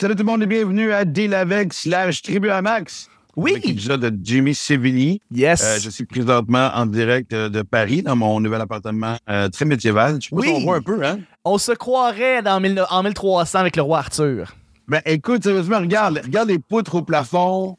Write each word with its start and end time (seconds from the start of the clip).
Salut 0.00 0.14
tout 0.14 0.22
le 0.22 0.26
monde 0.30 0.42
et 0.42 0.46
bienvenue 0.46 0.92
à 0.92 1.04
Deal 1.04 1.34
avec 1.34 1.72
slash 1.74 2.22
Tribu 2.22 2.48
à 2.50 2.62
Max. 2.62 3.08
Oui. 3.36 3.52
Avec 3.52 3.66
l'épisode 3.66 4.00
de 4.00 4.18
Jimmy 4.24 4.54
Sévigny. 4.54 5.20
Yes. 5.30 5.62
Euh, 5.62 5.78
je 5.78 5.90
suis 5.90 6.04
présentement 6.04 6.70
en 6.74 6.86
direct 6.86 7.32
euh, 7.32 7.48
de 7.48 7.62
Paris 7.62 8.02
dans 8.02 8.16
mon 8.16 8.40
nouvel 8.40 8.60
appartement 8.60 9.16
euh, 9.28 9.48
très 9.50 9.64
médiéval. 9.64 10.16
Je 10.20 10.28
sais 10.28 10.34
pas 10.34 10.40
Oui. 10.40 10.52
on 10.56 10.60
voit 10.60 10.76
un 10.76 10.82
peu, 10.82 11.04
hein? 11.04 11.20
On 11.44 11.58
se 11.58 11.72
croirait 11.72 12.42
dans 12.42 12.60
mille- 12.60 12.84
en 12.90 13.02
1300 13.02 13.58
avec 13.58 13.76
le 13.76 13.82
roi 13.82 13.98
Arthur. 13.98 14.54
Ben 14.88 15.00
écoute, 15.04 15.44
sérieusement, 15.44 15.78
regarde, 15.78 16.20
regarde 16.24 16.48
les 16.48 16.58
poutres 16.58 16.94
au 16.96 17.02
plafond. 17.02 17.76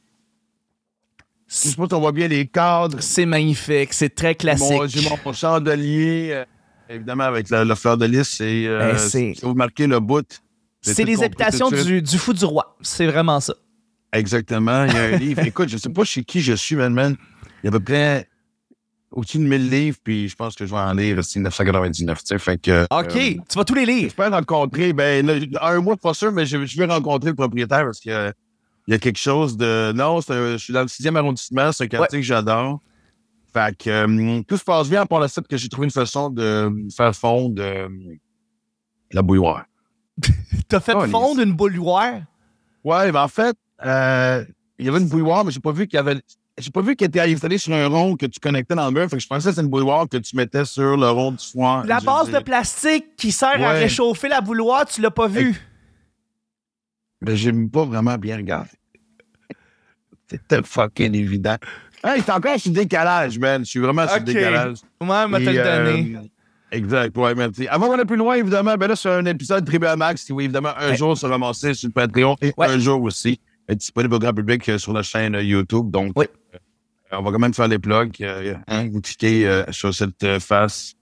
Je 1.47 1.55
sais 1.55 1.75
pas 1.75 1.87
si 1.87 1.93
on 1.93 1.99
voit 1.99 2.13
bien 2.13 2.27
les 2.27 2.47
cadres. 2.47 2.97
C'est 3.01 3.25
magnifique, 3.25 3.93
c'est 3.93 4.13
très 4.15 4.35
classique. 4.35 4.71
Mon- 4.71 4.87
J'ai 4.87 5.09
mon 5.25 5.33
chandelier, 5.33 6.29
euh, 6.31 6.45
évidemment, 6.89 7.25
avec 7.25 7.49
la, 7.49 7.65
la 7.65 7.75
fleur 7.75 7.97
de 7.97 8.05
lys. 8.05 8.29
C'est, 8.37 8.65
euh, 8.67 8.91
Ben, 8.93 8.97
si 8.97 9.33
vous 9.41 9.53
marquez 9.55 9.87
le 9.87 9.99
bout. 9.99 10.39
C'est 10.81 11.03
les 11.03 11.23
habitations 11.23 11.69
du, 11.69 12.01
du 12.01 12.17
fou 12.17 12.33
du 12.33 12.45
roi. 12.45 12.75
C'est 12.81 13.07
vraiment 13.07 13.39
ça. 13.39 13.53
Exactement. 14.13 14.85
Il 14.85 14.93
y 14.93 14.97
a 14.97 15.03
un 15.03 15.11
livre. 15.17 15.41
Écoute, 15.45 15.69
je 15.69 15.77
sais 15.77 15.89
pas 15.89 16.03
chez 16.03 16.23
qui 16.23 16.41
je 16.41 16.53
suis, 16.53 16.75
man, 16.75 16.93
man. 16.93 17.15
Il 17.63 17.65
y 17.65 17.67
a 17.67 17.69
à 17.69 17.71
peu 17.71 17.83
près 17.83 18.27
au-dessus 19.11 19.39
de 19.39 19.43
1000 19.43 19.69
livres, 19.69 19.97
puis 20.03 20.29
je 20.29 20.35
pense 20.35 20.55
que 20.55 20.65
je 20.65 20.71
vais 20.71 20.79
en 20.79 20.93
lire 20.93 21.17
aussi 21.17 21.39
999, 21.39 22.19
tu 22.19 22.25
sais. 22.25 22.39
Fait 22.39 22.57
que. 22.57 22.83
OK, 22.83 23.15
euh, 23.15 23.41
tu 23.49 23.57
vas 23.57 23.65
tous 23.65 23.73
les 23.73 23.85
lire. 23.85 24.03
J'espère 24.03 24.31
rencontrer, 24.31 24.93
ben, 24.93 25.25
là, 25.25 25.35
un 25.61 25.81
mois, 25.81 25.97
pas 25.97 26.13
sûr, 26.13 26.31
mais 26.31 26.45
je, 26.45 26.65
je 26.65 26.77
vais 26.77 26.85
rencontrer 26.85 27.29
le 27.29 27.35
propriétaire 27.35 27.83
parce 27.83 27.99
qu'il 27.99 28.11
y 28.11 28.15
a, 28.15 28.31
il 28.87 28.91
y 28.91 28.95
a 28.95 28.99
quelque 28.99 29.19
chose 29.19 29.57
de. 29.57 29.91
Non, 29.91 30.21
je 30.21 30.57
suis 30.57 30.73
dans 30.73 30.81
le 30.81 30.87
sixième 30.87 31.17
arrondissement, 31.17 31.71
c'est 31.71 31.83
un 31.83 31.87
quartier 31.87 32.19
que 32.19 32.25
j'adore. 32.25 32.79
Fait 33.53 33.77
que 33.77 33.89
euh, 33.89 34.41
tout 34.47 34.57
se 34.57 34.63
passe 34.63 34.89
bien, 34.89 35.01
à 35.01 35.05
part 35.05 35.19
le 35.19 35.27
fait 35.27 35.45
que 35.45 35.57
j'ai 35.57 35.67
trouvé 35.67 35.85
une 35.85 35.91
façon 35.91 36.29
de 36.29 36.71
faire 36.95 37.13
fondre 37.13 37.61
euh, 37.61 37.89
la 39.11 39.21
bouilloire. 39.21 39.65
T'as 40.67 40.79
fait 40.79 40.93
Oh, 40.95 41.05
les- 41.05 41.11
fondre 41.11 41.41
une 41.41 41.53
bouilloire? 41.53 42.21
Ouais, 42.83 43.11
ben 43.11 43.23
en 43.23 43.27
fait, 43.27 43.55
euh, 43.85 44.43
il 44.79 44.85
y 44.85 44.89
avait 44.89 44.99
une 44.99 45.07
bouilloire, 45.07 45.45
mais 45.45 45.51
j'ai 45.51 45.59
pas 45.59 45.71
vu 45.71 45.87
qu'il 45.87 45.97
y 45.97 45.99
avait. 45.99 46.21
J'ai 46.57 46.69
pas 46.69 46.81
vu 46.81 46.95
qu'elle 46.95 47.07
était 47.07 47.21
installée 47.21 47.57
sur 47.57 47.73
un 47.73 47.87
rond 47.87 48.15
que 48.15 48.25
tu 48.25 48.39
connectais 48.39 48.75
dans 48.75 48.85
le 48.87 48.91
mur. 48.91 49.09
Fait 49.09 49.15
que 49.15 49.21
je 49.21 49.27
pensais 49.27 49.45
que 49.49 49.51
c'était 49.51 49.61
une 49.63 49.69
bouilloire 49.69 50.07
que 50.07 50.17
tu 50.17 50.35
mettais 50.35 50.65
sur 50.65 50.97
le 50.97 51.09
rond 51.09 51.31
du 51.31 51.45
foin. 51.45 51.83
La 51.85 51.99
base 52.01 52.29
de 52.29 52.39
plastique 52.39 53.15
qui 53.15 53.31
sert 53.31 53.61
à 53.63 53.71
réchauffer 53.71 54.27
la 54.27 54.41
bouilloire, 54.41 54.85
tu 54.85 55.01
l'as 55.01 55.11
pas 55.11 55.27
vu. 55.27 55.55
Ben, 57.21 57.35
j'ai 57.35 57.53
pas 57.53 57.85
vraiment 57.85 58.17
bien 58.17 58.37
regardé. 58.37 58.69
C'était 60.29 60.61
fucking 60.63 61.13
évident. 61.15 61.57
Hey, 62.03 62.21
c'est 62.25 62.31
encore 62.31 62.59
sur 62.59 62.71
décalage, 62.71 63.37
man. 63.37 63.63
Je 63.63 63.69
suis 63.69 63.79
vraiment 63.79 64.07
sur 64.07 64.15
Ok. 64.17 64.27
le 64.27 64.33
décalage. 64.33 64.77
Ouais, 65.01 65.27
mais 65.27 65.37
te 65.39 65.49
Et, 65.49 65.53
le 65.53 65.59
euh. 65.59 66.21
Exact, 66.71 67.17
ouais, 67.17 67.35
merci. 67.35 67.67
Avant 67.67 67.87
qu'on 67.87 67.99
aille 67.99 68.05
plus 68.05 68.15
loin, 68.15 68.35
évidemment, 68.35 68.75
ben 68.77 68.87
là, 68.87 68.95
c'est 68.95 69.09
un 69.09 69.25
épisode 69.25 69.65
Tribu 69.65 69.85
à 69.87 69.95
Max 69.97 70.23
qui 70.23 70.31
va 70.31 70.43
évidemment 70.43 70.71
un 70.77 70.89
Ouais. 70.91 70.95
jour 70.95 71.17
se 71.17 71.25
ramasser 71.25 71.73
sur 71.73 71.89
le 71.89 71.93
Patreon 71.93 72.35
et 72.41 72.53
Ouais. 72.57 72.67
un 72.67 72.79
jour 72.79 73.01
aussi 73.03 73.39
être 73.67 73.77
disponible 73.79 74.15
au 74.15 74.19
grand 74.19 74.33
public 74.33 74.67
euh, 74.69 74.77
sur 74.77 74.93
la 74.93 75.03
chaîne 75.03 75.35
euh, 75.35 75.43
YouTube. 75.43 75.91
Donc, 75.91 76.13
Oui. 76.15 76.25
euh, 76.53 76.57
on 77.11 77.21
va 77.23 77.31
quand 77.31 77.39
même 77.39 77.53
faire 77.53 77.67
les 77.67 77.77
plugs. 77.79 78.15
euh, 78.21 78.55
hein, 78.67 78.87
vous 78.91 79.01
cliquez 79.01 79.63
sur 79.71 79.93
cette 79.93 80.39
face, 80.39 80.93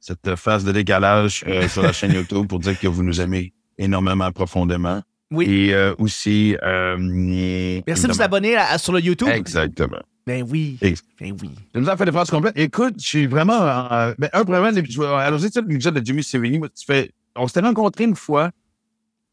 cette 0.00 0.34
face 0.36 0.64
de 0.64 0.72
décalage 0.72 1.44
sur 1.68 1.82
la 1.82 1.92
chaîne 1.92 2.12
YouTube 2.14 2.46
pour 2.48 2.58
dire 2.58 2.78
que 2.78 2.86
vous 2.88 3.02
nous 3.02 3.20
aimez 3.20 3.52
énormément 3.76 4.30
profondément. 4.32 5.02
Oui. 5.30 5.44
Et 5.48 5.74
aussi... 5.98 6.56
Merci 6.62 8.06
de 8.06 8.12
vous 8.12 8.22
abonner 8.22 8.56
à- 8.56 8.70
à- 8.72 8.78
sur 8.78 8.92
le 8.92 9.00
YouTube. 9.00 9.28
Exactement. 9.30 10.00
Ben 10.30 10.46
oui. 10.48 10.78
Ben 10.80 11.36
oui. 11.42 11.50
Je 11.74 11.80
nous 11.80 11.88
en 11.88 11.96
fait 11.96 12.04
des 12.04 12.12
phrases 12.12 12.30
complètes. 12.30 12.56
Écoute, 12.56 12.94
je 12.98 13.04
suis 13.04 13.26
vraiment. 13.26 13.60
euh, 13.60 14.14
ben, 14.16 14.30
un 14.32 14.44
premier 14.44 14.70
l'épisode. 14.70 15.06
Alors, 15.06 15.40
c'est 15.40 15.56
l'épisode 15.56 15.98
de 15.98 16.06
Jimmy 16.06 16.22
Sévigny. 16.22 16.60
Moi, 16.60 16.68
tu 16.68 16.84
fais, 16.86 17.10
on 17.34 17.48
s'était 17.48 17.62
rencontrés 17.66 18.04
une 18.04 18.14
fois 18.14 18.52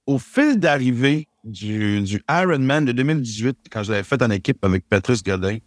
au 0.07 0.17
fil 0.17 0.59
d'arrivée 0.59 1.27
du, 1.43 2.01
du 2.01 2.23
Ironman 2.27 2.83
de 2.83 2.93
2018, 2.93 3.57
quand 3.69 3.83
je 3.83 3.91
l'avais 3.91 4.03
fait 4.03 4.19
en 4.23 4.31
équipe 4.31 4.65
avec 4.65 4.89
Patrice 4.89 5.21
Godin 5.21 5.59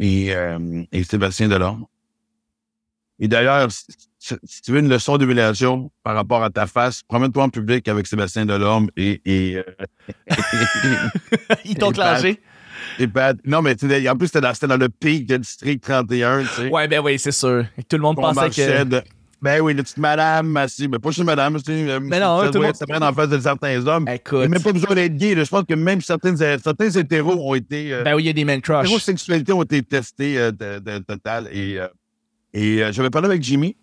et, 0.00 0.34
euh, 0.34 0.82
et 0.92 1.02
Sébastien 1.02 1.48
Delorme. 1.48 1.86
Et 3.18 3.26
d'ailleurs, 3.26 3.70
si, 3.70 4.36
tu 4.62 4.70
veux 4.70 4.80
une 4.80 4.90
leçon 4.90 5.16
d'humiliation 5.16 5.90
par 6.02 6.14
rapport 6.14 6.44
à 6.44 6.50
ta 6.50 6.66
face, 6.66 7.02
promène-toi 7.04 7.44
en 7.44 7.48
public 7.48 7.88
avec 7.88 8.06
Sébastien 8.06 8.44
Delorme 8.44 8.90
et. 8.98 9.22
et, 9.24 9.56
euh, 9.56 9.62
Ils 11.64 11.76
t'ont 11.76 11.90
clenché. 11.90 12.38
Et 12.98 13.08
non, 13.44 13.62
mais 13.62 13.74
en 14.08 14.16
plus, 14.16 14.26
c'était 14.28 14.66
dans, 14.66 14.76
le 14.76 14.88
pic 14.88 15.26
de 15.26 15.36
District 15.38 15.82
31, 15.82 16.42
tu 16.42 16.46
sais. 16.48 16.68
Ouais, 16.68 16.88
ben 16.88 17.00
oui, 17.04 17.18
c'est 17.18 17.32
sûr. 17.32 17.64
Et 17.78 17.82
Tout 17.82 17.96
le 17.96 18.02
monde 18.02 18.16
On 18.18 18.32
pensait 18.32 18.50
que. 18.50 18.84
de- 18.84 19.02
Ben 19.42 19.60
oui, 19.60 19.74
la 19.74 19.82
petite 19.82 19.98
madame, 19.98 20.56
assis, 20.56 20.88
mais 20.88 20.98
pas 20.98 21.10
chez 21.10 21.22
madame, 21.24 21.58
sais. 21.58 21.98
Mais 22.00 22.18
non, 22.18 22.40
ça 22.40 22.46
tout 22.48 22.54
le 22.60 22.66
monde- 22.66 22.74
être 22.88 23.02
en 23.02 23.12
face 23.12 23.28
de 23.28 23.38
certains 23.38 23.86
hommes. 23.86 24.08
Écoute. 24.08 24.48
même 24.48 24.62
pas 24.62 24.72
besoin 24.72 24.94
d'être 24.94 25.16
gay. 25.16 25.34
là. 25.34 25.44
Je 25.44 25.50
pense 25.50 25.64
que 25.64 25.74
même 25.74 26.00
certains, 26.00 26.34
certains 26.36 26.90
hétéros 26.90 27.34
ont 27.50 27.54
été. 27.54 27.92
Euh, 27.92 28.02
Ben 28.04 28.14
oui, 28.14 28.22
il 28.22 28.26
y 28.26 28.30
a 28.30 28.32
des 28.32 28.44
men 28.44 28.60
crush. 28.62 28.84
hétérosexualités 28.86 29.52
ont 29.52 29.62
été 29.62 29.82
testées 29.82 30.38
euh, 30.38 30.50
de, 30.50 30.78
de- 30.78 30.98
total. 30.98 31.48
Et, 31.52 31.78
euh, 31.78 31.88
et 32.54 32.82
euh, 32.82 32.92
j'avais 32.92 33.10
parlé 33.10 33.26
avec 33.26 33.42
Jimmy 33.42 33.76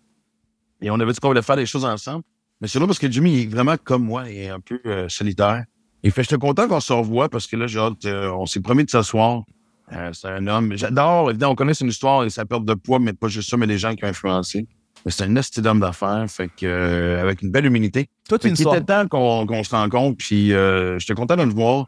et 0.80 0.90
on 0.90 0.98
avait 0.98 1.12
dit 1.12 1.20
qu'on 1.20 1.28
voulait 1.28 1.42
faire 1.42 1.56
des 1.56 1.66
choses 1.66 1.84
ensemble. 1.84 2.24
Mais 2.60 2.66
c'est 2.68 2.80
là 2.80 2.86
parce 2.86 2.98
que 2.98 3.10
Jimmy 3.10 3.32
il 3.34 3.42
est 3.42 3.46
vraiment 3.46 3.76
comme 3.76 4.04
moi, 4.04 4.24
il 4.28 4.38
est 4.38 4.48
un 4.48 4.60
peu 4.60 4.80
euh, 4.86 5.08
solitaire. 5.08 5.64
Et 6.04 6.10
fait, 6.10 6.22
j'étais 6.22 6.38
content 6.38 6.68
qu'on 6.68 6.80
se 6.80 6.92
revoie 6.92 7.28
parce 7.28 7.46
que 7.46 7.56
là, 7.56 7.66
hâte, 7.66 8.04
euh, 8.04 8.30
on 8.32 8.46
s'est 8.46 8.60
promis 8.60 8.84
de 8.84 8.90
s'asseoir. 8.90 9.44
Euh, 9.92 10.10
c'est 10.12 10.28
un 10.28 10.46
homme. 10.46 10.76
J'adore, 10.76 11.30
évidemment, 11.30 11.52
on 11.52 11.54
connaît 11.54 11.74
son 11.74 11.86
histoire 11.86 12.24
et 12.24 12.30
sa 12.30 12.44
perte 12.44 12.64
de 12.64 12.74
poids, 12.74 12.98
mais 12.98 13.12
pas 13.12 13.28
juste 13.28 13.50
ça, 13.50 13.56
mais 13.56 13.66
les 13.66 13.78
gens 13.78 13.94
qui 13.94 14.04
ont 14.04 14.08
influencé. 14.08 14.66
Mais 15.04 15.12
c'est 15.12 15.24
un 15.24 15.36
esti 15.36 15.60
d'homme 15.60 15.80
d'affaires, 15.80 16.24
fait 16.28 16.48
que 16.48 16.66
euh, 16.66 17.20
avec 17.20 17.42
une 17.42 17.50
belle 17.50 17.66
humilité. 17.66 18.08
Toute 18.28 18.42
Fait 18.42 18.48
une 18.48 18.54
histoire. 18.54 18.76
était 18.76 18.84
temps 18.84 19.08
qu'on 19.08 19.46
qu'on 19.46 19.64
se 19.64 19.74
rencontre, 19.74 20.16
puis 20.18 20.52
euh, 20.52 20.98
j'étais 20.98 21.14
content 21.14 21.36
de 21.36 21.42
le 21.42 21.52
voir. 21.52 21.86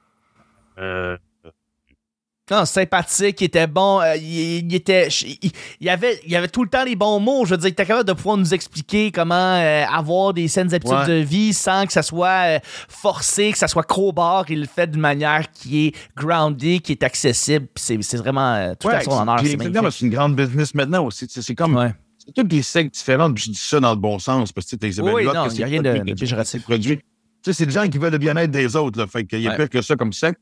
Non, 2.50 2.66
sympathique, 2.66 3.40
il 3.40 3.44
était 3.44 3.66
bon, 3.66 4.02
euh, 4.02 4.16
il, 4.16 4.66
il 4.70 4.74
était, 4.74 5.08
il, 5.08 5.50
il 5.80 5.88
avait, 5.88 6.20
il 6.26 6.36
avait 6.36 6.48
tout 6.48 6.62
le 6.62 6.68
temps 6.68 6.84
les 6.84 6.94
bons 6.94 7.18
mots. 7.18 7.46
Je 7.46 7.52
veux 7.52 7.56
dire, 7.56 7.68
il 7.68 7.72
était 7.72 7.86
capable 7.86 8.06
de 8.06 8.12
pouvoir 8.12 8.36
nous 8.36 8.52
expliquer 8.52 9.10
comment 9.10 9.34
euh, 9.56 9.84
avoir 9.90 10.34
des 10.34 10.46
saines 10.48 10.74
habitudes 10.74 10.94
Ouais. 10.94 11.06
de 11.08 11.14
vie 11.24 11.54
sans 11.54 11.86
que 11.86 11.92
ça 11.94 12.02
soit 12.02 12.56
euh, 12.56 12.58
forcé, 12.88 13.50
que 13.52 13.56
ça 13.56 13.66
soit 13.66 13.84
crowbar. 13.84 14.44
Il 14.50 14.60
le 14.60 14.66
fait 14.66 14.90
d'une 14.90 15.00
manière 15.00 15.50
qui 15.52 15.86
est 15.86 15.94
grounded, 16.14 16.82
qui 16.82 16.92
est 16.92 17.02
accessible. 17.02 17.66
C'est, 17.76 18.02
c'est 18.02 18.18
vraiment 18.18 18.74
tout 18.78 18.90
à 18.90 19.00
son 19.00 19.12
honneur. 19.22 19.40
C'est 19.42 19.56
c'est 19.90 20.00
une 20.04 20.10
grande 20.10 20.36
business 20.36 20.74
maintenant 20.74 21.06
aussi. 21.06 21.26
C'est 21.30 21.54
comme 21.54 21.76
Ouais. 21.76 21.94
c'est 22.18 22.34
toutes 22.34 22.48
des 22.48 22.60
sectes 22.62 22.92
différentes. 22.94 23.34
puis 23.36 23.44
Je 23.44 23.50
dis 23.52 23.58
ça 23.58 23.80
dans 23.80 23.90
le 23.94 23.96
bon 23.98 24.18
sens 24.18 24.52
parce 24.52 24.66
que 24.70 24.76
tu 24.76 24.92
sais, 24.92 25.00
Oui, 25.00 25.10
non, 25.10 25.16
que 25.16 25.20
il 25.20 25.24
y 25.24 25.36
a 25.36 25.50
c'est 25.50 25.64
rien 25.64 25.80
de- 25.80 25.98
de 26.10 26.12
péjoratif. 26.12 26.62
produit. 26.64 26.98
Tu 26.98 27.02
sais, 27.46 27.52
c'est 27.54 27.64
des 27.66 27.72
gens 27.72 27.88
qui 27.88 27.96
veulent 27.96 28.12
le 28.12 28.18
bien-être 28.18 28.50
des 28.50 28.76
autres. 28.76 28.98
Là, 29.00 29.06
fait 29.06 29.24
qu'il 29.24 29.40
y 29.40 29.46
a 29.48 29.52
Ouais. 29.52 29.56
pire 29.56 29.70
que 29.70 29.80
ça 29.80 29.96
comme 29.96 30.12
secte. 30.12 30.38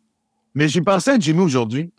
Mais 0.55 0.69
j'ai 0.69 0.83
pensé 0.83 1.11
à 1.11 1.19
Jimmy 1.19 1.41
aujourd'hui. 1.41 1.91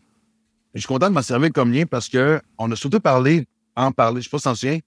Je 0.73 0.79
suis 0.79 0.87
content 0.87 1.09
de 1.09 1.13
m'en 1.13 1.21
servir 1.21 1.51
comme 1.51 1.71
lien 1.71 1.85
parce 1.85 2.09
que 2.09 2.41
on 2.57 2.71
a 2.71 2.75
surtout 2.75 2.99
parlé, 2.99 3.47
en 3.75 3.91
parler, 3.91 4.21
je 4.21 4.25
sais 4.25 4.29
pas 4.29 4.37
si 4.39 4.43
t'en 4.45 4.55
souviens, 4.55 4.79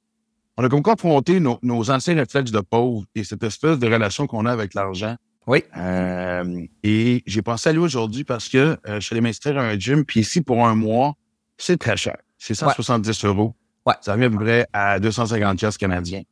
on 0.57 0.65
a 0.65 0.69
comme 0.69 0.83
confronté 0.83 1.39
nos, 1.39 1.59
nos 1.63 1.91
anciens 1.91 2.15
réflexes 2.15 2.51
de 2.51 2.61
pauvres 2.61 3.05
et 3.15 3.25
cette 3.25 3.43
espèce 3.43 3.79
de 3.79 3.87
relation 3.87 4.27
qu'on 4.27 4.47
a 4.47 4.53
avec 4.53 4.75
l'argent. 4.75 5.17
Oui. 5.47 5.63
Euh, 5.77 6.67
et 6.83 7.23
j'ai 7.27 7.43
pensé 7.43 7.69
à 7.69 7.73
lui 7.73 7.79
aujourd'hui 7.79 8.25
parce 8.25 8.49
que 8.49 8.59
euh, 8.59 8.77
je 8.87 9.01
suis 9.01 9.15
allé 9.15 9.21
m'inscrire 9.21 9.59
à 9.59 9.63
un 9.63 9.79
gym, 9.79 10.05
puis 10.05 10.21
ici, 10.21 10.41
pour 10.41 10.67
un 10.67 10.75
mois, 10.75 11.15
c'est 11.57 11.79
très 11.79 11.97
cher. 11.97 12.17
C'est 12.39 12.55
170 12.55 13.25
euros. 13.25 13.55
Ouais. 13.87 13.95
Ça 14.01 14.15
revient 14.15 14.25
à 14.25 14.31
peu 14.31 14.39
près 14.39 14.67
à 14.73 14.99
250 14.99 15.59
piastres 15.59 15.79
canadiens. 15.79 16.23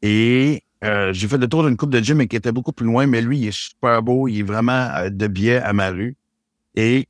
Et 0.00 0.62
euh, 0.84 1.12
j'ai 1.12 1.28
fait 1.28 1.36
le 1.36 1.46
tour 1.46 1.64
d'une 1.64 1.76
coupe 1.76 1.90
de 1.90 2.00
gym, 2.00 2.26
qui 2.26 2.36
était 2.36 2.52
beaucoup 2.52 2.72
plus 2.72 2.86
loin, 2.86 3.06
mais 3.06 3.20
lui, 3.20 3.38
il 3.38 3.48
est 3.48 3.56
super 3.56 4.02
beau, 4.02 4.28
il 4.28 4.40
est 4.40 4.42
vraiment 4.42 4.88
de 5.10 5.26
biais 5.26 5.58
à 5.58 5.72
ma 5.72 5.90
rue. 5.90 6.16
Et 6.78 7.08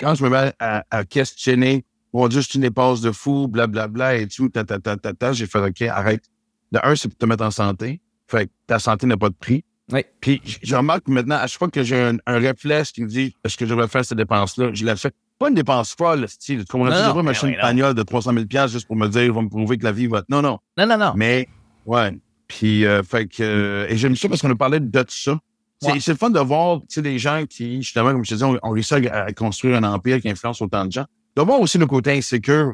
quand 0.00 0.14
je 0.14 0.24
me 0.24 0.30
mets 0.30 0.54
à, 0.58 0.82
à 0.90 1.04
questionner, 1.04 1.84
mon 2.14 2.26
Dieu, 2.26 2.40
c'est 2.40 2.54
une 2.54 2.62
dépasse 2.62 3.02
de 3.02 3.12
fou, 3.12 3.48
blablabla, 3.48 4.16
et 4.16 4.26
tout, 4.26 4.48
ta, 4.48 4.64
ta, 4.64 4.78
ta, 4.78 4.96
ta, 4.96 5.12
ta, 5.12 5.32
j'ai 5.34 5.46
fait, 5.46 5.58
OK, 5.58 5.82
arrête. 5.82 6.24
De 6.72 6.80
un, 6.82 6.96
c'est 6.96 7.08
pour 7.08 7.18
te 7.18 7.26
mettre 7.26 7.44
en 7.44 7.50
santé. 7.50 8.00
Fait 8.26 8.46
que 8.46 8.52
ta 8.66 8.78
santé 8.78 9.06
n'a 9.06 9.18
pas 9.18 9.28
de 9.28 9.34
prix. 9.34 9.62
Oui. 9.92 10.00
Puis, 10.20 10.40
je 10.62 10.74
remarque 10.74 11.04
que 11.04 11.10
maintenant, 11.10 11.36
à 11.36 11.46
chaque 11.46 11.58
fois 11.58 11.68
que 11.68 11.82
j'ai 11.82 12.00
un, 12.00 12.16
un 12.24 12.38
réflexe 12.38 12.92
qui 12.92 13.02
me 13.02 13.08
dit, 13.08 13.36
est-ce 13.44 13.58
que 13.58 13.66
je 13.66 13.70
devrais 13.70 13.88
faire 13.88 14.06
cette 14.06 14.16
dépense-là, 14.16 14.70
je 14.72 14.86
la 14.86 14.96
fais. 14.96 15.10
Pas 15.38 15.50
une 15.50 15.54
dépense 15.54 15.94
folle, 15.98 16.26
style. 16.26 16.60
Tu 16.60 16.64
comprends? 16.64 16.90
Je 16.94 17.06
devrais 17.06 17.22
m'acheter 17.22 17.48
une 17.48 17.60
bagnole 17.60 17.92
de 17.92 18.02
300 18.02 18.32
000 18.32 18.68
juste 18.68 18.86
pour 18.86 18.96
me 18.96 19.08
dire, 19.08 19.34
va 19.34 19.42
me 19.42 19.50
prouver 19.50 19.76
que 19.76 19.84
la 19.84 19.92
vie 19.92 20.06
va. 20.06 20.22
Non, 20.30 20.40
non. 20.40 20.58
Non, 20.78 20.86
non, 20.86 20.96
non. 20.96 21.12
Mais, 21.14 21.46
ouais. 21.84 22.18
Puis, 22.48 22.86
euh, 22.86 23.02
fait 23.02 23.26
que, 23.26 23.42
euh, 23.42 23.86
et 23.90 23.98
j'aime 23.98 24.16
ça 24.16 24.30
parce 24.30 24.40
qu'on 24.40 24.50
a 24.50 24.56
parlé 24.56 24.80
de 24.80 25.04
ça. 25.08 25.38
C'est 25.80 25.92
Ouais. 25.92 26.00
c'est 26.00 26.12
le 26.12 26.16
fun 26.18 26.30
de 26.30 26.40
voir, 26.40 26.80
des 26.96 27.18
gens 27.18 27.44
qui, 27.48 27.82
justement, 27.82 28.12
comme 28.12 28.24
je 28.24 28.30
te 28.30 28.34
disais, 28.34 28.46
ont, 28.46 28.70
réussi 28.70 28.94
à, 28.94 29.24
à 29.24 29.32
construire 29.32 29.76
un 29.76 29.84
empire 29.84 30.20
qui 30.20 30.28
influence 30.30 30.62
autant 30.62 30.86
de 30.86 30.92
gens. 30.92 31.04
De 31.36 31.42
voir 31.42 31.60
aussi 31.60 31.78
le 31.78 31.86
côté 31.86 32.12
insécure. 32.12 32.72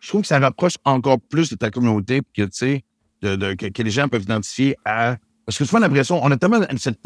Je 0.00 0.08
trouve 0.08 0.22
que 0.22 0.26
ça 0.28 0.38
rapproche 0.38 0.74
encore 0.84 1.18
plus 1.20 1.50
de 1.50 1.56
ta 1.56 1.70
communauté, 1.70 2.22
que, 2.34 2.42
tu 2.42 2.48
sais, 2.52 2.84
de, 3.22 3.36
de- 3.36 3.54
que, 3.54 3.66
que 3.66 3.82
les 3.82 3.90
gens 3.90 4.08
peuvent 4.08 4.22
identifier 4.22 4.76
à. 4.84 5.16
Parce 5.44 5.58
que 5.58 5.64
souvent, 5.64 5.78
l'impression, 5.80 6.20
on 6.22 6.30
a 6.30 6.36
tellement 6.36 6.60
cette 6.78 6.98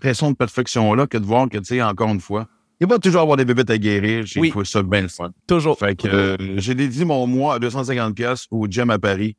pression 0.00 0.30
de 0.30 0.36
perfection-là 0.36 1.06
que 1.06 1.18
de 1.18 1.24
voir 1.24 1.48
que, 1.48 1.58
tu 1.58 1.64
sais, 1.64 1.82
encore 1.82 2.08
une 2.10 2.20
fois, 2.20 2.46
il 2.80 2.86
va 2.86 2.98
toujours 2.98 3.22
avoir 3.22 3.36
des 3.36 3.44
bébêtes 3.44 3.70
à 3.70 3.78
guérir. 3.78 4.26
J'ai 4.26 4.40
Oui. 4.40 4.50
trouvé 4.50 4.64
ça 4.64 4.82
bien 4.82 5.02
le 5.02 5.08
fun. 5.08 5.30
Toujours. 5.46 5.78
Fait 5.78 5.94
que 5.96 6.08
euh, 6.08 6.36
j'ai 6.58 6.74
dédié 6.74 7.04
mon 7.04 7.26
mois 7.26 7.54
à 7.54 7.58
250$ 7.58 8.46
au 8.50 8.66
gym 8.68 8.90
à 8.90 8.98
Paris 8.98 9.36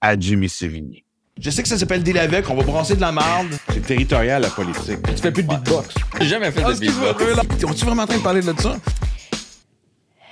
à 0.00 0.18
Jimmy 0.18 0.48
Sévigny. 0.48 1.04
Je 1.40 1.50
sais 1.50 1.62
que 1.62 1.68
ça 1.68 1.78
s'appelle 1.78 2.02
deal 2.02 2.18
avec, 2.18 2.50
on 2.50 2.54
va 2.56 2.62
brasser 2.64 2.96
de 2.96 3.00
la 3.00 3.12
marde. 3.12 3.46
C'est 3.72 3.86
territorial, 3.86 4.42
la 4.42 4.48
politique. 4.50 4.98
Tu 5.14 5.22
fais 5.22 5.30
plus 5.30 5.44
de 5.44 5.48
beatbox. 5.48 5.94
J'ai 6.20 6.26
jamais 6.28 6.50
fait 6.50 6.62
de 6.62 6.72
beatbox. 6.72 7.24
On-tu 7.64 7.84
vraiment 7.84 8.02
en 8.02 8.06
train 8.06 8.16
de 8.18 8.22
parler 8.22 8.40
de 8.40 8.52
ça? 8.60 8.76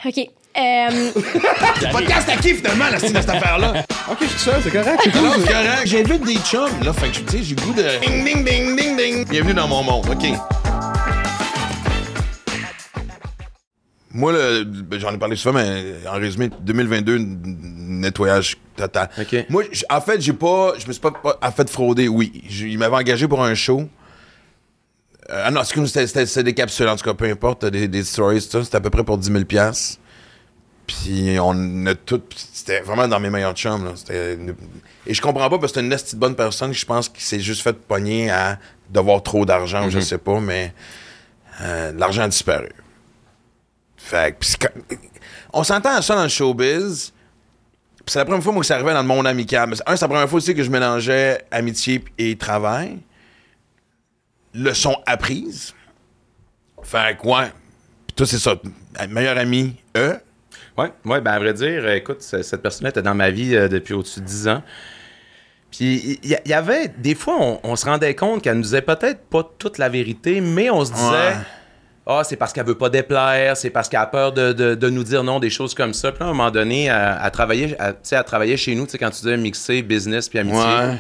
OK. 0.05 0.19
Euh, 0.19 1.11
Le 1.15 1.93
podcast 1.93 2.29
à 2.29 2.37
qui 2.37 2.55
finalement, 2.55 2.87
la 2.91 2.99
style 2.99 3.13
de 3.13 3.21
cette 3.21 3.29
affaire-là? 3.31 3.85
Ok, 4.11 4.19
c'est 4.21 4.51
ça, 4.51 4.57
c'est 4.63 4.71
correct. 4.71 5.01
c'est 5.05 5.15
Non, 5.15 5.33
cool. 5.33 5.43
c'est 5.47 5.53
correct. 5.53 5.83
J'invite 5.87 6.25
des 6.25 6.37
chums, 6.39 6.83
là. 6.83 6.93
Fait 6.93 7.09
que, 7.09 7.19
tu 7.31 7.39
sais, 7.39 7.43
j'ai 7.45 7.55
le 7.55 7.61
goût 7.63 7.73
de. 7.75 7.83
Ding, 8.01 8.25
ding, 8.25 8.45
ding, 8.45 8.77
ding, 8.77 8.97
ding. 8.97 9.29
Bienvenue 9.29 9.55
dans 9.55 9.69
mon 9.69 9.83
monde, 9.83 10.07
OK. 10.11 10.27
Moi, 14.17 14.33
j'en 14.99 15.13
ai 15.15 15.19
parlé 15.19 15.37
souvent, 15.37 15.59
mais 15.61 15.95
en 16.09 16.15
résumé, 16.19 16.51
2022, 16.61 17.17
n- 17.17 17.39
nettoyage 18.01 18.57
total. 18.77 19.09
Moi, 19.49 19.65
en 19.91 20.01
fait, 20.01 20.21
j'ai 20.21 20.33
pas. 20.33 20.73
Je 20.79 20.87
me 20.87 20.93
suis 20.93 21.01
pas, 21.01 21.11
pas 21.11 21.39
en 21.43 21.53
fait 21.53 21.69
frauder, 21.71 22.09
oui. 22.09 22.43
J'ai- 22.49 22.69
Il 22.69 22.79
m'avait 22.79 22.97
engagé 22.97 23.29
pour 23.29 23.43
un 23.45 23.55
show. 23.55 23.81
Euh, 25.31 25.43
ah 25.47 25.51
non, 25.51 25.63
c'était- 25.65 26.07
des 26.43 26.55
capsules, 26.55 26.89
en 26.89 26.97
tout 26.97 27.05
cas, 27.05 27.15
peu 27.15 27.27
importe, 27.31 27.65
des, 27.67 27.89
des 27.89 28.05
stories, 28.05 28.41
tout 28.43 28.51
ça. 28.51 28.65
C'était 28.65 28.77
à 28.77 28.81
peu 28.81 28.91
près 28.91 29.05
pour 29.05 29.19
10 29.19 29.31
000 29.31 29.45
Puis 30.87 31.37
on 31.41 31.87
a 31.87 31.95
tout. 31.97 32.23
C'était 32.53 32.81
vraiment 32.81 33.09
dans 33.09 33.19
mes 33.19 33.29
meilleurs 33.31 33.55
chums. 33.55 33.85
Là. 33.85 33.91
C'était 33.97 34.35
une- 34.35 34.55
Et 35.07 35.15
je 35.15 35.21
comprends 35.21 35.51
pas 35.51 35.59
parce 35.59 35.73
que 35.73 35.81
c'est 35.81 35.85
une 35.87 35.93
esti 35.93 36.15
de 36.15 36.21
bonne 36.21 36.37
personne. 36.37 36.73
Je 36.73 36.87
pense 36.87 37.09
qu'il 37.09 37.23
s'est 37.25 37.41
juste 37.41 37.63
fait 37.63 37.73
pogner 37.77 38.31
à 38.31 38.59
devoir 38.89 39.23
trop 39.23 39.45
d'argent 39.45 39.81
ou 39.87 39.91
je 39.91 39.99
sais 40.05 40.19
pas, 40.19 40.39
mais 40.41 40.73
euh, 41.63 41.93
l'argent 41.99 42.23
a 42.23 42.29
disparu. 42.29 42.69
Fait 44.07 44.39
que, 44.39 44.69
on 45.53 45.65
s'entend 45.65 45.97
à 45.97 46.01
ça 46.01 46.15
dans 46.15 46.23
le 46.23 46.29
showbiz. 46.29 47.13
C'est 48.07 48.21
la 48.21 48.25
première 48.25 48.41
fois 48.41 48.53
moi, 48.53 48.61
que 48.61 48.67
ça 48.69 48.77
arrivait 48.77 48.93
dans 48.93 49.03
le 49.03 49.09
monde 49.09 49.27
amical. 49.27 49.69
Un, 49.85 49.97
c'est 49.97 50.05
la 50.05 50.09
première 50.09 50.29
fois 50.29 50.37
aussi 50.37 50.55
que 50.55 50.63
je 50.63 50.71
mélangeais 50.71 51.45
amitié 51.51 52.05
et 52.17 52.37
travail. 52.37 52.99
Leçon 54.55 54.95
apprise. 55.07 55.75
Fait 56.85 57.19
que, 57.21 57.27
ouais. 57.27 57.51
Puis 58.07 58.15
toi, 58.15 58.27
c'est 58.27 58.39
ça. 58.39 58.55
Meilleur 59.09 59.37
ami, 59.39 59.75
eux? 59.97 60.21
Ouais, 60.79 60.93
ouais, 61.05 61.21
ben 61.21 61.33
à 61.33 61.39
vrai 61.41 61.53
dire, 61.53 61.89
écoute, 61.91 62.23
cette 62.23 62.63
personne-là 62.63 62.91
était 62.91 63.03
dans 63.03 63.15
ma 63.17 63.31
vie 63.31 63.57
euh, 63.57 63.67
depuis 63.67 63.95
au-dessus 63.95 64.21
de 64.21 64.27
10 64.27 64.49
ans. 64.49 64.63
Puis 65.73 66.21
il 66.23 66.39
y, 66.47 66.53
avait, 66.53 66.89
des 66.97 67.17
fois, 67.17 67.39
on, 67.41 67.61
on 67.65 67.75
se 67.75 67.87
rendait 67.87 68.15
compte 68.15 68.43
qu'elle 68.43 68.55
nous 68.55 68.63
disait 68.63 68.83
peut-être 68.83 69.25
pas 69.25 69.43
toute 69.59 69.79
la 69.79 69.89
vérité, 69.89 70.41
mais 70.41 70.71
on 70.71 70.85
se 70.85 70.93
disait, 70.93 71.11
Ouais. 71.11 71.37
Ah, 72.07 72.23
c'est 72.25 72.37
parce 72.37 72.53
qu'elle 72.53 72.67
veut 72.67 72.77
pas 72.77 72.89
déplaire, 72.89 73.57
c'est 73.57 73.71
parce 73.71 73.89
qu'elle 73.89 74.01
a 74.01 74.07
peur 74.07 74.33
de, 74.33 74.53
de- 74.53 74.75
de 74.75 74.89
nous 74.91 75.03
dire 75.05 75.25
non, 75.25 75.41
des 75.41 75.51
choses 75.51 75.75
comme 75.75 75.93
ça. 75.93 76.13
Puis 76.13 76.21
là, 76.21 76.27
à 76.27 76.29
un 76.31 76.33
moment 76.33 76.51
donné, 76.51 76.85
elle, 76.85 77.19
elle 77.25 77.31
travaillait, 77.31 77.77
elle, 77.81 77.93
tu 77.95 77.99
sais, 78.05 78.17
elle 78.17 78.25
travaillait 78.25 78.57
chez 78.57 78.75
nous, 78.75 78.85
tu 78.87 78.93
sais, 78.93 78.99
quand 78.99 79.11
tu 79.11 79.23
disais 79.23 79.37
mixer 79.37 79.83
business 79.83 80.29
puis 80.29 80.39
amitié. 80.39 80.59
Ouais. 80.61 80.97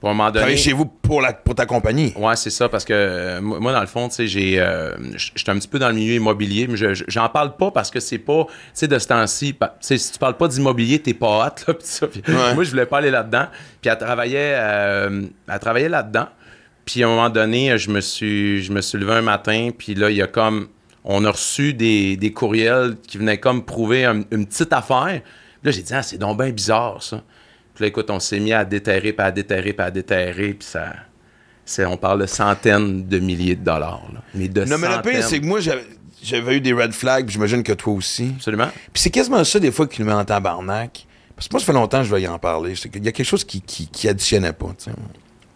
À 0.00 0.06
un 0.06 0.10
moment 0.14 0.26
donné. 0.26 0.38
Travailler 0.38 0.56
chez 0.56 0.72
vous 0.72 0.86
pour, 0.86 1.20
la, 1.20 1.32
pour 1.32 1.56
ta 1.56 1.66
compagnie. 1.66 2.14
Ouais, 2.16 2.36
c'est 2.36 2.50
ça, 2.50 2.68
parce 2.68 2.84
que 2.84 2.92
euh, 2.94 3.40
moi, 3.40 3.72
dans 3.72 3.80
le 3.80 3.88
fond, 3.88 4.08
tu 4.08 4.14
sais, 4.14 4.26
j'ai, 4.28 4.60
euh, 4.60 4.92
j'étais 5.34 5.50
un 5.50 5.56
petit 5.58 5.66
peu 5.66 5.80
dans 5.80 5.88
le 5.88 5.94
milieu 5.96 6.14
immobilier, 6.14 6.68
mais 6.68 6.76
je, 6.76 6.94
je- 6.94 7.04
j'en 7.08 7.28
parle 7.28 7.56
pas 7.56 7.72
parce 7.72 7.90
que 7.90 7.98
c'est 7.98 8.18
pas, 8.18 8.44
tu 8.46 8.52
sais, 8.74 8.86
de 8.88 8.96
ce 8.98 9.08
temps-ci, 9.08 9.56
si 9.80 10.12
tu 10.12 10.18
parles 10.20 10.36
pas 10.36 10.46
d'immobilier, 10.46 11.00
t'es 11.00 11.14
pas 11.14 11.46
hot, 11.48 11.64
là, 11.66 11.74
pis 11.78 11.84
ça. 11.86 12.06
Ouais. 12.06 12.54
Moi, 12.54 12.62
je 12.62 12.70
voulais 12.70 12.86
pas 12.86 12.98
aller 12.98 13.10
là-dedans. 13.10 13.46
Puis 13.82 13.90
elle 13.90 13.98
travaillait, 13.98 14.52
euh, 14.54 15.22
elle 15.52 15.58
travaillait 15.58 15.88
là-dedans. 15.88 16.28
Puis 16.90 17.02
à 17.02 17.06
un 17.06 17.10
moment 17.10 17.28
donné, 17.28 17.76
je 17.76 17.90
me 17.90 18.00
suis, 18.00 18.62
je 18.62 18.72
me 18.72 18.80
suis 18.80 18.96
levé 18.98 19.12
un 19.12 19.20
matin, 19.20 19.68
puis 19.76 19.94
là, 19.94 20.10
il 20.10 20.16
y 20.16 20.22
a 20.22 20.26
comme, 20.26 20.68
on 21.04 21.22
a 21.26 21.30
reçu 21.30 21.74
des, 21.74 22.16
des 22.16 22.32
courriels 22.32 22.96
qui 23.06 23.18
venaient 23.18 23.36
comme 23.38 23.62
prouver 23.62 24.06
un- 24.06 24.22
une 24.30 24.46
petite 24.46 24.72
affaire. 24.72 25.20
Puis 25.20 25.64
là, 25.64 25.70
j'ai 25.70 25.82
dit, 25.82 25.92
ah, 25.92 26.02
c'est 26.02 26.16
donc 26.16 26.38
bien 26.40 26.48
bizarre, 26.50 27.02
ça. 27.02 27.22
Puis 27.74 27.82
là, 27.84 27.88
écoute, 27.88 28.08
on 28.08 28.18
s'est 28.20 28.40
mis 28.40 28.54
à 28.54 28.64
déterrer, 28.64 29.12
puis 29.12 29.26
à 29.26 29.30
déterrer, 29.30 29.74
puis 29.74 29.86
à 29.86 29.90
déterrer, 29.90 30.54
puis 30.54 30.66
ça... 30.66 30.94
C'est, 31.66 31.84
on 31.84 31.98
parle 31.98 32.22
de 32.22 32.26
centaines 32.26 33.06
de 33.06 33.18
milliers 33.18 33.54
de 33.54 33.62
dollars. 33.62 34.00
là. 34.14 34.22
Mais 34.34 34.48
de 34.48 34.64
Non, 34.64 34.78
mais 34.78 34.88
le 34.88 35.02
pire, 35.02 35.22
c'est 35.28 35.38
que 35.40 35.44
moi, 35.44 35.60
j'avais, 35.60 35.84
j'avais 36.22 36.56
eu 36.56 36.60
des 36.62 36.72
red 36.72 36.92
flags, 36.92 37.26
puis 37.26 37.34
j'imagine 37.34 37.62
que 37.62 37.74
toi 37.74 37.92
aussi. 37.92 38.32
Absolument. 38.36 38.70
Puis 38.94 39.02
c'est 39.02 39.10
quasiment 39.10 39.44
ça, 39.44 39.60
des 39.60 39.70
fois, 39.70 39.86
qui 39.86 40.00
nous 40.00 40.06
met 40.06 40.14
en 40.14 40.24
tabarnak. 40.24 41.06
Parce 41.36 41.46
que 41.46 41.52
moi, 41.52 41.60
ça 41.60 41.66
fait 41.66 41.72
longtemps 41.74 41.98
que 41.98 42.04
je 42.04 42.14
vais 42.14 42.22
y 42.22 42.26
en 42.26 42.38
parler. 42.38 42.74
C'est 42.74 42.88
qu'il 42.88 43.04
y 43.04 43.08
a 43.08 43.12
quelque 43.12 43.26
chose 43.26 43.44
qui, 43.44 43.60
qui, 43.60 43.86
qui 43.86 44.08
additionnait 44.08 44.54
pas, 44.54 44.68
tu 44.78 44.84
sais. 44.84 44.90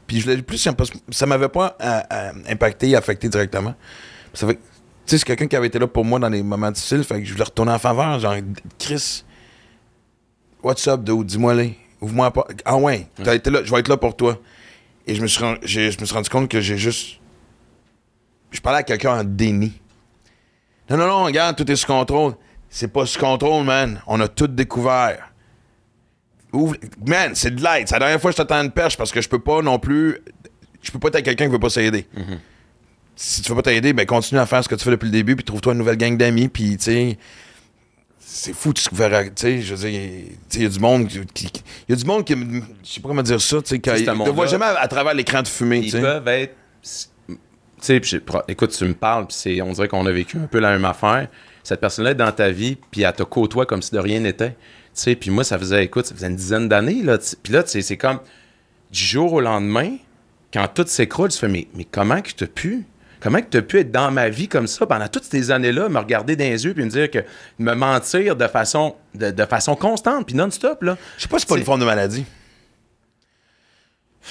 Puis 0.07 0.21
je 0.21 0.25
voulais 0.25 0.43
plus, 0.43 0.69
ça 1.11 1.27
m'avait 1.27 1.49
pas 1.49 1.77
euh, 1.81 2.01
euh, 2.13 2.33
impacté, 2.49 2.95
affecté 2.97 3.29
directement. 3.29 3.75
Ça 4.35 4.47
fait 4.47 4.59
tu 5.05 5.11
sais, 5.11 5.19
c'est 5.19 5.25
quelqu'un 5.25 5.49
qui 5.49 5.57
avait 5.57 5.67
été 5.67 5.81
là 5.81 5.89
pour 5.89 6.05
moi 6.05 6.21
dans 6.21 6.29
les 6.29 6.43
moments 6.45 6.71
difficiles, 6.71 7.03
fait 7.03 7.21
que 7.21 7.25
je 7.25 7.33
voulais 7.33 7.45
retourner 7.45 7.73
en 7.73 7.79
faveur. 7.79 8.21
Genre, 8.21 8.37
Chris, 8.79 9.25
what's 10.63 10.87
up, 10.87 11.03
dude? 11.03 11.27
Dis-moi-les. 11.27 11.77
Ouvre-moi 12.01 12.31
pas. 12.31 12.47
Ah 12.65 12.77
ouais, 12.77 13.09
t'as 13.23 13.35
été 13.35 13.51
là, 13.51 13.61
je 13.65 13.71
vais 13.71 13.81
être 13.81 13.89
là 13.89 13.97
pour 13.97 14.17
toi. 14.17 14.39
Et 15.07 15.15
je 15.17 15.23
me 15.23 15.27
suis, 15.27 15.45
je 15.65 16.01
me 16.01 16.05
suis 16.05 16.15
rendu 16.15 16.31
compte 16.31 16.49
que 16.49 16.61
j'ai 16.61 16.79
juste. 16.79 17.19
Je 18.53 18.61
parlais 18.61 18.81
à 18.81 18.83
quelqu'un 18.85 19.21
en 19.21 19.25
déni. 19.25 19.81
Non, 20.89 20.97
non, 20.97 21.07
non, 21.07 21.25
regarde, 21.25 21.57
tout 21.57 21.69
est 21.71 21.77
sous 21.77 21.87
contrôle. 21.87 22.35
C'est 22.69 22.89
pas 22.89 23.07
sous 23.07 23.19
contrôle, 23.19 23.65
man. 23.65 24.01
On 24.07 24.21
a 24.21 24.29
tout 24.29 24.47
découvert. 24.47 25.32
Ouvre... 26.53 26.77
Man, 27.07 27.33
c'est 27.35 27.55
de 27.55 27.63
l'aide. 27.63 27.89
C'est 27.89 27.95
la 27.95 28.01
dernière 28.01 28.21
fois 28.21 28.31
que 28.31 28.37
je 28.37 28.43
t'attends 28.43 28.63
une 28.63 28.71
perche 28.71 28.97
parce 28.97 29.11
que 29.11 29.21
je 29.21 29.29
peux 29.29 29.39
pas 29.39 29.63
non 29.63 29.79
plus. 29.79 30.19
Je 30.83 30.91
peux 30.91 30.99
pas 30.99 31.09
être 31.09 31.23
quelqu'un 31.23 31.47
qui 31.47 31.53
veut 31.53 31.59
pas 31.59 31.71
s'aider. 31.71 32.07
Si 33.17 33.43
tu 33.43 33.51
veux 33.51 33.57
pas 33.57 33.63
t'aider, 33.63 33.93
ben 33.93 34.05
continue 34.07 34.41
à 34.41 34.47
faire 34.47 34.63
ce 34.65 34.69
que 34.69 34.75
tu 34.75 34.85
fais 34.85 34.91
depuis 34.91 35.07
le 35.07 35.13
début, 35.13 35.37
puis 35.37 35.45
trouve-toi 35.45 35.73
une 35.73 35.79
nouvelle 35.79 35.97
gang 35.97 36.17
d'amis, 36.17 36.49
puis 36.49 36.77
tu 36.77 36.85
sais. 36.85 37.19
C'est 38.19 38.55
fou, 38.55 38.73
tu 38.73 38.83
verras. 38.93 39.25
Tu 39.25 39.31
sais, 39.37 39.61
je 39.61 39.75
veux 39.75 39.89
dire, 39.91 40.01
il 40.55 40.63
y 40.63 40.67
a 40.67 40.69
du 40.69 40.79
monde 40.79 41.07
qui. 41.07 41.47
Il 41.89 41.91
y 41.91 41.93
a 41.93 41.97
du 41.97 42.05
monde 42.05 42.25
qui. 42.25 42.35
Je 42.35 42.91
sais 42.95 43.01
pas 43.01 43.09
comment 43.09 43.23
dire 43.23 43.41
ça, 43.41 43.61
tu 43.61 43.69
sais, 43.69 43.79
quand- 43.81 43.95
ils 43.95 44.05
ne 44.07 44.31
voient 44.31 44.47
jamais 44.47 44.65
à, 44.65 44.81
à 44.81 44.89
travers 44.89 45.13
l'écran 45.15 45.43
de 45.43 45.49
fumée, 45.49 45.81
tu 45.81 45.87
Ils 45.87 45.91
sais. 45.93 46.01
peuvent 46.01 46.29
être. 46.29 46.55
Tu 46.83 47.37
sais, 47.81 48.01
écoute, 48.49 48.71
tu 48.71 48.85
me 48.85 48.95
parles, 48.95 49.27
puis 49.27 49.37
c'est, 49.39 49.61
on 49.61 49.73
dirait 49.73 49.89
qu'on 49.89 50.07
a 50.07 50.13
vécu 50.13 50.39
un 50.39 50.47
peu 50.47 50.61
la 50.61 50.71
même 50.71 50.85
affaire. 50.85 51.29
Cette 51.65 51.81
personne-là 51.81 52.13
est 52.13 52.17
dans 52.17 52.31
ta 52.33 52.51
vie, 52.51 52.77
puis 52.91 53.03
elle 53.03 53.13
te 53.13 53.23
côtoie 53.25 53.67
comme 53.67 53.83
si 53.83 53.91
de 53.93 53.99
rien 53.99 54.21
n'était. 54.21 54.57
Tu 54.95 55.01
sais, 55.01 55.17
puis 55.17 55.31
moi, 55.31 55.43
ça 55.45 55.59
faisait, 55.59 55.85
écoute, 55.85 56.07
ça 56.07 56.15
faisait 56.15 56.27
une 56.27 56.37
dizaine 56.37 56.69
d'années, 56.69 57.03
là. 57.03 57.19
Puis 57.43 57.53
là, 57.53 57.63
tu 57.63 57.71
sais, 57.71 57.83
c'est 57.83 57.97
comme 57.97 58.21
du 58.91 59.01
jour 59.01 59.33
au 59.33 59.41
lendemain, 59.41 59.97
quand 60.53 60.69
tout 60.69 60.85
s'écroule, 60.87 61.31
tu 61.31 61.39
fais, 61.39 61.49
mais, 61.49 61.67
mais 61.75 61.85
comment 61.85 62.21
que 62.21 62.31
tu 62.31 62.45
as 62.45 62.47
pu? 62.47 62.85
Comment 63.21 63.41
que 63.41 63.47
tu 63.49 63.57
as 63.57 63.63
pu 63.63 63.79
être 63.79 63.93
dans 63.93 64.11
ma 64.11 64.29
vie 64.29 64.49
comme 64.49 64.67
ça 64.67 64.85
pendant 64.85 65.07
toutes 65.07 65.25
ces 65.25 65.51
années-là, 65.51 65.89
me 65.89 65.99
regarder 65.99 66.35
dans 66.35 66.45
les 66.45 66.65
yeux 66.65 66.75
puis 66.75 66.85
me 66.85 66.91
dire 66.91 67.11
que 67.11 67.21
me 67.59 67.73
mentir 67.75 68.35
de 68.35 68.47
façon 68.49 68.97
de, 69.15 69.31
de 69.31 69.45
façon 69.45 69.77
constante 69.77 70.27
puis 70.27 70.35
non-stop 70.35 70.83
là? 70.83 70.99
Je 71.17 71.23
sais 71.23 71.29
pas 71.29 71.39
si 71.39 71.47
c'est 71.47 71.55
pas 71.55 71.59
une 71.59 71.65
forme 71.65 71.81
de 71.81 71.85
maladie. 71.85 72.25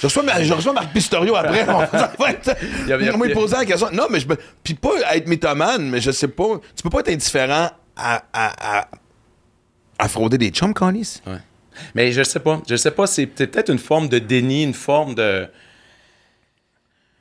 Je 0.00 0.06
reçois, 0.06 0.22
je 0.42 0.52
reçois 0.52 0.72
Marc 0.72 0.92
Pistorio 0.92 1.34
après. 1.36 1.66
on 1.68 3.18
m'a 3.18 3.28
posé 3.30 3.56
la 3.56 3.64
question. 3.64 3.88
Non, 3.92 4.06
mais 4.10 4.20
je 4.20 4.26
Puis 4.62 4.74
pas 4.74 5.14
être 5.14 5.26
mythomane, 5.26 5.88
mais 5.88 6.00
je 6.00 6.10
sais 6.10 6.28
pas. 6.28 6.60
Tu 6.76 6.82
peux 6.82 6.90
pas 6.90 7.00
être 7.00 7.10
indifférent 7.10 7.70
à, 7.96 8.22
à, 8.32 8.78
à, 8.78 8.88
à 10.02 10.08
frauder 10.08 10.38
des 10.38 10.50
chums, 10.50 10.74
Conis. 10.74 11.20
Ouais. 11.26 11.38
Mais 11.94 12.12
je 12.12 12.22
sais 12.22 12.40
pas. 12.40 12.60
Je 12.68 12.76
sais 12.76 12.90
pas, 12.90 13.06
c'est 13.06 13.26
peut-être 13.26 13.70
une 13.70 13.78
forme 13.78 14.08
de 14.08 14.18
déni, 14.18 14.62
une 14.64 14.74
forme 14.74 15.14
de. 15.14 15.46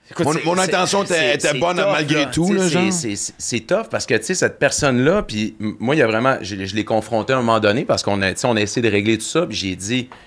Écoute, 0.09 0.43
Mon- 0.43 0.57
intention 0.57 1.03
était- 1.03 1.37
bonne 1.57 1.77
tough, 1.77 1.85
malgré 1.93 2.29
tout, 2.31 2.51
là, 2.53 2.63
c'est- 2.63 2.69
genre. 3.15 3.33
c'est- 3.37 3.65
tough 3.67 3.87
parce 3.89 4.05
que, 4.05 4.15
tu 4.15 4.25
sais, 4.25 4.33
cette 4.35 4.59
personne-là, 4.59 5.23
puis 5.23 5.55
moi, 5.59 5.95
il 5.95 5.99
y 5.99 6.01
a 6.01 6.07
vraiment. 6.07 6.37
Je, 6.41 6.65
je 6.65 6.75
l'ai 6.75 6.83
confronté 6.83 7.31
à 7.31 7.37
un 7.37 7.39
moment 7.41 7.61
donné 7.61 7.85
parce 7.85 8.03
qu'on 8.03 8.21
a, 8.21 8.33
on 8.43 8.57
essayé 8.57 8.81
de 8.81 8.91
régler 8.91 9.17
tout 9.17 9.23
ça, 9.23 9.45
puis 9.45 9.55
j'ai 9.55 9.75
dit. 9.75 10.09
Tu 10.09 10.17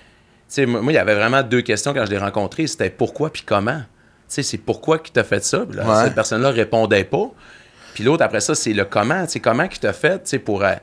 sais, 0.47 0.65
moi, 0.65 0.91
il 0.91 0.95
y 0.95 0.97
avait 0.97 1.15
vraiment 1.15 1.43
deux 1.43 1.61
questions 1.61 1.93
quand 1.93 2.05
je 2.05 2.09
l'ai 2.11 2.17
rencontré. 2.17 2.65
C'était 2.67 2.89
pourquoi 2.89 3.31
puis 3.31 3.43
comment? 3.45 3.79
Tu 3.79 3.83
sais, 4.29 4.43
c'est 4.43 4.57
pourquoi 4.57 4.97
qu'il 4.99 5.11
t'a 5.13 5.23
fait 5.23 5.43
ça? 5.43 5.65
Puis 5.67 5.77
là, 5.77 5.87
Ouais. 5.87 6.03
Cette 6.05 6.15
personne-là 6.15 6.49
répondait 6.49 7.03
pas. 7.03 7.31
Puis 7.93 8.03
l'autre, 8.03 8.23
après 8.23 8.41
ça, 8.41 8.55
c'est 8.55 8.73
le 8.73 8.85
comment. 8.85 9.23
Tu 9.25 9.33
sais, 9.33 9.39
comment 9.39 9.67
qu'il 9.67 9.79
t'a 9.79 9.93
fait, 9.93 10.23
tu 10.23 10.29
sais, 10.31 10.39
pour. 10.39 10.63
euh, 10.63 10.73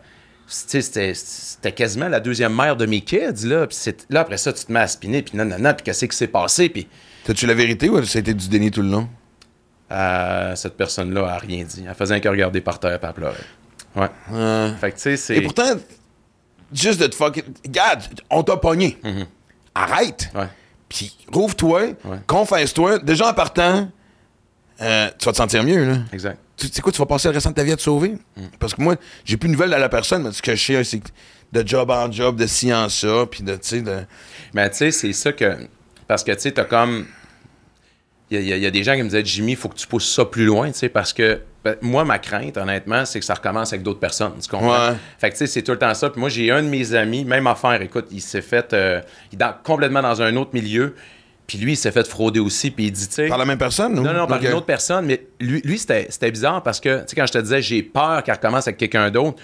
c'était 0.46 1.72
quasiment 1.74 2.08
la 2.08 2.20
deuxième 2.20 2.54
mère 2.54 2.76
de 2.76 2.86
mes 2.86 3.00
kids, 3.00 3.44
là. 3.46 3.66
Puis 3.66 3.76
là, 4.10 4.20
après 4.20 4.36
ça, 4.36 4.52
tu 4.52 4.64
te 4.64 4.72
mets 4.72 4.80
à 4.80 4.86
spinner, 4.86 5.22
puis 5.22 5.36
non, 5.36 5.44
non, 5.44 5.58
non, 5.58 5.72
puis 5.74 5.84
qu'est-ce 5.84 6.04
qui 6.06 6.16
s'est 6.16 6.26
passé, 6.28 6.68
puis 6.68 6.88
T'as-tu 7.24 7.46
la 7.46 7.54
vérité 7.54 7.88
ou 7.88 8.04
ça 8.04 8.18
a 8.18 8.20
été 8.20 8.34
du 8.34 8.48
déni 8.48 8.70
tout 8.70 8.82
le 8.82 8.88
long? 8.88 9.08
euh, 9.92 10.56
cette 10.56 10.76
personne-là 10.76 11.34
a 11.34 11.38
rien 11.38 11.64
dit. 11.64 11.84
Elle 11.86 11.94
faisait 11.94 12.14
un 12.14 12.20
que 12.20 12.28
regarder 12.28 12.60
par 12.60 12.78
terre, 12.80 12.98
puis 12.98 13.08
elle 13.08 13.14
pleurait. 13.14 13.36
Ouais. 13.94 14.08
Euh, 14.32 14.74
Fait 14.76 14.90
que, 14.90 14.96
tu 14.96 15.02
sais, 15.02 15.16
c'est... 15.18 15.36
Et 15.36 15.42
pourtant, 15.42 15.74
juste 16.72 16.98
de 17.00 17.06
te 17.06 17.14
fucking. 17.14 17.42
Regarde, 17.64 18.02
on 18.30 18.42
t'a 18.42 18.56
pogné. 18.56 18.98
Arrête. 19.74 20.30
Ouais. 20.34 20.48
Puis 20.88 21.16
rouvre-toi, 21.32 21.88
confesse-toi. 22.26 22.98
Déjà 23.00 23.28
en 23.30 23.34
partant, 23.34 23.88
euh, 24.80 25.08
tu 25.18 25.24
vas 25.26 25.32
te 25.32 25.36
sentir 25.36 25.62
mieux, 25.62 25.84
là. 25.84 25.98
Exact. 26.12 26.38
Tu 26.56 26.68
sais 26.68 26.80
quoi, 26.82 26.92
tu 26.92 26.98
vas 26.98 27.06
passer 27.06 27.28
le 27.28 27.34
restant 27.34 27.50
de 27.50 27.54
ta 27.54 27.62
vie 27.64 27.72
à 27.72 27.76
te 27.76 27.82
sauver? 27.82 28.14
Parce 28.58 28.74
que 28.74 28.82
moi, 28.82 28.96
j'ai 29.24 29.36
plus 29.36 29.48
de 29.48 29.52
nouvelles 29.52 29.70
de 29.70 29.76
la 29.76 29.88
personne, 29.88 30.22
mais 30.22 30.32
ce 30.32 30.42
que 30.42 30.54
je 30.54 30.62
sais, 30.62 30.84
c'est 30.84 31.02
de 31.52 31.66
job 31.66 31.90
en 31.90 32.10
job, 32.10 32.36
de 32.36 32.46
ci 32.46 32.72
en 32.72 32.88
ça, 32.88 33.26
puis 33.30 33.42
de, 33.42 33.52
tu 33.54 33.60
sais, 33.62 33.80
de... 33.82 34.04
Mais 34.54 34.70
tu 34.70 34.76
sais, 34.76 34.90
c'est 34.90 35.12
ça 35.12 35.32
que. 35.32 35.56
Parce 36.06 36.24
que 36.24 36.32
tu 36.32 36.40
sais, 36.40 36.52
t'as 36.52 36.64
comme. 36.64 37.06
Il 38.30 38.40
y, 38.40 38.52
a- 38.52 38.56
y 38.56 38.64
y 38.64 38.70
des 38.70 38.82
gens 38.82 38.94
qui 38.94 39.02
me 39.02 39.08
disaient, 39.08 39.24
Jimmy, 39.24 39.52
il 39.52 39.56
faut 39.56 39.68
que 39.68 39.76
tu 39.76 39.86
pousses 39.86 40.10
ça 40.10 40.24
plus 40.24 40.46
loin, 40.46 40.70
tu 40.72 40.78
sais, 40.78 40.88
parce 40.88 41.12
que 41.12 41.42
ben, 41.64 41.76
moi, 41.82 42.04
ma 42.04 42.18
crainte, 42.18 42.56
honnêtement, 42.56 43.04
c'est 43.04 43.20
que 43.20 43.26
ça 43.26 43.34
recommence 43.34 43.72
avec 43.72 43.82
d'autres 43.82 44.00
personnes. 44.00 44.32
Tu 44.40 44.48
comprends? 44.48 44.88
Ouais. 44.90 44.96
Fait 45.18 45.28
que 45.28 45.34
tu 45.34 45.38
sais, 45.40 45.46
c'est 45.46 45.62
tout 45.62 45.72
le 45.72 45.78
temps 45.78 45.92
ça. 45.94 46.08
Puis 46.10 46.18
moi, 46.18 46.28
j'ai 46.30 46.50
un 46.50 46.62
de 46.62 46.68
mes 46.68 46.94
amis, 46.94 47.24
même 47.24 47.46
affaire, 47.46 47.80
écoute, 47.82 48.06
il 48.10 48.22
s'est 48.22 48.40
fait. 48.42 48.72
euh, 48.72 49.00
il 49.30 49.34
est 49.34 49.38
dans- 49.38 49.54
complètement 49.62 50.00
dans 50.02 50.22
un 50.22 50.34
autre 50.36 50.50
milieu. 50.54 50.94
Puis 51.46 51.58
lui, 51.58 51.72
il 51.72 51.76
s'est 51.76 51.90
fait 51.90 52.06
frauder 52.06 52.40
aussi, 52.40 52.70
puis 52.70 52.86
il 52.86 52.92
dit, 52.92 53.08
tu 53.08 53.14
sais... 53.14 53.28
Par 53.28 53.38
la 53.38 53.44
même 53.44 53.58
personne, 53.58 53.98
ou? 53.98 54.02
Non, 54.02 54.12
non, 54.12 54.26
par 54.26 54.42
une 54.42 54.52
autre 54.52 54.66
personne, 54.66 55.06
mais 55.06 55.26
lui, 55.40 55.60
lui 55.64 55.78
c'était 55.78 56.30
bizarre 56.30 56.62
parce 56.62 56.80
que, 56.80 57.00
tu 57.00 57.08
sais, 57.08 57.16
quand 57.16 57.26
je 57.26 57.32
te 57.32 57.38
disais, 57.38 57.60
j'ai 57.60 57.82
peur 57.82 58.22
qu'elle 58.22 58.34
recommence 58.34 58.68
avec 58.68 58.78
quelqu'un 58.78 59.10
d'autre, 59.10 59.40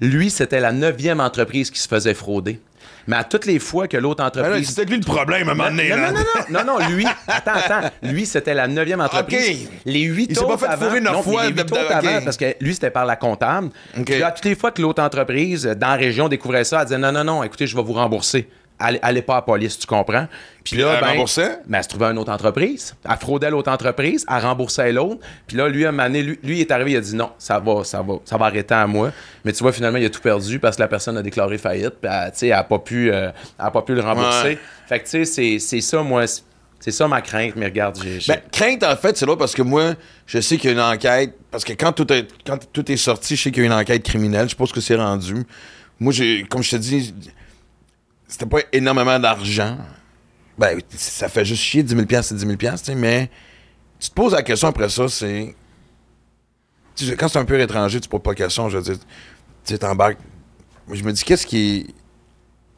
lui, 0.00 0.30
c'était 0.30 0.60
la 0.60 0.72
neuvième 0.72 1.20
entreprise 1.20 1.70
qui 1.70 1.78
se 1.78 1.86
faisait 1.86 2.14
frauder. 2.14 2.58
Mais 3.06 3.16
à 3.16 3.24
toutes 3.24 3.46
les 3.46 3.58
fois 3.58 3.88
que 3.88 3.96
l'autre 3.96 4.18
Ben 4.18 4.26
entreprise... 4.26 4.68
C'était 4.68 4.84
lui 4.84 4.98
le 4.98 5.04
problème 5.04 5.48
à 5.48 5.52
un 5.52 5.54
moment 5.54 5.70
donné. 5.70 5.90
non, 5.90 5.96
là. 5.96 6.12
non, 6.50 6.64
non, 6.64 6.78
non, 6.78 6.88
lui, 6.88 7.06
attends, 7.26 7.52
attends, 7.54 7.90
lui, 8.02 8.26
c'était 8.26 8.54
la 8.54 8.68
neuvième 8.68 9.00
entreprise. 9.00 9.66
Ok. 9.66 9.80
Les 9.84 10.02
huit 10.02 10.26
Il 10.30 10.36
s'est 10.36 10.44
pas 10.44 10.52
autres 10.52 10.66
fait 10.66 11.00
non, 11.00 11.22
fois 11.22 11.46
les 11.46 11.52
huit 11.52 11.60
autres 11.60 11.92
avant, 11.92 12.20
parce 12.24 12.36
que 12.36 12.54
lui, 12.60 12.74
c'était 12.74 12.90
par 12.90 13.06
la 13.06 13.16
comptable. 13.16 13.70
Ok. 13.96 14.04
Puis 14.04 14.18
là, 14.18 14.30
toutes 14.30 14.44
les 14.44 14.54
fois 14.54 14.70
que 14.70 14.82
l'autre 14.82 15.02
entreprise, 15.02 15.64
dans 15.64 15.88
la 15.88 15.96
région, 15.96 16.28
découvrait 16.28 16.64
ça, 16.64 16.80
elle 16.80 16.86
disait, 16.86 16.98
non, 16.98 17.12
non, 17.12 17.24
non, 17.24 17.42
écoutez, 17.42 17.66
je 17.66 17.76
vais 17.76 17.82
vous 17.82 17.92
rembourser. 17.92 18.48
Allez, 18.82 18.98
allez 19.02 19.22
pas 19.22 19.34
à 19.34 19.36
la 19.36 19.42
police, 19.42 19.78
tu 19.78 19.86
comprends? 19.86 20.26
Puis 20.64 20.76
Puis 20.76 20.80
elle 20.82 21.02
remboursait? 21.04 21.58
ben, 21.66 21.78
elle 21.78 21.84
se 21.84 21.88
trouvait 21.88 22.06
une 22.06 22.18
autre 22.18 22.30
entreprise. 22.32 22.94
Elle 23.08 23.16
fraudait 23.16 23.50
l'autre 23.50 23.70
entreprise, 23.70 24.24
elle 24.28 24.42
remboursait 24.42 24.92
l'autre. 24.92 25.20
Puis 25.46 25.56
là, 25.56 25.68
lui, 25.68 25.84
à 25.84 25.88
un 25.88 25.92
moment 25.92 26.04
donné, 26.04 26.22
lui, 26.22 26.60
est 26.60 26.70
arrivé, 26.70 26.92
il 26.92 26.96
a 26.96 27.00
dit 27.00 27.14
non, 27.16 27.30
ça 27.38 27.58
va, 27.58 27.84
ça 27.84 28.02
va, 28.02 28.14
ça 28.24 28.36
va 28.36 28.46
arrêter 28.46 28.74
à 28.74 28.86
moi. 28.86 29.10
Mais 29.44 29.52
tu 29.52 29.62
vois, 29.62 29.72
finalement, 29.72 29.98
il 29.98 30.04
a 30.04 30.10
tout 30.10 30.20
perdu 30.20 30.58
parce 30.58 30.76
que 30.76 30.82
la 30.82 30.88
personne 30.88 31.16
a 31.16 31.22
déclaré 31.22 31.58
faillite. 31.58 31.94
Puis, 32.00 32.10
elle, 32.12 32.32
elle 32.42 32.48
n'a 32.50 32.64
pas, 32.64 32.78
pu, 32.78 33.10
euh, 33.12 33.30
elle 33.58 33.64
a 33.66 33.70
pas 33.70 33.82
pu 33.82 33.94
le 33.94 34.00
rembourser. 34.02 34.42
Ouais. 34.48 34.58
Fait 34.88 34.98
que, 35.00 35.04
tu 35.04 35.10
sais, 35.10 35.24
c'est- 35.24 35.58
c'est 35.58 35.80
ça, 35.80 36.02
moi, 36.02 36.26
c'est- 36.26 36.90
ça 36.90 37.06
ma 37.08 37.20
crainte. 37.22 37.54
Mais 37.56 37.66
regarde, 37.66 37.98
j'ai. 38.02 38.18
Ben, 38.32 38.40
crainte, 38.50 38.82
en 38.82 38.96
fait, 38.96 39.16
c'est 39.16 39.26
là 39.26 39.36
parce 39.36 39.54
que 39.54 39.62
moi, 39.62 39.94
je 40.26 40.40
sais 40.40 40.56
qu'il 40.56 40.70
y 40.70 40.72
a 40.72 40.74
une 40.74 40.80
enquête. 40.94 41.34
Parce 41.50 41.64
que 41.64 41.72
quand 41.74 41.92
tout 41.92 42.12
est, 42.12 42.26
quand 42.46 42.58
tout 42.72 42.90
est 42.90 42.96
sorti, 42.96 43.36
je 43.36 43.42
sais 43.42 43.50
qu'il 43.52 43.62
y 43.62 43.66
a 43.66 43.68
une 43.68 43.72
enquête 43.74 44.02
criminelle. 44.02 44.48
Je 44.48 44.64
ce 44.66 44.72
que 44.72 44.80
c'est 44.80 44.96
rendu. 44.96 45.44
Moi, 46.00 46.12
j'ai, 46.12 46.44
comme 46.48 46.62
je 46.62 46.70
te 46.70 46.76
dis, 46.76 47.14
c'était 48.32 48.46
pas 48.46 48.60
énormément 48.72 49.18
d'argent. 49.18 49.76
Ben, 50.56 50.80
ça 50.88 51.28
fait 51.28 51.44
juste 51.44 51.62
chier 51.62 51.82
10 51.82 51.94
000 51.94 52.22
c'est 52.22 52.34
10 52.34 52.46
000 52.46 52.56
tu 52.56 52.66
sais, 52.78 52.94
mais 52.94 53.30
tu 54.00 54.08
te 54.08 54.14
poses 54.14 54.32
la 54.32 54.42
question 54.42 54.68
après 54.68 54.88
ça, 54.88 55.06
c'est. 55.06 55.54
Quand 57.18 57.28
c'est 57.28 57.38
un 57.38 57.44
peu 57.44 57.60
étranger, 57.60 58.00
tu 58.00 58.08
te 58.08 58.10
poses 58.10 58.22
pas 58.22 58.30
la 58.30 58.36
question, 58.36 58.70
je 58.70 58.78
veux 58.78 58.82
dire, 58.82 58.96
tu 59.66 59.78
t'embarques. 59.78 60.18
Je 60.90 61.02
me 61.02 61.12
dis, 61.12 61.22
qu'est-ce 61.22 61.46
qui. 61.46 61.94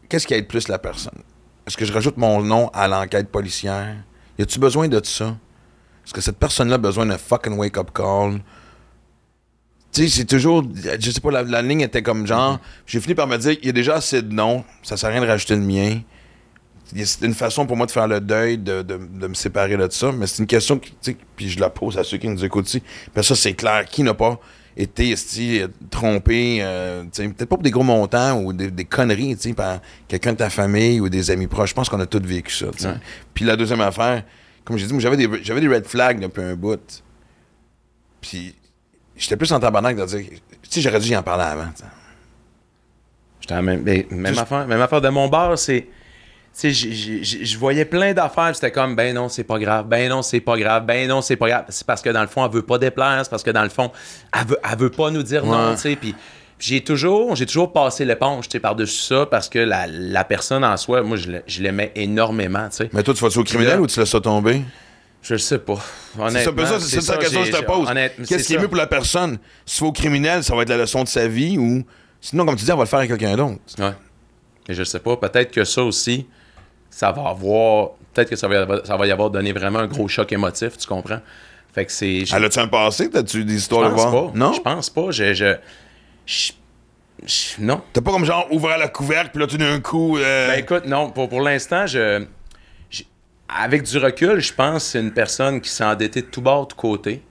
Qu'est-ce 0.09 0.27
qui 0.27 0.35
aide 0.35 0.49
plus 0.49 0.67
la 0.67 0.79
personne? 0.79 1.23
Est-ce 1.67 1.77
que 1.77 1.85
je 1.85 1.93
rajoute 1.93 2.17
mon 2.17 2.43
nom 2.43 2.69
à 2.75 2.89
l'enquête 2.89 3.29
policière? 3.31 3.95
Y 4.39 4.43
a-tu 4.43 4.59
besoin 4.59 4.89
de 4.89 5.01
ça? 5.05 5.37
Est-ce 6.05 6.13
que 6.13 6.21
cette 6.21 6.39
personne-là 6.39 6.75
a 6.75 6.79
besoin 6.79 7.07
d'un 7.07 7.17
fucking 7.17 7.57
wake-up 7.57 7.91
call? 7.95 8.41
Tu 9.95 10.09
sais, 10.09 10.09
c'est 10.09 10.25
toujours. 10.25 10.65
Je 10.99 11.11
sais 11.11 11.21
pas, 11.21 11.31
la, 11.31 11.43
la 11.45 11.63
ligne 11.63 11.81
était 11.83 12.03
comme 12.03 12.27
genre. 12.27 12.59
J'ai 12.87 13.01
fini 13.01 13.15
par 13.15 13.27
me 13.29 13.37
dire, 13.39 13.57
il 13.63 13.67
y 13.67 13.69
a 13.69 13.73
déjà 13.73 13.95
assez 13.95 14.21
de 14.23 14.33
noms, 14.33 14.65
ça 14.83 14.97
sert 14.97 15.09
à 15.09 15.13
rien 15.13 15.21
de 15.23 15.27
rajouter 15.27 15.55
le 15.55 15.63
mien. 15.63 16.01
C'est 16.95 17.23
une 17.25 17.35
façon 17.35 17.65
pour 17.67 17.77
moi 17.77 17.87
de 17.87 17.91
faire 17.91 18.07
le 18.07 18.21
deuil, 18.21 18.59
de, 18.59 18.83
de- 18.83 18.97
de 18.99 19.27
me 19.27 19.35
séparer 19.35 19.77
de 19.77 19.89
ça, 19.91 20.13
mais 20.13 20.27
c'est 20.27 20.43
une 20.43 20.47
question, 20.47 20.79
tu 20.79 20.93
sais, 21.01 21.17
puis 21.35 21.49
je 21.49 21.59
la 21.59 21.71
pose 21.71 21.97
à 21.97 22.05
ceux 22.05 22.19
qui 22.19 22.29
nous 22.29 22.45
écoutent 22.45 22.67
aussi. 22.67 22.81
Puis 23.13 23.25
ça, 23.25 23.35
c'est 23.35 23.55
clair. 23.55 23.87
Qui 23.87 24.03
n'a 24.03 24.15
pas 24.15 24.39
été 24.77 25.15
euh, 25.15 25.69
trompé, 25.91 26.59
euh, 26.61 27.05
peut-être 27.05 27.45
pas 27.47 27.57
pour 27.57 27.63
des 27.63 27.71
gros 27.71 27.83
montants 27.85 28.41
ou 28.43 28.53
des, 28.53 28.71
des 28.71 28.85
conneries, 28.85 29.37
tu 29.37 29.49
sais, 29.49 29.55
par 29.55 29.79
quelqu'un 30.09 30.33
de 30.33 30.39
ta 30.39 30.51
famille 30.51 31.01
ou 31.01 31.09
des 31.09 31.31
amis 31.31 31.47
proches. 31.47 31.71
Je 31.71 31.75
pense 31.75 31.89
qu'on 31.89 32.01
a 32.01 32.07
tous 32.07 32.19
vécu 32.21 32.53
ça, 32.53 32.67
tu 32.73 32.81
sais. 32.83 32.89
Ouais. 32.89 32.95
Puis 33.33 33.45
la 33.45 33.57
deuxième 33.57 33.81
affaire, 33.81 34.25
comme 34.65 34.77
j'ai 34.77 34.87
dit, 34.87 34.95
j'avais 35.01 35.17
des, 35.17 35.29
j'avais 35.43 35.61
des 35.61 35.69
red 35.69 35.87
flags 35.87 36.21
depuis 36.21 36.43
un 36.43 36.55
bout. 36.55 37.03
Puis 38.21 38.55
j'étais 39.17 39.37
plus 39.37 39.53
en 39.53 39.61
tabarnak 39.61 39.97
de 39.97 40.05
dire, 40.05 40.21
tu 40.29 40.37
sais, 40.71 40.81
j'aurais 40.81 41.01
dû 41.01 41.09
y 41.11 41.17
en 41.17 41.23
parler 41.23 41.45
avant. 41.45 41.69
J'étais 43.41 43.61
même, 43.61 43.83
ben, 43.83 44.05
même, 44.11 44.39
affaire, 44.39 44.67
même 44.67 44.81
affaire 44.81 45.01
de 45.01 45.09
mon 45.09 45.29
bar, 45.29 45.59
c'est. 45.59 45.87
Tu 46.59 46.73
sais, 46.73 47.45
je 47.45 47.59
voyais 47.59 47.85
plein 47.85 48.13
d'affaires, 48.15 48.55
c'était 48.55 48.71
comme, 48.71 48.95
ben 48.95 49.13
non, 49.13 49.29
c'est 49.29 49.43
pas 49.43 49.59
grave, 49.59 49.87
ben 49.89 50.09
non, 50.09 50.23
c'est 50.23 50.39
pas 50.41 50.57
grave, 50.57 50.87
ben 50.87 51.09
non, 51.09 51.21
c'est 51.21 51.35
pas 51.35 51.49
grave. 51.49 51.65
C'est 51.69 51.85
parce 51.85 52.01
que 52.01 52.11
dans 52.11 52.21
le 52.23 52.29
fond, 52.29 52.47
elle 52.47 52.53
veut 52.53 52.63
pas 52.63 52.79
déplaire, 52.79 53.19
c'est 53.25 53.31
parce 53.31 53.43
que 53.43 53.51
dans 53.51 53.65
le 53.65 53.69
fond, 53.71 53.91
elle 54.33 54.47
veut, 54.47 54.59
elle 54.71 54.79
veut 54.79 54.91
pas 54.91 55.11
nous 55.11 55.25
dire 55.25 55.45
non, 55.45 55.75
tu 55.75 55.81
sais. 55.81 55.97
Puis 55.97 56.15
j'ai 56.61 56.81
toujours, 56.85 57.35
j'ai 57.35 57.45
toujours 57.45 57.73
passé 57.73 58.05
l'éponge, 58.05 58.45
tu 58.49 58.53
sais, 58.53 58.61
par-dessus 58.61 59.01
ça, 59.03 59.27
parce 59.27 59.49
que 59.49 59.59
la, 59.59 59.89
la 59.89 60.23
personne 60.23 60.65
en 60.65 60.77
soi, 60.77 61.03
moi, 61.03 61.17
je 61.17 61.29
l'ai- 61.33 61.43
je 61.49 61.61
l'aimais 61.61 61.91
énormément, 61.97 62.69
tu 62.71 62.77
sais. 62.77 62.91
Mais 62.93 63.03
toi, 63.03 63.15
tu 63.15 63.25
vas-tu 63.25 63.39
au 63.41 63.45
criminel 63.45 63.75
là- 63.75 63.81
ou 63.81 63.89
tu 63.89 63.99
laisses 63.99 64.11
ça 64.11 64.21
tomber? 64.21 64.63
Je 65.27 65.33
le 65.35 65.39
sais 65.39 65.59
pas. 65.59 65.77
C'est 66.29 66.45
ça, 66.45 66.53
ça, 66.67 66.81
c'est 66.81 67.01
ça 67.01 67.13
la 67.15 67.19
question 67.19 67.41
que 67.41 67.47
je 67.47 67.53
te 67.53 67.65
pose. 67.65 67.89
Qu'est-ce 68.29 68.47
qui 68.47 68.55
est 68.55 68.59
mieux 68.59 68.69
pour 68.69 68.77
la 68.77 68.87
personne? 68.87 69.39
Si 69.65 69.79
tu 69.79 69.83
vas 69.83 69.89
au 69.89 69.93
criminel, 69.93 70.45
ça 70.45 70.55
va 70.55 70.63
être 70.63 70.69
la 70.69 70.77
leçon 70.77 71.03
de 71.03 71.09
sa 71.09 71.27
vie 71.27 71.57
ou. 71.59 71.83
Sinon, 72.21 72.45
comme 72.47 72.57
tu 72.57 72.65
dis, 72.65 72.73
on 72.73 72.77
va 72.77 72.83
le 72.85 72.89
faire 72.89 72.99
avec 73.01 73.11
quelqu'un 73.11 73.35
d'autre. 73.37 73.59
Ouais. 73.79 73.93
Mais 74.69 74.75
je 74.75 74.85
sais 74.85 75.01
pas, 75.01 75.17
peut-être 75.17 75.51
que 75.51 75.65
ça 75.65 75.83
aussi, 75.83 76.27
ça 76.91 77.11
va 77.11 77.29
avoir. 77.31 77.91
Peut-être 78.13 78.31
que 78.31 78.37
ça 78.37 78.47
va, 78.49 78.55
y 78.55 78.59
avoir- 78.59 78.87
ça 78.87 78.97
va 78.97 79.07
y 79.07 79.11
avoir 79.11 79.31
donné 79.31 79.53
vraiment 79.53 79.81
un 79.81 79.87
gros 79.87 80.07
choc 80.09 80.31
émotif, 80.33 80.77
tu 80.79 80.87
comprends? 80.87 81.21
Fait 81.75 81.85
que 81.87 81.93
c'est. 81.93 82.25
Elle 82.33 82.45
a-tu 82.45 82.59
un 82.61 82.69
passé? 82.69 83.11
T'as-tu 83.11 83.45
des 83.45 83.57
histoires 83.57 83.89
de 83.91 83.95
pense 83.95 84.11
voir? 84.11 84.33
pas. 84.33 84.39
Non? 84.39 84.53
Je 84.53 84.61
pense 84.61 84.91
pas. 84.91 85.11
Je. 85.11 85.35
je- 85.35 85.55
je- 86.27 86.53
je- 87.27 87.55
non. 87.61 87.81
T'as 87.93 88.01
pas 88.03 88.13
comme 88.13 88.25
genre 88.25 88.47
ouvert 88.53 88.79
la 88.79 88.89
couvercle, 88.89 89.31
puis 89.33 89.41
là, 89.41 89.47
tout 89.47 89.57
d'un 89.59 89.81
coup. 89.81 90.17
euh, 90.19 90.49
Ben 90.49 90.59
écoute, 90.61 90.85
non, 90.87 91.11
pour, 91.11 91.29
pour 91.29 91.41
l'instant, 91.41 91.87
je- 91.87 92.25
Avec 93.49 93.83
du 93.83 93.99
recul, 93.99 94.41
je 94.41 94.53
pense 94.53 94.85
que 94.85 94.91
c'est 94.91 95.01
une 95.01 95.13
personne 95.13 95.61
qui 95.61 95.69
s'est 95.71 95.85
endettée 95.85 96.23
de 96.23 96.27
tout 96.27 96.41
bord, 96.41 96.67
de 96.67 96.73
côté, 96.73 97.23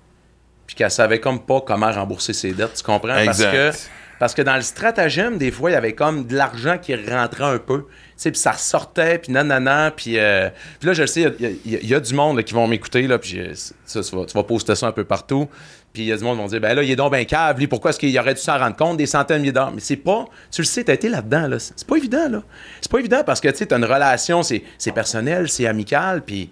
puis 0.68 0.76
qu'elle 0.76 0.92
savait 0.92 1.20
comme 1.20 1.40
pas 1.40 1.62
comment 1.62 1.92
rembourser 1.92 2.34
ses 2.34 2.52
dettes, 2.54 2.76
tu 2.76 2.84
comprends? 2.84 3.16
Parce 3.26 3.40
que, 3.52 3.72
parce 4.20 4.34
que 4.36 4.42
dans 4.44 4.56
le 4.56 4.62
stratagème, 4.62 5.38
des 5.38 5.52
fois, 5.52 5.72
il 5.72 5.74
y 5.74 5.76
avait 5.76 5.94
comme 5.94 6.26
de 6.28 6.36
l'argent 6.36 6.78
qui 6.78 6.96
rentrait 6.96 7.44
un 7.46 7.58
peu, 7.58 7.86
puis 8.22 8.32
ça 8.36 8.52
ressortait, 8.52 9.18
puis 9.18 9.34
nanana, 9.34 9.92
puis... 9.92 10.18
euh, 10.20 10.50
puis 10.80 10.88
là, 10.88 10.94
je 10.94 11.02
le 11.02 11.08
sais, 11.08 11.22
il 11.40 11.72
y 11.72 11.76
a- 11.76 11.80
y, 11.80 11.94
y 11.98 12.02
du 12.02 12.14
monde 12.14 12.38
là, 12.38 12.44
qui 12.44 12.54
vont 12.54 12.68
m'écouter, 12.68 13.08
là, 13.08 13.18
puis 13.18 13.42
ça, 13.84 14.02
tu 14.02 14.16
vas, 14.16 14.26
tu 14.26 14.34
vas 14.34 14.44
poster 14.44 14.76
ça 14.76 14.88
un 14.88 14.92
peu 14.92 15.04
partout, 15.04 15.50
puis 15.94 16.02
il 16.04 16.06
y 16.08 16.12
a 16.12 16.18
du 16.18 16.24
monde 16.24 16.38
qui 16.38 16.42
vont 16.42 16.48
dire, 16.48 16.60
ben 16.60 16.74
là, 16.76 16.82
il 16.84 16.90
est 16.90 16.96
donc 16.96 17.12
ben 17.12 17.24
cave, 17.26 17.60
lui, 17.60 17.68
pourquoi 17.68 17.92
est-ce 17.92 18.00
qu'il 18.00 18.18
aurait 18.20 18.34
dû 18.34 18.42
s'en 18.42 18.58
rendre 18.58 18.76
compte 18.76 18.98
des 18.98 19.06
centaines 19.06 19.38
de 19.38 19.42
milliers 19.42 19.52
d'heures? 19.54 19.72
Mais 19.72 19.80
c'est 19.80 19.96
pas, 19.96 20.26
tu 20.52 20.62
le 20.62 20.66
sais, 20.66 20.84
t'as 20.84 20.94
été 20.94 21.08
là-dedans, 21.08 21.48
là. 21.48 21.60
C'est 21.60 21.86
pas 21.88 21.96
évident, 21.98 22.28
là. 22.30 22.42
C'est 22.82 22.92
pas 22.92 23.00
évident 23.00 23.22
parce 23.24 23.40
que, 23.40 23.50
tu 23.50 23.58
sais, 23.58 23.66
t'as 23.68 23.78
une 23.78 23.86
relation, 23.86 24.42
c'est 24.44 24.64
c'est 24.80 24.92
personnel, 24.92 25.50
c'est 25.50 25.68
amical, 25.68 26.24
puis 26.24 26.50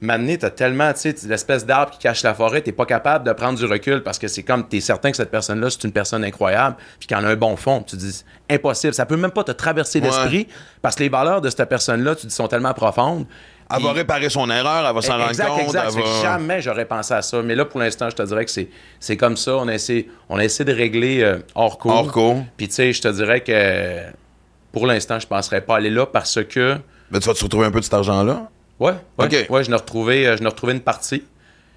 maintenant, 0.00 0.34
t'as 0.40 0.50
tellement, 0.50 0.92
tu 0.92 0.98
sais, 0.98 1.14
l'espèce 1.28 1.64
d'arbre 1.64 1.92
qui 1.92 1.98
cache 2.00 2.24
la 2.24 2.34
forêt, 2.34 2.60
t'es 2.60 2.72
pas 2.72 2.86
capable 2.86 3.24
de 3.24 3.32
prendre 3.32 3.56
du 3.56 3.64
recul 3.66 4.02
parce 4.02 4.18
que 4.18 4.26
c'est 4.26 4.42
comme, 4.42 4.66
t'es 4.68 4.80
certain 4.80 5.12
que 5.12 5.16
cette 5.16 5.30
personne-là, 5.30 5.70
c'est 5.70 5.84
une 5.84 5.92
personne 5.92 6.24
incroyable, 6.24 6.74
puis 6.98 7.06
qu'elle 7.06 7.24
a 7.24 7.28
un 7.28 7.36
bon 7.36 7.54
fond. 7.54 7.84
Tu 7.84 7.94
dis, 7.96 8.24
impossible, 8.50 8.94
ça 8.94 9.06
peut 9.06 9.16
même 9.16 9.30
pas 9.30 9.44
te 9.44 9.52
traverser 9.52 10.00
Ouais. 10.00 10.06
l'esprit 10.06 10.48
parce 10.82 10.96
que 10.96 11.04
les 11.04 11.08
valeurs 11.08 11.40
de 11.40 11.48
cette 11.50 11.68
personne-là, 11.68 12.16
tu 12.16 12.26
dis, 12.26 12.34
sont 12.34 12.48
tellement 12.48 12.74
profondes. 12.74 13.26
Elle 13.76 13.82
va 13.82 13.92
réparer 13.92 14.28
son 14.30 14.50
erreur, 14.50 14.86
elle 14.86 14.94
va 14.94 15.02
s'en 15.02 15.16
rendre 15.16 15.28
Exact, 15.30 15.48
compte. 15.48 15.60
exact. 15.62 15.90
va- 15.90 16.22
jamais 16.22 16.60
j'aurais 16.62 16.84
pensé 16.84 17.14
à 17.14 17.22
ça. 17.22 17.42
Mais 17.42 17.54
là, 17.54 17.64
pour 17.64 17.80
l'instant, 17.80 18.08
je 18.10 18.16
te 18.16 18.22
dirais 18.22 18.44
que 18.44 18.50
c'est, 19.00 19.16
comme 19.16 19.36
ça. 19.36 19.56
On 19.56 19.68
a 19.68 19.74
essayé, 19.74 20.08
on 20.28 20.38
a 20.38 20.44
essayé 20.44 20.64
de 20.64 20.72
régler 20.76 21.22
euh, 21.22 21.38
hors 21.54 21.78
cours. 21.78 21.92
Hors 21.92 22.12
cours. 22.12 22.44
Puis, 22.56 22.68
tu 22.68 22.74
sais, 22.74 22.92
je 22.92 23.00
te 23.02 23.08
dirais 23.08 23.40
que 23.40 24.00
pour 24.72 24.86
l'instant, 24.86 25.18
je 25.18 25.26
ne 25.26 25.28
penserais 25.28 25.60
pas 25.60 25.76
aller 25.76 25.90
là 25.90 26.06
parce 26.06 26.42
que. 26.44 26.76
Mais 27.10 27.20
tu 27.20 27.28
vas 27.28 27.34
te 27.34 27.42
retrouver 27.44 27.66
un 27.66 27.70
peu 27.70 27.80
de 27.80 27.84
cet 27.84 27.94
argent-là? 27.94 28.48
Ouais, 28.80 28.92
ouais, 29.18 29.26
Ok. 29.26 29.46
ouais, 29.50 29.64
je 29.64 29.70
n'ai 29.70 29.76
retrouvé, 29.76 30.26
euh, 30.26 30.36
je 30.36 30.42
n'ai 30.42 30.48
retrouvé 30.48 30.72
une 30.72 30.80
partie. 30.80 31.22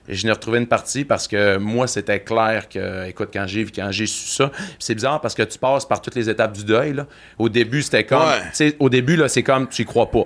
Et 0.08 0.14
je 0.14 0.24
n'ai 0.28 0.32
retrouvé 0.32 0.60
une 0.60 0.68
partie 0.68 1.04
parce 1.04 1.28
que 1.28 1.58
moi, 1.58 1.88
c'était 1.88 2.20
clair 2.20 2.70
que, 2.70 3.08
écoute, 3.08 3.30
quand 3.34 3.46
j'ai, 3.48 3.66
quand 3.66 3.88
j'ai 3.90 4.06
su 4.06 4.28
ça, 4.28 4.52
c'est 4.78 4.94
bizarre 4.94 5.20
parce 5.20 5.34
que 5.34 5.42
tu 5.42 5.58
passes 5.58 5.84
par 5.84 6.00
toutes 6.00 6.14
les 6.14 6.30
étapes 6.30 6.54
du 6.54 6.64
deuil. 6.64 6.94
Là. 6.94 7.08
Au 7.40 7.50
début, 7.50 7.82
c'était 7.82 8.04
comme, 8.04 8.22
Ouais. 8.22 8.76
au 8.80 8.90
début, 8.90 9.16
là, 9.16 9.28
c'est 9.28 9.42
comme, 9.42 9.68
tu 9.68 9.82
y 9.82 9.86
crois 9.86 10.12
pas. 10.12 10.26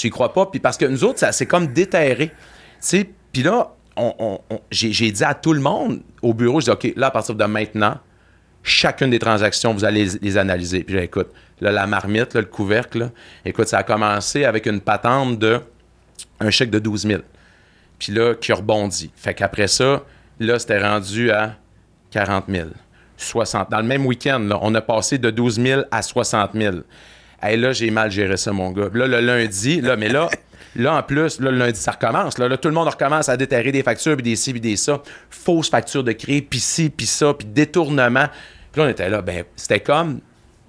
Tu 0.00 0.06
y 0.06 0.10
crois 0.10 0.32
pas, 0.32 0.46
puis 0.46 0.60
parce 0.60 0.78
que 0.78 0.86
nous 0.86 1.04
autres, 1.04 1.18
ça, 1.18 1.30
c'est 1.30 1.44
comme 1.44 1.66
déterré. 1.66 2.30
Puis 2.90 3.42
là, 3.42 3.74
j'ai, 4.70 5.12
dit 5.12 5.22
à 5.22 5.34
tout 5.34 5.52
le 5.52 5.60
monde 5.60 6.00
au 6.22 6.32
bureau, 6.32 6.58
je 6.58 6.64
dis, 6.64 6.70
OK, 6.70 6.90
là, 6.96 7.08
à 7.08 7.10
partir 7.10 7.34
de 7.34 7.44
maintenant, 7.44 7.98
chacune 8.62 9.10
des 9.10 9.18
transactions, 9.18 9.74
vous 9.74 9.84
allez 9.84 10.06
les, 10.22 10.38
analyser. 10.38 10.84
Puis 10.84 10.94
là, 10.94 11.02
écoute, 11.02 11.28
là, 11.60 11.70
la 11.70 11.86
marmite, 11.86 12.34
le 12.34 12.46
couvercle, 12.46 13.10
écoute, 13.44 13.68
ça 13.68 13.76
a 13.76 13.82
commencé 13.82 14.46
avec 14.46 14.64
une 14.64 14.80
patente 14.80 15.38
de 15.38 15.60
un 16.40 16.48
chèque 16.48 16.70
de 16.70 16.78
12 16.78 17.02
000. 17.06 17.20
Puis 17.98 18.14
là, 18.14 18.34
qui 18.34 18.52
a 18.52 18.54
rebondi. 18.54 19.10
Fait 19.14 19.34
qu'après 19.34 19.68
ça, 19.68 20.02
là, 20.38 20.58
c'était 20.58 20.82
rendu 20.82 21.30
à 21.30 21.56
40 22.10 22.46
000. 22.48 22.68
60. 23.18 23.70
Dans 23.70 23.80
le 23.80 23.86
même 23.86 24.06
week-end, 24.06 24.48
on 24.62 24.74
a 24.74 24.80
passé 24.80 25.18
de 25.18 25.28
12 25.28 25.60
000 25.60 25.82
à 25.90 26.00
60 26.00 26.52
000. 26.54 26.76
Hey, 27.42 27.56
là, 27.56 27.72
j'ai 27.72 27.90
mal 27.90 28.10
géré 28.10 28.36
ça, 28.36 28.52
mon 28.52 28.70
gars. 28.70 28.88
Là, 28.92 29.06
le 29.06 29.20
lundi, 29.20 29.80
là, 29.80 29.96
mais 29.96 30.08
là, 30.08 30.28
là, 30.76 30.94
en 30.96 31.02
plus, 31.02 31.40
là, 31.40 31.50
le 31.50 31.58
lundi, 31.58 31.80
ça 31.80 31.92
recommence. 31.92 32.38
Là, 32.38 32.48
Là, 32.48 32.56
tout 32.56 32.68
le 32.68 32.74
monde 32.74 32.88
recommence 32.88 33.28
à 33.28 33.36
déterrer 33.36 33.72
des 33.72 33.82
factures, 33.82 34.14
puis 34.14 34.22
des 34.22 34.36
ci, 34.36 34.52
puis 34.52 34.60
des 34.60 34.76
ça. 34.76 35.02
Fausses 35.30 35.70
factures 35.70 36.04
de 36.04 36.12
crédit, 36.12 36.42
puis 36.42 36.60
ci, 36.60 36.90
puis 36.90 37.06
ça, 37.06 37.32
puis 37.34 37.46
détournement. 37.46 38.26
Puis 38.72 38.80
là, 38.80 38.86
on 38.86 38.90
était 38.90 39.08
là, 39.08 39.22
ben, 39.22 39.44
c'était 39.56 39.80
comme 39.80 40.20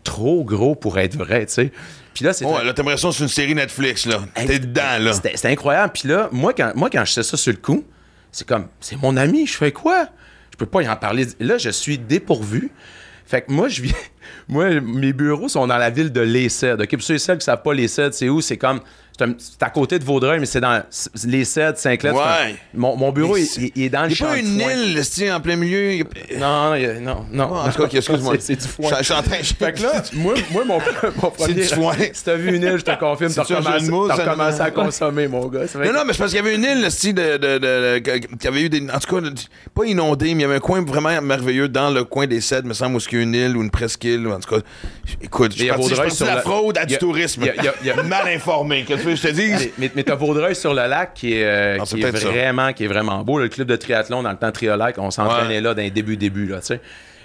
trop 0.04 0.44
gros 0.44 0.75
pour 0.75 0.98
être 0.98 1.16
vrai, 1.16 1.46
tu 1.46 1.54
sais. 1.54 1.72
Puis 2.13 2.25
là, 2.25 2.34
c'était 2.34 2.51
Ouais, 2.51 2.63
là, 2.63 2.74
t'as 2.74 2.82
l'impression 2.84 3.10
que 3.10 3.16
c'est 3.16 3.24
une 3.24 3.30
série 3.30 3.56
Netflix, 3.56 4.06
là. 4.06 4.20
T'es 4.36 4.60
dedans, 4.60 4.98
là. 5.00 5.13
C'était 5.13 5.36
c'était 5.36 5.50
incroyable. 5.50 5.94
Puis 5.94 6.08
là, 6.10 6.30
moi 6.32 6.54
quand, 6.54 6.72
moi, 6.75 6.90
quand 6.90 7.06
je 7.06 7.13
sais 7.13 7.24
ça 7.24 7.38
sur 7.38 7.51
le 7.51 7.60
coup, 7.60 7.86
c'est 8.32 8.48
comme, 8.48 8.68
c'est 8.80 8.96
mon 9.01 9.16
ami, 9.18 9.46
je 9.46 9.56
fais 9.56 9.72
quoi? 9.72 10.08
Je 10.51 10.58
peux 10.58 10.66
pas 10.66 10.82
y 10.82 10.90
en 10.90 10.96
parler. 10.96 11.28
Là, 11.40 11.58
je 11.58 11.70
suis 11.70 11.98
dépourvu. 11.98 12.72
Fait 13.25 13.42
que 13.42 13.51
moi, 13.51 13.68
je 13.70 13.82
viens. 13.82 13.94
Moi, 14.48 14.80
mes 14.82 15.14
bureaux 15.14 15.50
sont 15.50 15.68
dans 15.68 15.78
la 15.78 15.90
ville 15.90 16.12
de 16.12 16.22
Laced. 16.22 16.82
OK? 16.82 16.90
Pour 16.92 17.02
ceux 17.04 17.16
et 17.16 17.20
celles 17.20 17.38
qui 17.38 17.46
savent 17.46 17.62
pas 17.62 17.74
Laced, 17.74 18.14
c'est 18.14 18.30
où? 18.30 18.42
C'est 18.42 18.58
comme. 18.58 18.80
c'est 19.18 19.26
c'est 19.38 19.62
à 19.64 19.70
côté 19.70 20.00
de 20.00 20.04
Vaudreuil, 20.04 20.40
mais 20.40 20.46
c'est 20.48 20.62
dans 20.62 20.82
c'est- 20.90 21.12
les 21.28 21.46
Cèdres, 21.46 21.78
Saint-Clair. 21.78 22.14
c'est 22.16 22.46
Ouais. 22.50 22.56
Mon, 22.74 22.96
mon 22.96 23.12
bureau, 23.12 23.36
Mais 23.36 23.42
il, 23.42 23.46
c'est- 23.46 23.72
est 23.78 23.90
dans 23.90 24.02
le 24.04 24.08
Il 24.08 24.10
n'y 24.12 24.16
champ 24.16 24.26
a 24.26 24.30
pas 24.30 24.36
de 24.38 24.42
une 24.42 24.60
île, 24.96 25.04
style, 25.04 25.32
en 25.32 25.40
plein 25.40 25.56
milieu. 25.58 26.04
Non, 26.40 26.72
non, 26.76 27.00
non, 27.02 27.26
non. 27.32 27.56
En 27.56 27.70
tout 27.70 27.84
cas, 27.88 27.98
excuse-moi. 27.98 28.36
C'est- 28.40 28.56
c'est 28.56 28.68
du 28.68 28.68
foin. 28.68 28.90
Je 28.92 28.96
je 29.00 29.04
suis 29.04 29.14
en 29.14 29.22
train. 29.22 29.72
Que 29.72 29.84
là, 29.84 30.04
moi, 30.14 30.34
moi 30.52 30.64
mon, 30.66 30.80
mon 31.22 31.30
premier. 31.30 31.54
du 31.54 31.64
foin. 31.64 31.94
Si 32.14 32.24
t'as 32.24 32.36
vu 32.36 32.56
une 32.56 32.64
île, 32.64 32.78
je 32.78 32.84
te 32.84 32.98
confirme, 33.00 33.32
t'as 33.32 33.44
de 33.44 33.54
recommencé, 34.20 34.62
à 34.62 34.72
consommer, 34.72 35.28
mon 35.28 35.46
gars. 35.48 35.66
Non, 35.76 35.94
non, 35.94 36.00
mais 36.06 36.14
c'est 36.14 36.20
parce 36.20 36.32
qu'il 36.32 36.44
y 36.44 36.48
avait 36.48 36.56
une 36.56 36.64
île, 36.64 36.90
style 36.90 37.14
de, 37.14 37.38
de, 37.38 37.58
de- 37.60 38.00
de- 38.00 38.36
qui 38.38 38.48
avait 38.48 38.62
eu 38.64 38.70
des. 38.70 38.82
En 38.90 38.98
tout 39.00 39.16
cas, 39.16 39.28
pas 39.76 39.84
inondé, 39.86 40.28
mais 40.28 40.32
il 40.32 40.42
y 40.42 40.46
avait 40.46 40.56
un 40.56 40.60
coin 40.60 40.82
vraiment 40.84 41.22
merveilleux 41.22 41.68
dans 41.68 41.92
le 41.92 42.04
coin 42.06 42.26
des 42.26 42.42
Cèdres, 42.42 42.68
me 42.68 42.74
semble, 42.74 42.96
où 42.96 43.00
il 43.12 43.18
y 43.18 43.20
a 43.20 43.24
une 43.24 43.36
île 43.36 43.56
ou 43.58 43.62
une 43.62 43.70
presqu'île. 43.70 44.21
Ou 44.28 44.32
En 44.34 44.40
tout 44.40 44.56
cas, 44.56 44.62
écoute, 45.22 45.54
je 45.58 45.68
parti, 45.68 45.90
je 45.90 45.96
parti 45.96 46.16
sur 46.16 46.25
de 46.25 46.30
la 46.30 46.36
la- 46.36 46.42
fraude 46.42 46.78
à 46.78 46.86
du 46.86 46.98
tourisme. 46.98 47.44
Mal 48.06 48.28
informé, 48.34 48.84
qu'est-ce 48.86 49.04
que 49.04 49.16
je 49.16 49.22
te 49.22 49.28
dis? 49.30 49.51
Mais, 49.51 49.72
mais, 49.78 49.92
mais 49.96 50.04
t'as 50.04 50.16
Vaudreuil 50.16 50.56
sur 50.56 50.74
le 50.74 50.88
lac 50.88 51.13
qui 51.13 51.34
est, 51.34 51.44
euh, 51.44 51.78
Ah, 51.80 51.84
c'est 51.86 51.98
qui 51.98 52.04
est 52.04 52.18
ça. 52.18 52.28
vraiment, 52.30 52.74
qui 52.74 52.84
est 52.86 52.88
vraiment 52.88 53.20
beau. 53.24 53.40
Le 53.40 53.50
club 53.50 53.68
de 53.68 53.75
triathlon 53.75 54.24
dans 54.24 54.32
le 54.32 54.38
temps 54.38 54.51
triolac, 54.51 54.96
on 54.98 55.12
s'entraînait 55.12 55.56
Ouais. 55.56 55.62
là 55.62 55.74
dans 55.74 55.82
les 55.82 55.92
débuts 55.92 56.18
débuts 56.18 56.48
là, 56.48 56.60
tu 56.60 56.68
sais. 56.68 56.82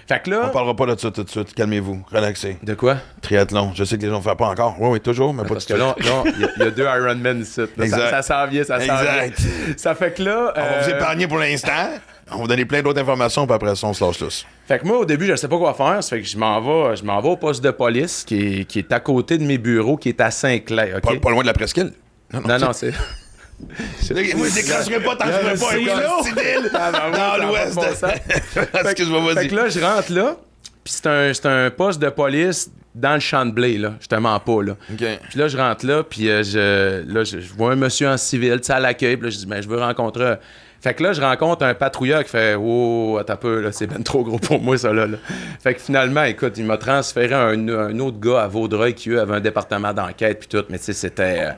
Fait 0.07 0.23
que 0.23 0.29
On 0.29 0.39
là, 0.41 0.47
parlera 0.49 0.75
pas 0.75 0.85
de 0.85 0.97
ça 0.99 1.11
tout 1.11 1.23
de 1.23 1.29
suite. 1.29 1.53
Calmez-vous, 1.53 2.01
relaxez. 2.11 2.57
de 2.63 2.73
quoi? 2.75 2.97
Triathlon, 3.21 3.73
je 3.75 3.83
sais 3.83 3.97
que 3.97 4.03
les 4.03 4.09
gens 4.09 4.17
ne 4.19 4.21
font 4.23 4.35
pas 4.37 4.47
encore. 4.47 4.75
Oui, 4.79 4.89
oui, 4.93 4.99
toujours, 5.01 5.33
mais 5.33 5.43
pas 5.43 5.49
Parce 5.49 5.65
tout 5.65 5.73
que 5.73 5.77
de 5.79 5.83
là, 5.83 5.95
il 5.99 6.05
y 6.05 6.09
a- 6.09 6.23
il 6.57 6.63
y, 6.63 6.67
a 6.67 6.71
deux 6.71 6.83
Ironman 6.85 7.41
ici. 7.41 7.59
là. 7.59 7.83
Exact. 7.83 7.97
Ça, 8.09 8.21
ça 8.21 8.21
s'en 8.21 8.47
vient, 8.49 8.63
ça 8.63 8.79
s'en 8.79 8.85
vient. 8.85 9.21
Exact. 9.23 9.41
Ça 9.77 9.95
fait 9.95 10.13
que 10.13 10.23
là, 10.23 10.53
On 10.55 10.59
va 10.61 10.81
vous 10.81 10.89
euh, 10.89 10.95
épargner 10.95 11.27
pour 11.27 11.39
l'instant. 11.39 11.89
On 12.31 12.35
va 12.35 12.41
vous 12.41 12.47
donner 12.47 12.65
plein 12.65 12.81
d'autres 12.81 12.99
informations, 13.01 13.45
puis 13.45 13.55
après 13.55 13.75
ça, 13.75 13.87
on 13.87 13.93
se 13.93 14.03
lâche 14.03 14.17
tous. 14.17 14.45
Fait 14.67 14.79
que 14.79 14.85
moi, 14.87 14.97
au 14.99 15.05
début, 15.05 15.25
je 15.25 15.35
sais 15.35 15.47
pas 15.49 15.57
quoi 15.57 15.73
faire. 15.73 16.01
Ça 16.01 16.15
fait 16.15 16.21
que 16.21 16.27
je 16.27 16.37
m'en 16.37 16.59
vais, 16.61 16.95
je 16.95 17.03
m'en 17.03 17.21
vais 17.21 17.29
au 17.29 17.37
poste 17.37 17.61
de 17.63 17.71
police 17.71 18.23
qui 18.25 18.59
est, 18.61 18.65
qui 18.65 18.79
est 18.79 18.91
à 18.93 18.99
côté 19.01 19.37
de 19.37 19.43
mes 19.43 19.57
bureaux, 19.57 19.97
qui 19.97 20.09
est 20.09 20.21
à 20.21 20.31
Saint-Clair. 20.31 20.99
Pas, 21.01 21.29
loin 21.31 21.41
de 21.41 21.47
la 21.47 21.53
presqu'île. 21.53 21.91
Non, 22.33 22.57
non, 22.59 22.71
c'est. 22.73 22.93
Moi, 23.59 24.47
je 24.49 24.53
déclencherai 24.55 24.99
pas 25.03 25.15
tant 25.15 25.25
que 25.25 25.31
je 25.31 25.59
pas 25.59 25.71
un 25.73 26.93
a 26.93 27.37
dans 27.37 27.47
l'ouest. 27.47 27.79
Excuse-moi, 28.85 29.21
Fait 29.29 29.33
vas-y. 29.35 29.47
que 29.49 29.55
là, 29.55 29.69
je 29.69 29.79
rentre 29.79 30.11
là, 30.11 30.35
puis 30.83 30.93
c'est 30.93 31.07
un, 31.07 31.33
c'est 31.33 31.45
un 31.47 31.69
poste 31.71 31.99
de 32.01 32.09
police 32.09 32.69
dans 32.95 33.13
le 33.15 33.19
champ 33.19 33.45
de 33.45 33.51
blé, 33.51 33.77
là. 33.77 33.93
Je 33.99 34.07
te 34.07 34.15
mens 34.15 34.39
pas, 34.39 34.63
là. 34.63 34.73
OK. 34.91 35.03
Puis 35.29 35.39
là, 35.39 35.47
je 35.47 35.57
rentre 35.57 35.85
là, 35.85 36.03
puis 36.03 36.29
euh, 36.29 36.43
je, 36.43 37.03
là, 37.11 37.23
je, 37.23 37.39
je 37.39 37.53
vois 37.53 37.71
un 37.73 37.75
monsieur 37.75 38.07
en 38.09 38.17
civil, 38.17 38.57
tu 38.59 38.67
sais, 38.67 38.73
à 38.73 38.79
l'accueil, 38.79 39.17
puis 39.17 39.25
là, 39.25 39.29
je 39.31 39.37
dis, 39.37 39.45
ben, 39.45 39.61
je 39.61 39.67
veux 39.67 39.77
rencontrer. 39.79 40.25
un- 40.25 40.37
Fait 40.81 40.93
que 40.93 41.03
là, 41.03 41.13
je 41.13 41.21
rencontre 41.21 41.63
un 41.65 41.73
patrouilleur 41.73 42.23
qui 42.23 42.29
fait, 42.29 42.55
oh, 42.59 43.17
attends 43.19 43.33
un 43.33 43.37
peu, 43.37 43.61
là, 43.61 43.71
c'est 43.71 43.87
ben 43.87 44.01
trop 44.03 44.23
gros 44.23 44.39
pour 44.39 44.59
moi, 44.61 44.77
ça, 44.77 44.93
là. 44.93 45.05
là. 45.07 45.17
Fait 45.61 45.73
que 45.75 45.81
finalement, 45.81 46.23
écoute, 46.23 46.53
il 46.57 46.65
m'a 46.65 46.77
transféré 46.77 47.33
un 47.35 47.99
autre 47.99 48.19
gars 48.19 48.43
à 48.43 48.47
Vaudreuil 48.47 48.93
qui, 48.95 49.09
eux, 49.09 49.19
avait 49.19 49.35
un 49.35 49.41
département 49.41 49.93
d'enquête, 49.93 50.39
puis 50.39 50.47
tout, 50.47 50.65
mais 50.69 50.77
tu 50.79 50.85
sais, 50.85 50.93
c'était. 50.93 51.37
euh, 51.39 51.51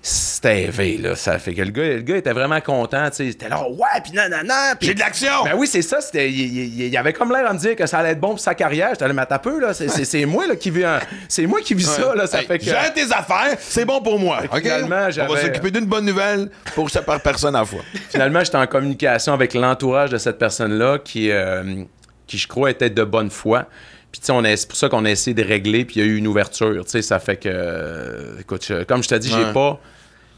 c'était 0.00 0.70
là. 0.98 1.16
Ça 1.16 1.38
fait 1.38 1.54
que 1.54 1.62
le 1.62 1.70
gars, 1.70 1.82
le 1.84 2.00
gars 2.02 2.16
était 2.16 2.32
vraiment 2.32 2.60
content, 2.60 3.08
tu 3.10 3.16
sais. 3.16 3.24
Il 3.26 3.30
était 3.30 3.48
là, 3.48 3.68
ouais, 3.68 4.00
puis 4.02 4.12
nanana, 4.12 4.76
puis 4.78 4.88
J'ai 4.88 4.94
de 4.94 5.00
l'action! 5.00 5.44
ben 5.44 5.54
oui, 5.56 5.66
c'est 5.66 5.82
ça. 5.82 6.00
C'était, 6.00 6.30
il, 6.30 6.96
avait 6.96 7.12
comme 7.12 7.32
l'air 7.32 7.48
de 7.48 7.54
me 7.54 7.58
dire 7.58 7.76
que 7.76 7.86
ça 7.86 7.98
allait 7.98 8.10
être 8.10 8.20
bon 8.20 8.28
pour 8.30 8.40
sa 8.40 8.54
carrière. 8.54 8.90
J'étais 8.90 9.04
allé, 9.04 9.14
mais 9.14 9.24
un 9.28 9.38
peu, 9.38 9.60
là. 9.60 9.74
C'est, 9.74 10.24
moi, 10.24 10.46
là, 10.46 10.56
qui 10.56 10.70
vis 10.70 10.84
un- 10.84 11.00
C'est 11.28 11.46
moi 11.46 11.60
qui 11.60 11.74
vis 11.74 11.86
ça, 11.86 12.14
là. 12.14 12.26
Ça 12.26 12.40
Hey, 12.40 12.46
fait 12.46 12.58
que. 12.58 12.64
Gère 12.64 12.92
tes 12.94 13.10
affaires, 13.12 13.56
c'est 13.58 13.84
bon 13.84 14.00
pour 14.00 14.18
moi. 14.18 14.42
Finalement, 14.54 15.08
On 15.28 15.32
va 15.32 15.40
s'occuper 15.42 15.70
d'une 15.70 15.86
bonne 15.86 16.04
nouvelle 16.04 16.50
pour 16.74 16.88
ça 16.90 17.02
par 17.02 17.20
personne 17.20 17.56
à 17.56 17.60
la 17.60 17.64
fois. 17.64 17.80
Finalement, 18.10 18.44
j'étais 18.44 18.56
en 18.58 18.66
communication 18.66 19.32
avec 19.32 19.54
l'entourage 19.54 20.10
de 20.10 20.18
cette 20.18 20.38
personne-là 20.38 20.98
qui, 20.98 21.30
euh, 21.30 21.82
qui, 22.26 22.38
je 22.38 22.46
crois, 22.46 22.70
était 22.70 22.90
de 22.90 23.02
bonne 23.04 23.30
foi. 23.30 23.66
Puis, 24.12 24.20
c'est 24.22 24.68
pour 24.68 24.76
ça 24.78 24.88
qu'on 24.88 25.04
a 25.04 25.10
essayé 25.10 25.34
de 25.34 25.42
régler, 25.44 25.84
puis 25.84 25.96
il 25.96 26.06
y 26.06 26.08
a 26.08 26.08
eu 26.08 26.16
une 26.16 26.26
ouverture. 26.26 26.84
Tu 26.84 26.90
sais, 26.90 27.02
ça 27.02 27.18
fait 27.18 27.36
que. 27.36 27.48
euh, 27.52 28.40
écoute, 28.40 28.64
je- 28.66 28.84
comme 28.84 29.02
je 29.02 29.08
t'ai 29.08 29.18
dit, 29.18 29.32
Ouais. 29.32 29.44
j'ai 29.46 29.52
pas. 29.52 29.78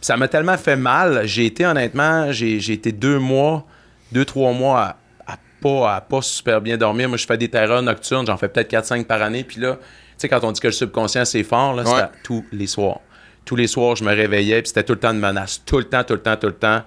Ça 0.01 0.17
m'a 0.17 0.29
tellement 0.29 0.57
fait 0.59 0.77
mal. 0.77 1.23
J'ai 1.27 1.47
été, 1.47 1.65
honnêtement, 1.67 2.33
j'ai 2.33 2.59
j'ai 2.59 2.73
été 2.73 2.91
deux 2.91 3.19
mois, 3.19 3.67
deux, 4.13 4.25
trois 4.25 4.53
mois 4.53 4.81
à, 5.27 5.33
à 5.35 5.37
pas, 5.61 5.95
à 5.97 6.01
pas 6.01 6.23
super 6.23 6.61
bien 6.61 6.77
dormir. 6.77 7.09
Moi, 7.09 7.19
je 7.19 7.27
fais 7.27 7.37
des 7.39 7.49
terreurs 7.49 7.83
nocturnes. 7.83 8.27
J'en 8.27 8.37
fais 8.39 8.49
peut-être 8.49 8.71
4-5 8.71 9.05
par 9.05 9.23
année. 9.23 9.45
Puis 9.45 9.61
là, 9.61 9.75
tu 9.77 9.81
sais, 10.19 10.29
quand 10.29 10.43
on 10.43 10.53
dit 10.53 10.61
que 10.61 10.67
le 10.69 10.73
subconscient, 10.73 11.25
c'est 11.25 11.43
fort, 11.45 11.75
là, 11.75 11.83
Ouais. 11.85 11.91
c'était 11.91 12.09
tous 12.25 12.45
les 12.53 12.67
soirs. 12.67 13.01
Tous 13.45 13.57
les 13.57 13.67
soirs, 13.67 13.95
je 13.97 14.05
me 14.05 14.13
réveillais, 14.15 14.63
puis 14.63 14.69
c'était 14.69 14.83
tout 14.85 14.95
le 14.95 14.99
temps 14.99 15.15
de 15.15 15.19
menaces. 15.19 15.63
Tout 15.65 15.79
le 15.79 15.85
temps, 15.85 16.03
tout 16.05 16.15
le 16.15 16.21
temps, 16.21 16.37
tout 16.37 16.47
le 16.49 16.53
temps. 16.55 16.83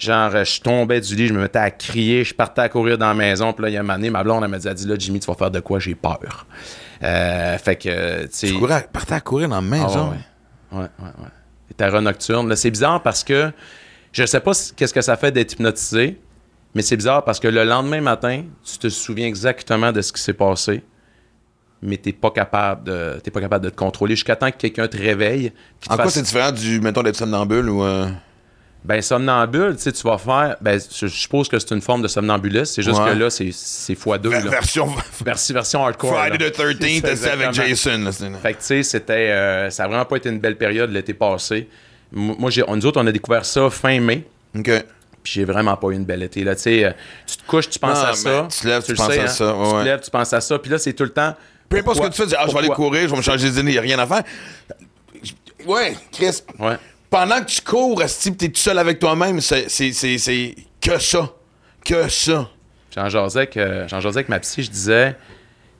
Genre, 0.00 0.44
je 0.44 0.60
tombais 0.62 0.98
du 1.02 1.14
lit, 1.14 1.26
je 1.26 1.34
me 1.34 1.40
mettais 1.42 1.58
à 1.58 1.70
crier, 1.70 2.24
je 2.24 2.34
partais 2.34 2.62
à 2.62 2.68
courir 2.70 2.96
dans 2.96 3.08
la 3.08 3.14
maison. 3.14 3.52
Puis 3.52 3.62
là, 3.64 3.68
il 3.68 3.74
y 3.74 3.76
a 3.76 3.80
un 3.80 3.82
moment 3.82 3.96
donné, 3.96 4.08
ma 4.08 4.24
blonde, 4.24 4.42
elle 4.42 4.50
m'a 4.50 4.58
dit, 4.58 4.66
elle 4.66 4.72
dit, 4.74 4.86
là, 4.86 4.94
Jimmy, 4.98 5.20
tu 5.20 5.26
vas 5.26 5.34
faire 5.34 5.50
de 5.50 5.60
quoi? 5.60 5.78
J'ai 5.78 5.94
peur. 5.94 6.46
Euh, 7.02 7.58
fait 7.58 7.76
que, 7.76 8.22
tu 8.22 8.28
sais... 8.32 8.46
Tu 8.48 8.54
courais, 8.58 8.88
partais 8.90 9.12
à 9.14 9.20
courir 9.20 9.48
dans 9.50 9.60
la 9.60 9.66
Ah 9.78 9.86
maison? 9.86 10.10
ouais, 10.10 10.16
ouais. 10.72 10.78
Ouais, 10.78 10.88
ouais, 11.00 11.04
ouais. 11.22 11.28
Les 11.68 11.74
terreurs 11.74 12.00
nocturnes. 12.00 12.48
Là, 12.48 12.56
c'est 12.56 12.70
bizarre 12.70 13.02
parce 13.02 13.22
que 13.22 13.52
je 14.12 14.24
sais 14.24 14.40
pas 14.40 14.52
qu'est-ce 14.74 14.94
que 14.94 15.02
ça 15.02 15.16
fait 15.18 15.32
d'être 15.32 15.52
hypnotisé, 15.52 16.18
mais 16.74 16.80
c'est 16.82 16.96
bizarre 16.96 17.22
parce 17.22 17.38
que 17.38 17.48
le 17.48 17.64
lendemain 17.64 18.00
matin, 18.00 18.44
tu 18.64 18.78
te 18.78 18.88
souviens 18.88 19.26
exactement 19.26 19.92
de 19.92 20.00
ce 20.00 20.12
qui 20.12 20.22
s'est 20.22 20.32
passé, 20.32 20.82
mais 21.82 21.96
t'es 21.98 22.12
pas 22.12 22.30
capable 22.30 22.84
de 22.84 23.20
t'es 23.22 23.30
pas 23.30 23.40
capable 23.40 23.64
de 23.66 23.70
te 23.70 23.76
contrôler 23.76 24.14
jusqu'à 24.14 24.36
temps 24.36 24.50
que 24.50 24.56
quelqu'un 24.56 24.88
te 24.88 24.96
réveille. 24.96 25.52
te 25.80 25.92
En 25.92 25.96
quoi 25.96 26.04
fasse- 26.04 26.14
c'est 26.14 26.22
différent 26.22 26.52
du, 26.52 26.80
mettons, 26.80 27.02
d'être 27.02 27.16
somnambule 27.16 27.68
ou. 27.68 27.82
euh, 27.84 28.08
ben, 28.84 29.02
somnambule, 29.02 29.76
tu 29.76 29.82
sais, 29.82 29.92
tu 29.92 30.02
vas 30.02 30.16
faire. 30.18 30.56
Ben, 30.60 30.80
je 30.80 31.06
suppose 31.06 31.48
que 31.48 31.58
c'est 31.58 31.70
une 31.74 31.82
forme 31.82 32.00
de 32.02 32.08
somnambulisme. 32.08 32.64
C'est 32.74 32.82
juste 32.82 32.98
Ouais. 32.98 33.12
que 33.12 33.18
là, 33.18 33.28
c'est 33.30 33.50
c'est 33.52 33.94
fois 33.94 34.16
deux. 34.18 34.30
ver- 34.30 34.44
là. 34.44 34.50
version 34.50 34.86
Version, 35.24 35.54
version 35.54 35.84
hardcore. 35.84 36.14
Friday 36.14 36.38
là. 36.38 36.50
the 36.50 36.54
13th, 36.54 36.94
C'est 36.94 37.00
t'as 37.02 37.16
ça 37.16 37.32
avec. 37.34 37.52
Jason. 37.52 37.98
là, 37.98 38.12
Fait 38.42 38.54
que, 38.54 38.58
tu 38.60 38.64
sais, 38.64 38.82
c'était. 38.82 39.12
euh, 39.30 39.68
ça 39.70 39.84
a 39.84 39.88
vraiment 39.88 40.04
pas 40.06 40.16
été 40.16 40.28
une 40.30 40.38
belle 40.40 40.56
période 40.56 40.90
l'été 40.90 41.12
passé. 41.14 41.68
Moi, 42.12 42.50
j'ai, 42.50 42.64
nous 42.66 42.86
autres, 42.86 43.00
on 43.00 43.06
a 43.06 43.12
découvert 43.12 43.44
ça 43.44 43.68
fin 43.70 44.00
mai. 44.00 44.24
OK. 44.58 44.70
Puis 45.22 45.32
j'ai 45.34 45.44
vraiment 45.44 45.76
pas 45.76 45.88
eu 45.88 45.94
une 45.96 46.04
belle 46.06 46.22
été. 46.22 46.42
Là, 46.42 46.54
tu 46.56 46.62
sais, 46.62 46.84
euh, 46.84 46.90
tu 47.26 47.36
te 47.36 47.46
couches, 47.46 47.68
tu 47.68 47.78
penses 47.78 47.98
Non, 48.02 48.08
à 48.08 48.14
ça. 48.14 48.48
tu 48.50 48.60
te 48.62 48.66
lèves, 48.66 48.82
tu 48.82 48.94
penses 48.94 49.12
sais, 49.12 49.20
à 49.20 49.24
hein. 49.24 49.26
ça, 49.26 49.54
ouais, 49.54 49.64
tu 49.66 49.70
te 49.72 49.84
lèves, 49.84 50.00
tu 50.00 50.10
penses 50.10 50.32
à 50.32 50.40
ça. 50.40 50.58
Puis 50.58 50.70
là, 50.70 50.78
c'est 50.78 50.94
tout 50.94 51.04
le 51.04 51.10
temps. 51.10 51.34
Peu 51.68 51.76
importe 51.76 51.98
ce 51.98 52.02
que 52.02 52.06
tu 52.08 52.12
fais, 52.14 52.22
tu 52.22 52.28
dis, 52.30 52.34
ah, 52.38 52.46
je 52.48 52.52
vais 52.52 52.58
aller 52.60 52.68
courir, 52.70 53.02
je 53.02 53.10
vais 53.10 53.16
me 53.18 53.22
changer 53.22 53.50
d'idée, 53.50 53.60
il 53.60 53.72
n'y 53.72 53.78
a 53.78 53.82
rien 53.82 53.98
à 53.98 54.06
faire. 54.06 54.22
Ouais, 55.66 55.94
Chris, 56.10 56.42
Ouais. 56.58 56.76
Pendant 57.10 57.40
que 57.40 57.46
tu 57.46 57.60
cours, 57.60 58.02
si 58.06 58.34
tu 58.36 58.44
es 58.46 58.48
tout 58.48 58.60
seul 58.60 58.78
avec 58.78 58.98
toi-même, 58.98 59.40
c'est, 59.40 59.66
que 60.80 60.98
ça. 60.98 61.32
Que 61.84 62.08
ça. 62.08 62.48
J'en 62.94 63.08
jasais 63.08 63.50
jasais 63.88 64.06
avec 64.08 64.28
ma 64.28 64.40
psy, 64.40 64.62
je 64.62 64.70
disais, 64.70 65.12
tu 65.12 65.16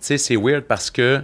sais, 0.01 0.19
c'est 0.19 0.37
weird 0.37 0.65
parce 0.65 0.91
que 0.91 1.23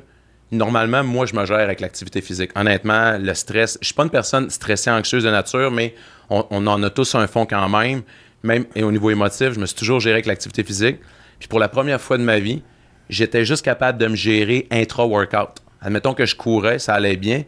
normalement, 0.51 1.03
moi, 1.05 1.27
je 1.27 1.35
me 1.35 1.45
gère 1.45 1.59
avec 1.59 1.81
l'activité 1.81 2.21
physique. 2.21 2.51
Honnêtement, 2.55 3.19
le 3.19 3.35
stress, 3.35 3.79
je 3.81 3.87
suis 3.87 3.95
pas 3.95 4.05
une 4.05 4.11
personne 4.11 4.49
stressée, 4.51 4.91
anxieuse 4.91 5.25
de 5.25 5.31
nature, 5.31 5.71
mais 5.71 5.95
on, 6.31 6.45
on 6.51 6.67
en 6.67 6.83
a 6.83 6.91
tous 6.91 7.15
un 7.15 7.27
fond 7.27 7.47
quand 7.47 7.69
même. 7.69 8.03
Même 8.43 8.67
et 8.75 8.83
au 8.83 8.93
niveau 8.93 9.11
émotif, 9.11 9.53
je 9.53 9.61
me 9.61 9.67
suis 9.67 9.77
toujours 9.77 10.01
géré 10.01 10.15
avec 10.15 10.27
l'activité 10.27 10.63
physique. 10.63 10.99
Puis 11.39 11.49
pour 11.49 11.59
la 11.59 11.69
première 11.69 12.01
fois 12.01 12.17
de 12.19 12.23
ma 12.23 12.39
vie, 12.39 12.63
j'étais 13.09 13.45
juste 13.45 13.65
capable 13.65 13.99
de 13.99 14.07
me 14.07 14.17
gérer 14.17 14.67
intra-workout. 14.71 15.63
Admettons 15.81 16.15
que 16.15 16.27
je 16.27 16.37
courais, 16.37 16.79
ça 16.79 16.95
allait 16.95 17.17
bien. 17.17 17.45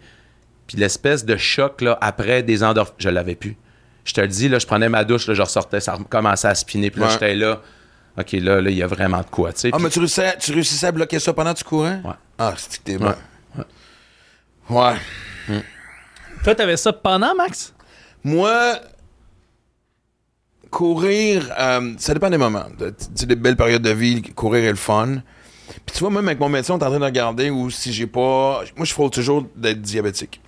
Puis 0.68 0.76
l'espèce 0.76 1.24
de 1.24 1.36
choc 1.36 1.80
là, 1.80 1.98
après 2.00 2.44
des 2.44 2.62
endorphines, 2.62 2.94
je 2.98 3.08
l'avais 3.08 3.34
plus. 3.34 3.56
Je 4.04 4.12
te 4.14 4.20
le 4.20 4.28
dis, 4.28 4.48
là, 4.48 4.58
je 4.60 4.66
prenais 4.66 4.88
ma 4.88 5.04
douche, 5.04 5.26
là, 5.26 5.34
je 5.34 5.42
ressortais, 5.42 5.80
ça 5.80 5.98
commençait 6.08 6.46
à 6.48 6.54
spinner. 6.54 6.90
Puis 6.90 7.00
là, 7.00 7.06
Ouais. 7.08 7.12
j'étais 7.12 7.34
là. 7.34 7.60
OK, 8.18 8.32
là, 8.32 8.60
là, 8.60 8.70
il 8.70 8.76
y 8.76 8.82
a 8.82 8.86
vraiment 8.86 9.20
de 9.20 9.26
quoi, 9.26 9.52
tu 9.52 9.60
sais. 9.60 9.70
Ah, 9.72 9.76
Puis- 9.76 9.84
mais 9.84 9.90
tu 9.90 9.98
réussissais, 9.98 10.36
tu 10.38 10.52
réussissais 10.52 10.86
à 10.86 10.92
bloquer 10.92 11.18
ça 11.18 11.32
pendant 11.32 11.52
que 11.52 11.58
tu 11.58 11.64
courais? 11.64 12.00
Ouais. 12.04 12.12
Ah, 12.38 12.54
c'est 12.56 12.78
que 12.78 12.84
t'es 12.84 12.98
bon. 12.98 13.14
Ouais. 14.68 14.94
Ouais. 15.48 15.62
Toi, 16.44 16.54
t'avais 16.54 16.76
ça 16.76 16.92
pendant, 16.92 17.34
Max? 17.34 17.72
Moi, 18.24 18.78
courir, 20.70 21.50
euh, 21.58 21.94
ça 21.98 22.12
dépend 22.14 22.30
des 22.30 22.38
moments. 22.38 22.66
Tu 22.78 22.84
sais, 23.14 23.26
des 23.26 23.36
belles 23.36 23.56
périodes 23.56 23.82
de 23.82 23.90
vie, 23.90 24.22
courir 24.34 24.64
est 24.64 24.70
le 24.70 24.76
fun. 24.76 25.18
Puis 25.86 25.94
tu 25.94 26.00
vois, 26.00 26.10
même 26.10 26.26
avec 26.26 26.40
mon 26.40 26.48
médecin, 26.48 26.74
on 26.74 26.78
est 26.78 26.84
en 26.84 26.88
train 26.90 26.98
de 26.98 27.04
regarder 27.04 27.50
où 27.50 27.70
si 27.70 27.92
j'ai 27.92 28.06
pas. 28.06 28.62
Moi, 28.76 28.84
je 28.84 28.92
frôle 28.92 29.10
toujours 29.10 29.46
d'être 29.56 29.80
diabétique. 29.80 30.40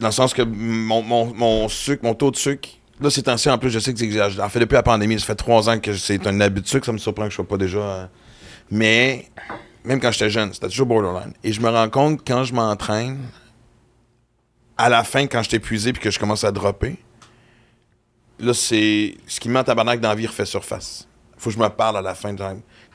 Dans 0.00 0.08
le 0.08 0.12
sens 0.12 0.34
que 0.34 0.42
mon, 0.42 1.02
mon, 1.02 1.32
mon 1.34 1.68
sucre, 1.68 2.04
mon 2.04 2.14
taux 2.14 2.30
de 2.30 2.36
sucre, 2.36 2.68
là, 3.00 3.08
ces 3.10 3.22
temps-ci, 3.22 3.48
en 3.48 3.58
plus, 3.58 3.70
je 3.70 3.78
sais 3.78 3.94
que 3.94 3.98
c'est. 3.98 4.40
En 4.40 4.48
fait, 4.48 4.60
depuis 4.60 4.74
la 4.74 4.82
pandémie, 4.82 5.18
ça 5.20 5.26
fait 5.26 5.34
trois 5.36 5.68
ans 5.68 5.78
que 5.78 5.94
c'est 5.94 6.26
un 6.26 6.40
abus 6.40 6.60
de 6.60 6.66
sucre, 6.66 6.86
ça 6.86 6.92
me 6.92 6.98
surprend 6.98 7.24
que 7.24 7.30
je 7.30 7.36
sois 7.36 7.46
pas 7.46 7.56
déjà. 7.56 7.78
euh, 7.78 8.06
Mais, 8.70 9.28
même 9.84 10.00
quand 10.00 10.10
j'étais 10.10 10.30
jeune, 10.30 10.52
c'était 10.52 10.68
toujours 10.68 10.86
borderline. 10.86 11.32
Et 11.44 11.52
je 11.52 11.60
me 11.60 11.68
rends 11.68 11.88
compte, 11.88 12.26
quand 12.26 12.44
je 12.44 12.52
m'entraîne, 12.52 13.18
à 14.76 14.88
la 14.88 15.04
fin, 15.04 15.26
quand 15.26 15.42
je 15.42 15.48
suis 15.48 15.56
épuisé 15.56 15.92
puis 15.92 16.02
que 16.02 16.10
je 16.10 16.18
commence 16.18 16.44
à 16.44 16.50
dropper, 16.52 16.98
là, 18.40 18.52
c'est. 18.52 19.14
Ce 19.26 19.38
qui 19.40 19.48
me 19.48 19.54
met 19.54 19.60
en 19.60 19.64
tabarnak 19.64 20.00
dans 20.00 20.10
refait 20.10 20.44
surface. 20.46 21.06
Faut 21.38 21.50
que 21.50 21.56
je 21.56 21.60
me 21.60 21.68
parle 21.68 21.98
à 21.98 22.02
la 22.02 22.14
fin 22.14 22.32
de. 22.32 22.42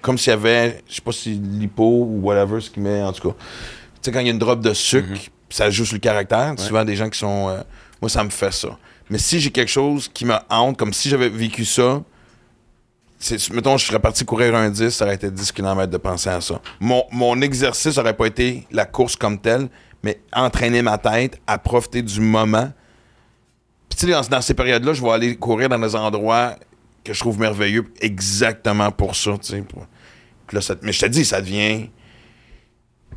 Comme 0.01 0.17
s'il 0.17 0.31
y 0.31 0.33
avait, 0.33 0.83
je 0.89 0.95
sais 0.95 1.01
pas 1.01 1.11
si 1.11 1.35
l'hypo 1.35 1.83
ou 1.83 2.19
whatever, 2.21 2.59
ce 2.59 2.69
qui 2.69 2.79
met, 2.79 3.01
en 3.01 3.13
tout 3.13 3.29
cas. 3.29 3.35
Tu 3.37 3.99
sais, 4.01 4.11
quand 4.11 4.19
il 4.19 4.25
y 4.25 4.29
a 4.29 4.33
une 4.33 4.39
drop 4.39 4.59
de 4.59 4.73
sucre, 4.73 5.29
ça 5.51 5.69
joue 5.69 5.85
sur 5.85 5.95
le 5.95 5.99
caractère. 5.99 6.53
Souvent, 6.57 6.83
des 6.85 6.95
gens 6.95 7.09
qui 7.09 7.19
sont. 7.19 7.49
euh, 7.49 7.61
moi, 8.01 8.09
ça 8.09 8.23
me 8.23 8.29
fait 8.29 8.51
ça. 8.53 8.77
Mais 9.09 9.17
si 9.17 9.39
j'ai 9.39 9.51
quelque 9.51 9.69
chose 9.69 10.09
qui 10.13 10.25
me 10.25 10.35
hante, 10.49 10.77
comme 10.77 10.93
si 10.93 11.09
j'avais 11.09 11.29
vécu 11.29 11.65
ça, 11.65 12.01
mettons, 13.53 13.77
je 13.77 13.85
serais 13.85 13.99
parti 13.99 14.25
courir 14.25 14.55
un 14.55 14.69
10, 14.69 14.89
ça 14.89 15.05
aurait 15.05 15.15
été 15.15 15.29
10 15.29 15.51
km 15.51 15.91
de 15.91 15.97
penser 15.97 16.29
à 16.29 16.41
ça. 16.41 16.59
Mon, 16.79 17.03
mon 17.11 17.39
exercice 17.41 17.97
aurait 17.97 18.15
pas 18.15 18.25
été 18.25 18.65
la 18.71 18.85
course 18.85 19.15
comme 19.15 19.37
telle, 19.39 19.67
mais 20.03 20.19
entraîner 20.33 20.81
ma 20.81 20.97
tête 20.97 21.39
à 21.45 21.57
profiter 21.59 22.01
du 22.01 22.19
moment 22.21 22.71
Puis 23.89 23.99
tu 23.99 24.05
sais, 24.07 24.11
dans, 24.11 24.21
dans 24.21 24.41
ces 24.41 24.53
périodes-là, 24.55 24.93
je 24.93 25.01
vais 25.01 25.11
aller 25.11 25.35
courir 25.35 25.69
dans 25.69 25.77
des 25.77 25.95
endroits 25.95 26.55
que 27.03 27.13
je 27.13 27.19
trouve 27.19 27.39
merveilleux 27.39 27.85
exactement 27.99 28.91
pour 28.91 29.15
ça, 29.15 29.31
tu 29.41 29.49
sais. 29.51 29.61
pour- 29.61 29.85
Puis 30.47 30.55
là, 30.55 30.61
ça- 30.61 30.75
mais 30.81 30.91
je 30.93 31.01
te 31.01 31.05
dis, 31.07 31.25
ça 31.25 31.41
devient... 31.41 31.89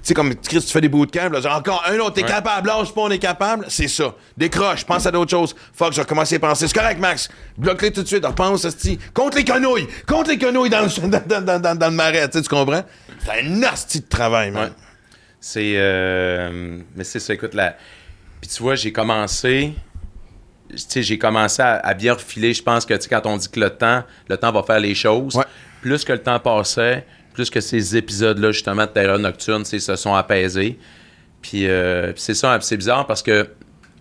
Tu 0.05 0.09
sais, 0.09 0.15
comme 0.15 0.35
Chris, 0.35 0.61
tu 0.61 0.71
fais 0.71 0.83
des 0.83 0.89
bootcamps, 0.91 1.31
là, 1.31 1.41
genre, 1.41 1.57
encore 1.57 1.83
un 1.89 1.99
autre, 1.99 2.13
t'es 2.13 2.23
Ouais. 2.23 2.29
capable, 2.29 2.69
lâche 2.69 2.93
pas, 2.93 3.01
on 3.01 3.11
est 3.11 3.19
capable, 3.19 3.65
c'est 3.71 3.89
ça. 3.89 4.15
Décroche, 4.37 4.85
pense 4.85 5.07
à 5.07 5.11
d'autres 5.11 5.31
choses. 5.31 5.57
Fuck, 5.73 5.95
je 5.95 6.01
vais 6.03 6.07
commencer 6.07 6.37
à 6.37 6.41
penser. 6.41 6.69
C'est 6.69 6.75
correct, 6.79 7.01
Max. 7.01 7.31
Bloque-les 7.57 7.91
tout 7.91 8.03
de 8.03 8.07
suite, 8.07 8.27
repense, 8.27 8.67
esti. 8.67 8.99
Compte 9.15 9.35
les 9.35 9.45
quenouilles, 9.45 9.89
compte 10.07 10.29
les 10.29 10.37
quenouilles 10.37 10.69
dans 10.69 10.83
le, 10.83 11.09
dans, 11.27 11.41
dans- 11.43 11.59
dans- 11.61 11.75
dans 11.79 11.89
le 11.89 11.95
marais, 11.95 12.29
tu 12.29 12.43
comprends? 12.43 12.85
C'est 13.25 13.41
un 13.41 13.49
nasty 13.49 14.01
de 14.01 14.07
travail, 14.07 14.51
man. 14.51 14.65
Ouais. 14.65 14.73
C'est. 15.41 15.73
euh, 15.77 16.79
mais 16.95 17.05
c'est 17.05 17.19
ça, 17.21 17.33
écoute, 17.33 17.55
là. 17.55 17.75
Puis 18.43 18.51
tu 18.55 18.63
vois, 18.63 18.75
j'ai 18.75 18.93
commencé. 18.93 19.73
Tu 20.71 20.77
sais, 20.79 21.03
j'ai 21.03 21.19
commencé 21.19 21.63
à, 21.63 21.77
à 21.77 21.95
bien 21.95 22.13
refiler. 22.15 22.53
Je 22.53 22.63
pense 22.63 22.85
que, 22.85 22.93
tu 22.95 23.03
sais, 23.03 23.09
quand 23.09 23.25
on 23.27 23.37
dit 23.39 23.49
que 23.49 23.61
le 23.61 23.71
temps, 23.71 24.03
le 24.29 24.37
temps 24.37 24.53
va 24.53 24.63
faire 24.63 24.81
les 24.81 24.95
choses, 24.95 25.35
Ouais. 25.37 25.45
plus 25.83 26.05
que 26.05 26.13
le 26.13 26.19
temps 26.23 26.39
passait, 26.41 27.07
plus 27.35 27.51
que 27.51 27.61
ces 27.61 27.97
épisodes-là, 27.97 28.53
justement, 28.53 28.83
de 28.87 28.91
Terreur 28.91 29.19
Nocturne, 29.19 29.65
se 29.81 29.97
sont 29.97 30.15
apaisés. 30.15 30.79
Puis 31.43 31.67
euh, 31.67 32.13
puis 32.13 32.23
c'est 32.23 32.35
ça, 32.35 32.59
c'est 32.63 32.77
bizarre 32.79 33.07
parce 33.07 33.23
que 33.23 33.49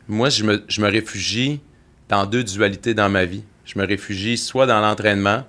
moi, 0.07 0.29
je 0.29 0.43
me, 0.45 0.63
je 0.69 0.79
me 0.81 0.89
réfugie 0.89 1.59
dans 2.07 2.25
deux 2.25 2.43
dualités 2.43 2.93
dans 2.93 3.09
ma 3.09 3.25
vie. 3.25 3.43
Je 3.65 3.77
me 3.79 3.85
réfugie 3.85 4.37
soit 4.37 4.65
dans 4.65 4.79
l'entraînement, 4.79 5.43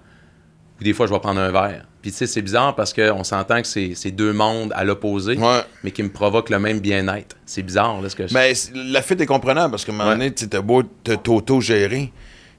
ou 0.81 0.85
des 0.85 0.93
fois, 0.93 1.07
je 1.07 1.13
vais 1.13 1.21
prendre 1.21 1.41
un 1.41 1.51
verre. 1.53 1.87
Puis 2.03 2.11
tu 2.13 2.19
sais, 2.19 2.27
c'est 2.27 2.43
bizarre 2.43 2.75
parce 2.75 2.93
qu'on 2.93 3.25
s'entend 3.25 3.63
que 3.63 3.67
c'est 3.67 4.11
deux 4.11 4.33
mondes 4.33 4.73
à 4.77 4.85
l'opposé, 4.85 5.37
Ouais. 5.37 5.61
mais 5.83 5.91
qui 5.91 6.03
me 6.03 6.11
provoquent 6.11 6.51
le 6.51 6.59
même 6.59 6.81
bien-être. 6.81 7.37
C'est 7.47 7.63
bizarre, 7.63 8.01
là, 8.03 8.09
ce 8.11 8.17
que 8.17 8.27
je... 8.27 8.35
Mais 8.35 8.55
c- 8.55 8.73
la 8.75 9.01
fuite 9.03 9.21
est 9.21 9.27
comprenable 9.27 9.71
parce 9.71 9.85
qu'à 9.85 9.93
un 9.93 9.95
moment 9.95 10.11
Ouais. 10.11 10.17
donné, 10.17 10.33
tu 10.35 10.45
sais, 10.45 10.51
t'as 10.51 10.61
beau 10.61 10.83
t'auto-gérer. 10.83 12.13
Tu 12.13 12.13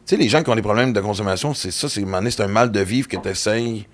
sais, 0.05 0.17
les 0.17 0.29
gens 0.29 0.43
qui 0.43 0.49
ont 0.49 0.55
des 0.55 0.61
problèmes 0.61 0.93
de 0.93 0.99
consommation, 1.01 1.53
c'est 1.53 1.71
ça, 1.71 1.87
c'est 1.89 2.03
à 2.03 2.07
un 2.17 2.25
un 2.43 2.47
mal 2.47 2.71
de 2.71 2.79
vivre 2.79 3.07
que 3.07 3.17
tu 3.17 3.27
essayes 3.29 3.87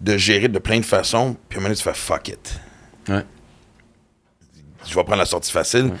de 0.00 0.16
gérer 0.16 0.48
de 0.48 0.58
plein 0.58 0.78
de 0.80 0.84
façons, 0.84 1.36
puis 1.48 1.56
à 1.56 1.60
un 1.60 1.62
moment 1.62 1.68
donné, 1.70 1.76
tu 1.76 1.82
fais 1.82 1.94
fuck 1.94 2.28
it. 2.28 2.60
Ouais. 3.08 3.24
Je 4.86 4.94
vais 4.94 5.02
prendre 5.04 5.16
la 5.18 5.26
sortie 5.26 5.50
facile. 5.52 5.92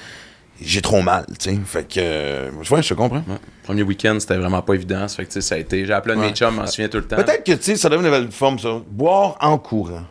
J'ai 0.60 0.80
trop 0.80 1.02
mal, 1.02 1.26
tu 1.38 1.50
sais. 1.50 1.58
Fait 1.66 1.86
que. 1.86 1.94
euh, 1.98 2.50
ouais, 2.70 2.82
je 2.82 2.88
te 2.88 2.94
comprends. 2.94 3.18
Ouais. 3.28 3.36
Premier 3.64 3.82
week-end, 3.82 4.16
c'était 4.20 4.36
vraiment 4.38 4.62
pas 4.62 4.74
évident. 4.74 5.06
Ça 5.08 5.16
fait 5.16 5.24
que, 5.24 5.28
tu 5.32 5.34
sais, 5.34 5.40
ça 5.42 5.54
a 5.56 5.58
été... 5.58 5.84
J'ai 5.84 5.92
appelé 5.92 6.14
un 6.14 6.18
de 6.18 6.22
mes 6.22 6.32
chums, 6.32 6.54
je 6.54 6.60
m'en 6.60 6.66
souviens 6.66 6.88
tout 6.88 6.96
le 6.98 7.06
temps. 7.06 7.16
Peut-être 7.16 7.44
que, 7.44 7.52
tu 7.52 7.62
sais, 7.62 7.76
ça 7.76 7.88
donne 7.90 8.00
une 8.00 8.06
nouvelle 8.06 8.30
forme, 8.30 8.58
ça. 8.58 8.80
Boire 8.88 9.36
en 9.40 9.58
courant. 9.58 10.04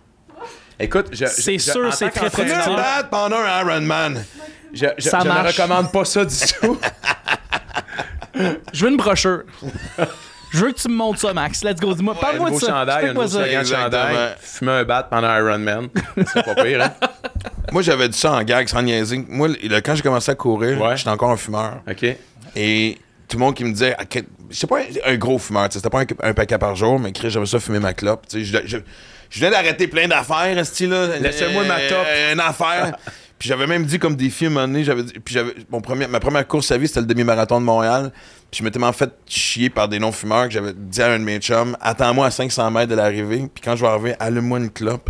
Écoute, 0.79 1.07
je, 1.13 1.25
C'est 1.25 1.53
je- 1.57 1.71
sûr, 1.71 1.93
c'est 1.93 2.09
très, 2.09 2.29
très 2.29 2.43
Prenez 2.43 2.51
un 2.53 2.57
qu'entraîneur, 2.57 2.77
bat 2.77 3.03
pendant 3.09 3.37
un 3.37 3.61
Ironman. 3.61 4.23
Je, 4.73 4.85
je, 4.97 5.09
Ça 5.09 5.19
je 5.23 5.27
ne 5.29 5.47
recommande 5.47 5.91
pas 5.91 6.05
ça 6.05 6.25
du 6.25 6.35
tout. 6.61 6.77
Je 8.73 8.83
veux 8.85 8.91
une 8.91 8.97
brochure. 8.97 9.43
Je 10.55 10.65
veux 10.65 10.71
que 10.71 10.79
tu 10.79 10.87
me 10.87 10.95
montres 10.95 11.19
ça, 11.19 11.33
Max. 11.33 11.63
Let's 11.63 11.79
go. 11.79 11.93
Dis-moi, 11.93 12.15
parle-moi 12.19 12.49
de 12.49 12.53
beau 12.55 12.59
ça. 12.59 12.67
chandail, 12.67 13.09
un 13.09 13.21
Exactement. 13.21 13.81
chandail. 13.83 14.35
Fumer 14.39 14.71
un 14.71 14.83
bat 14.83 15.03
pendant 15.09 15.35
Ironman. 15.37 15.87
C'est 16.33 16.45
pas 16.45 16.55
pire, 16.63 16.81
hein? 16.83 16.93
Moi, 17.71 17.81
j'avais 17.81 18.07
dit 18.07 18.17
ça 18.17 18.31
en 18.33 18.43
gag, 18.43 18.67
sans 18.67 18.81
niaiser. 18.81 19.25
Moi, 19.27 19.49
le- 19.49 19.81
quand 19.81 19.95
j'ai 19.95 20.01
commencé 20.03 20.31
à 20.31 20.35
courir, 20.35 20.79
Ouais. 20.79 20.95
j'étais 20.95 21.09
encore 21.09 21.31
un 21.31 21.37
fumeur. 21.37 21.81
OK. 21.89 22.05
Et 22.55 22.97
tout 23.27 23.37
le 23.37 23.43
monde 23.43 23.55
qui 23.55 23.63
me 23.65 23.71
disait, 23.73 23.95
à 23.97 24.05
quel- 24.05 24.25
j'étais 24.49 24.67
pas 24.67 24.79
un, 24.79 25.13
un 25.13 25.15
gros 25.17 25.37
fumeur, 25.39 25.67
tu 25.67 25.73
sais, 25.73 25.79
c'était 25.79 25.89
pas 25.89 26.01
un, 26.01 26.29
un 26.29 26.33
paquet 26.33 26.57
par 26.57 26.75
jour, 26.75 26.99
mais 26.99 27.11
Chris, 27.11 27.31
j'avais 27.31 27.45
ça 27.47 27.59
fumer 27.59 27.79
ma 27.79 27.93
clope. 27.93 28.27
tu 28.29 28.45
sais, 28.45 28.61
Je, 28.63 28.67
je, 28.67 28.77
je 29.29 29.39
venais 29.39 29.51
d'arrêter 29.51 29.87
plein 29.87 30.07
d'affaires, 30.07 30.65
ce 30.65 30.83
là 30.85 31.17
Laissez-moi 31.19 31.63
ma 31.65 31.79
top. 31.89 32.05
Euh, 32.07 32.33
Une 32.33 32.39
affaire. 32.39 32.95
puis 33.37 33.49
j'avais 33.49 33.67
même 33.67 33.85
dit 33.85 33.99
comme 33.99 34.15
défi 34.15 34.45
à 34.45 34.49
un 34.49 34.83
j'avais 34.83 35.03
dit- 35.03 35.13
puis 35.23 35.33
j'avais 35.33 35.53
mon 35.69 35.81
premier, 35.81 36.07
ma 36.07 36.19
première 36.19 36.47
course 36.47 36.71
à 36.71 36.77
vie, 36.77 36.87
c'était 36.87 37.01
le 37.01 37.05
demi-marathon 37.05 37.59
de 37.59 37.65
Montréal. 37.65 38.11
Puis 38.51 38.59
je 38.59 38.63
m'étais 38.63 38.79
m'en 38.79 38.93
fait 38.93 39.11
chier 39.27 39.69
par 39.69 39.89
des 39.89 39.99
non-fumeurs 39.99 40.45
que 40.47 40.53
j'avais 40.53 40.73
dit 40.73 41.01
à 41.01 41.11
un 41.11 41.19
de 41.19 41.23
mes 41.23 41.39
chums, 41.39 41.75
attends-moi 41.81 42.27
à 42.27 42.31
500 42.31 42.71
mètres 42.71 42.89
de 42.91 42.95
l'arrivée, 42.95 43.47
puis 43.53 43.61
quand 43.63 43.75
je 43.75 43.81
vais 43.81 43.87
arriver, 43.89 44.15
allume-moi 44.19 44.59
une 44.59 44.69
clope. 44.69 45.09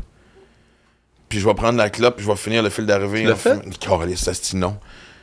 Puis 1.29 1.39
je 1.39 1.47
vais 1.47 1.53
prendre 1.53 1.77
la 1.77 1.89
clope, 1.89 2.15
puis 2.17 2.25
je 2.25 2.31
vais 2.31 2.37
finir 2.37 2.63
le 2.63 2.69
fil 2.69 2.85
d'arrivée. 2.85 3.21
Tu 3.21 3.27
l'as 3.27 3.33
en 3.33 3.37
fait? 3.37 3.77
Caliste, 3.79 4.31
ça, 4.33 4.57
non? 4.57 4.77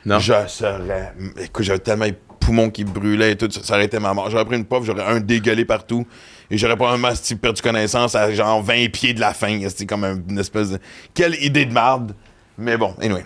Non. 0.05 0.19
Je 0.19 0.33
serais. 0.47 1.13
Écoute, 1.41 1.63
j'avais 1.65 1.79
tellement 1.79 2.05
les 2.05 2.15
poumons 2.39 2.69
qui 2.69 2.83
brûlaient 2.83 3.31
et 3.31 3.35
tout, 3.37 3.49
ça, 3.49 3.75
aurait 3.75 3.85
été 3.85 3.99
ma 3.99 4.13
mort. 4.13 4.29
J'aurais 4.29 4.43
pris 4.45 4.57
une 4.57 4.65
puff, 4.65 4.83
j'aurais 4.83 5.03
un 5.05 5.21
dégueulé 5.21 5.63
partout. 5.63 6.05
Et 6.51 6.57
j'aurais 6.57 6.75
probablement 6.75 7.13
perdu 7.41 7.61
connaissance 7.61 8.13
à 8.15 8.31
genre 8.33 8.61
20 8.61 8.91
pieds 8.91 9.13
de 9.13 9.21
la 9.21 9.33
fin. 9.33 9.59
C'était 9.69 9.85
comme 9.85 10.03
un- 10.03 10.19
une 10.29 10.39
espèce 10.39 10.71
de. 10.71 10.79
Quelle 11.13 11.35
idée 11.41 11.65
de 11.65 11.71
marde. 11.73 12.13
Mais 12.57 12.77
bon, 12.77 12.93
anyway. 13.01 13.23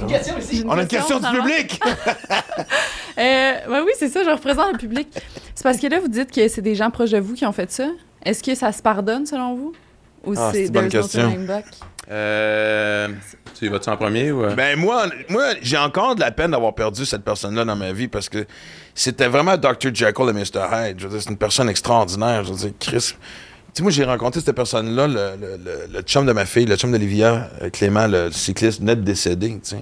On 0.00 0.06
a 0.78 0.82
une 0.82 0.88
question 0.88 1.18
du 1.18 1.24
ça 1.24 1.32
va? 1.32 1.38
public! 1.38 1.80
Euh, 3.18 3.52
ouais, 3.68 3.80
oui, 3.84 3.92
c'est 3.98 4.08
ça, 4.08 4.24
je 4.24 4.30
représente 4.30 4.72
le 4.72 4.78
public. 4.78 5.06
C'est 5.54 5.62
parce 5.62 5.76
que 5.76 5.86
là, 5.86 6.00
vous 6.00 6.08
dites 6.08 6.32
que 6.32 6.48
c'est 6.48 6.62
des 6.62 6.74
gens 6.74 6.90
proches 6.90 7.10
de 7.10 7.18
vous 7.18 7.34
qui 7.34 7.44
ont 7.44 7.52
fait 7.52 7.70
ça. 7.70 7.86
Est-ce 8.24 8.42
que 8.42 8.54
ça 8.54 8.72
se 8.72 8.80
pardonne 8.80 9.26
selon 9.26 9.54
vous? 9.54 9.72
Ou 10.24 10.32
Ah, 10.34 10.48
c'est 10.50 10.64
une 10.64 10.70
bonne 10.70 10.88
question. 10.88 11.30
Euh, 12.10 13.08
tu 13.58 13.66
y 13.66 13.68
vas-tu 13.68 13.90
en 13.90 13.96
premier 13.98 14.32
ou... 14.32 14.44
euh? 14.44 14.54
Ben 14.54 14.78
moi, 14.78 15.06
moi 15.28 15.50
j'ai 15.60 15.76
encore 15.76 16.14
de 16.14 16.20
la 16.20 16.30
peine 16.30 16.52
d'avoir 16.52 16.74
perdu 16.74 17.04
cette 17.04 17.22
personne-là 17.22 17.66
dans 17.66 17.76
ma 17.76 17.92
vie 17.92 18.08
parce 18.08 18.30
que 18.30 18.46
c'était 18.94 19.28
vraiment 19.28 19.56
Dr. 19.58 19.94
Jekyll 19.94 20.28
et 20.28 20.32
Mr. 20.32 20.66
Hyde. 20.72 20.98
Je 20.98 21.04
veux 21.06 21.10
dire, 21.12 21.22
c'est 21.22 21.30
une 21.30 21.36
personne 21.36 21.68
extraordinaire. 21.68 22.44
Je 22.44 22.52
veux 22.52 22.58
dire, 22.58 22.72
Chris. 22.80 23.14
Sais, 23.74 23.82
moi, 23.82 23.90
j'ai 23.90 24.04
rencontré 24.04 24.40
cette 24.40 24.54
personne-là, 24.54 25.06
le, 25.08 25.14
le, 25.40 25.56
le- 25.56 25.86
le 25.92 26.02
chum 26.02 26.26
de 26.26 26.32
ma 26.32 26.44
fille, 26.44 26.66
le 26.66 26.76
chum 26.76 26.92
d'Olivia, 26.92 27.48
euh, 27.62 27.70
Clément, 27.70 28.06
le 28.06 28.30
cycliste 28.30 28.80
net 28.80 29.02
décédé, 29.02 29.58
tu. 29.66 29.76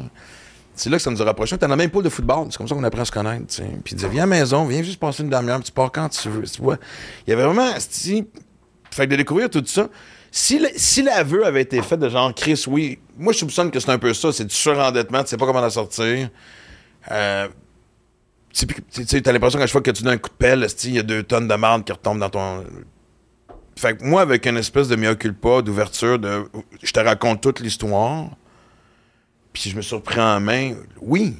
C'est 0.76 0.88
là 0.88 0.96
que 0.96 1.02
ça 1.02 1.10
nous 1.10 1.20
a 1.20 1.24
rapprochés. 1.24 1.58
T'es 1.58 1.66
dans 1.66 1.72
le 1.72 1.76
même 1.76 1.90
pôle 1.90 2.04
de 2.04 2.08
football. 2.08 2.46
C'est 2.50 2.56
comme 2.56 2.68
ça 2.68 2.74
qu'on 2.74 2.84
apprend 2.84 3.02
à 3.02 3.04
se 3.04 3.10
connaître, 3.12 3.46
tu 3.48 3.56
sais. 3.56 3.64
Puis 3.84 3.92
il 3.92 3.96
disait, 3.96 4.08
viens 4.08 4.22
à 4.22 4.26
la 4.26 4.30
maison, 4.38 4.64
viens 4.64 4.82
juste 4.82 4.98
passer 5.00 5.22
une 5.24 5.28
demi-heure, 5.28 5.60
tu 5.62 5.72
pars 5.72 5.90
quand 5.92 6.08
tu 6.08 6.28
veux. 6.30 6.42
Tu 6.44 6.62
vois. 6.62 6.78
Il 7.26 7.30
y 7.30 7.32
avait 7.34 7.42
vraiment, 7.44 7.74
esti, 7.74 8.24
fait 8.90 9.06
que 9.06 9.10
de 9.10 9.16
découvrir 9.16 9.50
tout 9.50 9.62
ça. 9.66 9.88
Si, 10.30 10.64
si 10.76 11.02
l'aveu 11.02 11.44
avait 11.44 11.62
été 11.62 11.82
fait 11.82 11.96
de 11.96 12.08
genre, 12.08 12.32
Chris, 12.32 12.64
oui, 12.68 13.00
moi 13.18 13.32
je 13.32 13.38
soupçonne 13.38 13.70
que 13.72 13.80
c'est 13.80 13.90
un 13.90 13.98
peu 13.98 14.14
ça, 14.14 14.32
c'est 14.32 14.44
du 14.44 14.54
surendettement, 14.54 15.22
tu 15.24 15.30
sais 15.30 15.36
pas 15.36 15.44
comment 15.44 15.58
en 15.58 15.68
sortir. 15.68 16.30
Euh, 17.10 17.48
tu 18.52 18.66
t'as 19.22 19.32
l'impression 19.32 19.58
qu'à 19.58 19.66
chaque 19.66 19.72
fois 19.72 19.80
que 19.82 19.90
tu 19.90 20.02
donnes 20.04 20.14
un 20.14 20.18
coup 20.18 20.28
de 20.30 20.34
pelle, 20.34 20.66
il 20.84 20.94
y 20.94 20.98
a 20.98 21.02
deux 21.02 21.24
tonnes 21.24 21.48
de 21.48 21.54
marde 21.56 21.84
qui 21.84 21.92
retombent 21.92 22.20
dans 22.20 22.30
ton. 22.30 22.64
Fait 23.76 23.96
que 23.96 24.04
moi, 24.04 24.22
avec 24.22 24.46
une 24.46 24.56
espèce 24.56 24.88
de 24.88 24.96
mea 24.96 25.14
culpa, 25.14 25.62
d'ouverture, 25.62 26.18
de. 26.18 26.44
Je 26.82 26.92
te 26.92 27.00
raconte 27.00 27.40
toute 27.40 27.60
l'histoire, 27.60 28.28
puis 29.52 29.70
je 29.70 29.76
me 29.76 29.82
suis 29.82 29.94
repris 29.94 30.20
en 30.20 30.40
main, 30.40 30.74
oui. 31.00 31.34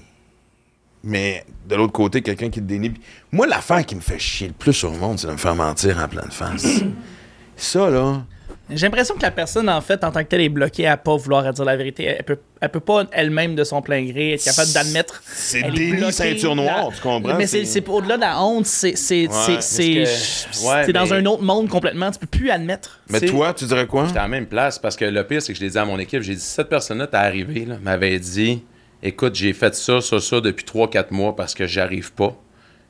Mais 1.03 1.45
de 1.66 1.77
l'autre 1.77 1.93
côté, 1.93 2.21
quelqu'un 2.21 2.51
qui 2.51 2.61
te 2.61 2.66
dénie. 2.66 2.93
Moi, 3.33 3.47
l'affaire 3.47 3.85
qui 3.87 3.95
me 3.95 4.01
fait 4.01 4.19
chier 4.19 4.49
le 4.49 4.55
plus 4.55 4.85
au 4.85 4.90
monde, 4.90 5.19
c'est 5.19 5.27
de 5.27 5.33
me 5.33 5.38
faire 5.38 5.55
mentir 5.55 5.99
en 5.99 6.09
pleine 6.09 6.31
face. 6.31 6.66
ça, 7.57 7.88
là. 7.88 8.25
J'ai 8.73 8.87
l'impression 8.87 9.15
que 9.17 9.23
la 9.23 9.31
personne, 9.31 9.69
en 9.69 9.81
fait, 9.81 10.03
en 10.05 10.11
tant 10.13 10.23
que 10.23 10.29
telle, 10.29 10.41
est 10.43 10.49
bloquée 10.49 10.87
à 10.87 10.97
pas 10.97 11.17
vouloir 11.17 11.53
dire 11.53 11.65
la 11.65 11.77
vérité. 11.77 12.05
Elle 12.05 12.23
peut, 12.25 12.39
elle 12.61 12.69
peut 12.69 12.81
pas 12.81 13.05
elle-même 13.13 13.55
de 13.55 13.65
son 13.65 13.83
plein 13.83 14.03
gré 14.05 14.35
être 14.35 14.45
capable 14.45 14.73
d'admettre. 14.73 15.23
C'est 15.25 15.63
déni 15.73 16.13
ceinture 16.13 16.55
noire, 16.55 16.89
la- 16.91 16.95
tu 16.97 17.03
comprends? 17.03 17.35
Mais 17.37 17.47
c'est 17.47 17.65
c'est 17.65 17.87
au-delà 17.89 18.17
de 18.17 18.21
la 18.23 18.43
honte, 18.43 18.67
c'est 18.67 18.97
c'est 18.97 19.27
c'est- 19.31 19.61
c'est- 19.61 20.05
parce 20.05 20.61
que- 20.63 20.67
ouais, 20.69 20.87
t'es 20.87 20.93
dans 20.93 21.07
mais- 21.07 21.13
un 21.13 21.27
autre 21.27 21.43
monde 21.43 21.69
complètement. 21.69 22.11
Tu 22.11 22.19
peux 22.19 22.27
plus 22.27 22.51
admettre. 22.51 23.01
Mais 23.09 23.19
C'est- 23.19 23.27
toi, 23.27 23.53
tu 23.55 23.65
dirais 23.65 23.87
quoi? 23.87 24.07
J'étais 24.07 24.19
à 24.19 24.23
la 24.23 24.29
même 24.29 24.47
place 24.47 24.79
parce 24.79 24.97
que 24.97 25.05
le 25.05 25.25
pire, 25.25 25.43
c'est 25.43 25.53
que 25.53 25.59
je 25.59 25.65
l'ai 25.65 25.71
dit 25.71 25.79
à 25.79 25.85
mon 25.85 25.99
équipe. 25.99 26.23
J'ai 26.23 26.35
dit, 26.35 26.41
cette 26.41 26.69
personne-là 26.69 27.07
t'est 27.07 27.17
arrivée, 27.17 27.65
là, 27.65 27.77
m'avait 27.83 28.19
dit, 28.19 28.63
écoute, 29.03 29.35
j'ai 29.35 29.53
fait 29.53 29.75
ça, 29.75 30.01
ça, 30.01 30.21
ça 30.21 30.41
depuis 30.41 30.65
3-4 30.65 31.11
mois 31.11 31.35
parce 31.35 31.55
que 31.55 31.67
j'arrive 31.67 32.13
pas. 32.13 32.37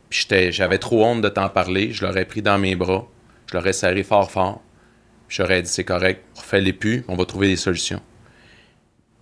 Puis 0.09 0.21
j'étais- 0.23 0.51
j'avais 0.53 0.79
trop 0.79 1.05
honte 1.05 1.23
de 1.23 1.29
t'en 1.29 1.49
parler. 1.49 1.93
Je 1.93 2.05
l'aurais 2.05 2.25
pris 2.25 2.43
dans 2.43 2.59
mes 2.59 2.75
bras. 2.75 3.07
Je 3.51 3.57
l'aurais 3.57 3.73
serré 3.73 4.03
fort, 4.03 4.31
fort. 4.31 4.61
J'aurais 5.31 5.63
dit, 5.63 5.71
c'est 5.71 5.85
correct, 5.85 6.25
refais-les 6.37 6.73
plus, 6.73 7.05
on 7.07 7.15
va 7.15 7.25
trouver 7.25 7.47
des 7.47 7.57
solutions. 7.57 8.03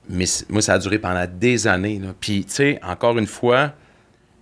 Mais 0.08 0.24
moi, 0.48 0.62
ça 0.62 0.72
a 0.72 0.78
duré 0.78 0.98
pendant 0.98 1.26
des 1.30 1.66
années. 1.66 1.98
là. 1.98 2.14
Puis, 2.18 2.46
tu 2.46 2.54
sais, 2.54 2.80
encore 2.82 3.18
une 3.18 3.26
fois, 3.26 3.74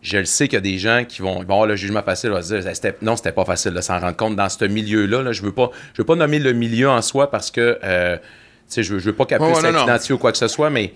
je 0.00 0.18
le 0.18 0.24
sais 0.26 0.46
qu'il 0.46 0.54
y 0.54 0.58
a 0.58 0.60
des 0.60 0.78
gens 0.78 1.04
qui 1.06 1.22
vont, 1.22 1.40
avoir 1.40 1.66
le 1.66 1.74
jugement 1.74 2.04
facile, 2.04 2.30
vont 2.30 2.40
se 2.40 2.54
dire, 2.54 2.92
non, 3.02 3.16
c'était 3.16 3.32
pas 3.32 3.44
facile 3.44 3.74
de 3.74 3.80
s'en 3.80 3.98
rendre 3.98 4.16
compte 4.16 4.36
dans 4.36 4.48
ce 4.48 4.64
milieu-là. 4.64 5.24
là. 5.24 5.32
je 5.32 5.42
veux 5.42 5.50
pas, 5.50 5.72
je 5.92 6.02
veux 6.02 6.06
pas 6.06 6.14
nommer 6.14 6.38
le 6.38 6.52
milieu 6.52 6.88
en 6.88 7.02
soi 7.02 7.32
parce 7.32 7.50
que, 7.50 7.80
euh, 7.82 8.16
tu 8.16 8.22
sais, 8.68 8.82
je 8.84 8.94
veux, 8.94 8.98
je 9.00 9.06
veux 9.06 9.16
pas 9.16 9.26
non, 9.40 9.72
non. 9.72 9.82
identifiée 9.82 10.14
ou 10.14 10.18
quoi 10.18 10.30
que 10.30 10.38
ce 10.38 10.46
soit, 10.46 10.70
mais, 10.70 10.90
tu 10.90 10.94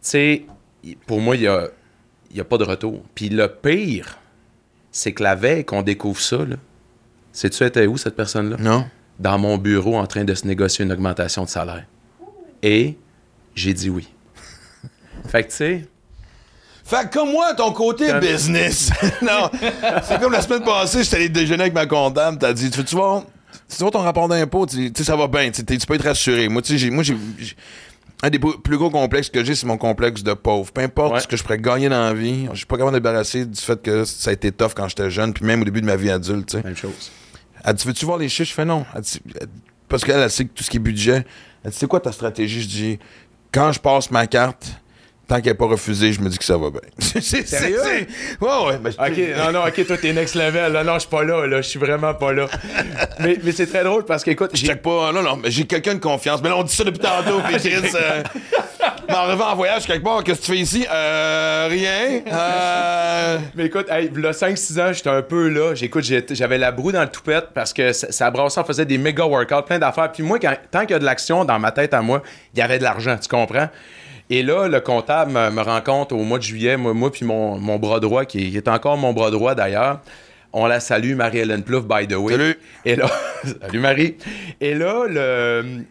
sais, 0.00 0.42
pour 1.06 1.20
moi, 1.20 1.36
il 1.36 1.42
y 1.42 1.46
a, 1.46 1.68
il 2.30 2.38
y 2.38 2.40
a 2.40 2.44
pas 2.44 2.56
de 2.56 2.64
retour. 2.64 3.02
Puis 3.14 3.28
le 3.28 3.48
pire, 3.48 4.18
c'est 4.90 5.12
que 5.12 5.22
la 5.22 5.34
veille 5.34 5.66
qu'on 5.66 5.82
découvre 5.82 6.20
ça, 6.20 6.38
là, 6.38 6.56
sais-tu, 7.32 7.64
était 7.64 7.86
où 7.86 7.98
cette 7.98 8.16
personne-là? 8.16 8.56
Non. 8.58 8.86
Dans 9.20 9.38
mon 9.38 9.56
bureau 9.58 9.96
en 9.96 10.06
train 10.06 10.24
de 10.24 10.34
se 10.34 10.46
négocier 10.46 10.84
une 10.84 10.92
augmentation 10.92 11.44
de 11.44 11.48
salaire. 11.48 11.84
Et 12.62 12.96
j'ai 13.54 13.74
dit 13.74 13.88
oui. 13.90 14.08
fait 15.28 15.44
que, 15.44 15.50
tu 15.50 15.56
sais, 15.56 15.84
Fait 16.84 17.08
que 17.08 17.14
comme 17.18 17.30
moi, 17.30 17.54
ton 17.54 17.70
côté 17.72 18.12
business. 18.18 18.90
non. 19.22 19.50
C'est 20.02 20.18
comme 20.20 20.32
la 20.32 20.40
semaine 20.42 20.64
passée, 20.64 21.04
j'étais 21.04 21.16
allé 21.16 21.28
déjeuner 21.28 21.62
avec 21.64 21.74
ma 21.74 21.86
comptable. 21.86 22.38
T'as 22.38 22.52
dit, 22.52 22.70
tu, 22.70 22.82
tu 22.82 22.96
vois, 22.96 23.24
tu 23.68 23.76
vois 23.76 23.90
ton 23.90 24.00
rapport 24.00 24.26
d'impôt, 24.26 24.66
tu 24.66 24.90
tu 24.92 25.04
sais, 25.04 25.04
ça 25.10 25.16
va 25.16 25.28
bien. 25.28 25.50
Tu, 25.50 25.62
peux 25.64 25.94
être 25.94 26.04
rassuré. 26.04 26.48
Moi, 26.48 26.62
tu 26.62 26.78
sais, 26.78 26.90
moi, 26.90 27.02
j'ai. 27.02 27.16
Un 28.22 28.28
des 28.28 28.38
plus 28.38 28.76
gros 28.76 28.90
complexes 28.90 29.30
que 29.30 29.42
j'ai, 29.42 29.54
c'est 29.54 29.66
mon 29.66 29.78
complexe 29.78 30.22
de 30.22 30.34
pauvre. 30.34 30.70
Peu 30.72 30.82
importe 30.82 31.14
Ouais. 31.14 31.20
ce 31.20 31.26
que 31.26 31.36
je 31.38 31.42
pourrais 31.42 31.56
gagner 31.58 31.88
dans 31.88 32.02
la 32.02 32.12
vie, 32.12 32.48
je 32.52 32.56
suis 32.58 32.66
pas 32.66 32.76
capable 32.76 32.92
de 32.94 32.98
débarrasser 32.98 33.46
du 33.46 33.58
fait 33.58 33.80
que 33.80 34.04
ça 34.04 34.28
a 34.28 34.32
été 34.34 34.52
tough 34.52 34.72
quand 34.76 34.88
j'étais 34.88 35.10
jeune, 35.10 35.32
puis 35.32 35.44
même 35.46 35.62
au 35.62 35.64
début 35.64 35.80
de 35.80 35.86
ma 35.86 35.96
vie 35.96 36.10
adulte. 36.10 36.50
tu 36.50 36.56
sais. 36.58 36.62
Même 36.62 36.76
chose. 36.76 37.10
Elle 37.64 37.74
dit 37.74 37.86
Veux-tu 37.86 38.04
voir 38.04 38.18
les 38.18 38.28
chiffres? 38.28 38.50
Je 38.50 38.54
fais 38.54 38.64
non. 38.64 38.84
Parce 39.88 40.04
qu'elle, 40.04 40.20
elle 40.20 40.30
sait 40.30 40.44
que 40.44 40.52
tout 40.52 40.62
ce 40.62 40.70
qui 40.70 40.76
est 40.76 40.80
budget. 40.80 41.24
Elle 41.64 41.70
dit 41.70 41.76
C'est 41.76 41.88
quoi 41.88 42.00
ta 42.00 42.12
stratégie? 42.12 42.62
Je 42.62 42.68
dis 42.68 42.98
Quand 43.52 43.72
je 43.72 43.80
passe 43.80 44.10
ma 44.10 44.26
carte, 44.26 44.80
tant 45.30 45.36
qu'elle 45.40 45.52
n'est 45.52 45.58
pas 45.58 45.66
refusée, 45.66 46.12
je 46.12 46.20
me 46.20 46.28
dis 46.28 46.36
que 46.38 46.44
ça 46.44 46.56
va 46.58 46.70
bien. 46.70 46.80
C'est- 46.98 47.46
Sérieux? 47.46 47.78
Ouais, 48.40 48.48
ouais. 48.66 48.78
Ok, 48.98 49.36
non, 49.38 49.52
non, 49.52 49.66
ok, 49.66 49.86
toi, 49.86 49.96
t'es 49.96 50.12
next 50.12 50.34
level. 50.34 50.72
Là, 50.72 50.82
non, 50.82 50.94
je 50.94 50.98
suis 51.00 51.08
pas 51.08 51.22
là, 51.22 51.46
là, 51.46 51.62
je 51.62 51.68
suis 51.68 51.78
vraiment 51.78 52.12
pas 52.14 52.32
là. 52.32 52.46
mais 53.20 53.38
mais 53.42 53.52
c'est 53.52 53.66
très 53.66 53.84
drôle 53.84 54.04
parce 54.04 54.24
qu'écoute, 54.24 54.50
Je 54.54 54.58
j'ai 54.60 54.66
check 54.66 54.82
pas. 54.82 55.12
Non, 55.12 55.22
non, 55.22 55.36
mais 55.36 55.50
j'ai 55.50 55.64
quelqu'un 55.64 55.94
de 55.94 56.00
confiance. 56.00 56.42
Mais 56.42 56.48
là, 56.48 56.56
on 56.56 56.64
dit 56.64 56.74
ça 56.74 56.82
depuis 56.84 56.98
tantôt. 56.98 57.40
Chris, 57.48 57.70
euh, 57.94 58.22
mais 59.08 59.14
en 59.14 59.24
revenant 59.26 59.50
en 59.52 59.56
voyage 59.56 59.86
quelque 59.86 60.02
part, 60.02 60.24
qu'est-ce 60.24 60.40
que 60.40 60.46
tu 60.46 60.52
fais 60.52 60.58
ici? 60.58 60.86
Euh, 60.92 61.68
rien. 61.70 62.22
Euh. 62.32 63.38
Mais 63.54 63.66
écoute, 63.66 63.86
hey, 63.90 64.10
là, 64.16 64.32
5-6 64.32 64.80
ans, 64.80 64.92
j'étais 64.92 65.10
un 65.10 65.22
peu 65.22 65.48
là. 65.48 65.74
J'écoute, 65.74 66.04
j'avais 66.30 66.58
la 66.58 66.72
broue 66.72 66.92
dans 66.92 67.02
le 67.02 67.08
toupette 67.08 67.48
parce 67.54 67.72
que 67.72 67.92
ça, 67.92 68.10
ça 68.10 68.30
brassait, 68.30 68.60
on 68.60 68.64
faisait 68.64 68.84
des 68.84 68.98
méga 68.98 69.24
workouts, 69.24 69.62
plein 69.66 69.78
d'affaires. 69.78 70.10
Puis 70.12 70.22
moi, 70.22 70.38
quand- 70.40 70.54
tant 70.70 70.80
qu'il 70.80 70.90
y 70.90 70.94
a 70.94 70.98
de 70.98 71.04
l'action 71.04 71.44
dans 71.44 71.58
ma 71.58 71.70
tête 71.72 71.94
à 71.94 72.02
moi, 72.02 72.22
il 72.54 72.58
y 72.58 72.62
avait 72.62 72.78
de 72.78 72.84
l'argent, 72.84 73.16
tu 73.20 73.28
comprends? 73.28 73.68
Et 74.32 74.42
là, 74.44 74.68
le 74.68 74.80
comptable 74.80 75.32
me, 75.32 75.80
compte 75.80 76.12
au 76.12 76.18
mois 76.18 76.38
de 76.38 76.44
juillet, 76.44 76.76
moi, 76.76 76.94
moi 76.94 77.10
puis 77.10 77.24
mon, 77.24 77.58
mon 77.58 77.78
bras 77.78 77.98
droit, 77.98 78.24
qui, 78.24 78.50
qui 78.50 78.56
est 78.56 78.68
encore 78.68 78.96
mon 78.96 79.12
bras 79.12 79.30
droit 79.32 79.56
d'ailleurs, 79.56 80.00
on 80.52 80.66
la 80.66 80.80
salue, 80.80 81.14
Marie-Hélène 81.14 81.62
Plouffe, 81.64 81.86
by 81.86 82.06
the 82.06 82.14
way. 82.16 82.34
Salut. 82.34 82.58
Et 82.84 82.96
là, 82.96 83.06
salut 83.60 83.78
Marie. 83.80 84.16
Et 84.60 84.74
là, 84.74 85.06
le, 85.08 85.82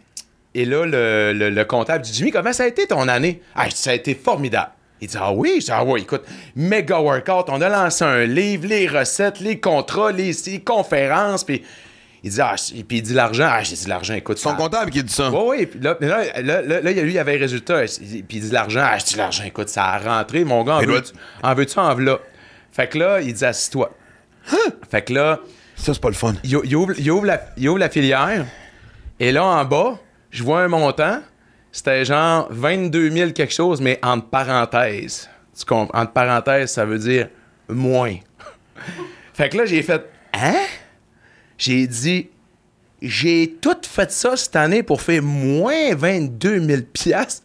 et 0.56 0.66
là, 0.66 0.86
le, 0.86 1.34
le- 1.34 1.50
le 1.50 1.66
comptable 1.66 2.04
dit 2.04 2.14
Jimmy, 2.14 2.32
comment 2.32 2.54
ça 2.54 2.64
a 2.64 2.68
été 2.68 2.88
ton 2.88 3.08
année? 3.08 3.42
Ah, 3.56 3.66
je 3.66 3.72
dis, 3.76 3.82
ça 3.82 3.92
a 3.92 3.94
été 3.94 4.16
formidable. 4.16 4.72
Il 5.02 5.08
dit 5.08 5.18
Ah 5.20 5.32
oui, 5.34 5.56
je 5.60 5.66
dis, 5.66 5.72
ah 5.72 5.84
oui, 5.86 6.02
écoute, 6.02 6.24
méga 6.56 7.00
workout, 7.00 7.46
on 7.50 7.62
a 7.62 7.70
lancé 7.70 8.04
un 8.04 8.26
livre, 8.26 8.68
les 8.68 8.88
recettes, 8.88 9.40
les 9.40 9.60
contrats, 9.60 10.12
les, 10.12 10.32
les 10.48 10.60
conférences, 10.62 11.44
puis 11.44 11.64
il 12.24 12.32
dit 12.32 12.42
Ah, 12.42 12.56
puis 12.88 12.98
il 12.98 13.02
dit 13.02 13.14
l'argent. 13.14 13.48
Ah, 13.50 13.64
j'ai 13.64 13.76
dit 13.76 13.88
l'argent, 13.88 14.14
écoute. 14.14 14.38
Son 14.38 14.56
comptable 14.56 14.92
qui 14.92 15.04
dit 15.04 15.14
ça. 15.14 15.30
oui, 15.32 15.40
oui. 15.48 15.66
Puis 15.66 15.80
là, 15.80 15.98
là, 16.00 16.42
là, 16.42 16.62
là, 16.62 16.92
lui, 16.92 17.14
il 17.14 17.20
avait 17.20 17.34
les 17.34 17.40
résultats. 17.40 17.82
Puis 17.84 18.26
il 18.30 18.42
dit 18.42 18.52
l'argent. 18.52 18.82
Ah, 18.84 18.98
je 18.98 19.06
dis 19.06 19.16
l'argent, 19.16 19.44
écoute, 19.46 19.70
ça 19.70 19.86
a 19.86 19.98
rentré. 20.00 20.44
Mon 20.44 20.64
gars, 20.64 20.76
en 20.76 20.82
veux-tu 20.82 21.14
en, 21.44 21.54
veux-tu, 21.54 21.80
en 21.80 21.94
v'là? 21.96 22.20
Fait 22.72 22.88
que 22.88 22.98
là, 22.98 23.22
il 23.22 23.34
dit 23.34 23.46
assis-toi. 23.46 23.92
Fait 24.90 25.02
que 25.04 25.14
là, 25.14 25.40
Ça, 25.76 25.94
c'est 25.94 26.02
pas 26.02 26.10
le 26.10 26.16
fun. 26.16 26.34
il, 26.44 26.60
il 26.64 26.76
ouvre, 26.76 26.94
il 26.98 27.12
ouvre 27.12 27.26
la, 27.26 27.42
il 27.58 27.70
ouvre 27.70 27.80
la 27.80 27.90
filière. 27.90 28.46
Et 29.20 29.32
là, 29.32 29.44
en 29.44 29.66
bas, 29.66 29.98
je 30.32 30.44
vois 30.44 30.62
un 30.62 30.68
montant. 30.68 31.22
C'était 31.72 32.04
genre 32.04 32.48
22 32.50 33.12
000 33.12 33.32
quelque 33.32 33.54
chose, 33.54 33.80
mais 33.80 34.00
entre 34.02 34.28
parenthèses. 34.28 35.30
Tu 35.58 35.66
comprends? 35.66 36.00
Entre 36.00 36.14
parenthèses, 36.14 36.72
ça 36.72 36.86
veut 36.86 36.98
dire 36.98 37.28
moins. 37.68 38.16
fait 39.34 39.50
que 39.50 39.58
là, 39.58 39.66
j'ai 39.66 39.84
fait 39.84 40.04
Hein? 40.34 40.56
J'ai 41.60 41.86
dit 41.86 42.30
J'ai 43.02 43.56
tout 43.62 43.78
fait 43.84 44.12
ça 44.12 44.36
cette 44.36 44.56
année 44.56 44.82
pour 44.82 45.02
faire 45.02 45.22
moins 45.22 45.94
22 45.96 46.60
000 46.66 46.82
piastres. 46.92 47.44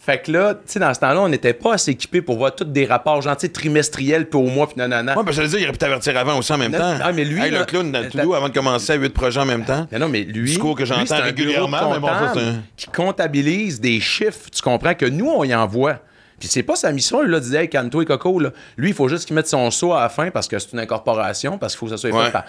Fait 0.00 0.22
que 0.22 0.32
là, 0.32 0.54
tu 0.54 0.60
sais, 0.64 0.78
dans 0.80 0.94
ce 0.94 1.00
temps-là, 1.00 1.20
on 1.20 1.28
n'était 1.28 1.52
pas 1.52 1.74
assez 1.74 1.90
équipés 1.90 2.22
pour 2.22 2.38
voir 2.38 2.54
tous 2.54 2.64
des 2.64 2.86
rapports 2.86 3.20
gentils 3.20 3.50
trimestriels, 3.50 4.26
puis 4.26 4.40
au 4.40 4.44
mois, 4.44 4.66
puis 4.66 4.76
non. 4.78 4.88
Ouais, 4.88 5.04
parce 5.14 5.26
que 5.26 5.32
j'allais 5.32 5.48
dire, 5.48 5.58
il 5.58 5.62
aurait 5.64 5.72
pu 5.72 5.78
t'avertir 5.78 6.16
avant 6.16 6.38
aussi 6.38 6.50
en 6.50 6.56
même 6.56 6.72
Non, 6.72 6.78
temps. 6.78 6.96
ah, 7.04 7.12
mais 7.12 7.24
lui, 7.26 7.38
Hey, 7.42 7.50
le 7.50 7.62
clown 7.66 7.92
dans 7.92 8.00
le 8.00 8.08
tout 8.08 8.32
avant 8.34 8.48
de 8.48 8.54
commencer 8.54 8.92
à 8.92 8.94
8 8.96 9.10
projets 9.10 9.40
en 9.40 9.44
même 9.44 9.66
temps. 9.66 9.86
Non, 9.92 9.98
non, 9.98 10.08
mais 10.08 10.22
lui. 10.22 10.46
Discours 10.48 10.74
que 10.76 10.86
j'entends 10.86 11.20
régulièrement, 11.20 11.92
mais 11.92 11.98
bon, 12.00 12.06
ça, 12.06 12.32
un- 12.36 12.62
qui 12.74 12.86
comptabilise 12.86 13.80
des 13.82 14.00
chiffres, 14.00 14.48
tu 14.50 14.62
comprends, 14.62 14.94
que 14.94 15.04
nous, 15.04 15.28
on 15.28 15.44
y 15.44 15.54
envoie. 15.54 15.98
Puis 16.40 16.48
c'est 16.48 16.62
pas 16.62 16.76
sa 16.76 16.90
mission, 16.90 17.20
là, 17.20 17.38
de 17.38 17.44
dire, 17.44 17.60
hey, 17.60 17.68
calme-toi, 17.68 18.06
Coco, 18.06 18.40
là. 18.40 18.50
Lui, 18.78 18.88
il 18.90 18.94
faut 18.94 19.08
juste 19.08 19.26
qu'il 19.26 19.34
mette 19.36 19.48
son 19.48 19.70
saut 19.70 19.92
à 19.92 20.00
la 20.02 20.08
fin 20.08 20.30
parce 20.30 20.48
que 20.48 20.58
c'est 20.58 20.72
une 20.72 20.78
incorporation, 20.80 21.58
parce 21.58 21.74
qu'il 21.74 21.80
faut 21.80 21.86
que 21.86 21.90
ça 21.90 21.96
soit 21.98 22.10
Ouais. 22.18 22.26
fait 22.26 22.32
par. 22.32 22.44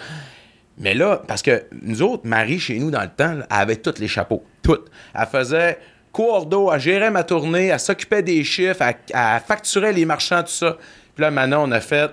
Mais 0.80 0.94
là, 0.94 1.22
parce 1.28 1.42
que 1.42 1.64
nous 1.82 2.00
autres, 2.02 2.26
Marie, 2.26 2.58
chez 2.58 2.78
nous, 2.78 2.90
dans 2.90 3.02
le 3.02 3.08
temps, 3.08 3.32
elle 3.32 3.46
avait 3.50 3.76
tous 3.76 4.00
les 4.00 4.08
chapeaux. 4.08 4.42
Toutes. 4.62 4.90
Elle 5.14 5.26
faisait 5.26 5.78
coordo, 6.10 6.72
elle 6.72 6.80
gérait 6.80 7.10
ma 7.10 7.22
tournée, 7.22 7.66
elle 7.66 7.78
s'occupait 7.78 8.22
des 8.22 8.42
chiffres, 8.42 8.82
elle 8.82 9.40
facturait 9.46 9.92
les 9.92 10.06
marchands, 10.06 10.42
tout 10.42 10.48
ça. 10.48 10.78
Puis 11.14 11.22
là, 11.22 11.30
maintenant, 11.30 11.68
on 11.68 11.70
a 11.70 11.80
fait. 11.80 12.10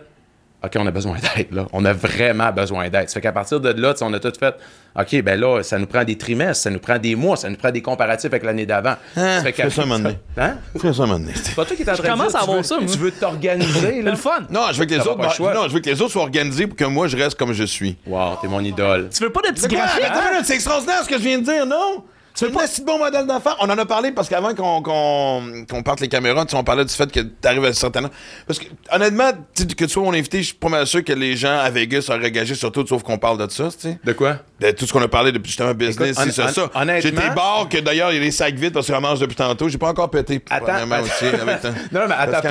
OK, 0.67 0.73
on 0.77 0.85
a 0.87 0.91
besoin 0.91 1.17
d'aide, 1.35 1.47
là. 1.51 1.65
On 1.73 1.83
a 1.85 1.93
vraiment 1.93 2.51
besoin 2.51 2.89
d'aide. 2.89 3.09
Ça 3.09 3.15
fait 3.15 3.21
qu'à 3.21 3.31
partir 3.31 3.59
de 3.59 3.69
là, 3.69 3.93
on 4.01 4.13
a 4.13 4.19
tout 4.19 4.31
fait. 4.39 4.55
OK, 4.99 5.21
ben 5.21 5.39
là, 5.39 5.61
ça 5.63 5.77
nous 5.77 5.85
prend 5.85 6.03
des 6.03 6.17
trimestres, 6.17 6.63
ça 6.63 6.69
nous 6.69 6.79
prend 6.79 6.97
des 6.97 7.15
mois, 7.15 7.35
ça 7.37 7.49
nous 7.49 7.55
prend 7.55 7.69
des 7.71 7.81
comparatifs 7.81 8.25
avec 8.31 8.43
l'année 8.43 8.65
d'avant. 8.65 8.95
Hein, 9.15 9.37
ça 9.37 9.43
fait 9.43 9.51
fais 9.53 9.69
ça 9.69 9.81
un 9.83 9.85
moment 9.85 9.99
donné. 10.03 10.17
Hein? 10.37 10.57
Fais 10.79 10.93
ça 10.93 11.03
un 11.03 11.05
moment 11.05 11.19
donné. 11.19 11.31
C'est 11.35 11.55
pas 11.55 11.65
toi 11.65 11.75
qui 11.75 11.83
est 11.83 11.89
en 11.89 11.93
train 11.95 12.15
de 12.15 12.15
dire, 12.17 12.25
tu 12.27 12.51
veux- 12.51 12.63
ça, 12.63 12.75
moi. 12.79 12.85
Tu 12.91 12.97
veux 12.97 13.11
t'organiser, 13.11 13.79
C'est 13.79 14.01
là? 14.01 14.11
le 14.11 14.17
fun. 14.17 14.39
Non, 14.49 14.61
je 14.71 14.79
veux 14.79 14.85
que 14.85 14.93
les 14.95 14.99
autres. 15.01 15.17
pas. 15.17 15.53
Non, 15.53 15.67
je 15.67 15.73
veux 15.73 15.79
que 15.79 15.89
les 15.89 16.01
autres 16.01 16.11
soient 16.11 16.23
organisés 16.23 16.65
pour 16.67 16.75
que 16.77 16.85
moi, 16.85 17.07
je 17.07 17.17
reste 17.17 17.37
comme 17.37 17.53
je 17.53 17.63
suis. 17.63 17.95
Wow, 18.07 18.37
t'es 18.41 18.47
mon 18.47 18.61
idole. 18.61 19.09
Tu 19.15 19.21
veux 19.23 19.31
pas 19.31 19.41
de 19.41 19.49
petits 19.49 19.61
C'est 19.61 19.69
quoi? 19.69 19.77
graphiques? 19.79 20.03
Attends 20.05 20.21
une 20.25 20.31
minute, 20.31 20.45
c'est 20.45 20.55
extraordinaire 20.55 21.03
ce 21.03 21.09
que 21.09 21.15
je 21.17 21.23
viens 21.23 21.37
de 21.39 21.43
dire, 21.43 21.65
non? 21.65 22.03
C'est 22.37 22.55
un 22.55 22.59
assez 22.59 22.83
bon 22.83 22.99
modèle 22.99 23.25
d'affaires? 23.25 23.55
On 23.61 23.65
en 23.65 23.77
a 23.79 23.85
parlé 23.87 24.11
parce 24.11 24.29
qu'avant 24.29 24.53
qu'on 24.53 25.81
parte 25.83 26.01
les 26.01 26.07
caméras, 26.07 26.45
tu 26.45 26.53
on 26.55 26.63
parlait 26.63 26.85
du 26.85 26.93
fait 26.93 27.11
que 27.11 27.21
t'arrives 27.21 27.65
à 27.65 27.69
un 27.69 27.73
certain 27.73 28.05
âge. 28.05 28.11
Parce 28.45 28.59
que, 28.59 28.65
honnêtement, 28.93 29.31
tu 29.55 29.65
que 29.65 29.85
tu 29.85 29.89
sois 29.89 30.03
mon 30.03 30.13
invité, 30.13 30.37
je 30.43 30.49
suis 30.49 30.53
pas 30.55 30.69
mal 30.69 30.85
sûr 30.85 31.03
que 31.03 31.13
les 31.13 31.35
gens 31.35 31.57
à 31.57 31.71
Vegas 31.71 32.05
auraient 32.09 32.29
gagé 32.29 32.53
sur 32.53 32.71
tout, 32.71 32.85
sauf 32.85 33.01
qu'on 33.01 33.17
parle 33.17 33.39
de 33.43 33.51
ça, 33.51 33.69
tu. 33.81 33.87
De 34.03 34.13
quoi? 34.13 34.37
De 34.59 34.69
tout 34.69 34.85
ce 34.85 34.93
qu'on 34.93 35.01
a 35.01 35.07
parlé 35.07 35.31
depuis 35.31 35.49
justement 35.49 35.73
business, 35.73 36.15
c'est 36.15 36.31
ça. 36.31 36.49
ça. 36.49 36.69
J'ai 36.99 37.09
des 37.09 37.29
bars 37.35 37.67
que 37.69 37.79
d'ailleurs, 37.79 38.11
il 38.11 38.17
y 38.19 38.21
a 38.21 38.23
des 38.23 38.29
sacs 38.29 38.53
vides 38.53 38.73
parce 38.73 38.85
que 38.85 38.93
je 38.93 38.99
mange 38.99 39.19
depuis 39.19 39.35
tantôt. 39.35 39.67
J'ai 39.67 39.79
pas 39.79 39.89
encore 39.89 40.11
pété. 40.11 40.39
Attends, 40.51 40.65
premièrement, 40.65 40.95
attends. 40.97 41.05
aussi. 41.05 41.25
avec 41.25 41.61
ta- 41.61 41.69
Non, 41.71 42.07
mais 42.07 42.13
attends 42.15 42.49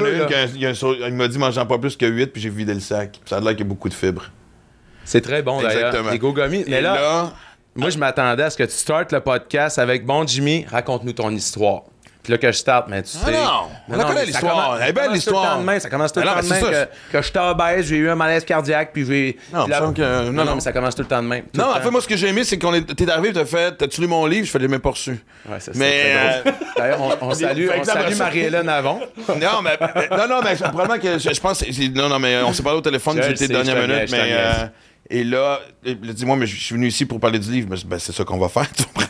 il 0.56 0.66
un 0.66 1.10
m'a 1.10 1.28
dit 1.28 1.38
mangeant 1.38 1.64
pas 1.64 1.78
plus 1.78 1.96
que 1.96 2.06
8, 2.06 2.26
puis 2.32 2.42
j'ai 2.42 2.50
vidé 2.50 2.74
le 2.74 2.80
sac. 2.80 3.20
Ça 3.24 3.36
a 3.36 3.40
l'air 3.40 3.50
qu'il 3.50 3.60
y 3.60 3.62
a 3.62 3.68
beaucoup 3.68 3.88
de 3.88 3.94
fibres. 3.94 4.32
C'est 5.04 5.20
très 5.20 5.42
bon, 5.42 5.62
d'ailleurs. 5.62 5.86
Exactement. 5.90 6.10
Des 6.10 6.18
gogomis. 6.18 6.64
Mais 6.66 6.80
là, 6.80 7.32
moi, 7.76 7.90
je 7.90 7.98
m'attendais 7.98 8.42
à 8.44 8.50
ce 8.50 8.56
que 8.56 8.64
tu 8.64 8.72
startes 8.72 9.12
le 9.12 9.20
podcast 9.20 9.78
avec 9.78 10.04
Bon 10.04 10.26
Jimmy, 10.26 10.66
raconte-nous 10.70 11.12
ton 11.12 11.30
histoire. 11.30 11.82
Puis 12.22 12.32
là, 12.32 12.38
que 12.38 12.48
je 12.48 12.56
starte, 12.56 12.86
mais 12.88 13.04
tu 13.04 13.10
sais. 13.10 13.18
Ah 13.24 13.30
non, 13.30 13.38
on 13.88 13.96
la 13.96 14.02
connaît, 14.02 14.14
mais 14.14 14.20
ça 14.20 14.24
l'histoire. 14.40 14.52
commence- 14.66 14.78
Elle 14.82 14.88
est 14.88 14.92
belle, 14.92 15.04
ça 15.04 15.04
commence 15.04 15.06
tout 15.06 15.10
le 15.10 15.14
l'histoire. 15.14 15.44
temps 15.54 15.60
de 15.60 15.64
même, 15.64 15.78
Ça 15.80 15.90
commence 15.90 16.12
tout 16.12 16.18
le 16.18 16.26
non, 16.26 16.32
temps 16.34 16.40
de 16.40 16.48
mais 16.48 16.60
même. 16.60 16.86
Que, 17.12 17.12
que 17.18 17.22
je 17.22 17.32
t'obèse, 17.32 17.86
j'ai 17.86 17.96
eu 17.98 18.10
un 18.10 18.14
malaise 18.16 18.44
cardiaque, 18.44 18.90
puis 18.92 19.06
j'ai. 19.06 19.36
Non, 19.54 19.64
que- 19.66 19.70
non, 19.70 20.24
non, 20.24 20.32
non, 20.32 20.44
non. 20.44 20.54
mais 20.56 20.60
ça 20.60 20.72
commence 20.72 20.96
tout 20.96 21.02
le 21.02 21.08
temps 21.08 21.22
de 21.22 21.28
même. 21.28 21.44
Non, 21.54 21.66
en 21.70 21.80
fait, 21.80 21.88
moi, 21.88 22.00
ce 22.00 22.08
que 22.08 22.16
j'ai 22.16 22.26
aimé, 22.26 22.42
c'est 22.42 22.58
qu'on 22.58 22.74
est. 22.74 22.82
T'es 22.96 23.08
arrivé, 23.08 23.32
t'as 23.32 23.44
fait. 23.44 23.76
T'as-tu 23.78 24.00
lu 24.00 24.08
mon 24.08 24.26
livre? 24.26 24.44
Je 24.44 24.50
fais 24.50 24.58
les 24.58 24.66
même 24.66 24.80
pas 24.80 24.90
reçu. 24.90 25.12
Ouais, 25.48 25.60
ça, 25.60 25.70
c'est 25.72 25.78
Mais, 25.78 26.14
très 26.14 26.40
drôle. 26.42 26.54
D'ailleurs, 26.76 27.00
on, 27.22 27.26
on 27.28 27.30
salue, 27.34 27.68
on 27.78 27.84
ça 27.84 27.92
salue 27.92 28.12
ça- 28.12 28.24
Marie-Hélène 28.24 28.68
avant. 28.70 28.98
non, 29.28 29.62
mais. 29.62 29.78
Non, 30.10 30.26
non, 30.28 30.40
mais 30.42 30.56
probablement 30.56 30.98
que. 31.00 31.18
Je, 31.20 31.32
je 31.32 31.40
pense. 31.40 31.64
Non, 31.94 32.08
non, 32.08 32.18
mais 32.18 32.38
on 32.44 32.52
s'est 32.52 32.64
parlé 32.64 32.78
au 32.78 32.82
téléphone, 32.82 33.22
sais, 33.36 33.46
dernière 33.46 33.76
minute, 33.86 34.10
mais. 34.10 34.34
Et 35.10 35.24
là, 35.24 35.60
il 35.84 35.98
a 36.08 36.12
dit, 36.12 36.24
moi, 36.24 36.36
mais 36.36 36.46
je 36.46 36.56
suis 36.56 36.74
venu 36.74 36.88
ici 36.88 37.06
pour 37.06 37.20
parler 37.20 37.38
du 37.38 37.50
livre. 37.50 37.68
Mais, 37.70 37.76
ben, 37.86 37.98
c'est 37.98 38.12
ça 38.12 38.24
qu'on 38.24 38.38
va 38.38 38.48
faire. 38.48 38.70
Tu 38.76 38.84
me 38.98 39.04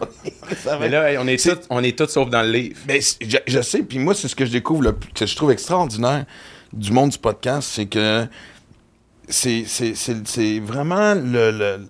va 0.64 0.78
Mais 0.78 0.88
là, 0.88 1.10
on 1.20 1.26
est 1.26 1.42
tous 1.42 1.58
on 1.70 1.82
est 1.82 1.98
tous 1.98 2.06
sauf 2.08 2.30
dans 2.30 2.42
le 2.42 2.50
livre. 2.52 2.78
Mais 2.86 3.00
c'est- 3.00 3.18
je, 3.28 3.36
je 3.46 3.60
sais, 3.60 3.82
puis 3.82 3.98
moi, 3.98 4.14
c'est 4.14 4.28
ce 4.28 4.36
que 4.36 4.46
je 4.46 4.52
découvre, 4.52 4.82
le 4.82 4.92
que 4.92 5.26
je 5.26 5.36
trouve 5.36 5.50
extraordinaire 5.50 6.24
du 6.72 6.92
monde 6.92 7.10
du 7.10 7.18
podcast, 7.18 7.68
c'est 7.72 7.86
que 7.86 8.26
c'est, 9.28 10.60
vraiment 10.60 11.14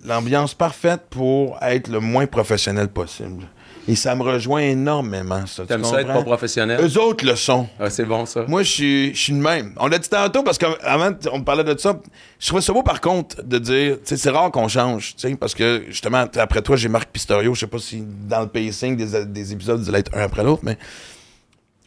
l'ambiance 0.05 0.55
parfaite 0.55 1.03
pour 1.11 1.59
être 1.62 1.88
le 1.88 2.01
moins 2.01 2.27
professionnel 2.27 2.88
possible. 2.88 3.44
Et 3.88 3.96
ça 3.96 4.14
me 4.14 4.22
rejoint 4.22 4.61
énormément, 4.61 5.46
ça. 5.46 5.62
tu 5.62 5.68
T'aimes 5.68 5.83
ça 5.83 6.03
être 6.03 6.12
pas 6.12 6.22
professionnel? 6.22 6.79
Eux 6.83 7.01
autres 7.01 7.24
le 7.24 7.35
sont. 7.35 7.66
Ah, 7.81 7.88
c'est 7.88 8.05
bon, 8.05 8.27
ça. 8.27 8.44
Moi, 8.46 8.62
je 8.62 8.70
suis, 9.14 9.33
le 9.33 9.38
même. 9.38 9.72
On 9.79 9.87
l'a 9.87 9.98
dit 9.98 10.11
tantôt 10.11 10.42
parce 10.42 10.59
qu'avant, 10.59 11.12
on 11.33 11.40
parlait 11.40 11.64
de 11.64 11.77
ça. 11.79 11.98
Je 12.38 12.46
trouvais 12.46 12.61
ça 12.61 12.74
beau, 12.74 12.83
par 12.83 13.01
contre, 13.01 13.42
de 13.42 13.59
dire, 13.59 13.94
tu 13.94 14.01
sais, 14.05 14.18
c'est 14.18 14.29
rare 14.29 14.51
qu'on 14.51 14.68
change, 14.68 15.16
tu 15.16 15.27
sais, 15.27 15.35
parce 15.37 15.55
que, 15.55 15.85
justement, 15.88 16.27
après 16.37 16.61
toi, 16.61 16.77
j'ai 16.77 16.90
Marc 16.90 17.09
Pistorio. 17.11 17.55
Je 17.55 17.61
sais 17.61 17.66
pas 17.66 17.79
si 17.79 18.05
dans 18.29 18.42
le 18.42 18.48
pacing 18.48 18.94
des, 18.94 19.24
des 19.24 19.53
épisodes, 19.55 19.83
ils 19.83 19.88
allaient 19.88 20.01
être 20.01 20.14
un 20.14 20.20
après 20.20 20.44
l'autre, 20.44 20.62
mais. 20.64 20.77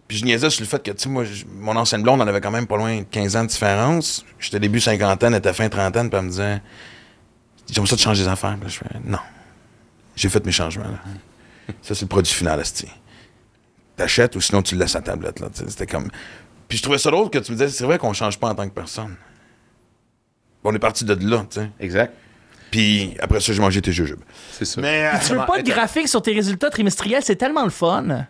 Puis 0.08 0.18
je 0.18 0.26
niaisais 0.26 0.50
sur 0.50 0.64
le 0.64 0.68
fait 0.68 0.82
que, 0.82 0.92
tu 0.92 1.04
sais, 1.04 1.08
moi, 1.08 1.24
mon 1.60 1.76
ancienne 1.76 2.02
blonde, 2.02 2.20
on 2.20 2.28
avait 2.28 2.42
quand 2.42 2.52
même 2.52 2.68
pas 2.68 2.78
loin 2.78 2.98
de 2.98 3.04
15 3.04 3.36
ans 3.36 3.44
de 3.44 3.48
différence. 3.50 4.26
J'étais 4.40 4.60
début 4.60 4.80
cinquantaine, 4.80 5.34
elle 5.34 5.40
était 5.40 5.54
fin 5.54 5.70
trentaine, 5.70 6.10
puis 6.10 6.18
elle 6.18 6.26
me 6.26 6.32
disait, 6.32 6.62
j'aime 7.70 7.86
ça 7.86 7.96
de 7.96 8.02
changer 8.02 8.24
les 8.24 8.28
affaires. 8.28 8.58
Puis 8.60 8.64
là, 8.64 8.68
je 8.70 8.78
fais, 8.80 9.00
non. 9.06 9.20
J'ai 10.16 10.30
fait 10.30 10.44
mes 10.44 10.52
changements, 10.52 10.86
là. 10.86 11.00
Ça, 11.82 11.96
c'est 11.96 12.02
le 12.04 12.08
produit 12.08 12.34
final, 12.34 12.60
Asti. 12.60 12.88
T'achètes 13.96 14.36
ou 14.36 14.42
sinon 14.42 14.62
tu 14.62 14.76
le 14.76 14.82
laisses 14.82 14.96
à 14.96 15.00
la 15.00 15.04
tablette, 15.06 15.40
là. 15.40 15.48
tu 15.54 15.64
C'était 15.68 15.88
comme. 15.88 16.10
Puis 16.68 16.78
je 16.78 16.84
trouvais 16.84 16.98
ça 16.98 17.12
drôle 17.12 17.30
que 17.30 17.40
tu 17.40 17.52
me 17.52 17.58
disais, 17.58 17.70
c'est 17.70 17.84
vrai 17.84 17.98
qu'on 17.98 18.14
change 18.14 18.40
pas 18.40 18.50
en 18.50 18.56
tant 18.56 18.68
que 18.68 18.74
personne. 18.74 19.16
On 20.64 20.74
est 20.74 20.80
parti 20.80 21.04
de 21.06 21.14
là, 21.30 21.46
tu 21.50 21.60
sais. 21.60 21.70
Exact. 21.80 22.14
Puis 22.70 23.16
après 23.20 23.40
ça, 23.42 23.52
j'ai 23.52 23.60
mangé 23.62 23.82
tes 23.82 23.92
jujubes. 23.92 24.22
C'est 24.52 24.64
ça. 24.66 24.80
Mais, 24.80 25.06
euh, 25.08 25.18
Tu 25.26 25.34
veux 25.34 25.46
pas 25.46 25.62
de 25.62 25.70
graphiques 25.70 26.08
sur 26.08 26.22
tes 26.22 26.34
résultats 26.34 26.70
trimestriels? 26.70 27.22
C'est 27.24 27.36
tellement 27.36 27.64
le 27.66 27.70
fun. 27.70 28.26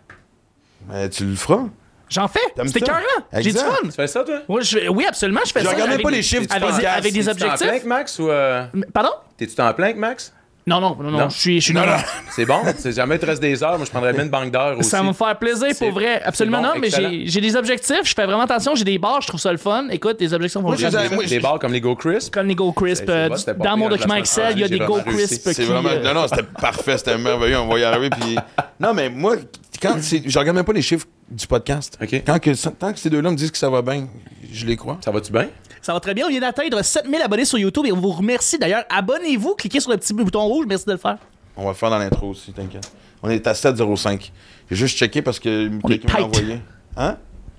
mais 0.88 1.08
tu 1.10 1.24
le 1.24 1.36
feras. 1.36 1.66
J'en 2.08 2.26
fais. 2.28 2.40
Ça? 2.56 2.62
écœurant. 2.78 2.98
J'ai 3.38 3.52
du 3.52 3.58
fun. 3.58 3.72
Tu 3.84 3.92
fais 3.92 4.06
ça, 4.06 4.24
toi? 4.24 4.40
Oui, 4.48 4.62
je- 4.64 4.88
oui, 4.88 5.06
absolument, 5.06 5.40
je 5.46 5.52
fais 5.52 5.60
Je 5.60 5.66
ça. 5.66 5.74
même 5.76 5.88
avec 5.90 6.02
pas 6.02 6.10
des- 6.10 6.16
les 6.16 6.22
chiffres 6.22 6.46
du 6.46 6.52
avec, 6.54 6.68
podcast. 6.68 6.98
avec 6.98 7.12
des 7.14 7.20
T'es-tu 7.24 7.30
en 7.30 7.34
plein 7.34 7.54
objectifs. 7.54 7.84
Max 7.84 8.18
ou. 8.18 8.28
euh, 8.30 8.66
Pardon? 8.92 9.12
T'es-tu 9.36 9.60
en 9.60 9.72
plein 9.72 9.94
Max? 9.94 10.34
Non, 10.64 10.80
non, 10.80 10.96
non, 11.00 11.10
non, 11.10 11.18
Non. 11.18 11.28
je 11.28 11.36
suis. 11.38 11.60
Je 11.60 11.64
suis 11.64 11.74
Non, 11.74 11.84
non. 11.84 11.96
C'est 12.30 12.46
bon. 12.46 12.60
C'est 12.78 12.92
jamais 12.92 13.16
il 13.16 13.18
te 13.18 13.26
reste 13.26 13.42
des 13.42 13.62
heures. 13.64 13.76
Moi, 13.78 13.84
je 13.84 13.90
prendrais 13.90 14.12
bien 14.12 14.22
une 14.22 14.30
banque 14.30 14.52
d'heures 14.52 14.78
aussi. 14.78 14.88
Ça 14.90 14.98
va 15.02 15.08
me 15.08 15.12
faire 15.12 15.36
plaisir 15.36 15.68
pour 15.76 15.90
vrai. 15.90 16.22
Absolument 16.22 16.58
bon, 16.62 16.68
non, 16.68 16.74
mais 16.80 16.86
excellent. 16.86 17.10
j'ai 17.10 17.26
j'ai 17.26 17.40
des 17.40 17.56
objectifs. 17.56 18.02
Je 18.04 18.14
fais 18.14 18.24
vraiment 18.26 18.42
attention. 18.42 18.74
J'ai 18.76 18.84
des 18.84 18.98
barres, 18.98 19.20
je 19.22 19.26
trouve 19.26 19.40
ça 19.40 19.50
le 19.50 19.58
fun. 19.58 19.88
Écoute, 19.90 20.18
des 20.20 20.32
objectifs 20.32 20.60
vont 20.60 20.68
Moi, 20.68 20.76
j'ai- 20.76 20.88
bien. 20.88 21.18
Des 21.26 21.40
bars 21.40 21.58
comme 21.58 21.72
les 21.72 21.80
Go 21.80 21.96
Crisp. 21.96 22.32
Comme 22.32 22.46
les 22.46 22.54
Go 22.54 22.70
Crisp. 22.72 23.08
Euh, 23.08 23.28
pas 23.28 23.52
dans 23.54 23.76
mon 23.76 23.88
document 23.88 24.14
Excel, 24.14 24.52
il 24.52 24.60
y 24.60 24.64
a 24.64 24.68
des 24.68 24.78
Go. 24.78 24.98
Crisp 25.04 25.52
qui. 25.52 25.62
vraiment. 25.62 25.88
euh, 25.88 26.02
Non, 26.02 26.14
non, 26.14 26.26
c'était 26.28 26.44
parfait, 26.44 26.96
c'était 26.96 27.18
merveilleux, 27.18 27.58
on 27.58 27.66
va 27.68 27.78
y 27.80 27.84
arriver. 27.84 28.10
Puis... 28.10 28.36
Non, 28.78 28.94
mais 28.94 29.10
moi, 29.10 29.36
quand 29.82 29.96
c'est- 30.00 30.22
je 30.24 30.38
regarde 30.38 30.56
même 30.56 30.64
pas 30.64 30.72
les 30.72 30.82
chiffres 30.82 31.06
du 31.28 31.46
podcast. 31.46 31.98
OK. 32.00 32.22
Quand 32.24 32.38
que, 32.38 32.68
tant 32.70 32.92
que 32.92 32.98
ces 33.00 33.10
deux-là 33.10 33.30
me 33.30 33.36
disent 33.36 33.50
que 33.50 33.58
ça 33.58 33.68
va 33.70 33.82
bien, 33.82 34.06
je 34.52 34.64
les 34.66 34.76
crois. 34.76 34.98
Ça 35.04 35.10
va-tu 35.10 35.32
bien? 35.32 35.48
Ça 35.82 35.92
va 35.92 36.00
très 36.00 36.14
bien. 36.14 36.26
On 36.26 36.30
vient 36.30 36.40
d'atteindre 36.40 36.80
7000 36.80 37.20
abonnés 37.22 37.44
sur 37.44 37.58
YouTube 37.58 37.84
et 37.86 37.92
on 37.92 37.96
vous 38.00 38.12
remercie 38.12 38.58
d'ailleurs. 38.58 38.84
Abonnez-vous, 38.88 39.54
cliquez 39.56 39.80
sur 39.80 39.90
le 39.90 39.96
petit 39.98 40.14
bouton 40.14 40.40
rouge. 40.44 40.64
Merci 40.68 40.86
de 40.86 40.92
le 40.92 40.98
faire. 40.98 41.18
On 41.56 41.64
va 41.64 41.70
le 41.70 41.74
faire 41.74 41.90
dans 41.90 41.98
l'intro 41.98 42.28
aussi, 42.30 42.52
t'inquiète. 42.52 42.90
On 43.22 43.28
est 43.28 43.46
à 43.46 43.52
7,05. 43.52 44.30
J'ai 44.70 44.76
juste 44.76 44.96
checké 44.96 45.20
parce 45.22 45.38
que 45.40 45.68
quelqu'un 45.86 46.20
m'a 46.20 46.24
envoyé. 46.24 46.60
Hein? 46.96 47.16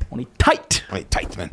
On 0.10 0.18
est 0.20 0.28
tight. 0.38 0.84
On 0.92 0.96
est 0.96 1.10
tight, 1.10 1.38
man. 1.38 1.50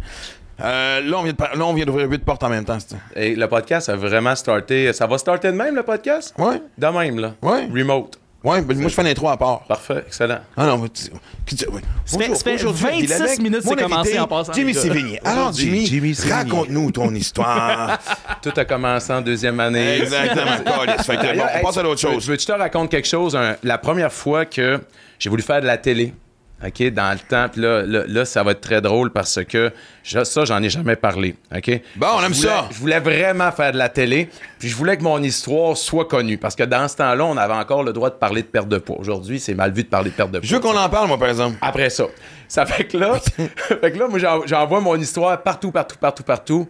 Euh, 0.63 1.01
là, 1.01 1.19
on 1.19 1.23
vient 1.23 1.33
de 1.33 1.37
par- 1.39 1.57
là, 1.57 1.65
on 1.65 1.73
vient 1.73 1.87
d'ouvrir 1.87 2.09
8 2.09 2.23
portes 2.25 2.43
en 2.43 2.51
même 2.51 2.65
temps. 2.65 2.79
c'est- 2.79 2.97
Et 3.21 3.35
le 3.35 3.49
podcast 3.49 3.89
a 3.89 3.97
vraiment 3.97 4.35
starté. 4.37 4.93
Ça 4.93 5.07
va 5.07 5.17
starter 5.19 5.49
de 5.51 5.57
même, 5.57 5.75
le 5.75 5.83
podcast? 5.83 6.35
Ouais, 6.39 6.63
De 6.77 6.87
même, 6.87 7.19
là. 7.19 7.35
Ouais. 7.43 7.67
Remote. 7.67 8.20
Ouais, 8.45 8.61
ben, 8.63 8.79
moi, 8.79 8.89
je 8.89 8.95
fais 8.95 9.03
l'intro 9.03 9.29
à 9.29 9.37
part. 9.37 9.61
Parfait, 9.65 10.05
excellent. 10.07 10.39
Ah 10.57 10.67
non, 10.67 10.79
mais 10.79 10.89
tu- 10.89 11.05
tu- 11.47 11.55
tu- 11.57 11.69
ouais. 11.69 11.81
Ça 12.05 12.19
fait- 12.19 12.25
Bonjour, 12.25 12.37
ça 12.37 12.45
fait 12.45 12.55
aujourd'hui, 12.55 12.83
26 12.85 13.01
Bill 13.07 13.13
Avec, 13.23 13.39
minutes 13.41 13.61
c'est 13.65 13.77
commencé 13.77 14.19
en 14.19 14.27
passant, 14.27 14.53
Jimmy. 14.53 14.75
Sévigné. 14.75 15.21
Alors, 15.25 15.53
Jimmy, 15.53 16.15
raconte-nous 16.31 16.91
ton 16.93 17.15
histoire. 17.15 17.99
Tout 18.43 18.53
a 18.57 18.65
commencé 18.65 19.13
en 19.13 19.21
deuxième 19.21 19.61
année. 19.61 19.99
Exactement. 20.01 20.57
Fait 21.05 21.17
que, 21.17 21.37
bon, 21.37 21.45
on 21.61 21.65
passe 21.67 21.77
à 21.77 21.83
l'autre 21.83 22.01
chose. 22.01 22.23
Je 22.25 22.31
veux 22.31 22.37
que 22.37 22.43
je 22.43 22.47
te 22.47 22.53
raconte 22.53 22.91
quelque 22.91 23.09
chose. 23.09 23.37
un- 23.37 23.57
la 23.63 23.79
première 23.79 24.13
fois 24.13 24.45
que 24.45 24.81
j'ai 25.19 25.31
voulu 25.31 25.43
faire 25.43 25.61
de 25.61 25.67
la 25.67 25.77
télé, 25.79 26.15
OK, 26.63 26.83
dans 26.91 27.13
le 27.13 27.19
temps, 27.19 27.49
puis 27.51 27.63
là, 27.63 27.83
là, 27.83 28.03
là, 28.07 28.25
ça 28.27 28.43
va 28.43 28.51
être 28.51 28.61
très 28.61 28.83
drôle 28.83 29.11
parce 29.13 29.43
que 29.45 29.73
je- 30.03 30.23
ça, 30.25 30.45
j'en 30.45 30.63
ai 30.63 30.69
jamais 30.69 30.95
parlé, 30.95 31.35
OK? 31.57 31.81
Bon, 31.97 32.07
on 32.17 32.21
Je 32.21 32.27
aime 32.27 32.33
voulais- 32.33 32.49
ça. 32.49 32.69
Je 32.71 32.77
voulais 32.79 33.01
vraiment 33.01 33.51
faire 33.51 33.73
de 33.73 33.79
la 33.79 33.89
télé, 33.89 34.29
puis 34.59 34.69
je 34.69 34.77
voulais 34.77 34.99
que 34.99 35.03
mon 35.03 35.23
histoire 35.23 35.75
soit 35.77 36.05
connue 36.05 36.37
parce 36.37 36.55
que 36.55 36.63
dans 36.65 36.87
ce 36.87 36.97
temps-là, 36.97 37.25
on 37.25 37.37
avait 37.39 37.55
encore 37.55 37.83
le 37.83 37.95
droit 37.95 38.11
de 38.11 38.17
parler 38.17 38.43
de 38.43 38.47
perte 38.47 38.69
de 38.69 38.77
poids. 38.77 38.97
Aujourd'hui, 38.99 39.41
c'est 39.41 39.55
mal 39.55 39.73
vu 39.73 39.85
de 39.85 39.89
parler 39.89 40.11
de 40.11 40.15
perte 40.15 40.31
de 40.33 40.39
poids. 40.39 40.47
Je 40.47 40.55
veux 40.55 40.61
qu'on 40.61 40.77
en 40.77 40.89
parle, 40.91 41.09
moi, 41.09 41.19
par 41.19 41.29
exemple. 41.31 41.57
Après 41.63 41.89
ça. 41.89 42.05
Ça 42.47 42.67
fait 42.67 42.85
que 42.85 42.99
là, 42.99 43.15
fait 43.81 43.93
que 43.93 43.99
là 43.99 44.07
moi, 44.09 44.19
j'en- 44.19 44.47
j'envoie 44.47 44.81
mon 44.81 44.97
histoire 44.97 45.43
partout, 45.43 45.71
partout, 45.71 45.97
partout, 45.99 46.23
partout. 46.25 46.69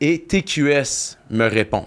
Et 0.00 0.20
TQS 0.22 1.16
me 1.30 1.48
répond. 1.48 1.86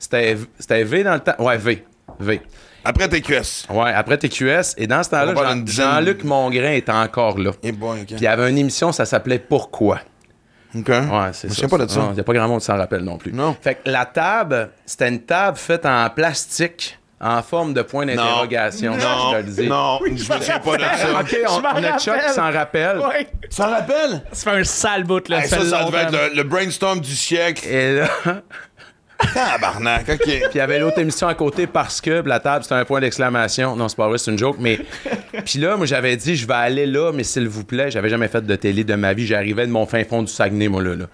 C'était 0.00 0.36
c'était 0.58 0.82
V 0.84 1.04
dans 1.04 1.14
le 1.14 1.20
temps. 1.20 1.34
Ouais, 1.38 1.58
V. 1.58 1.84
V. 2.18 2.40
Après 2.84 3.08
TQS. 3.08 3.66
Ouais, 3.70 3.92
après 3.92 4.16
TQS. 4.18 4.74
Et 4.76 4.86
dans 4.86 5.02
ce 5.02 5.10
temps-là, 5.10 5.34
Jean- 5.34 5.66
Jean-Luc 5.66 6.24
Mongrain 6.24 6.72
était 6.72 6.92
encore 6.92 7.38
là. 7.38 7.50
Et 7.62 7.72
bon, 7.72 7.92
OK. 7.92 8.06
Puis 8.06 8.16
il 8.16 8.22
y 8.22 8.26
avait 8.26 8.48
une 8.50 8.58
émission, 8.58 8.92
ça 8.92 9.04
s'appelait 9.04 9.38
Pourquoi? 9.38 10.00
OK. 10.76 10.88
Ouais, 10.88 10.96
c'est 11.32 11.48
Je 11.48 11.54
ça. 11.54 11.60
sais 11.62 11.68
pas 11.68 11.78
de 11.78 11.86
ça. 11.88 12.06
Il 12.10 12.14
n'y 12.14 12.20
a 12.20 12.24
pas 12.24 12.32
grand 12.34 12.46
monde 12.48 12.60
qui 12.60 12.66
s'en 12.66 12.76
rappelle 12.76 13.02
non 13.02 13.16
plus. 13.18 13.32
Non. 13.32 13.56
Fait 13.60 13.74
que 13.76 13.90
la 13.90 14.04
table, 14.06 14.70
c'était 14.86 15.08
une 15.08 15.20
table 15.22 15.56
faite 15.56 15.84
en 15.86 16.08
plastique, 16.10 16.98
en 17.20 17.42
forme 17.42 17.72
de 17.74 17.82
point 17.82 18.06
d'interrogation. 18.06 18.92
Non, 18.92 18.98
je 19.32 19.40
te 19.40 19.46
le 19.46 19.52
dis. 19.54 19.66
non, 19.68 19.98
je 20.06 20.10
me 20.12 20.16
souviens 20.18 20.58
pas 20.60 20.76
de 20.76 20.82
ça. 20.82 21.20
OK, 21.20 21.36
on, 21.48 21.56
Je 21.56 21.60
m'en 21.62 21.68
on 21.74 21.84
a 21.84 21.98
Chuck 21.98 22.14
rappelle. 22.14 22.28
qui 22.28 22.32
s'en 22.34 22.52
rappelle. 22.52 22.98
Ouais. 22.98 23.28
Tu 23.50 23.56
t'en 23.56 23.70
rappelles? 23.70 24.22
Ça 24.32 24.50
fait 24.52 24.58
un 24.60 24.64
sale 24.64 25.04
bout, 25.04 25.26
là. 25.28 25.38
Hey, 25.40 25.48
ça 25.48 25.58
ça, 25.58 25.64
ça 25.78 25.84
devait 25.84 26.02
être 26.02 26.12
le, 26.12 26.36
le 26.36 26.42
brainstorm 26.44 27.00
du 27.00 27.14
siècle. 27.16 27.66
Et 27.66 27.96
là, 27.96 28.08
Tabarnak, 29.34 30.08
OK. 30.08 30.22
Puis 30.24 30.40
il 30.54 30.58
y 30.58 30.60
avait 30.60 30.78
l'autre 30.78 30.98
émission 30.98 31.26
à 31.28 31.34
côté 31.34 31.66
parce 31.66 32.00
que 32.00 32.22
la 32.24 32.40
table, 32.40 32.62
c'était 32.62 32.76
un 32.76 32.84
point 32.84 33.00
d'exclamation. 33.00 33.74
Non, 33.76 33.88
c'est 33.88 33.96
pas 33.96 34.08
vrai, 34.08 34.18
c'est 34.18 34.30
une 34.30 34.38
joke. 34.38 34.56
Mais 34.60 34.78
puis 35.44 35.58
là, 35.58 35.76
moi, 35.76 35.86
j'avais 35.86 36.16
dit, 36.16 36.36
je 36.36 36.46
vais 36.46 36.54
aller 36.54 36.86
là, 36.86 37.12
mais 37.12 37.24
s'il 37.24 37.48
vous 37.48 37.64
plaît, 37.64 37.90
j'avais 37.90 38.08
jamais 38.08 38.28
fait 38.28 38.44
de 38.46 38.56
télé 38.56 38.84
de 38.84 38.94
ma 38.94 39.12
vie. 39.12 39.26
J'arrivais 39.26 39.66
de 39.66 39.72
mon 39.72 39.86
fin 39.86 40.04
fond 40.04 40.22
du 40.22 40.32
Saguenay, 40.32 40.68
moi, 40.68 40.82
là. 40.82 40.94
là. 40.94 41.04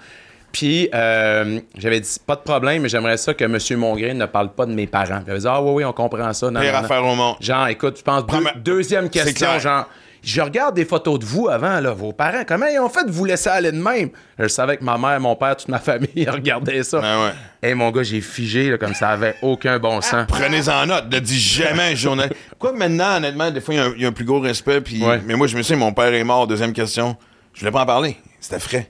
Puis 0.53 0.89
euh, 0.95 1.59
j'avais 1.77 1.99
dit, 1.99 2.17
pas 2.25 2.37
de 2.37 2.43
problème, 2.43 2.83
mais 2.83 2.89
j'aimerais 2.89 3.17
ça 3.17 3.35
que 3.35 3.43
M. 3.45 3.59
Mongrain 3.79 4.15
ne 4.15 4.27
parle 4.27 4.53
pas 4.53 4.67
de 4.67 4.73
mes 4.73 4.87
parents. 4.87 5.17
Puis 5.17 5.25
il 5.27 5.31
avait 5.31 5.41
dit, 5.41 5.47
ah 5.49 5.61
oui, 5.61 5.71
oui, 5.77 5.85
on 5.85 5.93
comprend 5.93 6.33
ça. 6.33 6.49
Non, 6.51 6.61
Pire 6.61 6.73
non, 6.73 6.79
non. 6.79 6.85
affaire 6.85 7.05
au 7.05 7.15
monde. 7.17 7.37
Genre, 7.41 7.67
écoute, 7.69 7.97
je 7.99 8.03
pense, 8.03 8.25
deux- 8.27 8.61
deuxième 8.61 9.11
question, 9.11 9.59
genre, 9.59 9.89
je 10.25 10.41
regarde 10.41 10.75
des 10.75 10.85
photos 10.85 11.19
de 11.19 11.25
vous 11.25 11.49
avant, 11.49 11.81
là, 11.81 11.93
vos 11.93 12.13
parents, 12.13 12.43
comment 12.47 12.67
ils 12.67 12.79
ont 12.79 12.89
fait 12.89 13.05
de 13.05 13.11
vous 13.11 13.25
laisser 13.25 13.49
aller 13.51 13.71
de 13.73 13.77
même? 13.81 14.11
Je 14.39 14.49
savais 14.49 14.77
que 14.77 14.85
ma 14.85 14.97
mère, 14.99 15.21
mon 15.21 15.37
père, 15.37 15.57
toute 15.57 15.69
ma 15.69 15.79
famille 15.79 16.27
regardaient 16.29 16.83
ça. 16.83 17.01
Ben 17.01 17.25
ouais. 17.27 17.71
Et 17.71 17.75
mon 17.75 17.91
gars, 17.91 18.03
j'ai 18.03 18.21
figé, 18.21 18.71
là, 18.71 18.79
comme 18.79 18.95
ça 18.95 19.11
avait 19.11 19.37
aucun 19.43 19.79
bon 19.79 20.01
sens. 20.01 20.27
Prenez-en 20.29 20.87
note, 20.87 21.13
ne 21.13 21.19
dis 21.19 21.39
jamais 21.41 21.93
un 21.93 21.95
journal. 21.95 22.31
Quoi 22.59 22.73
maintenant, 22.73 23.17
honnêtement, 23.17 23.51
des 23.51 23.61
fois, 23.61 23.75
il 23.75 23.77
y 23.79 23.81
a 23.81 23.85
un- 23.87 23.93
il 23.97 24.03
y, 24.03 24.05
a 24.05 24.09
un 24.09 24.13
plus 24.13 24.25
gros 24.25 24.41
respect. 24.41 24.81
Puis, 24.81 25.03
Ouais. 25.05 25.21
Mais 25.27 25.35
moi, 25.35 25.47
je 25.47 25.57
me 25.57 25.63
souviens, 25.63 25.77
mon 25.79 25.93
père 25.93 26.13
est 26.13 26.25
mort, 26.25 26.47
deuxième 26.47 26.73
question. 26.73 27.17
Je 27.53 27.61
voulais 27.61 27.73
pas 27.73 27.83
en 27.83 27.87
parler. 27.87 28.17
C'était 28.41 28.59
frais. 28.61 28.89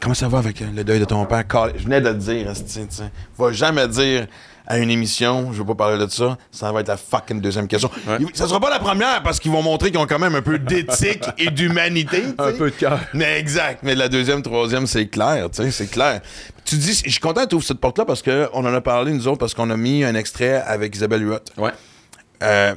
Comment 0.00 0.14
ça 0.14 0.28
va 0.28 0.38
avec 0.38 0.62
euh, 0.62 0.66
le 0.74 0.82
deuil 0.82 0.98
de 0.98 1.04
ton 1.04 1.26
père? 1.26 1.44
Je 1.76 1.84
venais 1.84 2.00
de 2.00 2.08
le 2.08 2.14
dire, 2.14 2.52
tu 2.54 2.62
sais. 2.66 3.10
Va 3.36 3.52
jamais 3.52 3.86
dire 3.86 4.26
à 4.66 4.78
une 4.78 4.90
émission, 4.90 5.52
je 5.52 5.58
veux 5.58 5.66
pas 5.66 5.74
parler 5.74 5.98
de 5.98 6.10
ça, 6.10 6.38
ça 6.50 6.72
va 6.72 6.80
être 6.80 6.88
la 6.88 6.96
fucking 6.96 7.40
deuxième 7.40 7.66
question. 7.66 7.90
Ouais. 8.06 8.18
Ça 8.32 8.46
sera 8.46 8.60
pas 8.60 8.70
la 8.70 8.78
première 8.78 9.22
parce 9.22 9.40
qu'ils 9.40 9.50
vont 9.50 9.62
montrer 9.62 9.90
qu'ils 9.90 9.98
ont 9.98 10.06
quand 10.06 10.18
même 10.18 10.36
un 10.36 10.42
peu 10.42 10.58
d'éthique 10.58 11.24
et 11.38 11.50
d'humanité. 11.50 12.22
Un 12.38 12.52
peu 12.52 12.70
de 12.70 12.76
cœur. 12.76 13.00
Mais 13.12 13.38
exact. 13.38 13.80
Mais 13.82 13.94
la 13.94 14.08
deuxième, 14.08 14.42
troisième, 14.42 14.86
c'est 14.86 15.08
clair, 15.08 15.50
tu 15.50 15.62
sais, 15.62 15.70
c'est 15.70 15.90
clair. 15.90 16.20
Tu 16.64 16.76
dis, 16.76 17.02
je 17.04 17.10
suis 17.10 17.20
content 17.20 17.44
ouvres 17.52 17.64
cette 17.64 17.80
porte-là 17.80 18.04
parce 18.04 18.22
qu'on 18.22 18.46
en 18.52 18.72
a 18.72 18.80
parlé, 18.80 19.12
nous 19.12 19.26
autres, 19.28 19.38
parce 19.38 19.54
qu'on 19.54 19.70
a 19.70 19.76
mis 19.76 20.04
un 20.04 20.14
extrait 20.14 20.62
avec 20.66 20.94
Isabelle 20.94 21.24
Huot. 21.24 21.40
Ouais. 21.58 21.72
Euh, 22.42 22.74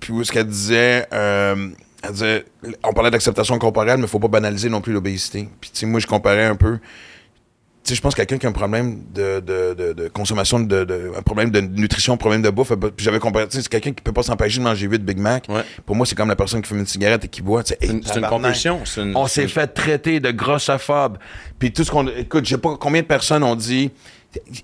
puis 0.00 0.12
où 0.12 0.22
est-ce 0.22 0.32
qu'elle 0.32 0.46
disait, 0.46 1.06
euh, 1.12 1.68
on 2.84 2.92
parlait 2.92 3.10
d'acceptation 3.10 3.58
corporelle, 3.58 3.98
mais 3.98 4.04
il 4.04 4.08
faut 4.08 4.18
pas 4.18 4.28
banaliser 4.28 4.68
non 4.68 4.80
plus 4.80 4.92
l'obésité. 4.92 5.48
Puis 5.60 5.70
tu 5.70 5.80
sais, 5.80 5.86
moi, 5.86 6.00
je 6.00 6.06
comparais 6.06 6.44
un 6.44 6.56
peu. 6.56 6.78
Tu 7.84 7.88
sais, 7.90 7.94
je 7.96 8.00
pense 8.00 8.14
que 8.14 8.18
quelqu'un 8.22 8.38
qui 8.38 8.46
a 8.46 8.48
un 8.48 8.52
problème 8.52 9.02
de, 9.12 9.40
de, 9.40 9.74
de, 9.74 9.92
de 9.92 10.08
consommation, 10.08 10.60
de, 10.60 10.84
de- 10.84 11.10
un 11.18 11.22
problème 11.22 11.50
de 11.50 11.60
nutrition, 11.60 12.12
un 12.14 12.16
problème 12.16 12.40
de 12.40 12.48
bouffe, 12.50 12.72
puis 12.76 13.04
j'avais 13.04 13.18
comparé, 13.18 13.48
tu 13.48 13.56
sais, 13.56 13.62
c'est 13.62 13.68
quelqu'un 13.68 13.90
qui 13.92 14.02
peut 14.02 14.12
pas 14.12 14.22
s'empêcher 14.22 14.58
de 14.58 14.62
manger 14.64 14.86
8 14.86 15.04
Big 15.04 15.18
Mac. 15.18 15.46
Ouais. 15.48 15.62
Pour 15.84 15.96
moi, 15.96 16.06
c'est 16.06 16.14
comme 16.14 16.28
la 16.28 16.36
personne 16.36 16.62
qui 16.62 16.68
fume 16.68 16.78
une 16.78 16.86
cigarette 16.86 17.24
et 17.24 17.28
qui 17.28 17.42
boit. 17.42 17.64
tu 17.64 17.70
sais, 17.70 17.78
C'est 17.80 17.86
hey, 17.88 17.92
une, 17.92 18.02
c'est 18.04 18.14
une- 18.20 18.24
On 19.16 19.26
s'est 19.26 19.48
fait 19.48 19.66
traiter 19.66 20.20
de 20.20 20.30
grossophobe. 20.30 21.18
Puis 21.58 21.72
tout 21.72 21.82
ce 21.82 21.90
qu'on. 21.90 22.06
Écoute, 22.06 22.44
je 22.44 22.50
sais 22.50 22.58
pas 22.60 22.76
combien 22.78 23.02
de 23.02 23.06
personnes 23.06 23.42
ont 23.42 23.56
dit. 23.56 23.90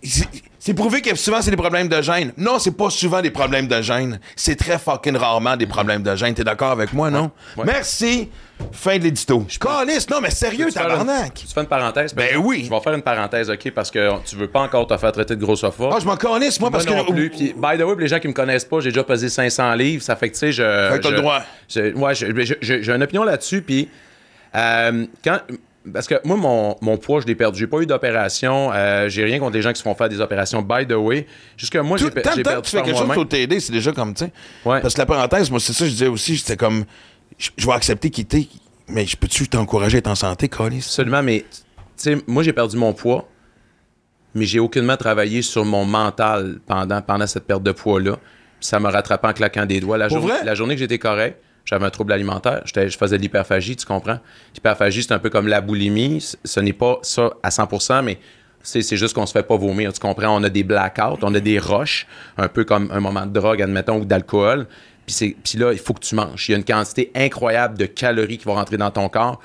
C'est- 0.03 0.75
prouvé 0.75 1.01
que 1.01 1.15
souvent 1.17 1.41
c'est 1.41 1.51
des 1.51 1.57
problèmes 1.57 1.89
de 1.89 2.01
gêne. 2.03 2.33
Non, 2.37 2.59
c'est 2.59 2.77
pas 2.77 2.91
souvent 2.91 3.21
des 3.23 3.31
problèmes 3.31 3.67
de 3.69 3.81
gêne. 3.81 4.21
C'est 4.37 4.57
très 4.57 4.79
fucking 4.79 5.17
rarement 5.17 5.57
des 5.57 5.67
problèmes 5.67 6.03
de 6.03 6.15
gêne. 6.15 6.35
T'es 6.35 6.45
d'accord 6.45 6.71
avec 6.73 6.93
moi, 6.93 7.11
non? 7.11 7.31
Ouais. 7.57 7.65
Merci. 7.67 8.29
Fin 8.73 8.99
de 8.99 9.05
l'édito. 9.05 9.47
Calice, 9.61 10.11
non, 10.11 10.21
mais 10.21 10.31
sérieux, 10.31 10.67
tabarnak? 10.73 11.33
Tu 11.35 11.47
fais 11.47 11.61
une 11.61 11.67
parenthèse? 11.67 12.13
Ben 12.15 12.37
oui. 12.37 12.65
Je 12.65 12.71
vais 12.71 12.81
faire 12.81 12.93
une 12.93 13.03
parenthèse, 13.03 13.49
OK, 13.51 13.71
parce 13.71 13.91
que 13.91 14.11
tu 14.25 14.35
veux 14.37 14.49
pas 14.49 14.61
encore 14.61 14.87
te 14.87 14.97
faire 14.97 15.13
traiter 15.13 15.37
de 15.37 15.45
grossophobe. 15.45 15.93
Ah, 15.95 15.99
je 16.01 16.07
m'en 16.07 16.17
calisse, 16.17 16.59
moi, 16.61 16.71
parce 16.71 16.85
que. 16.85 16.91
by 16.93 17.79
the 17.79 17.85
way, 17.85 17.93
pour 17.93 17.95
les 18.01 18.09
gens 18.09 18.19
qui 18.19 18.29
me 18.29 18.33
connaissent 18.33 18.65
pas, 18.65 18.81
j'ai 18.81 18.91
déjà 18.91 19.05
pesé 19.05 19.29
500 19.29 19.75
livres. 19.75 20.03
Ça 20.03 20.17
fait 20.17 20.29
que, 20.29 20.35
tu 20.35 20.41
sais, 20.41 20.53
je. 20.53 20.89
Fait 20.91 20.99
que 20.99 21.03
t'as 21.03 21.09
je- 21.11 21.15
le 21.15 21.21
droit. 21.21 21.41
je- 21.69 21.95
ouais, 21.95 22.15
je- 22.15 22.27
je- 22.45 22.55
je- 22.61 22.83
j'ai 22.83 22.93
une 22.93 23.03
opinion 23.03 23.23
là-dessus. 23.25 23.63
Puis, 23.63 23.89
euh, 24.57 25.07
quand. 25.25 25.39
Parce 25.93 26.07
que 26.07 26.15
moi, 26.25 26.37
mon, 26.37 26.77
mon 26.81 26.97
poids, 26.97 27.21
je 27.21 27.27
l'ai 27.27 27.35
perdu. 27.35 27.59
J'ai 27.61 27.67
pas 27.67 27.79
eu 27.81 27.87
d'opération. 27.87 28.71
Euh, 28.73 29.09
j'ai 29.09 29.25
rien 29.25 29.39
contre 29.39 29.55
les 29.55 29.63
gens 29.63 29.71
qui 29.73 29.79
se 29.79 29.83
font 29.83 29.95
faire 29.95 30.09
des 30.09 30.21
opérations, 30.21 30.63
by 30.63 30.87
the 30.87 30.93
way. 30.93 31.27
Jusque 31.57 31.77
moi, 31.77 31.97
j'ai 31.99 32.11
pe- 32.11 32.21
tant 32.23 32.35
que 32.35 32.43
perdu 32.43 32.63
tu 32.71 32.77
fais 32.77 32.83
quelque 32.83 32.99
chose 32.99 33.13
pour 33.13 33.29
t'aider, 33.29 33.61
c'est 33.61 33.73
déjà 33.73 33.93
comme, 33.93 34.15
tu 34.15 34.25
sais. 34.27 34.33
Ouais. 34.65 34.81
Parce 34.81 34.95
que 34.95 35.01
la 35.01 35.07
parenthèse, 35.07 35.51
moi, 35.51 35.61
c'est 35.61 35.73
ça 35.73 35.81
que 35.81 35.87
je 35.87 35.93
disais 35.93 36.07
aussi, 36.09 36.37
c'était 36.39 36.57
comme. 36.57 36.85
Je 37.37 37.51
je 37.57 37.67
vais 37.67 37.73
accepter 37.73 38.11
quitter, 38.11 38.49
mais 38.89 39.07
je 39.07 39.17
peux-tu 39.17 39.47
t'encourager 39.49 39.97
à 39.97 39.99
être 39.99 40.09
en 40.09 40.15
santé, 40.15 40.49
Calice? 40.49 40.87
Absolument, 40.87 41.23
mais 41.23 41.45
tu 41.51 41.57
sais, 41.97 42.17
moi 42.27 42.43
j'ai 42.43 42.53
perdu 42.53 42.77
mon 42.77 42.93
poids, 42.93 43.29
mais 44.35 44.45
j'ai 44.45 44.59
aucunement 44.59 44.97
travaillé 44.97 45.43
sur 45.43 45.65
mon 45.65 45.85
mental 45.85 46.59
pendant, 46.67 47.01
pendant 47.03 47.27
cette 47.27 47.45
perte 47.47 47.63
de 47.63 47.73
poids-là. 47.73 48.17
Ça 48.61 48.81
m'a 48.81 48.91
rattrapé 48.91 49.29
en 49.29 49.33
claquant 49.33 49.67
des 49.67 49.79
doigts. 49.81 49.99
La, 49.99 50.09
la 50.45 50.55
journée 50.57 50.75
que 50.75 50.81
j'étais 50.81 50.99
correct, 50.99 51.41
j'avais 51.69 51.85
un 51.85 51.91
trouble 51.91 52.13
alimentaire, 52.15 52.63
je 52.65 52.97
faisais 52.97 53.19
de 53.19 53.23
l'hyperphagie, 53.23 53.77
tu 53.77 53.85
comprends? 53.85 54.19
L'hyperphagie, 54.55 55.03
c'est 55.03 55.13
un 55.13 55.19
peu 55.19 55.29
comme 55.29 55.49
la 55.49 55.61
boulimie. 55.61 56.25
Ce 56.45 56.61
n'est 56.61 56.73
pas 56.73 56.99
ça 57.03 57.31
à 57.43 57.51
100%, 57.51 58.03
mais 58.03 58.19
c'est 58.63 58.97
juste 58.97 59.15
qu'on 59.15 59.27
se 59.27 59.33
fait 59.33 59.43
pas 59.43 59.57
vomir, 59.57 59.93
tu 59.93 60.01
comprends? 60.01 60.35
On 60.35 60.43
a 60.45 60.49
des 60.49 60.63
blackouts, 60.65 61.19
on 61.23 61.35
a 61.35 61.41
des 61.41 61.59
rushs, 61.59 62.07
un 62.39 62.49
peu 62.49 62.65
comme 62.65 62.91
un 62.91 63.01
moment 63.01 63.27
de 63.27 63.33
drogue, 63.39 63.61
admettons, 63.61 63.99
ou 64.01 64.05
d'alcool. 64.07 64.67
Puis 65.07 65.35
là, 65.57 65.73
il 65.73 65.79
faut 65.79 65.93
que 65.93 66.01
tu 66.01 66.15
manges. 66.15 66.49
Il 66.49 66.53
y 66.53 66.55
a 66.55 66.59
une 66.59 66.65
quantité 66.65 67.11
incroyable 67.15 67.77
de 67.77 67.85
calories 67.87 68.39
qui 68.39 68.45
vont 68.47 68.55
rentrer 68.55 68.77
dans 68.79 68.91
ton 68.91 69.09
corps. 69.11 69.39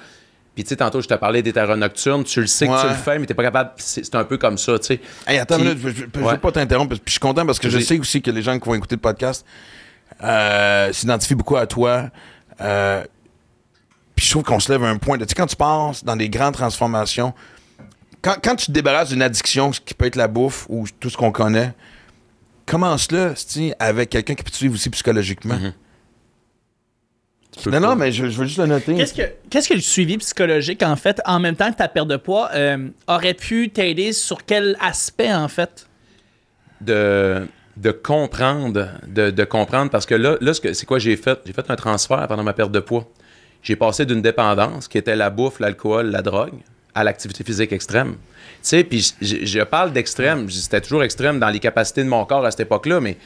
Puis 0.56 0.64
tu 0.64 0.70
sais, 0.70 0.76
tantôt, 0.76 1.02
je 1.02 1.08
te 1.08 1.14
parlais 1.16 1.42
des 1.42 1.52
terreurs 1.52 1.76
nocturnes. 1.78 2.24
Tu 2.24 2.40
le 2.40 2.48
sais 2.48 2.68
que 2.68 2.82
tu 2.82 2.88
le 2.88 2.94
fais, 2.94 3.18
mais 3.20 3.26
t'es 3.26 3.34
pas 3.34 3.44
capable. 3.44 3.72
C'est 3.78 4.14
un 4.16 4.24
peu 4.24 4.38
comme 4.38 4.58
ça, 4.58 4.78
tu 4.80 4.86
sais. 4.86 5.00
Hey, 5.26 5.40
attends 5.40 5.56
Puis- 5.58 5.64
une 5.66 5.70
minute, 5.78 5.84
je, 5.84 5.90
je- 5.90 6.06
je 6.14 6.20
veux 6.20 6.26
Ouais. 6.26 6.38
pas 6.38 6.52
t'interrompre, 6.52 6.90
puis 6.96 7.02
je 7.08 7.12
suis 7.12 7.20
content 7.20 7.46
parce 7.46 7.60
que 7.60 7.70
je 7.70 7.80
sais 7.80 7.98
aussi 8.00 8.22
que 8.22 8.30
les 8.30 8.42
gens 8.44 8.58
qui 8.60 8.66
vont 8.70 8.76
écouter 8.76 8.96
le 8.96 9.02
podcast 9.02 9.46
euh, 10.24 10.94
s'identifient 10.94 11.36
beaucoup 11.36 11.58
à 11.58 11.68
toi. 11.68 12.10
Euh, 12.62 13.04
puis 14.16 14.26
je 14.26 14.32
trouve 14.32 14.44
qu'on 14.44 14.60
se 14.60 14.72
lève 14.72 14.84
à 14.84 14.90
un 14.90 14.98
point 14.98 15.18
de. 15.18 15.26
Tu 15.26 15.30
sais, 15.30 15.36
quand 15.36 15.48
tu 15.48 15.56
penses 15.56 16.04
dans 16.04 16.16
des 16.16 16.30
grandes 16.30 16.54
transformations, 16.54 17.34
quand, 18.22 18.36
quand 18.44 18.56
tu 18.56 18.68
te 18.68 18.72
débarrasses 18.72 19.10
d'une 19.10 19.22
addiction, 19.22 19.74
ce 19.74 19.82
qui 19.82 19.94
peut 19.94 20.06
être 20.06 20.16
la 20.16 20.28
bouffe 20.28 20.66
ou 20.70 20.86
tout 21.00 21.10
ce 21.10 21.18
qu'on 21.18 21.32
connaît, 21.32 21.74
commence-le, 22.66 23.34
avec 23.80 24.10
quelqu'un 24.10 24.36
qui 24.36 24.44
peut 24.44 24.52
te 24.52 24.56
suivre 24.56 24.76
aussi 24.76 24.90
psychologiquement. 24.90 25.56
Mhm. 25.56 25.74
Peux 27.64 27.70
Non, 27.70 27.80
non, 27.80 27.96
mais 27.96 28.12
je, 28.12 28.30
je 28.30 28.38
veux 28.38 28.46
juste 28.46 28.58
le 28.58 28.66
noter. 28.66 28.96
Qu'est-ce 28.96 29.14
que, 29.14 29.22
qu'est-ce 29.50 29.70
que 29.70 29.76
le 29.76 29.82
suivi 29.82 30.18
psychologique, 30.18 30.82
en 30.82 30.96
fait, 30.96 31.22
en 31.26 31.40
même 31.40 31.56
temps 31.56 31.72
que 31.72 31.78
ta 31.78 31.88
perte 31.88 32.08
de 32.08 32.18
poids, 32.18 32.50
euh, 32.56 32.90
aurait 33.08 33.36
pu 33.36 33.70
t'aider 33.70 34.12
sur 34.12 34.44
quel 34.44 34.76
aspect, 34.80 35.32
en 35.32 35.48
fait? 35.48 35.88
de, 36.84 37.48
de 37.78 37.92
comprendre, 37.92 38.88
de, 39.08 39.32
de 39.32 39.44
comprendre, 39.44 39.90
parce 39.90 40.06
que 40.06 40.16
là, 40.16 40.38
là 40.42 40.52
c'est 40.54 40.86
quoi 40.86 41.00
j'ai 41.00 41.16
fait? 41.16 41.40
J'ai 41.46 41.54
fait 41.54 41.70
un 41.70 41.76
transfert 41.76 42.28
pendant 42.28 42.44
ma 42.44 42.54
perte 42.54 42.72
de 42.72 42.80
poids. 42.80 43.08
J'ai 43.64 43.76
passé 43.76 44.06
d'une 44.06 44.22
dépendance, 44.22 44.88
qui 44.88 44.98
était 44.98 45.16
la 45.16 45.30
bouffe, 45.30 45.60
l'alcool, 45.60 46.08
la 46.12 46.22
drogue, 46.22 46.54
à 46.94 47.04
l'activité 47.04 47.44
physique 47.44 47.72
extrême. 47.72 48.12
Tu 48.12 48.18
sais, 48.62 48.84
puis 48.84 49.14
je, 49.22 49.38
je 49.46 49.60
parle 49.62 49.92
d'extrême, 49.94 50.50
c'était 50.50 50.82
toujours 50.82 51.04
extrême 51.04 51.40
dans 51.40 51.50
les 51.50 51.60
capacités 51.60 52.04
de 52.04 52.10
mon 52.10 52.26
corps 52.26 52.46
à 52.46 52.52
cette 52.52 52.60
époque-là, 52.62 53.00
mais 53.00 53.18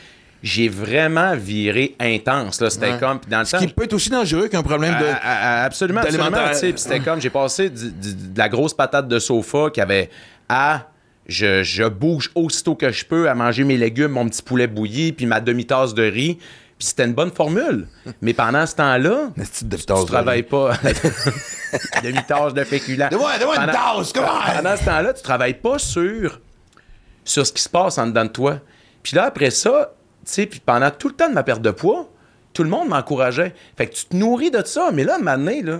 j'ai 0.43 0.69
vraiment 0.69 1.35
viré 1.35 1.95
intense. 1.99 2.63
C'était 2.69 2.91
Ouais. 2.91 2.97
comme, 2.99 3.19
dans 3.27 3.39
le 3.39 3.45
Ce 3.45 3.51
temps... 3.51 3.57
qui 3.57 3.67
peut 3.67 3.83
être 3.83 3.93
aussi 3.93 4.09
dangereux 4.11 4.47
qu'un 4.47 4.61
problème 4.63 4.93
de. 4.99 5.05
À- 5.05 5.15
à- 5.15 5.61
à- 5.61 5.65
absolument, 5.65 6.01
absolument. 6.01 6.37
c'était 6.53 6.99
comme, 6.99 7.19
j'ai 7.19 7.31
passé 7.31 7.69
du- 7.69 7.91
du- 7.91 8.13
de 8.33 8.37
la 8.37 8.47
grosse 8.47 8.73
patate 8.75 9.07
de 9.07 9.17
sofa 9.19 9.71
qui 9.73 9.81
avait 9.81 10.09
à 10.47 10.87
je, 11.27 11.61
je 11.63 11.83
bouge 11.83 12.31
aussitôt 12.35 12.75
que 12.75 12.91
je 12.91 13.05
peux 13.05 13.29
à 13.29 13.35
manger 13.35 13.63
mes 13.63 13.77
légumes, 13.77 14.11
mon 14.11 14.27
petit 14.27 14.41
poulet 14.41 14.67
bouilli, 14.67 15.11
puis 15.11 15.25
ma 15.25 15.39
demi-tasse 15.41 15.93
de 15.93 16.03
riz. 16.03 16.37
Puis 16.79 16.89
c'était 16.89 17.05
une 17.05 17.13
bonne 17.13 17.31
formule. 17.31 17.87
Mais 18.21 18.33
pendant 18.33 18.65
ce 18.65 18.75
temps-là, 18.75 19.29
de 19.35 19.43
tu 19.43 19.65
de 19.65 20.05
travailles 20.05 20.43
pas. 20.43 20.73
demi-tasse 22.03 22.53
de. 22.53 22.63
Donne-moi 23.09 23.37
donne-moi 23.39 23.55
une 23.55 23.61
Pendant- 23.71 23.71
tasse, 23.97 24.13
comment? 24.13 24.39
pendant 24.55 24.77
ce 24.77 24.85
temps-là, 24.85 25.13
tu 25.13 25.23
travailles 25.23 25.55
pas 25.55 25.79
sur, 25.79 26.39
sur 27.23 27.47
ce 27.47 27.51
qui 27.51 27.61
se 27.63 27.69
passe 27.69 27.97
en 27.97 28.07
dedans 28.07 28.25
de 28.25 28.29
toi. 28.29 28.59
Puis 29.03 29.15
là, 29.15 29.25
après 29.25 29.49
ça, 29.49 29.93
tu 30.25 30.33
sais, 30.33 30.45
puis 30.45 30.59
pendant 30.59 30.91
tout 30.91 31.07
le 31.09 31.15
temps 31.15 31.29
de 31.29 31.33
ma 31.33 31.43
perte 31.43 31.61
de 31.61 31.71
poids, 31.71 32.09
tout 32.53 32.63
le 32.63 32.69
monde 32.69 32.89
m'encourageait. 32.89 33.53
Fait 33.75 33.87
que 33.87 33.95
tu 33.95 34.05
te 34.05 34.15
nourris 34.15 34.51
de 34.51 34.61
ça. 34.65 34.91
Mais 34.93 35.03
là, 35.03 35.17
maintenant, 35.19 35.51
là, 35.63 35.79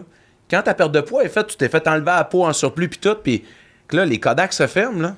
quand 0.49 0.61
ta 0.63 0.73
perte 0.73 0.91
de 0.91 1.01
poids 1.01 1.23
est 1.23 1.29
faite, 1.29 1.47
tu 1.47 1.57
t'es 1.57 1.69
fait 1.69 1.87
enlever 1.87 2.11
à 2.11 2.17
la 2.17 2.23
peau 2.23 2.45
en 2.45 2.53
surplus, 2.53 2.89
puis 2.89 2.99
tout, 2.99 3.15
puis 3.21 3.43
là, 3.91 4.03
les 4.05 4.19
Kodaks 4.19 4.53
se 4.53 4.65
ferment, 4.67 5.01
là, 5.01 5.15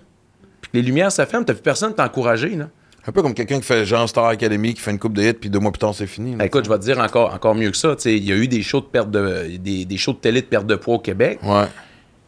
puis 0.61 0.71
que 0.71 0.77
les 0.77 0.83
lumières 0.83 1.11
se 1.11 1.23
ferment, 1.25 1.45
t'as 1.45 1.53
plus 1.53 1.61
personne 1.63 1.93
t'encourager, 1.93 2.49
là. 2.55 2.69
Un 3.07 3.11
peu 3.11 3.21
comme 3.21 3.33
quelqu'un 3.33 3.57
qui 3.59 3.65
fait 3.65 3.85
genre 3.85 4.07
Star 4.09 4.25
Academy, 4.25 4.73
qui 4.73 4.81
fait 4.81 4.91
une 4.91 4.99
coupe 4.99 5.13
de 5.13 5.23
hits, 5.23 5.33
puis 5.33 5.49
deux 5.49 5.59
mois 5.59 5.71
plus 5.71 5.79
tard, 5.79 5.95
c'est 5.95 6.05
fini. 6.05 6.35
là. 6.35 6.45
Écoute, 6.45 6.65
je 6.65 6.69
vais 6.69 6.77
te 6.77 6.83
dire 6.83 6.99
encore, 6.99 7.33
encore 7.33 7.55
mieux 7.55 7.71
que 7.71 7.77
ça. 7.77 7.95
tu 7.95 8.03
sais, 8.03 8.17
Il 8.17 8.25
y 8.25 8.31
a 8.31 8.35
eu 8.35 8.47
des 8.47 8.61
shows 8.61 8.81
de 8.81 8.85
perte 8.85 9.09
de 9.09 9.57
des, 9.57 9.85
des 9.85 9.97
shows 9.97 10.13
de 10.13 10.17
télé 10.17 10.41
de 10.41 10.47
perte 10.47 10.67
de 10.67 10.75
poids 10.75 10.95
au 10.95 10.99
Québec. 10.99 11.39
Ouais. 11.41 11.65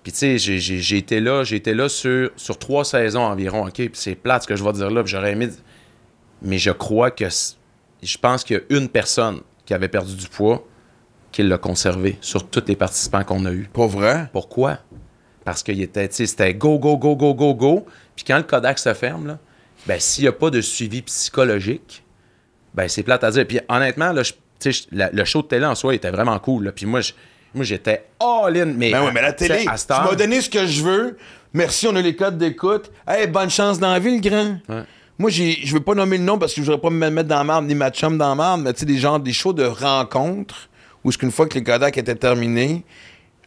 Puis 0.02 0.12
tu 0.14 0.18
sais, 0.18 0.38
j'ai- 0.40 0.98
été 0.98 1.20
là, 1.20 1.44
sur, 1.90 2.32
sur 2.36 2.58
trois 2.58 2.84
saisons 2.86 3.22
environ, 3.22 3.66
OK? 3.68 3.74
Puis 3.74 3.90
c'est 3.94 4.16
plate 4.16 4.44
ce 4.44 4.48
que 4.48 4.56
je 4.56 4.64
vais 4.64 4.72
dire 4.74 4.90
là, 4.90 5.04
puis 5.04 5.12
j'aurais 5.12 5.34
aimé... 5.34 5.50
Mais 6.42 6.58
je 6.58 6.72
crois 6.72 7.12
que... 7.12 7.26
Je 8.02 8.18
pense 8.18 8.44
qu'il 8.44 8.56
y 8.56 8.60
a 8.60 8.78
une 8.80 8.90
personne 8.90 9.42
qui 9.66 9.76
avait 9.76 9.90
perdu 9.90 10.16
du 10.16 10.28
poids 10.28 10.66
qui 11.32 11.44
l'a 11.44 11.60
conservé 11.60 12.18
sur 12.22 12.50
tous 12.50 12.64
les 12.68 12.76
participants 12.76 13.24
qu'on 13.24 13.46
a 13.46 13.52
eus. 13.52 13.70
Pas 13.72 13.86
vrai? 13.86 14.28
Pourquoi? 14.34 14.80
Parce 15.52 15.64
qu'il 15.64 15.82
était, 15.82 16.08
c'était 16.10 16.54
go, 16.54 16.80
go, 16.80 16.96
go, 16.98 17.14
go, 17.14 17.34
go, 17.34 17.54
go. 17.54 17.86
Puis 18.16 18.24
quand 18.26 18.38
le 18.38 18.44
Kodak 18.44 18.80
se 18.80 18.94
ferme, 18.94 19.28
là, 19.28 19.38
ben 19.86 20.00
s'il 20.00 20.24
n'y 20.24 20.30
a 20.30 20.32
pas 20.32 20.50
de 20.50 20.62
suivi 20.62 21.02
psychologique, 21.02 22.06
ben 22.74 22.88
c'est 22.88 23.04
plate 23.04 23.26
à 23.26 23.32
dire. 23.32 23.46
Puis 23.46 23.60
honnêtement, 23.68 24.14
là, 24.14 24.24
je- 24.24 24.72
la- 24.94 25.10
le 25.12 25.26
show 25.26 25.42
de 25.42 25.48
télé 25.48 25.66
en 25.66 25.76
soi 25.76 25.94
était 25.94 26.10
vraiment 26.10 26.40
cool. 26.40 26.64
là. 26.64 26.72
Puis 26.72 26.86
moi, 26.86 27.02
je- 27.02 27.12
moi 27.54 27.66
j'étais 27.66 28.06
all-in. 28.18 28.68
Mais, 28.68 28.92
Ben 28.92 29.04
oui, 29.04 29.12
mais 29.14 29.22
la 29.22 29.34
télé, 29.34 29.66
à 29.68 29.76
tu 29.78 29.86
m'as 29.90 30.16
donné 30.16 30.40
ce 30.40 30.50
que 30.50 30.66
je 30.66 30.84
veux. 30.86 31.18
Merci, 31.54 31.86
on 31.90 31.96
a 31.98 32.02
les 32.02 32.16
codes 32.16 32.38
d'écoute. 32.38 32.90
Hey, 33.06 33.28
bonne 33.28 33.50
chance 33.50 33.78
dans 33.78 33.92
la 33.92 34.00
vie, 34.00 34.16
le 34.16 34.22
grand. 34.22 34.56
Ouais. 34.70 34.84
Moi, 35.20 35.30
je 35.32 35.74
veux 35.74 35.82
pas 35.82 35.96
nommer 35.96 36.18
le 36.18 36.24
nom 36.24 36.38
parce 36.40 36.54
que 36.54 36.62
je 36.62 36.66
voudrais 36.66 36.80
pas 36.82 36.90
me 36.90 37.10
mettre 37.10 37.28
dans 37.28 37.40
la 37.40 37.44
marde 37.44 37.66
ni 37.66 37.76
ma 37.76 37.92
chum 37.92 38.18
dans 38.18 38.30
la 38.30 38.36
marde, 38.36 38.62
mais 38.62 38.72
tu 38.72 38.80
sais, 38.80 38.86
des 38.86 38.98
genres, 39.00 39.20
des 39.20 39.34
shows 39.34 39.52
de 39.52 39.66
rencontres 39.66 40.70
où, 41.04 41.12
qu'une 41.12 41.30
fois 41.32 41.46
que 41.48 41.56
les 41.56 41.64
Kodak 41.64 41.98
étaient 41.98 42.16
terminés, 42.16 42.86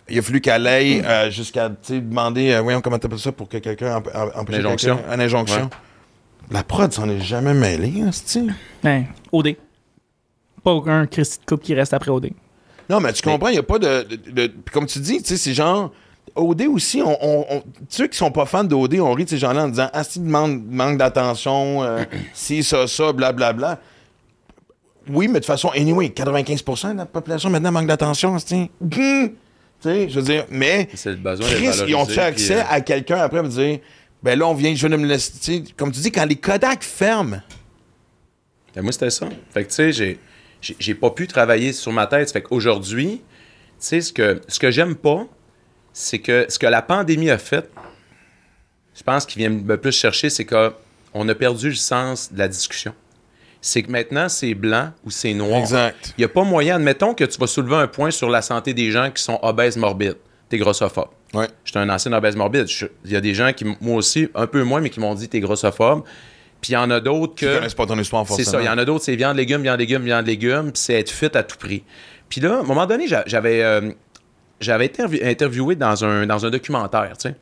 il 0.09 0.19
a 0.19 0.23
fallu 0.23 0.41
qu'elle 0.41 0.67
aille 0.67 1.03
euh, 1.05 1.31
jusqu'à 1.31 1.69
demander, 1.69 2.53
euh, 2.53 2.61
voyons, 2.61 2.81
comment 2.81 2.99
t'appelles 2.99 3.19
ça 3.19 3.33
pour 3.33 3.49
que 3.49 3.59
quelqu'un 3.59 3.97
empêche 3.97 4.57
L'injonction. 4.59 4.97
quelqu'un- 4.97 5.15
Une 5.15 5.21
injonction. 5.21 5.63
Ouais. 5.63 5.69
La 6.51 6.63
prod 6.63 6.93
s'en 6.93 7.09
est 7.09 7.21
jamais 7.21 7.55
mêlée, 7.55 8.03
hein. 8.03 8.11
Ben, 8.83 9.07
OD. 9.33 9.57
Pas 10.63 10.73
aucun 10.73 11.07
Christy 11.07 11.39
de 11.41 11.45
couple 11.47 11.65
qui 11.65 11.75
reste 11.75 11.95
après 11.95 12.11
OD. 12.11 12.31
Non, 12.91 13.01
mais 13.01 13.13
tu 13.15 13.23
comprends, 13.23 13.49
il 13.49 13.53
n'y 13.53 13.59
a 13.59 13.63
pas 13.63 13.79
de, 13.79 14.07
de- 14.31 14.53
Comme 14.73 14.87
tu 14.87 14.99
dis, 14.99 15.19
tu 15.23 15.29
sais, 15.29 15.37
c'est 15.39 15.55
genre. 15.55 15.91
OD 16.37 16.63
aussi, 16.67 17.01
on, 17.01 17.17
on- 17.25 17.47
on- 17.51 17.63
ceux 17.89 18.09
qui 18.09 18.17
sont 18.19 18.31
pas 18.31 18.45
fans 18.45 18.65
d'OD, 18.65 18.95
on 19.01 19.13
rit 19.13 19.25
de 19.25 19.31
ces 19.31 19.39
gens-là 19.39 19.65
en 19.65 19.69
disant 19.69 19.89
Ah, 19.93 20.05
si, 20.05 20.21
manque, 20.21 20.63
manque 20.69 20.99
d'attention, 20.99 21.83
euh, 21.83 22.05
si, 22.35 22.63
ça, 22.63 22.87
ça, 22.87 23.13
blablabla. 23.13 23.79
Oui, 25.09 25.27
mais 25.29 25.35
de 25.35 25.39
toute 25.41 25.47
façon, 25.47 25.69
anyway, 25.71 26.09
95% 26.09 26.93
de 26.93 26.99
la 26.99 27.07
population 27.07 27.51
maintenant 27.51 27.73
manque 27.73 27.87
d'attention, 27.87 28.39
c'est 28.39 28.71
Tu 28.91 29.35
sais, 29.89 30.09
je 30.09 30.21
veux 30.21 30.25
dire, 30.25 30.47
mais. 30.51 30.89
Le 31.05 31.15
besoin 31.17 31.47
Chris, 31.49 31.65
ils 31.65 31.95
ont 31.95 32.05
valorisé, 32.05 32.15
fait 32.15 32.21
accès 32.21 32.55
puis, 32.55 32.63
euh, 32.63 32.65
à 32.69 32.81
quelqu'un 32.81 33.17
après 33.19 33.41
pour 33.41 33.49
dire 33.49 33.79
Ben 34.23 34.39
là, 34.39 34.47
on 34.47 34.55
vient, 34.55 34.75
je 34.75 34.87
viens 34.87 34.97
de 34.97 35.03
me 35.03 35.07
laisser. 35.07 35.65
Comme 35.77 35.93
tu 35.93 36.01
dis, 36.01 36.11
quand 36.13 36.25
les 36.27 36.37
Kodak 36.37 36.83
ferment, 36.83 37.41
Ben, 38.75 38.83
moi, 38.83 38.93
c'était 38.93 39.11
ça. 39.11 39.29
Fait 39.53 39.63
que, 39.65 39.69
tu 39.69 39.75
sais, 39.75 39.93
j'ai- 39.93 40.19
j'ai 40.61 40.77
j'ai 40.79 40.95
pas 40.95 41.11
pu 41.11 41.27
travailler 41.29 41.73
sur 41.73 41.93
ma 41.93 42.07
tête. 42.07 42.33
Fait 42.33 42.43
qu'aujourd'hui, 42.43 43.21
tu 43.21 43.23
sais, 43.79 44.01
ce 44.01 44.13
que, 44.13 44.41
ce 44.49 44.59
que 44.59 44.71
j'aime 44.71 44.97
pas, 44.97 45.27
c'est 45.93 46.19
que 46.19 46.47
ce 46.49 46.59
que 46.59 46.67
la 46.67 46.83
pandémie 46.83 47.31
a 47.31 47.39
fait, 47.39 47.71
je 48.97 49.03
pense 49.03 49.27
qu'il 49.27 49.41
vient 49.41 49.51
me 49.51 49.77
plus 49.77 49.93
chercher, 49.93 50.31
c'est 50.31 50.45
qu'on 50.45 51.29
a 51.29 51.35
perdu 51.35 51.69
le 51.69 51.75
sens 51.77 52.33
de 52.33 52.39
la 52.39 52.49
discussion. 52.49 52.95
C'est 53.67 53.83
que 53.83 53.91
maintenant, 53.91 54.29
c'est 54.29 54.53
blanc 54.53 54.91
ou 55.07 55.11
c'est 55.11 55.33
noir. 55.33 55.59
Exact. 55.61 56.13
Il 56.19 56.21
n'y 56.21 56.25
a 56.27 56.29
pas 56.29 56.45
moyen, 56.45 56.77
admettons 56.77 57.15
que 57.15 57.25
tu 57.25 57.39
vas 57.39 57.47
soulever 57.47 57.77
un 57.77 57.87
point 57.87 58.11
sur 58.11 58.29
la 58.29 58.43
santé 58.43 58.75
des 58.75 58.91
gens 58.91 59.11
qui 59.11 59.23
sont 59.23 59.39
obèses 59.43 59.79
morbides. 59.79 60.19
T'es 60.51 60.59
grossophobe. 60.59 61.09
ouais. 61.33 61.49
J'étais 61.65 61.79
un 61.79 61.89
ancien 61.89 62.13
obèse 62.13 62.37
morbide. 62.37 62.67
Il 63.07 63.11
y 63.11 63.17
a 63.17 63.23
des 63.23 63.33
gens 63.33 63.51
qui, 63.55 63.65
moi 63.81 63.97
aussi, 63.97 64.29
un 64.35 64.47
peu 64.47 64.63
moins, 64.65 64.83
mais 64.83 64.91
qui 64.91 65.01
m'ont 65.01 65.15
dit 65.15 65.31
t'es 65.31 65.41
grossophobe. 65.41 66.03
Puis 66.61 66.73
il 66.73 66.75
y 66.75 66.77
en 66.77 66.91
a 66.91 67.01
d'autres 67.01 67.35
Qui 67.37 67.47
que. 67.47 67.55
connaissent 67.57 67.73
pas 67.75 67.87
ton 67.87 67.99
histoire, 67.99 68.25
C'est 68.27 68.35
forcément. 68.45 68.51
ça. 68.51 68.61
Il 68.63 68.67
y 68.67 68.69
en 68.69 68.77
a 68.77 68.85
d'autres, 68.85 69.03
c'est 69.05 69.17
viande, 69.17 69.39
légumes, 69.39 69.63
viande, 69.63 69.79
légumes, 69.79 70.03
viande, 70.05 70.27
légumes, 70.27 70.71
puis 70.73 70.83
c'est 70.83 71.01
être 71.01 71.11
fit 71.11 71.31
à 71.35 71.43
tout 71.43 71.57
prix. 71.57 71.85
Puis 72.29 72.43
là, 72.43 72.57
à 72.57 72.61
un 72.61 72.63
moment 72.65 72.85
donné, 72.85 73.09
j'a- 73.09 73.25
j'avais 73.27 73.63
euh, 73.63 73.91
j'avais 74.61 74.89
intervi- 74.89 75.25
interviewé 75.27 75.75
dans 75.75 76.05
un, 76.05 76.27
dans 76.27 76.45
un 76.45 76.51
documentaire, 76.51 77.17
tu 77.17 77.29
sais. 77.31 77.35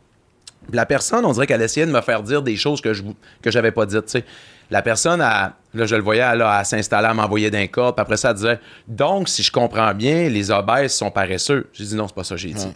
La 0.72 0.86
personne, 0.86 1.24
on 1.24 1.32
dirait 1.32 1.48
qu'elle 1.48 1.62
essayait 1.62 1.86
de 1.86 1.90
me 1.90 2.00
faire 2.00 2.22
dire 2.22 2.42
des 2.42 2.54
choses 2.54 2.80
que 2.80 2.92
je 2.94 3.02
que 3.42 3.50
j'avais 3.50 3.72
pas 3.72 3.86
dites, 3.86 4.06
tu 4.06 4.10
sais. 4.12 4.24
La 4.72 4.82
personne, 4.82 5.20
elle- 5.20 5.52
là, 5.80 5.86
je 5.86 5.94
le 5.94 6.02
voyais, 6.02 6.22
elle, 6.22 6.40
elle 6.42 6.64
s'installait, 6.64 7.08
elle 7.08 7.14
m'envoyait 7.14 7.50
d'un 7.50 7.66
corps, 7.66 7.94
puis 7.94 8.02
après 8.02 8.16
ça, 8.16 8.30
elle 8.30 8.36
disait 8.36 8.58
Donc, 8.88 9.28
si 9.28 9.42
je 9.42 9.52
comprends 9.52 9.92
bien, 9.94 10.28
les 10.28 10.50
obèses 10.50 10.92
sont 10.94 11.10
paresseux. 11.10 11.68
J'ai 11.72 11.84
dit 11.84 11.94
non, 11.94 12.08
c'est 12.08 12.14
pas 12.14 12.24
ça 12.24 12.34
que 12.34 12.40
j'ai 12.40 12.52
dit. 12.52 12.66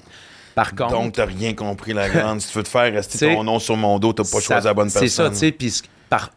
Par 0.55 0.74
contre, 0.74 0.90
Donc, 0.90 1.12
t'as 1.14 1.26
rien 1.26 1.53
compris, 1.55 1.92
la 1.92 2.09
grande. 2.09 2.40
si 2.40 2.49
tu 2.51 2.57
veux 2.59 2.64
te 2.64 2.68
faire 2.68 2.92
rester 2.92 3.18
ton 3.34 3.44
nom 3.44 3.59
sur 3.59 3.76
mon 3.76 3.99
dos, 3.99 4.12
t'as 4.12 4.22
pas 4.22 4.28
ça- 4.28 4.40
choisi 4.40 4.66
la 4.66 4.74
bonne 4.74 4.86
personne. 4.90 5.09
C'est 5.09 5.14
ça, 5.14 5.28
tu 5.30 5.36
sais, 5.36 5.53
puis 5.53 5.82
par- 6.09 6.30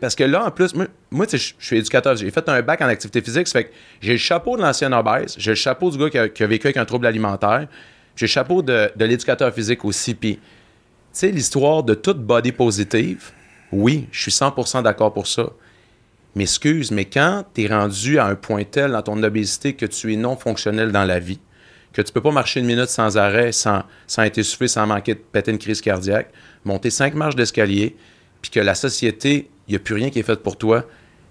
parce 0.00 0.14
que 0.14 0.24
là, 0.24 0.44
en 0.46 0.50
plus, 0.50 0.74
moi, 0.74 0.86
moi, 1.10 1.26
tu 1.26 1.38
sais, 1.38 1.44
je 1.44 1.54
je 1.58 1.66
suis 1.66 1.78
éducateur, 1.78 2.14
j'ai 2.16 2.30
fait 2.30 2.48
un 2.48 2.60
bac 2.62 2.80
en 2.82 2.86
activité 2.86 3.20
physique, 3.22 3.48
ça 3.48 3.60
fait 3.60 3.64
que 3.66 3.70
j'ai 4.00 4.12
le 4.12 4.18
chapeau 4.18 4.56
de 4.56 4.62
l'ancien 4.62 4.92
obèse, 4.92 5.34
j'ai 5.38 5.52
le 5.52 5.54
chapeau 5.56 5.90
du 5.90 5.98
gars 5.98 6.10
qui 6.10 6.18
a, 6.18 6.28
qui 6.28 6.42
a 6.42 6.46
vécu 6.46 6.66
avec 6.66 6.76
un 6.76 6.84
trouble 6.84 7.06
alimentaire, 7.06 7.66
j'ai 8.14 8.26
le 8.26 8.30
chapeau 8.30 8.62
de, 8.62 8.92
de 8.94 9.04
l'éducateur 9.04 9.52
physique 9.54 9.84
aussi, 9.84 10.14
puis, 10.14 10.34
tu 10.36 10.40
sais, 11.12 11.30
l'histoire 11.30 11.82
de 11.82 11.94
toute 11.94 12.18
body 12.18 12.52
positive, 12.52 13.30
oui, 13.72 14.06
je 14.12 14.22
suis 14.22 14.30
100% 14.30 14.82
d'accord 14.82 15.12
pour 15.12 15.26
ça. 15.26 15.50
Mais 16.34 16.44
excuse, 16.44 16.90
mais 16.90 17.04
quand 17.04 17.44
tu 17.54 17.62
es 17.64 17.66
rendu 17.66 18.18
à 18.18 18.26
un 18.26 18.34
point 18.34 18.64
tel 18.64 18.92
dans 18.92 19.02
ton 19.02 19.22
obésité 19.22 19.74
que 19.74 19.84
tu 19.86 20.12
es 20.12 20.16
non 20.16 20.36
fonctionnel 20.36 20.90
dans 20.92 21.04
la 21.04 21.18
vie, 21.18 21.40
que 21.92 22.00
tu 22.00 22.10
peux 22.12 22.22
pas 22.22 22.30
marcher 22.30 22.60
une 22.60 22.66
minute 22.66 22.88
sans 22.88 23.18
arrêt, 23.18 23.52
sans, 23.52 23.82
sans 24.06 24.22
être 24.22 24.38
essoufflé, 24.38 24.66
sans 24.68 24.86
manquer 24.86 25.14
de 25.14 25.20
péter 25.20 25.50
une 25.50 25.58
crise 25.58 25.82
cardiaque, 25.82 26.30
monter 26.64 26.88
cinq 26.88 27.14
marches 27.14 27.36
d'escalier, 27.36 27.96
puis 28.40 28.50
que 28.50 28.60
la 28.60 28.74
société, 28.74 29.50
il 29.68 29.72
n'y 29.72 29.76
a 29.76 29.78
plus 29.78 29.94
rien 29.94 30.08
qui 30.08 30.18
est 30.20 30.22
fait 30.22 30.40
pour 30.42 30.56
toi, 30.56 30.86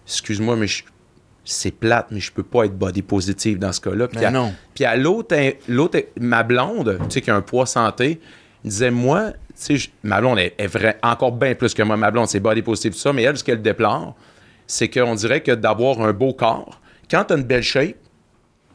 excuse-moi, 0.06 0.56
mais 0.56 0.68
je- 0.68 0.84
c'est 1.44 1.72
plate, 1.72 2.08
mais 2.12 2.20
je 2.20 2.32
peux 2.32 2.44
pas 2.44 2.66
être 2.66 2.78
body 2.78 3.02
positive 3.02 3.58
dans 3.58 3.74
ce 3.74 3.82
cas-là. 3.82 4.08
Puis 4.08 4.20
Mais 4.20 4.26
à- 4.28 4.32
non. 4.32 4.54
Puis 4.76 4.86
à 4.86 4.96
l'autre, 4.96 5.36
l'autre, 5.68 5.98
ma 6.20 6.44
blonde, 6.44 7.00
tu 7.06 7.06
sais, 7.16 7.22
qui 7.22 7.32
a 7.32 7.36
un 7.36 7.42
poids 7.42 7.66
santé, 7.66 8.22
disait, 8.64 8.92
moi, 8.92 9.32
tu 9.64 9.80
sais, 9.80 9.90
ma 10.04 10.20
blonde 10.20 10.40
est, 10.40 10.54
est 10.58 10.68
vrai, 10.68 10.98
encore 11.04 11.32
bien 11.32 11.56
plus 11.56 11.74
que 11.74 11.84
moi. 11.84 11.98
Ma 11.98 12.12
blonde, 12.12 12.28
c'est 12.28 12.40
body 12.40 12.62
positive, 12.62 12.94
tout 12.94 13.00
ça, 13.00 13.14
mais 13.14 13.24
elle, 13.24 13.38
ce 13.38 13.44
qu'elle 13.44 13.62
déplore, 13.62 14.16
c'est 14.68 14.90
qu'on 14.90 15.16
dirait 15.16 15.42
que 15.42 15.52
d'avoir 15.52 16.02
un 16.02 16.14
beau 16.14 16.34
corps, 16.34 16.80
quand 17.10 17.26
tu 17.26 17.34
as 17.34 17.38
une 17.38 17.44
belle 17.44 17.64
shape, 17.64 17.98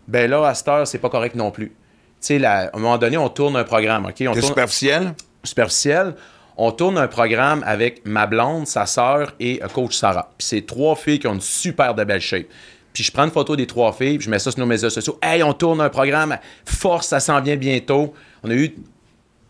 ben 0.06 0.30
là, 0.30 0.46
à 0.46 0.54
cette 0.54 0.68
heure, 0.68 0.86
c'est 0.86 0.98
pas 0.98 1.08
correct 1.08 1.34
non 1.34 1.50
plus. 1.50 1.68
Tu 1.68 2.38
sais, 2.38 2.44
à 2.44 2.70
un 2.72 2.78
moment 2.78 2.98
donné, 2.98 3.16
on 3.16 3.28
tourne 3.28 3.56
un 3.56 3.64
programme, 3.64 4.06
OK? 4.06 4.14
On 4.20 4.32
tourne 4.32 4.42
superficiel? 4.42 5.14
superficiel. 5.42 6.14
On 6.56 6.72
tourne 6.72 6.96
un 6.96 7.08
programme 7.08 7.62
avec 7.66 8.06
ma 8.06 8.26
blonde, 8.26 8.66
sa 8.66 8.86
sœur 8.86 9.34
et 9.38 9.62
euh, 9.62 9.68
coach 9.68 9.94
Sarah. 9.94 10.30
Puis 10.38 10.46
c'est 10.48 10.66
trois 10.66 10.96
filles 10.96 11.18
qui 11.18 11.26
ont 11.26 11.34
une 11.34 11.40
super 11.40 11.94
de 11.94 12.02
belle 12.04 12.20
shape. 12.20 12.46
Puis 12.92 13.04
je 13.04 13.12
prends 13.12 13.24
une 13.24 13.30
photo 13.30 13.56
des 13.56 13.66
trois 13.66 13.92
filles, 13.92 14.16
puis 14.16 14.24
je 14.24 14.30
mets 14.30 14.38
ça 14.38 14.50
sur 14.50 14.60
nos 14.60 14.66
médias 14.66 14.88
sociaux. 14.88 15.18
Hey, 15.20 15.42
on 15.42 15.52
tourne 15.52 15.82
un 15.82 15.90
programme, 15.90 16.38
force, 16.64 17.08
ça 17.08 17.20
s'en 17.20 17.42
vient 17.42 17.56
bientôt. 17.56 18.14
On 18.42 18.50
a 18.50 18.54
eu 18.54 18.74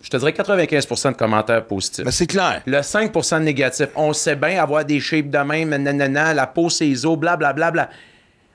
je 0.07 0.11
te 0.11 0.17
dirais 0.19 0.31
95% 0.31 1.13
de 1.13 1.17
commentaires 1.17 1.67
positifs. 1.67 2.05
Mais 2.05 2.13
c'est 2.13 2.29
clair. 2.29 2.63
Le 2.65 2.81
5 2.81 3.13
de 3.13 3.39
négatif, 3.41 3.89
on 3.97 4.13
sait 4.13 4.37
bien 4.37 4.63
avoir 4.63 4.85
des 4.85 5.01
shapes 5.01 5.31
de 5.31 5.39
même, 5.39 5.71
nanana, 5.71 6.33
la 6.33 6.47
peau, 6.47 6.71
ses 6.71 7.05
os, 7.05 7.19
blablabla. 7.19 7.73
Bla, 7.73 7.89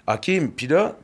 bla. 0.08 0.16
OK, 0.16 0.32
puis 0.56 0.68
là, 0.68 0.96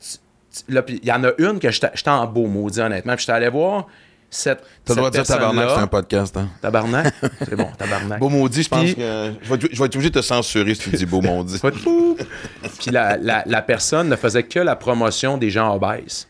il 0.70 1.04
y 1.04 1.12
en 1.12 1.24
a 1.26 1.32
une 1.38 1.60
que 1.60 1.70
j'étais 1.70 2.10
en 2.10 2.26
beau 2.28 2.48
maudit, 2.48 2.80
honnêtement. 2.80 3.14
Puis 3.16 3.24
j'étais 3.24 3.34
allé 3.34 3.50
voir 3.50 3.88
cette. 4.30 4.64
T'as 4.86 4.94
le 4.94 4.98
droit 5.00 5.10
de 5.10 5.16
dire 5.18 5.26
tabarnak, 5.26 5.70
c'est 5.70 5.82
un 5.82 5.88
podcast, 5.88 6.38
hein. 6.38 6.48
Tabarnak? 6.62 7.14
C'est 7.40 7.56
bon, 7.58 7.68
tabarnak. 7.78 8.20
Beau 8.20 8.30
maudit, 8.30 8.64
je 8.64 8.70
pense 8.70 8.84
Puis- 8.86 8.96
que. 8.96 9.34
Je 9.44 9.50
vais, 9.50 9.56
être- 9.56 9.70
je 9.70 9.80
vais 9.80 9.86
être 9.86 9.96
obligé 9.96 10.10
de 10.12 10.20
te 10.20 10.24
censurer 10.26 10.76
si 10.76 10.90
tu 10.90 10.96
dis 10.96 11.06
beau 11.06 11.20
maudit. 11.20 11.60
Puis 12.80 12.92
la, 12.92 13.18
la- 13.18 13.44
la 13.46 13.62
personne 13.62 14.08
ne 14.08 14.16
faisait 14.16 14.44
que 14.44 14.60
la 14.60 14.78
promotion 14.78 15.38
des 15.38 15.50
gens 15.50 15.76
obèses. 15.76 16.26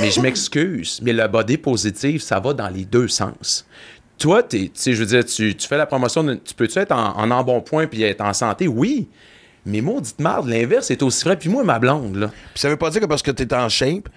Mais 0.00 0.10
je 0.10 0.20
m'excuse, 0.20 1.00
mais 1.02 1.12
le 1.12 1.26
body 1.28 1.58
positif, 1.58 2.22
ça 2.22 2.40
va 2.40 2.52
dans 2.52 2.68
les 2.68 2.84
deux 2.84 3.08
sens. 3.08 3.66
Toi, 4.18 4.42
tu 4.42 4.70
je 4.74 4.92
veux 4.92 5.06
dire, 5.06 5.24
tu, 5.24 5.54
fais 5.58 5.76
la 5.76 5.86
promotion, 5.86 6.24
tu 6.44 6.54
peux-tu 6.54 6.78
être 6.78 6.92
en, 6.92 7.18
en 7.18 7.30
embonpoint 7.30 7.86
puis 7.86 8.02
être 8.02 8.20
en 8.20 8.32
santé? 8.32 8.68
Oui. 8.68 9.08
Mais 9.64 9.80
maudite 9.80 10.18
marde, 10.18 10.48
l'inverse 10.48 10.90
est 10.90 11.02
aussi 11.02 11.24
vrai. 11.24 11.36
Puis 11.36 11.48
moi, 11.48 11.62
ma 11.64 11.78
blonde, 11.78 12.16
là. 12.16 12.28
Puis 12.52 12.60
ça 12.60 12.68
veut 12.68 12.76
pas 12.76 12.90
dire 12.90 13.00
que 13.00 13.06
parce 13.06 13.22
que 13.22 13.30
t'es 13.30 13.54
en 13.54 13.68
shape, 13.68 14.08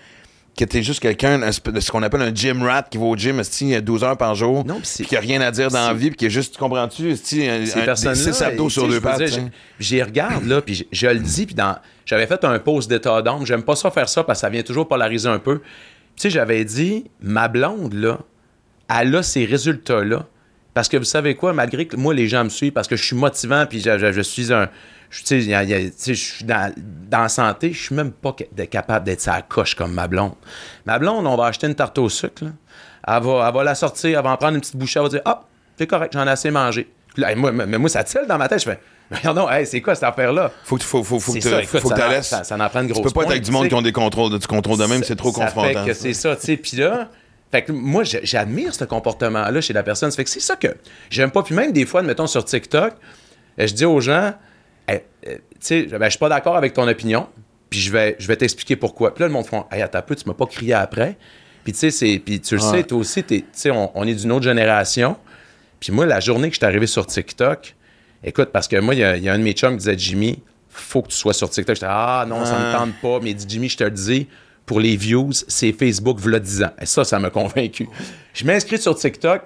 que 0.58 0.64
t'es 0.66 0.82
juste 0.84 1.00
quelqu'un, 1.02 1.40
de 1.40 1.80
ce 1.80 1.92
qu'on 1.92 2.02
appelle 2.04 2.22
un 2.22 2.34
gym 2.34 2.64
rat 2.64 2.84
qui 2.84 2.98
va 2.98 3.06
au 3.06 3.16
gym 3.18 3.40
esti, 3.40 3.82
12 3.82 4.04
heures 4.04 4.18
par 4.18 4.36
jour, 4.36 4.66
Non, 4.66 4.76
puis 4.76 4.86
c'est- 4.86 5.04
qui 5.04 5.16
a 5.18 5.20
rien 5.20 5.42
à 5.42 5.52
dire 5.52 5.70
dans 5.70 5.82
la 5.82 5.90
c'est- 5.90 5.96
vie, 5.96 6.08
puis 6.10 6.16
qui 6.18 6.26
est 6.28 6.30
juste, 6.30 6.54
tu 6.54 6.60
comprends-tu, 6.60 7.12
esti, 7.12 7.48
un, 7.48 7.66
ces 7.66 7.80
un- 7.80 7.86
personnes-là. 7.86 8.16
des 8.26 8.32
six 8.34 8.42
abdos 8.42 8.70
sur 8.70 8.88
deux 8.88 9.02
pattes. 9.02 9.22
J'y 9.80 10.02
regarde, 10.02 10.46
là, 10.46 10.62
puis 10.62 10.76
je, 10.76 10.84
je 10.92 11.08
le 11.08 11.20
dis, 11.20 11.46
puis 11.46 11.56
dans, 11.56 11.76
j'avais 12.06 12.26
fait 12.28 12.44
un 12.46 12.58
pause 12.60 12.88
d'état 12.88 13.22
d'âme. 13.22 13.46
J'aime 13.46 13.64
pas 13.64 13.76
ça 13.76 13.92
faire 13.92 14.08
ça 14.10 14.24
parce 14.24 14.40
que 14.40 14.42
ça 14.42 14.50
vient 14.50 14.64
toujours 14.64 14.88
polariser 14.88 15.28
un 15.30 15.40
peu. 15.40 15.60
Tu 15.60 16.22
sais, 16.24 16.30
j'avais 16.30 16.64
dit, 16.64 17.06
ma 17.22 17.48
blonde, 17.50 17.94
là, 17.94 18.20
elle 18.90 19.16
a 19.16 19.24
ces 19.24 19.44
résultats-là. 19.46 20.26
Parce 20.74 20.90
que 20.90 20.98
vous 20.98 21.04
savez 21.06 21.36
quoi, 21.36 21.54
malgré 21.54 21.86
que 21.88 21.96
moi, 21.96 22.14
les 22.14 22.28
gens 22.28 22.44
me 22.44 22.50
suivent, 22.50 22.72
parce 22.74 22.88
que 22.88 22.96
je 22.98 23.04
suis 23.04 23.16
motivant, 23.16 23.66
puis 23.66 23.80
je, 23.80 23.98
je- 23.98 24.12
je 24.12 24.22
suis 24.22 24.54
un. 24.54 24.70
Je- 25.24 25.24
Tu 25.24 25.92
tu 26.04 26.16
suis 26.16 26.46
dans, 26.46 26.74
dans 27.10 27.22
la 27.22 27.30
santé, 27.30 27.72
je 27.74 27.82
suis 27.84 27.96
même 27.96 28.12
pas 28.12 28.36
capable 28.70 29.06
d'être 29.06 29.22
sa 29.22 29.42
coche 29.42 29.76
comme 29.76 29.94
ma 29.94 30.08
blonde. 30.08 30.34
Ma 30.86 31.00
blonde, 31.00 31.26
on 31.28 31.36
va 31.36 31.46
acheter 31.46 31.68
une 31.68 31.76
tarte 31.76 31.98
au 31.98 32.10
sucre, 32.10 32.44
là. 32.46 32.52
Elle 33.08 33.24
va, 33.24 33.46
elle 33.48 33.54
va 33.54 33.64
la 33.64 33.76
sortir, 33.76 34.18
elle 34.18 34.24
va 34.24 34.32
en 34.32 34.38
prendre 34.38 34.56
une 34.56 34.62
petite 34.62 34.76
bouchée, 34.78 35.00
elle 35.00 35.04
va 35.04 35.10
dire 35.10 35.22
Ah, 35.26 35.44
c'est 35.78 35.88
correct, 35.88 36.12
j'en 36.14 36.26
ai 36.26 36.32
assez 36.32 36.50
mangé. 36.52 36.90
Là, 37.18 37.34
moi, 37.36 37.52
mais 37.52 37.78
moi, 37.78 37.90
ça 37.90 38.04
tire 38.04 38.26
dans 38.28 38.38
ma 38.38 38.48
tête, 38.48 38.60
je 38.60 38.66
fais 38.72 38.80
non, 39.36 39.48
hey, 39.52 39.68
c'est 39.68 39.82
quoi 39.82 39.94
cette 39.94 40.04
affaire-là? 40.06 40.52
Faut 40.64 40.78
que 40.78 40.84
faut, 40.84 41.04
faut, 41.04 41.20
faut 41.20 41.32
que 41.34 41.94
en- 41.94 42.10
laisses. 42.10 42.28
ça- 42.28 42.44
ça 42.44 42.56
en 42.56 42.70
prend 42.70 42.82
une 42.82 42.88
Tu 42.88 42.94
peux 42.96 43.02
grosse 43.02 43.14
pas 43.14 43.22
être 43.22 43.30
avec 43.30 43.44
du 43.44 43.52
monde 43.52 43.64
tu 43.64 43.70
qui 43.70 43.76
ont 43.76 43.84
des 43.84 43.92
contrôles, 43.92 44.38
du 44.40 44.48
contrôle 44.48 44.80
de 44.80 44.86
même, 44.86 45.04
c'est 45.04 45.16
trop 45.16 45.32
ça 45.32 45.46
confrontant. 45.46 45.84
fait 45.84 45.90
que 45.92 45.94
c'est 45.94 46.14
ça, 46.14 46.36
tu 46.36 46.42
sais. 46.48 46.58
Puis 46.58 46.78
là, 46.78 47.10
fait 47.52 47.62
que 47.62 47.72
moi, 47.72 48.04
j'admire 48.04 48.74
ce 48.74 48.84
comportement-là 48.84 49.62
chez 49.62 49.74
la 49.74 49.84
personne. 49.84 50.10
Ça 50.10 50.16
fait 50.18 50.24
que 50.24 50.30
c'est 50.32 50.40
ça 50.40 50.56
que 50.56 50.76
j'aime 51.12 51.30
pas. 51.30 51.44
Puis 51.44 51.54
même 51.54 51.72
des 51.72 51.86
fois, 51.86 52.02
mettons 52.02 52.26
sur 52.26 52.44
TikTok, 52.44 52.94
je 53.60 53.72
dis 53.74 53.86
aux 53.86 54.02
gens, 54.02 54.34
Hey, 54.88 55.02
euh, 55.28 55.36
tu 55.36 55.40
sais, 55.60 55.84
ben, 55.84 56.04
je 56.06 56.10
suis 56.12 56.20
pas 56.20 56.30
d'accord 56.30 56.56
avec 56.56 56.74
ton 56.74 56.88
opinion, 56.88 57.28
puis 57.70 57.80
je 57.80 57.92
vais, 57.92 58.16
je 58.20 58.28
vais 58.28 58.36
t'expliquer 58.36 58.76
pourquoi. 58.76 59.14
Puis 59.14 59.22
là, 59.22 59.28
le 59.28 59.34
monde 59.34 59.46
font, 59.46 59.66
hey, 59.72 59.82
attends 59.82 60.00
un 60.00 60.04
peu, 60.04 60.16
tu 60.16 60.28
m'as 60.28 60.34
pas 60.36 60.46
crié 60.46 60.74
après. 60.74 61.18
Puis 61.64 61.74
tu 61.74 61.90
sais, 61.92 62.22
puis 62.24 62.40
tu 62.40 62.56
le 62.56 62.62
Ouais. 62.64 62.78
sais, 62.78 62.84
toi 62.84 63.00
aussi, 63.00 63.24
t'es- 63.24 63.40
tu 63.42 63.46
sais, 63.54 63.72
on, 63.72 63.92
on 63.98 64.06
est 64.08 64.14
d'une 64.14 64.32
autre 64.32 64.44
génération. 64.46 65.18
Puis 65.80 65.92
moi, 65.92 66.06
la 66.06 66.20
journée 66.20 66.50
que 66.50 66.54
je 66.56 66.60
suis 66.60 66.66
arrivé 66.66 66.86
sur 66.88 67.06
TikTok, 67.08 67.76
écoute, 68.24 68.50
parce 68.52 68.68
que 68.68 68.80
moi, 68.80 68.94
il 68.94 69.00
y, 69.00 69.04
a- 69.04 69.18
il 69.18 69.24
y 69.24 69.30
a 69.30 69.34
un 69.34 69.40
de 69.40 69.44
mes 69.44 69.54
chums 69.54 69.72
qui 69.72 69.78
disait, 69.80 69.98
Jimmy, 69.98 70.42
faut 70.70 71.02
que 71.02 71.08
tu 71.08 71.16
sois 71.18 71.34
sur 71.34 71.50
TikTok. 71.50 71.76
J'étais, 71.76 71.88
ah 71.90 72.26
non, 72.28 72.46
ça 72.46 72.60
me 72.60 72.72
tente 72.72 72.94
pas. 73.02 73.20
Mais 73.24 73.32
il 73.32 73.36
dit, 73.36 73.46
Jimmy, 73.48 73.70
je 73.70 73.78
te 73.78 73.84
le 73.84 73.92
dis, 73.92 74.28
pour 74.66 74.80
les 74.80 74.96
views, 74.96 75.32
c'est 75.48 75.72
Facebook, 75.72 76.20
v'là 76.20 76.40
10 76.40 76.64
ans. 76.64 76.72
Et 76.82 76.86
ça, 76.86 77.04
ça 77.04 77.18
m'a 77.20 77.30
convaincu. 77.32 77.88
Je 78.34 78.46
m'inscris 78.46 78.78
sur 78.80 78.96
TikTok 78.96 79.42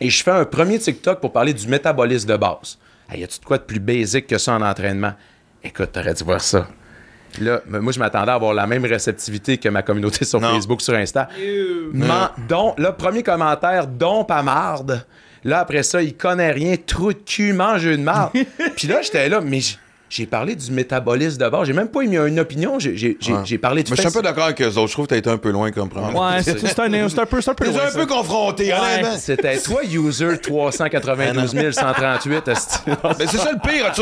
et 0.00 0.10
je 0.10 0.22
fais 0.22 0.30
un 0.30 0.44
premier 0.44 0.78
TikTok 0.78 1.20
pour 1.20 1.32
parler 1.32 1.52
du 1.54 1.66
métabolisme 1.68 2.28
de 2.28 2.36
base. 2.36 2.78
Hey, 3.10 3.20
y 3.20 3.24
a-tu 3.24 3.40
de 3.40 3.44
quoi 3.44 3.58
de 3.58 3.62
plus 3.64 3.80
basique 3.80 4.26
que 4.26 4.38
ça 4.38 4.54
en 4.54 4.62
entraînement? 4.62 5.12
Écoute, 5.64 5.90
t'aurais 5.92 6.14
dû 6.14 6.24
voir 6.24 6.40
ça. 6.40 6.68
Là, 7.40 7.60
moi, 7.66 7.92
je 7.92 7.98
m'attendais 7.98 8.30
à 8.32 8.34
avoir 8.34 8.54
la 8.54 8.66
même 8.66 8.84
réceptivité 8.84 9.56
que 9.58 9.68
ma 9.68 9.82
communauté 9.82 10.24
sur 10.24 10.40
Non. 10.40 10.52
Facebook, 10.54 10.80
sur 10.80 10.94
Insta. 10.94 11.28
Man- 11.92 12.30
donc, 12.48 12.78
là, 12.78 12.92
premier 12.92 13.22
commentaire, 13.22 13.86
don 13.86 14.24
pas 14.24 14.42
marde. 14.42 15.04
Là, 15.44 15.60
après 15.60 15.82
ça, 15.82 16.02
il 16.02 16.16
connaît 16.16 16.50
rien, 16.50 16.74
trou 16.76 17.12
de 17.12 17.18
cul, 17.18 17.52
mange 17.52 17.84
une 17.84 18.02
marde. 18.02 18.32
Puis 18.76 18.88
là, 18.88 19.00
j'étais 19.02 19.28
là, 19.28 19.40
mais 19.40 19.60
j'ai 20.10 20.26
parlé 20.26 20.54
du 20.56 20.70
métabolisme 20.72 21.38
de 21.38 21.48
base. 21.48 21.66
J'ai 21.66 21.72
même 21.72 21.88
pas 21.88 22.02
émis 22.02 22.16
une 22.18 22.38
opinion, 22.40 22.78
j'ai 22.78 22.96
j'ai- 22.96 23.16
j'ai- 23.20 23.32
Ouais. 23.32 23.40
j'ai 23.44 23.56
parlé 23.58 23.82
du 23.82 23.90
Mais 23.90 23.96
je 23.96 24.02
suis 24.02 24.08
un 24.08 24.12
peu 24.12 24.20
d'accord 24.22 24.44
avec 24.44 24.60
eux 24.60 24.66
autres. 24.66 24.88
Je 24.88 24.92
trouve 24.92 25.06
que 25.06 25.10
t'as 25.10 25.16
été 25.16 25.30
un 25.30 25.38
peu 25.38 25.50
loin 25.50 25.70
comme 25.70 25.88
premier. 25.88 26.12
Ouais, 26.12 26.42
c'est 26.42 26.58
c'est 26.66 26.78
un, 26.78 27.08
c'est 27.08 27.18
un 27.20 27.26
peu, 27.26 27.40
c'est 27.40 27.50
un 27.50 27.54
peu 27.54 27.64
T'es 27.64 27.70
loin, 27.72 27.82
un 27.86 27.90
ça. 27.90 27.98
peu 27.98 28.06
confronté, 28.06 28.72
honnêtement. 28.74 29.16
C'était 29.16 29.58
toi, 29.58 29.80
user 29.84 30.38
392 30.42 31.54
138. 31.72 32.48
esti. 32.48 32.78
Mais 32.86 32.94
c'est 33.26 33.38
ça 33.38 33.50
le 33.52 33.58
pire. 33.66 33.92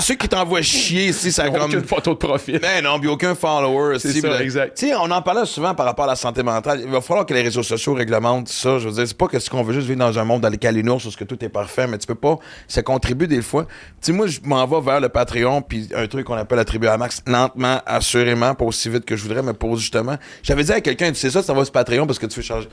Ceux 0.00 0.14
qui 0.16 0.28
t'envoient 0.28 0.60
chier, 0.62 1.12
si 1.12 1.32
ça 1.32 1.48
comme. 1.48 1.62
Aucune 1.62 1.84
photo 1.84 2.10
de 2.12 2.18
profil. 2.18 2.58
Ben 2.60 2.82
non, 2.84 2.98
puis 3.00 3.08
aucun 3.08 3.34
follower. 3.34 3.98
C'est 3.98 4.12
ça, 4.20 4.42
exact. 4.42 4.76
Tu 4.76 4.88
sais, 4.88 4.94
on 4.94 5.10
en 5.10 5.22
parlait 5.22 5.46
souvent 5.46 5.74
par 5.74 5.86
rapport 5.86 6.04
à 6.04 6.08
la 6.08 6.16
santé 6.16 6.42
mentale. 6.42 6.80
Il 6.84 6.90
va 6.90 7.00
falloir 7.00 7.24
que 7.24 7.32
les 7.32 7.42
réseaux 7.42 7.62
sociaux 7.62 7.94
réglementent 7.94 8.48
ça. 8.48 8.78
Je 8.78 8.88
veux 8.88 8.94
dire, 8.94 9.06
c'est 9.06 9.16
pas 9.16 9.28
que 9.28 9.38
ce 9.38 9.48
qu'on 9.48 9.62
veut 9.62 9.72
juste 9.72 9.86
vivre 9.86 9.98
dans 10.00 10.18
un 10.18 10.24
monde 10.24 10.40
dans 10.42 10.50
lequel 10.50 10.74
où 10.88 11.00
ce 11.00 11.16
que 11.16 11.24
tout 11.24 11.42
est 11.44 11.48
parfait, 11.48 11.86
mais 11.86 11.98
tu 11.98 12.06
peux 12.06 12.14
pas. 12.14 12.38
Ça 12.68 12.82
contribue 12.82 13.26
des 13.28 13.42
fois. 13.42 13.64
Tu 13.64 13.70
sais, 14.02 14.12
moi, 14.12 14.26
je 14.26 14.40
m'en 14.44 14.66
vais 14.66 14.80
vers 14.80 15.00
le 15.00 15.08
Patreon, 15.08 15.43
puis 15.62 15.88
un 15.94 16.06
truc 16.06 16.24
qu'on 16.26 16.34
appelle 16.34 16.58
la 16.58 16.64
tribu 16.64 16.86
à 16.88 16.96
max, 16.96 17.22
lentement, 17.26 17.80
assurément, 17.86 18.54
pas 18.54 18.64
aussi 18.64 18.88
vite 18.88 19.04
que 19.04 19.16
je 19.16 19.22
voudrais, 19.22 19.42
mais 19.42 19.52
pour 19.54 19.76
justement. 19.76 20.16
J'avais 20.42 20.64
dit 20.64 20.72
à 20.72 20.80
quelqu'un, 20.80 21.08
tu 21.10 21.16
sais 21.18 21.30
ça, 21.30 21.42
ça 21.42 21.52
va 21.52 21.64
sur 21.64 21.72
Patreon 21.72 22.06
parce 22.06 22.18
que 22.18 22.26
tu 22.26 22.36
veux 22.40 22.44
changer. 22.44 22.68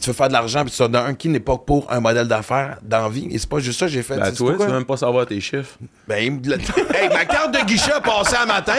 Tu 0.00 0.06
veux 0.10 0.12
faire 0.14 0.28
de 0.28 0.32
l'argent, 0.32 0.64
puis 0.64 0.72
ça, 0.72 0.86
d'un 0.86 1.12
qui 1.14 1.28
n'est 1.28 1.40
pas 1.40 1.56
pour 1.56 1.90
un 1.90 1.98
modèle 1.98 2.28
d'affaires 2.28 2.78
d'envie. 2.82 3.26
Et 3.32 3.38
c'est 3.38 3.48
pas 3.48 3.58
juste 3.58 3.80
ça 3.80 3.86
que 3.86 3.92
j'ai 3.92 4.02
fait. 4.04 4.14
Ben, 4.16 4.26
Tu 4.30 4.36
sais 4.36 4.36
toi, 4.36 4.52
tu 4.56 4.64
veux 4.64 4.72
même 4.72 4.84
pas 4.84 4.96
savoir 4.96 5.26
tes 5.26 5.40
chiffres. 5.40 5.76
Ben, 6.06 6.18
il 6.24 6.32
me 6.32 6.48
l'a- 6.50 6.56
hey, 7.02 7.08
ma 7.08 7.24
carte 7.24 7.52
de 7.52 7.64
guichet 7.66 7.90
a 7.92 8.00
passé 8.00 8.36
un 8.40 8.46
matin. 8.46 8.76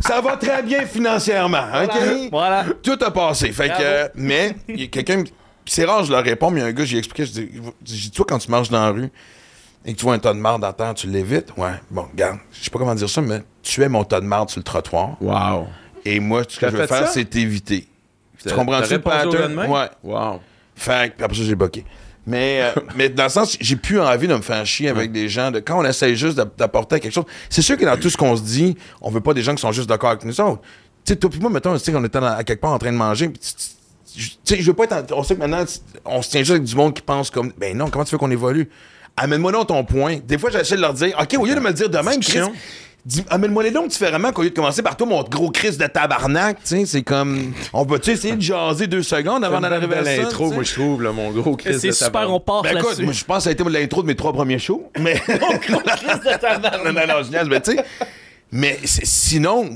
Ça 0.00 0.22
va 0.22 0.38
très 0.38 0.62
bien 0.62 0.86
financièrement. 0.86 1.64
OK? 1.84 2.28
Voilà. 2.30 2.64
Tout 2.82 2.98
a 3.04 3.10
passé. 3.10 3.52
Fait 3.52 3.68
que, 3.68 3.74
euh, 3.78 4.08
mais, 4.14 4.56
il 4.68 4.80
y 4.80 4.84
a 4.84 4.86
quelqu'un. 4.86 5.18
me- 5.18 5.24
C'est 5.66 5.84
rare, 5.84 6.02
je 6.04 6.10
leur 6.12 6.24
réponds, 6.24 6.50
mais 6.50 6.60
il 6.60 6.62
y 6.62 6.66
a 6.66 6.68
un 6.68 6.72
gars, 6.72 6.84
j'ai 6.86 6.96
expliqué. 6.98 7.26
Je 7.26 7.32
dis, 7.32 7.50
j'ai 7.84 7.94
dit, 7.96 8.10
toi, 8.10 8.24
quand 8.26 8.38
tu 8.38 8.50
marches 8.50 8.70
dans 8.70 8.80
la 8.82 8.90
rue 8.90 9.10
et 9.84 9.92
que 9.92 9.98
tu 9.98 10.04
vois 10.04 10.14
un 10.14 10.18
tas 10.18 10.32
de 10.32 10.38
marde 10.38 10.64
à 10.64 10.72
terre, 10.72 10.94
tu 10.94 11.06
l'évites? 11.06 11.48
Ouais, 11.56 11.72
bon, 11.90 12.06
regarde, 12.12 12.38
je 12.52 12.64
sais 12.64 12.70
pas 12.70 12.78
comment 12.78 12.94
dire 12.94 13.08
ça, 13.10 13.20
mais 13.20 13.42
tu 13.62 13.82
es 13.82 13.88
mon 13.88 14.04
tas 14.04 14.20
de 14.20 14.26
marde 14.26 14.50
sur 14.50 14.58
le 14.60 14.64
trottoir. 14.64 15.16
Wow. 15.20 15.66
Et 16.04 16.20
moi, 16.20 16.42
ce 16.48 16.58
que 16.58 16.66
je 16.70 16.72
veux 16.76 16.86
faire, 16.86 17.08
c'est 17.08 17.24
t'éviter. 17.24 17.86
Tu 18.42 18.48
comprends-tu 18.54 18.92
le 18.94 19.00
pattern? 19.00 19.58
Ouais. 19.70 19.88
Wow. 20.02 20.40
Fait 20.74 21.10
que, 21.10 21.16
puis 21.16 21.24
après 21.24 21.36
ça, 21.36 21.44
j'ai 21.44 21.54
bloqué. 21.54 21.84
Mais, 22.26 22.60
euh, 22.62 22.80
mais 22.96 23.08
dans 23.08 23.24
le 23.24 23.28
sens, 23.28 23.56
j'ai 23.60 23.76
plus 23.76 24.00
envie 24.00 24.26
de 24.28 24.34
me 24.34 24.40
faire 24.42 24.64
chier 24.66 24.88
avec 24.88 25.12
des 25.12 25.28
gens. 25.28 25.50
De, 25.50 25.60
quand 25.60 25.78
on 25.78 25.84
essaye 25.84 26.16
juste 26.16 26.36
d'app- 26.36 26.56
d'apporter 26.58 27.00
quelque 27.00 27.12
chose, 27.12 27.24
c'est 27.50 27.62
sûr 27.62 27.76
que 27.76 27.84
dans 27.84 27.96
tout 27.98 28.10
ce 28.10 28.16
qu'on 28.16 28.36
se 28.36 28.42
dit, 28.42 28.76
on 29.00 29.10
veut 29.10 29.20
pas 29.20 29.34
des 29.34 29.42
gens 29.42 29.54
qui 29.54 29.60
sont 29.62 29.72
juste 29.72 29.88
d'accord 29.88 30.10
avec 30.10 30.24
nous 30.24 30.40
autres. 30.40 30.60
Tu 31.04 31.12
sais, 31.12 31.16
toi 31.16 31.28
puis 31.30 31.38
moi, 31.40 31.50
mettons, 31.50 31.72
tu 31.74 31.80
sais, 31.84 31.92
qu'on 31.92 32.02
était 32.04 32.18
dans- 32.20 32.26
à 32.36 32.42
quelque 32.44 32.60
part 32.60 32.72
en 32.72 32.78
train 32.78 32.92
de 32.92 32.96
manger, 32.96 33.30
tu- 33.32 33.40
sais, 34.44 34.56
je 34.60 34.62
veux 34.66 34.72
pas 34.74 34.84
être. 34.84 35.12
en- 35.12 35.18
on 35.18 35.22
sait 35.22 35.34
que 35.34 35.40
maintenant, 35.40 35.64
on 36.04 36.22
se 36.22 36.30
tient 36.30 36.40
juste 36.40 36.52
avec 36.52 36.64
du 36.64 36.74
monde 36.76 36.94
qui 36.94 37.02
pense 37.02 37.30
comme. 37.30 37.52
Ben 37.58 37.76
non, 37.76 37.90
comment 37.90 38.04
tu 38.04 38.12
veux 38.12 38.18
qu'on 38.18 38.30
évolue? 38.30 38.68
Amène-moi 39.16 39.52
donc 39.52 39.68
ton 39.68 39.84
point. 39.84 40.18
Des 40.26 40.38
fois, 40.38 40.50
j'essaie 40.50 40.76
de 40.76 40.80
leur 40.80 40.92
dire, 40.94 41.16
OK, 41.20 41.36
au 41.38 41.46
lieu 41.46 41.54
de 41.54 41.60
me 41.60 41.68
le 41.68 41.74
dire 41.74 41.88
de 41.88 41.98
même, 41.98 42.20
Chris, 42.20 42.40
amène-moi 43.28 43.62
les 43.62 43.70
donc 43.70 43.88
différemment 43.88 44.32
qu'au 44.32 44.42
lieu 44.42 44.50
de 44.50 44.54
commencer 44.54 44.82
par 44.82 44.96
toi, 44.96 45.06
mon 45.06 45.22
gros 45.22 45.50
Chris 45.50 45.76
de 45.76 45.86
tabarnak, 45.86 46.56
tu 46.64 46.68
sais, 46.68 46.86
c'est 46.86 47.02
comme. 47.02 47.52
On 47.72 47.84
va-tu 47.84 48.10
essayer 48.10 48.34
de 48.34 48.40
jaser 48.40 48.86
deux 48.86 49.02
secondes 49.02 49.44
avant 49.44 49.60
d'arriver 49.60 49.94
à 49.96 50.02
l'intro, 50.02 50.50
moi, 50.50 50.62
je 50.64 50.72
trouve, 50.72 51.02
là, 51.02 51.12
mon 51.12 51.30
gros 51.30 51.54
Chris 51.54 51.74
C'est 51.78 51.88
de 51.88 51.92
super, 51.92 52.06
tabarnak. 52.12 52.34
on 52.34 52.40
part 52.40 52.62
Ben 52.62 52.78
écoute, 52.78 52.98
moi, 53.00 53.12
je 53.12 53.24
pense 53.24 53.36
que 53.38 53.42
ça 53.44 53.48
a 53.50 53.52
été 53.52 53.62
l'intro 53.62 54.02
de 54.02 54.06
mes 54.08 54.16
trois 54.16 54.32
premiers 54.32 54.58
shows. 54.58 54.90
Mais. 54.98 55.20
non, 55.68 56.92
non, 56.92 57.06
non, 57.06 57.22
je 57.22 57.30
niaise, 57.30 57.48
mais 57.48 57.60
tu 57.60 57.72
sais. 57.76 57.84
Mais 58.50 58.78
c'est- 58.84 59.04
sinon, 59.06 59.68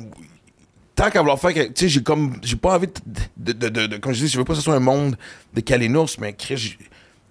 tant 0.95 1.11
qu'à 1.11 1.20
vouloir 1.20 1.39
faire. 1.39 1.53
que- 1.55 1.61
Tu 1.68 1.72
sais, 1.76 1.89
j'ai 1.89 2.03
comme. 2.03 2.34
J'ai 2.43 2.57
pas 2.57 2.74
envie 2.76 2.86
de, 2.89 2.93
de, 3.36 3.53
de, 3.53 3.68
de- 3.68 3.86
de- 3.86 3.97
Comme 3.99 4.12
je 4.14 4.24
dis, 4.24 4.28
je 4.28 4.39
veux 4.39 4.45
pas 4.45 4.53
que 4.55 4.59
ce 4.59 4.64
soit 4.64 4.74
un 4.74 4.80
monde 4.80 5.16
de 5.55 5.61
calinours, 5.61 6.11
mais 6.20 6.32
Chris, 6.32 6.76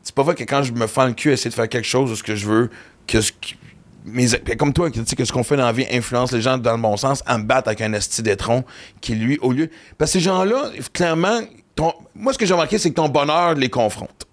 c'est 0.07 0.15
pas 0.15 0.23
vrai 0.23 0.35
que 0.35 0.43
quand 0.45 0.63
je 0.63 0.71
me 0.71 0.87
fends 0.87 1.05
le 1.05 1.11
cul 1.13 1.29
à 1.31 1.33
essayer 1.33 1.49
de 1.49 1.55
faire 1.55 1.67
quelque 1.67 1.85
chose 1.85 2.09
de 2.09 2.15
ce 2.15 2.23
que 2.23 2.33
je 2.35 2.45
veux, 2.47 2.69
que 3.05 3.19
ce 3.19 3.33
qui- 3.33 3.57
mes- 4.05 4.29
comme 4.57 4.71
toi, 4.71 4.89
tu 4.89 5.01
sais, 5.05 5.15
que 5.17 5.25
ce 5.25 5.33
qu'on 5.33 5.43
fait 5.43 5.57
dans 5.57 5.65
la 5.65 5.73
vie 5.73 5.85
influence 5.91 6.31
les 6.31 6.41
gens 6.41 6.57
dans 6.57 6.75
le 6.77 6.81
bon 6.81 6.95
sens, 6.95 7.21
à 7.25 7.37
me 7.37 7.43
battre 7.43 7.67
avec 7.67 7.81
un 7.81 7.91
esti 7.91 8.21
d'étron 8.21 8.63
qui, 9.01 9.15
lui, 9.15 9.37
au 9.41 9.51
lieu. 9.51 9.69
Parce 9.97 10.11
que 10.13 10.19
ces 10.19 10.23
gens-là, 10.23 10.71
clairement, 10.93 11.41
ton- 11.75 11.93
moi, 12.15 12.31
ce 12.31 12.37
que 12.37 12.45
j'ai 12.45 12.53
remarqué, 12.53 12.77
c'est 12.77 12.89
que 12.89 12.95
ton 12.95 13.09
bonheur 13.09 13.53
les 13.55 13.69
confronte. 13.69 14.25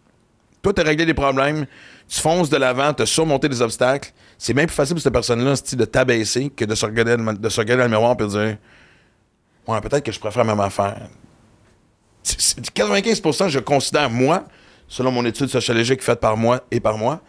Toi, 0.63 0.73
tu 0.73 0.81
as 0.81 0.85
réglé 0.85 1.05
des 1.07 1.13
problèmes, 1.15 1.67
tu 2.09 2.21
fonces 2.21 2.49
de 2.51 2.57
l'avant, 2.57 2.95
tu 2.95 3.03
as 3.03 3.07
surmonté 3.07 3.49
des 3.49 3.61
obstacles. 3.61 4.13
C'est 4.39 4.55
bien 4.55 4.67
plus 4.67 4.75
facile 4.75 4.95
pour 4.95 5.03
cette 5.03 5.13
personne-là 5.13 5.55
de 5.77 5.85
t'abaisser 5.87 6.51
que 6.51 6.65
de 6.65 6.75
se, 6.77 6.87
regarder, 6.87 7.17
de 7.17 7.49
se 7.49 7.61
regarder 7.61 7.83
dans 7.83 7.89
le 7.89 7.97
miroir 7.97 8.13
et 8.13 8.23
de 8.23 8.27
dire 8.29 8.57
Ouais, 9.67 9.81
peut-être 9.81 10.05
que 10.05 10.13
je 10.13 10.21
préfère 10.21 10.45
la 10.45 10.55
même 10.55 10.61
affaire. 10.65 11.09
C'est- 12.23 12.41
c'est- 12.41 12.71
95% 12.73 13.49
je 13.49 13.59
considère, 13.59 14.09
moi, 14.11 14.45
selon 14.89 15.11
mon 15.11 15.25
étude 15.25 15.49
sociologique 15.49 16.03
faite 16.03 16.21
par 16.21 16.37
moi 16.37 16.65
et 16.71 16.81
par 16.81 16.99
moi, 16.99 17.21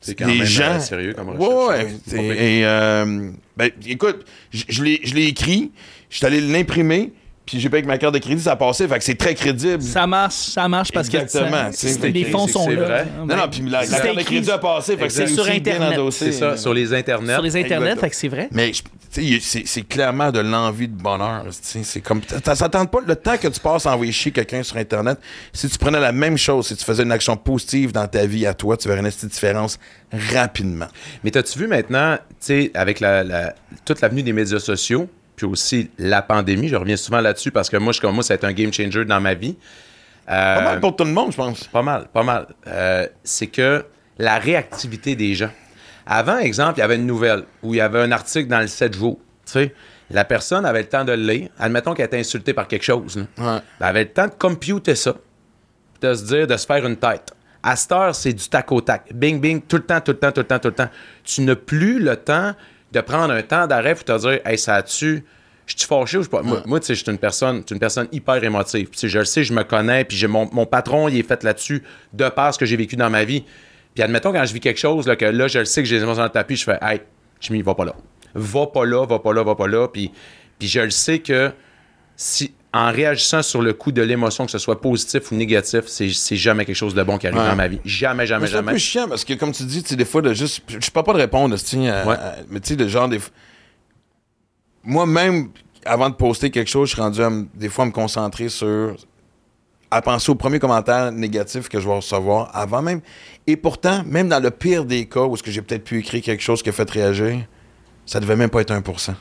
C'est 0.00 0.14
quand 0.14 0.26
les 0.26 0.38
même 0.38 0.46
gens. 0.46 0.74
euh, 0.74 0.78
sérieux 0.80 1.12
comme 1.14 1.28
Ouais, 1.30 1.36
recherche. 1.36 1.68
ouais. 1.84 1.92
hein. 1.92 1.98
c'est- 2.06 2.24
Et, 2.58 2.64
euh, 2.64 3.30
ben, 3.56 3.70
écoute, 3.86 4.24
je 4.50 4.64
je 4.68 4.82
l'ai 4.82 5.00
je 5.04 5.14
l'ai 5.14 5.26
écrit, 5.26 5.72
je 6.08 6.16
suis 6.16 6.26
allé 6.26 6.40
l'imprimer, 6.40 7.12
puis 7.50 7.58
j'ai 7.60 7.68
payé 7.68 7.78
avec 7.78 7.86
ma 7.88 7.98
carte 7.98 8.14
de 8.14 8.20
crédit, 8.20 8.40
ça 8.42 8.52
a 8.52 8.56
passé. 8.56 8.86
Fait 8.86 8.98
que 8.98 9.04
c'est 9.04 9.16
très 9.16 9.34
crédible. 9.34 9.82
Ça 9.82 10.06
marche, 10.06 10.34
ça 10.34 10.68
marche 10.68 10.92
parce 10.92 11.08
Exactement, 11.08 11.70
que 11.70 11.76
c'est- 11.76 11.88
ça- 12.00 12.06
les 12.08 12.24
c'est- 12.24 12.30
fonds 12.30 12.46
c'est- 12.46 12.52
sont 12.52 12.68
là. 12.68 12.76
vrai. 12.84 13.06
Non, 13.18 13.26
non, 13.36 13.48
puis 13.50 13.62
la, 13.68 13.84
la 13.84 14.00
carte 14.00 14.16
de 14.18 14.22
crédit 14.22 14.50
a 14.50 14.58
passé. 14.58 14.96
Fait 14.96 15.06
que 15.08 15.12
c'est. 15.12 15.26
Sur 15.26 15.48
Internet. 15.48 15.98
endossé. 15.98 16.26
C'est 16.26 16.38
ça, 16.38 16.56
sur 16.56 16.72
les 16.72 16.94
internets. 16.94 17.34
Sur 17.34 17.42
les 17.42 17.56
internets, 17.56 17.96
fait 17.96 18.10
que 18.10 18.16
c'est 18.16 18.28
vrai. 18.28 18.48
Mais 18.52 18.72
je- 18.72 18.82
tu 19.12 19.40
sais, 19.40 19.40
c'est 19.42 19.62
c'est 19.66 19.82
clairement 19.82 20.30
de 20.30 20.38
l'envie 20.38 20.86
de 20.86 20.94
bonheur. 20.94 21.42
tu 21.46 21.50
sais, 21.60 21.80
C'est 21.82 22.00
comme. 22.00 22.20
Ça 22.44 22.68
tente 22.68 22.90
pas 22.92 23.00
le 23.04 23.16
temps 23.16 23.36
que 23.36 23.48
tu 23.48 23.58
passes 23.58 23.84
à 23.86 23.92
envoyer 23.94 24.12
chier 24.12 24.30
quelqu'un 24.30 24.62
sur 24.62 24.76
Internet. 24.76 25.18
Si 25.52 25.68
tu 25.68 25.76
prenais 25.78 25.98
la 25.98 26.12
même 26.12 26.38
chose, 26.38 26.68
si 26.68 26.76
tu 26.76 26.84
faisais 26.84 27.02
une 27.02 27.10
action 27.12 27.36
positive 27.36 27.90
dans 27.90 28.06
ta 28.06 28.24
vie 28.26 28.46
à 28.46 28.54
toi, 28.54 28.76
tu 28.76 28.86
verrais 28.86 29.00
une 29.00 29.06
petite 29.10 29.26
différence 29.32 29.78
rapidement. 30.12 30.86
Mais 31.24 31.30
t'as-tu 31.32 31.58
vu 31.58 31.66
maintenant, 31.66 32.16
tu 32.16 32.20
sais, 32.40 32.70
avec 32.74 33.00
la, 33.00 33.24
la- 33.24 33.54
toute 33.84 34.00
l'avenue 34.00 34.22
des 34.22 34.32
médias 34.32 34.60
sociaux, 34.60 35.08
puis 35.40 35.46
aussi 35.50 35.90
la 35.98 36.20
pandémie, 36.20 36.68
je 36.68 36.76
reviens 36.76 36.98
souvent 36.98 37.22
là-dessus 37.22 37.50
parce 37.50 37.70
que 37.70 37.78
moi, 37.78 37.94
je, 37.94 38.00
comme 38.02 38.14
moi, 38.14 38.22
ça 38.22 38.34
a 38.34 38.36
été 38.36 38.46
un 38.46 38.52
game 38.52 38.70
changer 38.70 39.06
dans 39.06 39.22
ma 39.22 39.32
vie. 39.32 39.56
Euh, 40.28 40.56
Pas 40.56 40.60
mal 40.62 40.80
pour 40.80 40.94
tout 40.94 41.04
le 41.04 41.12
monde, 41.12 41.32
je 41.32 41.36
pense. 41.38 41.64
Pas 41.64 41.80
mal, 41.80 42.08
pas 42.12 42.22
mal. 42.22 42.46
Euh, 42.66 43.06
c'est 43.24 43.46
que 43.46 43.86
la 44.18 44.38
réactivité 44.38 45.16
des 45.16 45.34
gens. 45.34 45.48
Avant, 46.04 46.36
exemple, 46.36 46.74
il 46.76 46.80
y 46.80 46.82
avait 46.82 46.96
une 46.96 47.06
nouvelle 47.06 47.44
où 47.62 47.72
il 47.72 47.78
y 47.78 47.80
avait 47.80 48.00
un 48.00 48.12
article 48.12 48.48
dans 48.48 48.60
le 48.60 48.66
7 48.66 48.94
jours. 48.94 49.18
Tu 49.46 49.52
sais, 49.52 49.74
la 50.10 50.26
personne 50.26 50.66
avait 50.66 50.82
le 50.82 50.88
temps 50.88 51.06
de 51.06 51.12
le 51.12 51.22
lire. 51.22 51.48
Admettons 51.58 51.94
qu'elle 51.94 52.06
était 52.06 52.18
insultée 52.20 52.52
par 52.52 52.68
quelque 52.68 52.84
chose. 52.84 53.16
Ouais. 53.16 53.24
Ben, 53.38 53.62
elle 53.80 53.86
avait 53.86 54.04
le 54.04 54.10
temps 54.10 54.26
de 54.26 54.34
computer 54.34 54.94
ça, 54.94 55.14
de 56.02 56.12
se 56.12 56.24
dire, 56.24 56.46
de 56.46 56.56
se 56.58 56.66
faire 56.66 56.84
une 56.84 56.96
tête. 56.98 57.32
À 57.62 57.76
cette 57.76 57.92
heure, 57.92 58.14
c'est 58.14 58.34
du 58.34 58.46
tac 58.46 58.70
au 58.72 58.82
tac. 58.82 59.10
Bing, 59.14 59.40
bing, 59.40 59.62
tout 59.62 59.76
le 59.76 59.84
temps, 59.84 60.02
tout 60.02 60.12
le 60.12 60.18
temps, 60.18 60.32
tout 60.32 60.40
le 60.40 60.46
temps, 60.46 60.58
tout 60.58 60.68
le 60.68 60.74
temps. 60.74 60.90
Tu 61.24 61.40
n'as 61.40 61.56
plus 61.56 61.98
le 61.98 62.16
temps 62.16 62.54
de 62.92 63.00
prendre 63.00 63.32
un 63.32 63.42
temps 63.42 63.66
d'arrêt 63.66 63.94
pour 63.94 64.04
te 64.04 64.18
dire, 64.18 64.40
hey, 64.44 64.58
ça 64.58 64.76
a-tu. 64.76 65.24
Je 65.66 65.74
suis 65.76 65.86
fâché 65.86 66.18
ou 66.18 66.22
je 66.22 66.28
pas. 66.28 66.42
Moi, 66.42 66.62
moi, 66.66 66.80
tu 66.80 66.86
sais, 66.86 66.94
je 66.94 67.02
suis 67.02 67.12
une 67.12 67.18
personne, 67.18 67.62
une 67.70 67.78
personne 67.78 68.08
hyper 68.10 68.42
émotive. 68.42 68.88
Puis, 68.88 69.08
je 69.08 69.18
le 69.18 69.24
sais, 69.24 69.44
je 69.44 69.52
me 69.52 69.62
connais, 69.62 70.04
puis 70.04 70.16
j'ai 70.16 70.26
mon, 70.26 70.48
mon 70.52 70.66
patron, 70.66 71.08
il 71.08 71.18
est 71.18 71.22
fait 71.22 71.44
là-dessus 71.44 71.84
de 72.12 72.28
par 72.28 72.52
ce 72.52 72.58
que 72.58 72.66
j'ai 72.66 72.76
vécu 72.76 72.96
dans 72.96 73.10
ma 73.10 73.24
vie. 73.24 73.44
Puis 73.94 74.02
admettons, 74.02 74.32
quand 74.32 74.44
je 74.44 74.52
vis 74.52 74.60
quelque 74.60 74.80
chose, 74.80 75.06
là, 75.06 75.16
que 75.16 75.24
là, 75.24 75.46
je 75.46 75.60
le 75.60 75.64
sais 75.64 75.82
que 75.82 75.88
j'ai 75.88 75.96
les 75.96 76.02
émotions 76.02 76.22
dans 76.22 76.24
le 76.24 76.30
tapis, 76.30 76.56
je 76.56 76.64
fais, 76.64 76.78
hey, 76.82 77.00
Jimmy, 77.40 77.62
va 77.62 77.74
pas 77.74 77.84
là. 77.84 77.94
Va 78.34 78.66
pas 78.66 78.84
là, 78.84 79.06
va 79.06 79.18
pas 79.18 79.32
là, 79.32 79.42
va 79.44 79.54
pas 79.54 79.68
là. 79.68 79.88
Puis, 79.88 80.10
puis 80.58 80.68
je 80.68 80.80
le 80.80 80.90
sais 80.90 81.20
que 81.20 81.52
si, 82.16 82.52
en 82.72 82.92
réagissant 82.92 83.42
sur 83.42 83.62
le 83.62 83.72
coup 83.72 83.90
de 83.90 84.00
l'émotion, 84.02 84.44
que 84.46 84.52
ce 84.52 84.58
soit 84.58 84.80
positif 84.80 85.32
ou 85.32 85.34
négatif, 85.34 85.82
c'est 85.86 86.08
c'est 86.10 86.36
jamais 86.36 86.64
quelque 86.64 86.76
chose 86.76 86.94
de 86.94 87.02
bon 87.02 87.18
qui 87.18 87.26
arrive 87.26 87.40
Ouais. 87.40 87.48
dans 87.48 87.56
ma 87.56 87.66
vie. 87.68 87.80
Jamais, 87.84 88.26
jamais, 88.26 88.42
Mais 88.42 88.46
C'est 88.46 88.52
jamais. 88.52 88.72
peu 88.72 88.78
chiant 88.78 89.08
parce 89.08 89.24
que, 89.24 89.34
comme 89.34 89.50
tu 89.52 89.64
dis, 89.64 89.82
des 89.82 90.04
fois, 90.04 90.22
de 90.22 90.32
juste. 90.32 90.62
Je 90.68 90.90
parle 90.90 91.06
pas 91.06 91.12
de 91.14 91.18
répondre, 91.18 91.56
tu 91.58 91.64
sais, 91.66 91.88
à- 91.88 92.06
Ouais. 92.06 92.14
à- 92.14 92.36
mais 92.48 92.60
tu 92.60 92.68
sais, 92.74 92.76
le 92.76 92.86
genre 92.88 93.08
des. 93.08 93.18
Moi-même, 94.82 95.50
avant 95.84 96.08
de 96.10 96.14
poster 96.14 96.50
quelque 96.50 96.68
chose, 96.70 96.88
je 96.88 96.94
suis 96.94 97.02
rendu 97.02 97.20
à 97.22 97.30
des 97.54 97.68
fois 97.68 97.84
à 97.84 97.86
me 97.88 97.92
concentrer 97.92 98.48
sur. 98.48 98.96
à 99.92 100.00
penser 100.02 100.30
au 100.30 100.36
premier 100.36 100.60
commentaire 100.60 101.10
négatif 101.10 101.68
que 101.68 101.80
je 101.80 101.88
vais 101.88 101.96
recevoir 101.96 102.48
avant 102.56 102.80
même. 102.80 103.00
Et 103.48 103.56
pourtant, 103.56 104.04
même 104.06 104.28
dans 104.28 104.38
le 104.40 104.52
pire 104.52 104.84
des 104.84 105.06
cas 105.06 105.22
où 105.24 105.34
est-ce 105.34 105.42
que 105.42 105.50
j'ai 105.50 105.62
peut-être 105.62 105.82
pu 105.82 105.98
écrire 105.98 106.22
quelque 106.22 106.44
chose 106.44 106.62
qui 106.62 106.68
a 106.68 106.72
fait 106.72 106.88
réagir, 106.88 107.40
ça 108.06 108.20
devait 108.20 108.36
même 108.36 108.50
pas 108.50 108.60
être 108.60 108.70
1%. 108.70 109.16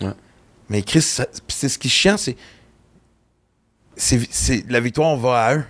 Ouais. 0.00 0.12
Mais 0.68 0.82
Chris, 0.82 1.00
c'est 1.48 1.68
ce 1.68 1.76
qui 1.76 1.88
est 1.88 1.90
chiant, 1.90 2.16
c'est. 2.16 2.36
C'est- 3.96 4.70
La 4.70 4.80
victoire 4.80 5.16
va 5.16 5.44
à 5.44 5.56
eux. 5.56 5.64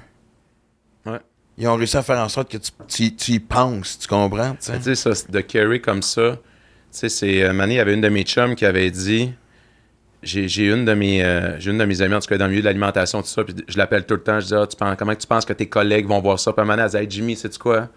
Ouais. 1.06 1.18
Ils 1.58 1.68
ont 1.68 1.76
réussi 1.76 1.96
à 1.96 2.02
faire 2.02 2.18
en 2.18 2.28
sorte 2.28 2.50
que 2.50 2.58
tu, 2.58 2.70
tu- 2.88 3.14
tu 3.16 3.32
y 3.32 3.38
penses, 3.40 3.98
tu 3.98 4.08
comprends? 4.08 4.54
tu 4.60 4.72
sais? 4.82 4.94
Ça, 4.94 5.10
de 5.28 5.40
carry 5.40 5.80
comme 5.80 6.02
ça, 6.02 6.32
tu 6.32 6.38
sais, 6.90 7.08
c'est. 7.08 7.42
euh, 7.42 7.52
Mané, 7.52 7.74
il 7.74 7.76
y 7.76 7.80
avait 7.80 7.94
une 7.94 8.00
de 8.00 8.08
mes 8.08 8.24
chums 8.24 8.54
qui 8.54 8.66
avait 8.66 8.90
dit. 8.90 9.32
J'ai 10.22 10.64
une 10.66 10.84
de 10.84 10.94
mes 10.94 11.22
euh, 11.22 11.56
j'ai 11.60 11.70
une 11.70 11.78
de 11.78 11.84
mes 11.84 12.02
amies 12.02 12.14
en 12.14 12.20
tout 12.20 12.26
cas 12.26 12.36
dans 12.36 12.46
le 12.46 12.50
milieu 12.50 12.62
de 12.62 12.66
l'alimentation 12.66 13.20
tout 13.22 13.28
ça 13.28 13.44
puis 13.44 13.54
je 13.68 13.78
l'appelle 13.78 14.06
tout 14.06 14.14
le 14.14 14.22
temps 14.22 14.40
je 14.40 14.46
dis 14.46 14.54
ah, 14.54 14.66
tu 14.66 14.74
penses 14.74 14.96
comment 14.98 15.14
tu 15.14 15.26
penses 15.26 15.44
que 15.44 15.52
tes 15.52 15.68
collègues 15.68 16.06
vont 16.06 16.20
voir 16.20 16.40
ça? 16.40 16.52
Puis 16.52 16.66
donné, 16.66 16.82
elle 16.82 16.88
dit 16.90 16.96
Hey, 16.96 17.06
Jimmy 17.08 17.36
sais 17.36 17.48
tu 17.50 17.58
quoi? 17.60 17.88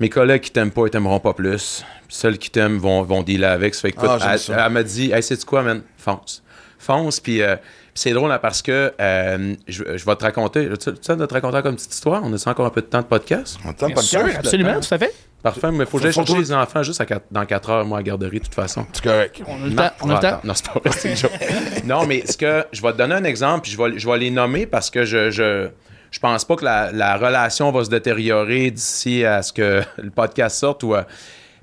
Mes 0.00 0.08
collègues 0.08 0.40
qui 0.42 0.50
t'aiment 0.52 0.70
pas 0.70 0.86
ils 0.86 0.90
t'aimeront 0.90 1.20
pas 1.20 1.34
plus 1.34 1.84
puis 2.06 2.16
ceux 2.16 2.32
qui 2.36 2.50
t'aiment 2.50 2.78
vont 2.78 3.02
vont 3.02 3.22
dealer 3.22 3.44
avec 3.50 3.74
ça 3.74 3.82
fait 3.82 3.92
que 3.92 3.96
écoute, 3.98 4.10
Ah, 4.22 4.32
elle, 4.34 4.38
ça. 4.38 4.64
elle 4.66 4.72
m'a 4.72 4.82
dit 4.84 5.10
hey 5.12 5.22
sais 5.22 5.36
tu 5.36 5.44
quoi 5.44 5.62
man? 5.62 5.82
Fonce 5.98 6.42
fonce 6.78 7.20
puis 7.20 7.42
euh, 7.42 7.56
puis 7.56 7.64
c'est 7.96 8.12
drôle 8.12 8.28
là, 8.28 8.38
parce 8.38 8.62
que 8.62 8.92
euh, 9.00 9.54
je, 9.66 9.82
je 9.96 10.04
vais 10.04 10.16
te 10.16 10.24
raconter 10.24 10.68
tu 10.78 10.90
sais 11.00 11.16
de 11.16 11.26
te 11.26 11.34
raconter 11.34 11.62
comme 11.62 11.74
petite 11.76 11.92
histoire? 11.92 12.22
On 12.24 12.32
a 12.32 12.48
encore 12.48 12.66
un 12.66 12.70
peu 12.70 12.82
de 12.82 12.86
temps 12.86 13.00
de 13.00 13.06
podcast? 13.06 13.58
On 13.64 13.72
pas 13.72 14.02
sûr, 14.02 14.22
le 14.22 14.30
cœur. 14.30 14.38
absolument, 14.40 14.80
tout 14.80 14.94
à 14.94 14.98
fait. 14.98 15.14
Parfait, 15.42 15.70
mais 15.70 15.86
faut 15.86 15.98
que 15.98 16.04
j'aille 16.04 16.12
chercher 16.12 16.38
les 16.38 16.52
enfants 16.52 16.82
juste 16.82 17.00
à 17.00 17.06
dans 17.30 17.44
4 17.46 17.70
heures, 17.70 17.84
moi, 17.84 17.98
à 17.98 18.00
la 18.00 18.04
garderie, 18.04 18.38
de 18.38 18.44
toute 18.44 18.54
façon. 18.54 18.86
C'est 18.92 19.04
correct. 19.04 19.42
On 19.46 19.62
a 19.62 19.66
le 19.66 19.74
temps. 19.74 19.90
On 20.02 20.10
a 20.10 20.14
le 20.14 20.20
temps. 20.20 20.40
Non, 20.44 20.54
c'est 20.54 20.66
pas 20.66 20.80
vrai, 20.80 20.90
c'est 20.98 21.10
une 21.10 21.16
joke. 21.16 21.30
non, 21.84 22.06
mais 22.06 22.26
ce 22.26 22.36
que 22.36 22.64
je 22.72 22.82
vais 22.82 22.92
te 22.92 22.98
donner 22.98 23.14
un 23.14 23.24
exemple, 23.24 23.62
puis 23.62 23.70
je 23.72 23.76
vais, 23.76 23.98
je 23.98 24.08
vais 24.08 24.18
les 24.18 24.30
nommer 24.30 24.66
parce 24.66 24.90
que 24.90 25.04
je, 25.04 25.30
je, 25.30 25.68
je 26.10 26.18
pense 26.18 26.44
pas 26.44 26.56
que 26.56 26.64
la, 26.64 26.90
la 26.92 27.16
relation 27.16 27.70
va 27.70 27.84
se 27.84 27.90
détériorer 27.90 28.70
d'ici 28.70 29.24
à 29.24 29.42
ce 29.42 29.52
que 29.52 29.82
le 29.98 30.10
podcast 30.10 30.58
sorte 30.58 30.82
ou. 30.82 30.94
euh, 30.94 31.02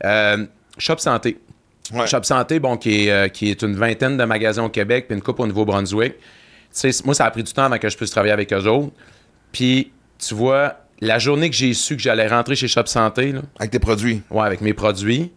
euh, 0.05 0.45
Shop 0.77 0.97
Santé. 0.97 1.37
Ouais. 1.91 2.07
Shop 2.07 2.23
Santé, 2.23 2.59
bon, 2.59 2.77
qui 2.77 3.07
est, 3.07 3.11
euh, 3.11 3.27
qui 3.27 3.49
est 3.51 3.61
une 3.61 3.75
vingtaine 3.75 4.15
de 4.17 4.23
magasins 4.23 4.63
au 4.63 4.69
Québec, 4.69 5.05
puis 5.07 5.15
une 5.17 5.21
coupe 5.23 5.39
au 5.39 5.47
Nouveau-Brunswick. 5.47 6.13
Tu 6.79 6.89
moi, 7.05 7.13
ça 7.13 7.25
a 7.25 7.31
pris 7.31 7.43
du 7.43 7.51
temps 7.53 7.63
avant 7.63 7.77
que 7.77 7.89
je 7.89 7.97
puisse 7.97 8.11
travailler 8.11 8.31
avec 8.33 8.51
eux 8.53 8.65
autres. 8.67 8.91
Puis, 9.51 9.91
tu 10.17 10.33
vois, 10.33 10.77
la 11.01 11.19
journée 11.19 11.49
que 11.49 11.55
j'ai 11.55 11.73
su 11.73 11.95
que 11.97 12.01
j'allais 12.01 12.27
rentrer 12.27 12.55
chez 12.55 12.67
Shop 12.67 12.85
Santé, 12.85 13.31
là, 13.33 13.41
Avec 13.59 13.71
tes 13.71 13.79
produits. 13.79 14.21
Ouais, 14.31 14.45
avec 14.45 14.61
mes 14.61 14.73
produits, 14.73 15.31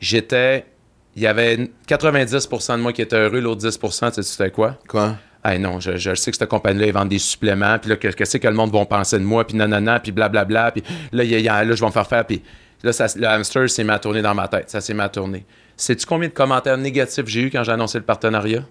j'étais. 0.00 0.66
Il 1.14 1.22
y 1.22 1.26
avait 1.26 1.70
90% 1.88 2.76
de 2.78 2.82
moi 2.82 2.92
qui 2.92 3.02
était 3.02 3.16
heureux, 3.16 3.40
l'autre 3.40 3.60
10%, 3.68 4.08
tu 4.08 4.14
sais, 4.16 4.22
c'était 4.22 4.50
quoi? 4.50 4.78
Quoi? 4.88 5.16
Ah 5.44 5.58
non, 5.58 5.78
je, 5.80 5.96
je 5.96 6.14
sais 6.14 6.30
que 6.30 6.36
cette 6.36 6.48
compagnie-là, 6.48 6.86
ils 6.86 6.92
vendent 6.92 7.08
des 7.10 7.18
suppléments, 7.18 7.78
puis 7.78 7.90
là, 7.90 7.96
que- 7.96 8.08
qu'est-ce 8.08 8.38
que 8.38 8.48
le 8.48 8.54
monde 8.54 8.72
va 8.72 8.84
penser 8.86 9.18
de 9.18 9.24
moi, 9.24 9.46
puis 9.46 9.56
nanana, 9.56 10.00
puis 10.00 10.10
blablabla, 10.12 10.70
puis 10.72 10.82
là, 11.12 11.24
y 11.24 11.34
a- 11.34 11.38
il 11.38 11.44
y 11.44 11.48
a- 11.48 11.64
là, 11.64 11.74
je 11.74 11.80
vais 11.80 11.86
me 11.86 11.92
faire 11.92 12.06
faire, 12.06 12.24
puis 12.24 12.42
là, 12.82 12.92
ça, 12.92 13.06
le 13.16 13.26
hamster, 13.26 13.68
c'est 13.68 13.84
ma 13.84 13.98
tournée 13.98 14.22
dans 14.22 14.34
ma 14.34 14.48
tête, 14.48 14.70
ça, 14.70 14.80
c'est 14.80 14.94
ma 14.94 15.08
tournée. 15.08 15.44
Sais-tu 15.82 16.06
combien 16.06 16.28
de 16.28 16.32
commentaires 16.32 16.78
négatifs 16.78 17.26
j'ai 17.26 17.40
eu 17.40 17.50
quand 17.50 17.64
j'ai 17.64 17.72
annoncé 17.72 17.98
le 17.98 18.04
partenariat? 18.04 18.62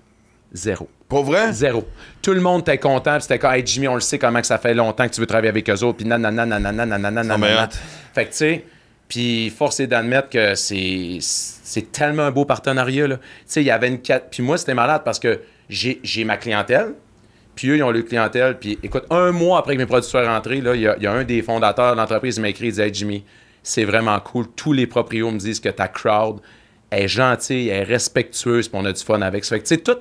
Zéro. 0.53 0.87
Pour 1.09 1.25
vrai? 1.25 1.51
Zéro. 1.51 1.85
Tout 2.21 2.31
le 2.31 2.39
monde 2.39 2.61
était 2.61 2.77
content, 2.77 3.15
puis 3.15 3.23
c'était 3.23 3.37
comme, 3.37 3.51
hey 3.51 3.63
Jimmy, 3.65 3.89
on 3.89 3.95
le 3.95 3.99
sait 3.99 4.17
comment 4.17 4.39
que 4.39 4.47
ça 4.47 4.57
fait 4.57 4.73
longtemps 4.73 5.05
que 5.09 5.13
tu 5.13 5.19
veux 5.19 5.27
travailler 5.27 5.49
avec 5.49 5.69
eux 5.69 5.83
autres, 5.83 5.97
puis 5.97 6.05
nanana, 6.05 6.45
nanana, 6.45 6.85
nanana, 6.85 7.21
nanana. 7.21 7.67
Fait 8.13 8.23
que, 8.23 8.29
tu 8.29 8.37
sais, 8.37 8.65
puis 9.09 9.49
force 9.49 9.81
est 9.81 9.87
d'admettre 9.87 10.29
que 10.29 10.55
c'est 10.55 11.17
c'est 11.19 11.91
tellement 11.91 12.23
un 12.23 12.31
beau 12.31 12.45
partenariat. 12.45 13.09
Tu 13.09 13.15
sais, 13.45 13.61
il 13.61 13.67
y 13.67 13.71
avait 13.71 13.89
une... 13.89 13.97
Puis 13.97 14.41
moi, 14.41 14.57
c'était 14.57 14.73
malade 14.73 15.01
parce 15.03 15.19
que 15.19 15.41
j'ai 15.67 15.99
j'ai 16.03 16.23
ma 16.23 16.37
clientèle, 16.37 16.93
puis 17.55 17.71
eux, 17.71 17.75
ils 17.75 17.83
ont 17.83 17.91
leur 17.91 18.05
clientèle, 18.05 18.57
puis 18.57 18.79
écoute, 18.83 19.03
un 19.09 19.33
mois 19.33 19.59
après 19.59 19.73
que 19.73 19.79
mes 19.79 19.85
produits 19.85 20.09
soient 20.09 20.33
rentrés, 20.33 20.59
il 20.59 20.75
y 20.77 21.03
y 21.03 21.07
a 21.07 21.11
un 21.11 21.25
des 21.25 21.41
fondateurs 21.41 21.91
de 21.91 21.97
l'entreprise 21.99 22.35
qui 22.35 22.41
m'a 22.41 22.47
écrit, 22.47 22.67
il 22.67 22.73
dit, 22.73 22.81
hey 22.81 22.93
Jimmy, 22.93 23.25
c'est 23.63 23.83
vraiment 23.83 24.17
cool. 24.21 24.45
Tous 24.55 24.71
les 24.71 24.87
proprios 24.87 25.29
me 25.29 25.39
disent 25.39 25.59
que 25.59 25.67
ta 25.67 25.89
crowd 25.89 26.39
est 26.91 27.07
gentille, 27.07 27.69
elle 27.69 27.81
est 27.81 27.83
respectueuse, 27.83 28.67
puis 28.67 28.79
on 28.81 28.85
a 28.85 28.91
du 28.91 29.03
fun 29.03 29.21
avec 29.21 29.45
ça. 29.45 29.55
Fait 29.55 29.61
que, 29.61 29.67
tu 29.67 29.75
sais, 29.75 29.81
tout, 29.81 29.97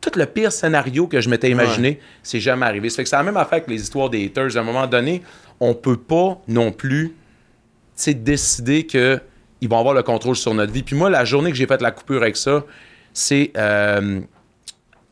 tout 0.00 0.18
le 0.18 0.26
pire 0.26 0.52
scénario 0.52 1.06
que 1.06 1.20
je 1.20 1.28
m'étais 1.28 1.50
imaginé, 1.50 2.00
c'est 2.22 2.40
jamais 2.40 2.66
arrivé. 2.66 2.90
Ça 2.90 2.96
fait 2.96 3.04
que 3.04 3.08
c'est 3.08 3.16
la 3.16 3.22
même 3.22 3.36
affaire 3.36 3.64
que 3.64 3.70
les 3.70 3.80
histoires 3.80 4.10
des 4.10 4.24
haters. 4.24 4.56
À 4.56 4.60
un 4.60 4.64
moment 4.64 4.86
donné, 4.86 5.22
on 5.60 5.74
peut 5.74 5.96
pas 5.96 6.40
non 6.48 6.72
plus 6.72 7.08
tu 7.08 7.14
sais, 7.94 8.14
décider 8.14 8.86
que 8.86 9.20
ils 9.60 9.68
vont 9.68 9.78
avoir 9.78 9.94
le 9.94 10.02
contrôle 10.02 10.34
sur 10.34 10.52
notre 10.54 10.72
vie. 10.72 10.82
Puis 10.82 10.96
moi, 10.96 11.08
la 11.08 11.24
journée 11.24 11.50
que 11.50 11.56
j'ai 11.56 11.68
fait 11.68 11.80
la 11.80 11.92
coupure 11.92 12.22
avec 12.22 12.36
ça, 12.36 12.64
c'est 13.12 13.52
euh, 13.56 14.20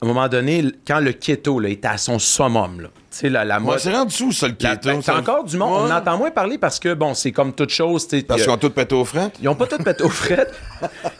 à 0.03 0.05
un 0.05 0.09
moment 0.09 0.29
donné, 0.29 0.65
quand 0.87 0.99
le 1.01 1.13
keto 1.13 1.61
là, 1.61 1.69
était 1.69 1.89
à 1.89 1.99
son 1.99 2.19
summum. 2.19 2.81
Là. 2.81 2.89
Tu 3.19 3.29
la, 3.29 3.45
la 3.45 3.61
c'est 3.79 3.93
rendu 3.93 4.23
où, 4.23 4.33
ça, 4.33 4.47
le 4.49 4.55
la- 4.61 4.77
keto? 4.77 4.89
ben, 4.89 5.03
ça? 5.03 5.13
c'est 5.13 5.19
encore 5.19 5.45
du 5.45 5.57
monde. 5.59 5.73
On 5.73 5.85
Ouais. 5.87 5.93
en 5.93 5.97
entend 5.97 6.17
moins 6.17 6.31
parler 6.31 6.57
parce 6.59 6.79
que, 6.79 6.95
bon, 6.95 7.13
c'est 7.13 7.33
comme 7.33 7.53
toute 7.53 7.71
chose. 7.71 8.07
Parce 8.27 8.41
qu'ils 8.43 8.51
ont 8.51 8.57
tout 8.57 8.71
pété 8.71 8.95
aux 8.95 9.05
frettes? 9.05 9.35
ils 9.43 9.49
ont 9.49 9.55
pas 9.55 9.67
tout 9.67 9.77
pété 9.83 10.03
aux 10.05 10.09
frettes. 10.09 10.55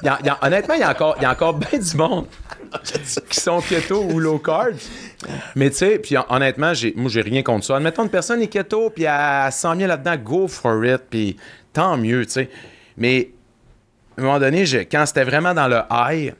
Il 0.03 0.07
y 0.07 0.09
a- 0.09 0.19
il 0.21 0.27
y 0.27 0.29
a- 0.31 0.39
honnêtement, 0.41 0.75
il 0.75 0.81
y 0.81 0.85
a 0.85 0.91
encore, 0.91 1.15
il 1.19 1.23
y 1.23 1.27
a 1.27 1.31
encore 1.33 1.55
bien 1.55 1.79
du 1.79 1.97
monde 1.97 2.27
qui 3.29 3.41
sont 3.41 3.61
keto 3.61 4.03
ou 4.05 4.19
low 4.21 4.39
carb. 4.39 4.75
Mais 5.57 5.69
tu 5.71 5.77
sais, 5.77 5.99
puis 5.99 6.17
hon- 6.17 6.25
honnêtement, 6.31 6.73
j'ai, 6.73 6.95
moi, 6.97 7.11
j'ai 7.11 7.21
rien 7.23 7.43
contre 7.43 7.67
ça. 7.67 7.77
Admettons, 7.77 8.05
une 8.05 8.09
personne 8.09 8.41
est 8.41 8.47
keto, 8.47 8.91
puis 8.91 9.05
elle 9.05 9.53
s'en 9.53 9.75
vient 9.75 9.89
là-dedans, 9.89 10.17
go 10.17 10.49
for 10.49 10.83
it, 10.87 11.03
puis 11.11 11.37
tant 11.73 11.97
mieux, 11.99 12.25
tu 12.25 12.33
sais. 12.33 12.51
Mais 12.97 13.31
à 14.17 14.21
un 14.23 14.25
moment 14.25 14.39
donné, 14.39 14.65
je- 14.65 14.79
quand 14.79 15.05
c'était 15.07 15.25
vraiment 15.25 15.53
dans 15.53 15.69
le 15.69 15.81
high, 15.91 16.35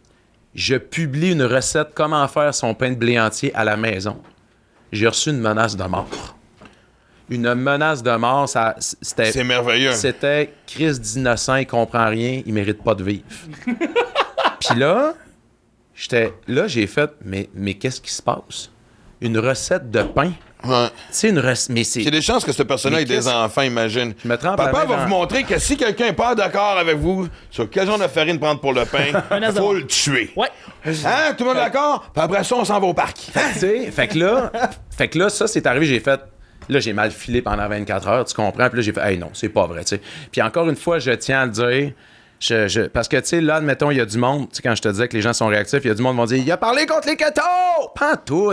je 0.55 0.77
publie 0.77 1.33
une 1.33 1.43
recette 1.43 1.91
comment 1.95 2.27
faire 2.29 2.55
son 2.55 2.75
pain 2.75 2.91
de 2.91 2.97
blé 2.97 3.19
entier 3.21 3.55
à 3.55 3.65
la 3.65 3.77
maison. 3.77 4.21
J'ai 4.93 5.07
reçu 5.07 5.31
une 5.31 5.41
menace 5.41 5.77
de 5.77 5.85
mort. 5.85 6.37
Une 7.29 7.55
menace 7.55 8.03
de 8.03 8.11
mort, 8.17 8.49
ça, 8.49 8.75
c'était... 8.79 9.31
C'est 9.31 9.45
merveilleux. 9.45 9.93
C'était 9.93 10.53
Chris 10.67 10.99
d'innocent, 10.99 11.55
il 11.57 11.67
comprend 11.67 12.09
rien, 12.09 12.43
il 12.45 12.53
mérite 12.53 12.83
pas 12.83 12.97
de 12.97 13.05
vivre. 13.05 13.25
Puis 14.61 14.79
là, 14.79 15.15
j'étais 15.95 16.35
là, 16.49 16.67
j'ai 16.67 16.87
fait 16.87 17.11
mais 17.25 17.49
mais 17.55 17.75
qu'est-ce 17.75 18.01
qui 18.01 18.13
se 18.13 18.23
passe? 18.23 18.71
Une 19.21 19.39
recette 19.39 19.91
de 19.91 20.03
pain. 20.03 20.33
Ouais. 20.65 20.89
C'est 21.11 21.31
une 21.31 21.39
recette. 21.39 21.71
Mais 21.75 21.85
c'est. 21.85 22.01
Il 22.01 22.05
y 22.05 22.09
a 22.09 22.11
des 22.11 22.21
chances 22.21 22.45
que 22.45 22.53
cette 22.53 22.69
personne-là 22.69 23.01
ait 23.01 23.05
des 23.05 23.27
enfants, 23.29 23.63
imagine. 23.63 24.15
Je 24.23 24.29
me 24.29 24.37
Papa 24.37 24.71
va 24.71 24.85
dans- 24.85 24.97
vous 24.99 25.09
montrer 25.09 25.45
que 25.45 25.59
si 25.59 25.77
quelqu'un 25.77 26.07
n'est 26.07 26.13
pas 26.13 26.35
d'accord 26.35 26.77
avec 26.79 26.97
vous 26.97 27.29
sur 27.51 27.69
quel 27.71 27.87
genre 27.87 27.99
de 27.99 28.07
farine 28.09 28.39
prendre 28.39 28.61
pour 28.61 28.73
le 28.73 28.85
pain, 28.85 29.21
faut 29.57 29.73
le 29.75 29.87
tuer. 29.87 30.31
Ouais. 30.37 30.49
Hein? 30.87 31.35
Tout 31.37 31.45
le 31.45 31.51
monde 31.51 31.57
est 31.59 31.61
d'accord? 31.61 32.11
Puis 32.15 32.23
après 32.23 32.45
ça, 32.45 32.57
on 32.57 32.65
s'en 32.65 32.79
va 32.79 32.87
au 32.87 32.95
parc. 32.95 33.17
Sais, 33.55 33.91
fait 33.91 34.09
que 34.09 34.19
là, 34.19 34.53
fait 34.97 35.09
que 35.09 35.19
là, 35.19 35.29
ça, 35.31 35.47
c'est 35.47 35.67
arrivé, 35.67 35.87
j'ai 35.87 36.01
fait. 36.01 36.21
Là, 36.69 36.79
j'ai 36.79 36.93
mal 36.93 37.11
filé 37.11 37.43
pendant 37.43 37.67
24 37.67 38.07
heures, 38.09 38.25
tu 38.27 38.35
comprends? 38.35 38.69
Puis 38.69 38.77
là, 38.77 38.83
j'ai 38.83 38.93
fait, 38.93 39.01
hey, 39.13 39.19
non, 39.19 39.31
c'est 39.33 39.49
pas 39.49 39.67
vrai, 39.67 39.83
tu 39.83 39.97
sais. 39.97 40.01
Puis 40.31 40.41
encore 40.43 40.69
une 40.69 40.77
fois, 40.77 40.99
je 40.99 41.11
tiens 41.13 41.41
à 41.41 41.47
le 41.47 41.51
dire. 41.53 41.93
Je- 42.41 42.69
je- 42.69 42.81
parce 42.83 43.07
que, 43.07 43.17
tu 43.19 43.27
sais, 43.27 43.41
là, 43.41 43.57
admettons, 43.57 43.91
il 43.91 43.99
y 43.99 44.01
a 44.01 44.07
du 44.07 44.17
monde, 44.19 44.49
tu 44.49 44.57
sais, 44.57 44.63
quand 44.63 44.75
je 44.75 44.81
te 44.83 44.89
disais 44.89 45.07
que 45.09 45.15
les 45.15 45.23
gens 45.23 45.33
sont 45.35 45.47
réactifs, 45.47 45.81
il 45.85 45.89
y 45.89 45.91
a 45.91 45.95
du 45.95 46.03
monde 46.03 46.15
qui 46.15 46.19
vont 46.19 46.25
dire, 46.25 46.39
il 46.39 46.51
a 46.51 46.57
parlé 46.57 46.87
contre 46.87 47.07
les 47.07 47.17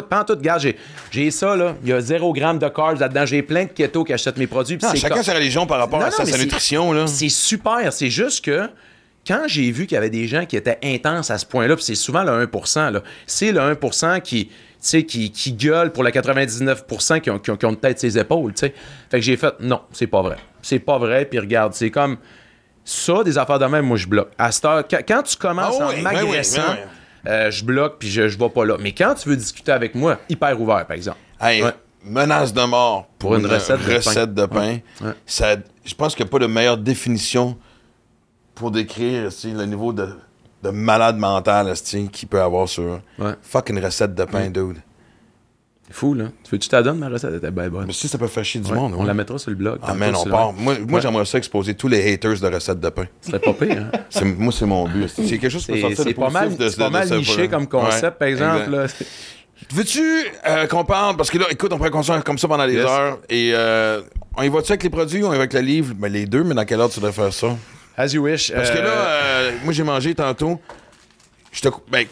pas 0.10 0.20
en 0.22 0.24
tout. 0.26 0.34
Regarde, 0.34 0.62
j'ai, 0.62 1.32
ça, 1.32 1.56
là. 1.56 1.74
Il 1.84 1.90
y 1.90 1.94
a 1.94 2.02
0 2.02 2.36
g 2.36 2.42
de 2.42 2.68
carbs 2.68 3.00
là-dedans. 3.00 3.26
J'ai 3.26 3.42
plein 3.42 3.64
de 3.64 3.70
ketos 3.70 4.04
qui 4.04 4.14
achètent 4.14 4.38
mes 4.38 4.48
produits. 4.48 4.78
Non, 4.82 4.90
c'est 4.92 4.98
chacun 4.98 5.24
sa 5.24 5.34
religion 5.34 5.66
par 5.66 5.80
rapport 5.80 6.00
Non, 6.00 6.06
à 6.08 6.10
non, 6.10 6.26
sa, 6.26 6.38
nutrition. 6.38 6.92
Là. 6.92 7.08
c'est 7.08 7.30
super. 7.30 7.92
C'est 7.94 8.10
juste 8.10 8.44
que 8.44 8.70
quand 9.26 9.44
j'ai 9.48 9.72
vu 9.72 9.88
qu'il 9.88 9.96
y 9.96 9.98
avait 9.98 10.10
des 10.10 10.28
gens 10.28 10.46
qui 10.46 10.56
étaient 10.58 10.80
intenses 10.84 11.32
à 11.32 11.38
ce 11.38 11.46
point-là, 11.46 11.76
puis 11.76 11.84
c'est 11.84 11.96
souvent 11.96 12.24
le 12.24 12.46
1% 12.46 12.92
là, 12.92 13.02
c'est 13.26 13.52
le 13.52 13.60
1 13.60 14.20
qui, 14.20 14.50
qui, 14.82 15.32
qui 15.32 15.54
gueule 15.54 15.92
pour 15.92 16.04
le 16.04 16.12
99 16.12 16.86
qui 17.22 17.30
ont, 17.30 17.40
qui 17.40 17.52
ont, 17.52 17.58
qui 17.58 17.66
ont 17.66 17.70
une 17.72 17.78
tête 17.78 18.00
ses 18.00 18.18
épaules. 18.18 18.54
tu 18.54 18.68
sais. 18.68 18.74
Fait 19.10 19.18
que 19.20 19.24
j'ai 19.26 19.36
fait 19.38 19.54
non, 19.60 19.82
c'est 19.92 20.08
pas 20.08 20.22
vrai. 20.22 20.38
C'est 20.62 20.80
pas 20.80 20.98
vrai. 20.98 21.26
Puis 21.26 21.40
regarde, 21.40 21.74
c'est 21.74 21.92
comme 21.92 22.18
ça, 22.90 23.22
des 23.22 23.38
affaires 23.38 23.60
de 23.60 23.66
même, 23.66 23.86
moi 23.86 23.98
je 23.98 24.08
bloque. 24.08 24.32
À 24.38 24.50
cette 24.50 24.64
heure, 24.64 24.84
quand, 24.88 25.24
tu 25.24 25.36
commences 25.36 25.76
Ah 25.80 25.88
oui, 25.90 25.96
ben 25.98 26.04
m'agressant, 26.04 26.62
oui, 26.70 26.76
ben 27.26 27.32
euh, 27.32 27.52
je 27.52 27.66
bloque 27.66 27.98
puis 28.00 28.10
je, 28.10 28.30
je 28.30 28.38
vais 28.40 28.50
pas 28.50 28.64
là. 28.64 28.78
Mais 28.80 28.94
quand 28.94 29.14
tu 29.16 29.28
veux 29.28 29.36
discuter 29.36 29.74
avec 29.74 29.94
moi, 29.94 30.18
hyper 30.30 30.60
ouvert, 30.62 30.86
par 30.88 30.96
exemple. 30.96 31.18
Hey, 31.42 31.62
Ouais. 31.64 31.74
menace 32.06 32.54
de 32.54 32.64
mort 32.64 33.08
pour, 33.20 33.36
une 33.36 33.46
recette 33.46 33.86
de 33.86 33.96
recette 33.96 34.34
de 34.34 34.46
pain. 34.46 34.78
Ouais. 35.02 35.12
Ça, 35.26 35.58
je 35.84 35.94
pense 35.96 36.16
qu'il 36.16 36.24
n'y 36.24 36.30
a 36.30 36.32
pas 36.32 36.40
de 36.40 36.48
meilleure 36.48 36.78
définition 36.78 37.58
pour 38.56 38.72
décrire 38.72 39.30
le 39.44 39.66
niveau 39.66 39.92
de, 39.92 40.08
de 40.64 40.70
malade 40.70 41.18
mental 41.18 41.74
qu'il 42.12 42.30
peut 42.30 42.42
avoir 42.42 42.70
sur 42.70 43.02
Ouais. 43.20 43.34
fuck 43.42 43.70
une 43.70 43.84
recette 43.84 44.16
de 44.16 44.24
pain, 44.24 44.50
dude. 44.50 44.78
C'est 45.88 45.94
fou, 45.96 46.14
là. 46.14 46.26
Tu 46.44 46.52
veux 46.52 46.58
que 46.58 46.64
tu 46.64 46.70
t'adonnes, 46.70 46.98
ma 47.00 47.08
recette? 47.08 47.34
Était 47.36 47.50
bien 47.52 47.70
bonne. 47.70 47.86
Mais 47.88 47.94
si 47.94 48.08
ça 48.10 48.18
peut 48.18 48.28
faire 48.28 48.44
chier 48.44 48.60
du 48.60 48.70
Ouais, 48.70 48.76
monde, 48.78 48.94
On 48.98 49.04
la 49.06 49.14
mettra 49.14 49.38
sur 49.38 49.52
le 49.52 49.56
blog. 49.56 49.80
Ah, 49.82 49.94
man, 49.94 50.14
on 50.18 50.26
part. 50.26 50.52
Moi, 50.54 50.76
moi 50.80 50.96
Ouais. 50.98 51.02
j'aimerais 51.02 51.24
ça 51.26 51.38
exposer 51.38 51.76
tous 51.76 51.88
les 51.88 52.14
haters 52.14 52.40
de 52.42 52.48
recettes 52.48 52.80
de 52.82 52.90
pain. 52.90 53.06
C'était 53.22 53.40
pas 53.40 53.54
pire, 53.54 53.78
hein? 53.94 54.00
C'est- 54.10 54.26
moi, 54.26 54.52
c'est 54.52 54.66
mon 54.66 54.88
but. 54.88 55.08
C'est 55.08 55.24
quelque 55.38 55.50
chose 55.50 55.66
qui 55.66 55.72
peut 55.72 55.78
C'est 55.78 55.82
sortir 55.82 56.04
de 56.06 56.10
c'est 56.10 56.14
pas 56.16 56.30
mal, 56.30 56.56
de- 56.58 56.70
c'est 56.70 56.78
pas 56.78 56.90
mal 56.90 57.10
niché 57.10 57.48
comme 57.48 57.68
concept, 57.68 58.20
par 58.20 58.28
exemple. 58.28 58.70
là. 58.70 58.88
Veux-tu 59.74 60.04
euh, 60.46 60.68
qu'on 60.68 60.84
parle? 60.86 61.16
Parce 61.18 61.32
que 61.32 61.38
là, 61.38 61.46
écoute, 61.50 61.72
on 61.74 61.78
pourrait 61.78 61.90
continuer 61.90 62.22
comme 62.22 62.38
ça 62.38 62.48
pendant 62.48 62.68
des 62.68 62.74
Yes. 62.76 62.86
heures. 62.86 63.20
Et 63.30 63.52
euh, 63.56 64.02
on 64.36 64.44
y 64.44 64.50
va-tu 64.50 64.72
avec 64.74 64.84
les 64.84 64.90
produits 64.90 65.24
ou 65.24 65.28
on 65.28 65.30
y 65.30 65.36
va 65.38 65.40
avec 65.44 65.54
le 65.54 65.62
livre? 65.62 65.94
Ben, 65.96 66.12
les 66.12 66.26
deux, 66.26 66.44
mais 66.44 66.54
dans 66.54 66.66
quelle 66.66 66.80
heure 66.82 66.90
tu 66.90 67.00
devrais 67.00 67.12
faire 67.14 67.34
ça? 67.34 67.56
As 67.98 68.14
you 68.14 68.24
wish. 68.24 68.52
Parce 68.54 68.70
que 68.70 68.78
euh, 68.78 68.84
là, 68.84 68.90
euh, 68.92 69.52
moi, 69.64 69.74
j'ai 69.74 69.84
mangé 69.84 70.14
tantôt. 70.14 70.60
Je 71.52 71.62
te. 71.62 71.70
Ben. 71.90 72.06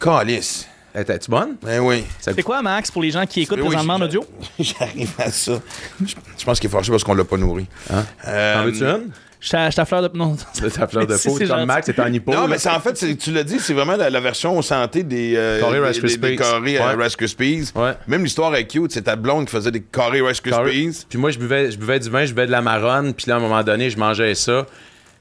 Calice. 0.00 0.66
Étais-tu 0.94 1.30
bonne? 1.30 1.56
Ben 1.62 1.80
oui. 1.80 2.04
Ça- 2.20 2.32
C'est 2.34 2.42
quoi, 2.42 2.60
Max, 2.62 2.90
pour 2.90 3.02
les 3.02 3.10
gens 3.10 3.24
qui 3.26 3.42
écoutent 3.42 3.60
Oui, 3.60 3.68
présentement 3.68 3.94
en 3.94 4.02
audio? 4.02 4.24
J'arrive 4.58 5.12
à 5.18 5.30
ça. 5.30 5.60
Je, 6.04 6.14
je 6.38 6.44
pense 6.44 6.58
qu'il 6.58 6.68
est 6.68 6.72
fâché 6.72 6.90
parce 6.90 7.04
qu'on 7.04 7.14
l'a 7.14 7.24
pas 7.24 7.36
nourri. 7.36 7.66
Hein? 7.92 8.04
Euh, 8.26 8.54
T'en 8.58 8.64
veux-tu 8.64 8.84
une? 8.84 9.10
Je 9.42 9.56
à 9.56 9.84
fleur 9.86 10.02
de... 10.06 10.18
Non. 10.18 10.36
C'est 10.52 10.68
ta 10.70 10.86
fleur 10.86 11.06
de 11.06 11.14
peau. 11.24 11.38
gentil. 11.38 11.64
Max, 11.64 11.86
c'est 11.86 11.98
en 11.98 12.12
hypo. 12.12 12.30
Non, 12.32 12.46
mais 12.46 12.58
c'est 12.58 12.68
en 12.68 12.78
fait, 12.80 13.16
tu 13.16 13.32
l'as 13.32 13.42
dit, 13.42 13.58
c'est 13.58 13.72
vraiment 13.72 13.96
la, 13.96 14.10
la 14.10 14.20
version 14.20 14.60
santé 14.60 15.02
des, 15.02 15.32
euh, 15.34 15.54
des- 15.92 16.16
des 16.18 16.36
carrés 16.36 16.78
Ouais. 16.78 17.02
Rice 17.04 17.16
Krispies. 17.16 17.70
Ouais. 17.74 17.92
Même 18.06 18.22
l'histoire 18.22 18.54
est 18.54 18.66
cute, 18.66 18.92
c'est 18.92 19.02
ta 19.02 19.16
blonde 19.16 19.46
qui 19.46 19.52
faisait 19.52 19.70
des 19.70 19.80
carrés 19.80 20.20
Rice 20.20 20.42
Krispies. 20.42 21.06
Puis 21.08 21.18
moi, 21.18 21.30
je 21.30 21.38
buvais, 21.38 21.70
je 21.70 21.78
buvais 21.78 21.98
du 21.98 22.10
vin, 22.10 22.26
je 22.26 22.34
buvais 22.34 22.46
de 22.48 22.52
la 22.52 22.60
marronne. 22.60 23.14
Puis 23.14 23.26
là, 23.28 23.36
à 23.36 23.38
un 23.38 23.40
moment 23.40 23.62
donné, 23.62 23.88
je 23.88 23.96
mangeais 23.98 24.34
ça. 24.34 24.66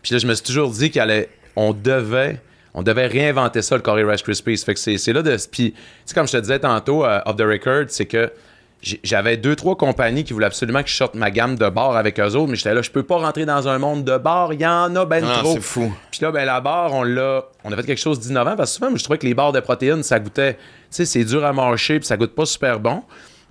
Puis 0.03 0.11
là, 0.13 0.19
je 0.19 0.27
me 0.27 0.33
suis 0.33 0.43
toujours 0.43 0.69
dit 0.71 0.91
qu'on 0.91 1.71
devait... 1.73 2.41
On 2.73 2.83
devait 2.83 3.07
réinventer 3.07 3.61
ça, 3.61 3.75
le 3.75 3.81
Curry 3.81 4.03
Rice 4.03 4.21
Krispies. 4.21 4.57
Fait 4.57 4.73
que 4.73 4.79
c'est 4.79 5.13
là 5.13 5.21
de... 5.21 5.35
Puis, 5.51 5.73
comme 6.13 6.27
je 6.27 6.33
te 6.33 6.37
disais 6.37 6.59
tantôt, 6.59 7.03
euh, 7.05 7.19
off 7.25 7.35
the 7.35 7.41
record, 7.41 7.85
c'est 7.87 8.05
que 8.05 8.31
j'avais 9.03 9.35
deux, 9.35 9.55
trois 9.57 9.75
compagnies 9.75 10.23
qui 10.23 10.31
voulaient 10.31 10.45
absolument 10.45 10.81
que 10.83 10.87
je 10.89 10.95
sorte 10.95 11.13
ma 11.15 11.31
gamme 11.31 11.57
de 11.57 11.67
bars 11.67 11.97
avec 11.97 12.17
eux 12.19 12.23
autres, 12.35 12.47
mais 12.49 12.55
j'étais 12.55 12.73
là, 12.73 12.81
je 12.81 12.89
peux 12.89 13.03
pas 13.03 13.17
rentrer 13.17 13.45
dans 13.45 13.67
un 13.67 13.77
monde 13.77 14.05
de 14.05 14.17
bars, 14.17 14.53
il 14.53 14.61
y 14.61 14.65
en 14.65 14.95
a 14.95 15.03
ben 15.05 15.25
Ah, 15.27 15.39
trop. 15.39 15.53
c'est 15.55 15.59
fou. 15.61 15.93
Puis 16.11 16.21
là, 16.21 16.31
ben, 16.31 16.45
la 16.45 16.61
barre, 16.61 16.93
on 16.93 17.03
l'a. 17.03 17.43
On 17.65 17.71
a 17.73 17.75
fait 17.75 17.83
quelque 17.83 17.99
chose 17.99 18.19
d'innovant 18.21 18.55
parce 18.55 18.71
que 18.71 18.77
souvent, 18.85 18.95
je 18.95 19.03
trouvais 19.03 19.19
que 19.19 19.25
les 19.25 19.33
barres 19.33 19.51
de 19.51 19.59
protéines, 19.59 20.01
ça 20.03 20.17
goûtait. 20.19 20.53
Tu 20.53 20.59
sais, 20.91 21.05
c'est 21.05 21.25
dur 21.25 21.43
à 21.43 21.51
mâcher, 21.51 21.99
puis 21.99 22.07
ça 22.07 22.15
goûte 22.15 22.33
pas 22.33 22.45
super 22.45 22.79
bon. 22.79 23.03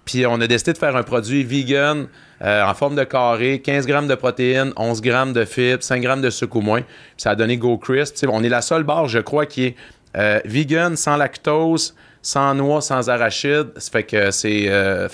Puis 0.09 0.25
on 0.25 0.41
a 0.41 0.47
décidé 0.47 0.73
de 0.73 0.79
faire 0.79 0.97
un 0.97 1.03
produit 1.03 1.45
vegan 1.45 2.07
euh, 2.43 2.63
en 2.65 2.73
forme 2.73 2.95
de 2.97 3.05
carré, 3.05 3.61
15 3.61 3.87
grammes 3.87 4.09
de 4.09 4.15
protéines, 4.15 4.73
11 4.77 5.03
grammes 5.03 5.35
de 5.35 5.45
fibres, 5.45 5.83
5 5.83 6.01
grammes 6.01 6.23
de 6.23 6.31
sucre 6.31 6.57
ou 6.57 6.61
moins. 6.63 6.81
Puis 6.81 6.89
ça 7.19 7.33
a 7.33 7.35
donné 7.35 7.59
Go 7.59 7.77
Crisp. 7.77 8.15
On 8.27 8.43
est 8.43 8.49
la 8.49 8.63
seule 8.63 8.85
barre, 8.85 9.07
je 9.07 9.19
crois, 9.19 9.45
qui 9.45 9.67
est 9.67 9.77
euh, 10.17 10.41
vegan, 10.47 10.97
sans 10.97 11.17
lactose, 11.19 11.95
sans 12.23 12.55
noix, 12.55 12.81
sans 12.81 13.11
arachide. 13.11 13.67
Ça 13.77 13.91
fait 13.91 14.05
que 14.05 14.31
c'est 14.31 14.63
euh, 14.69 15.09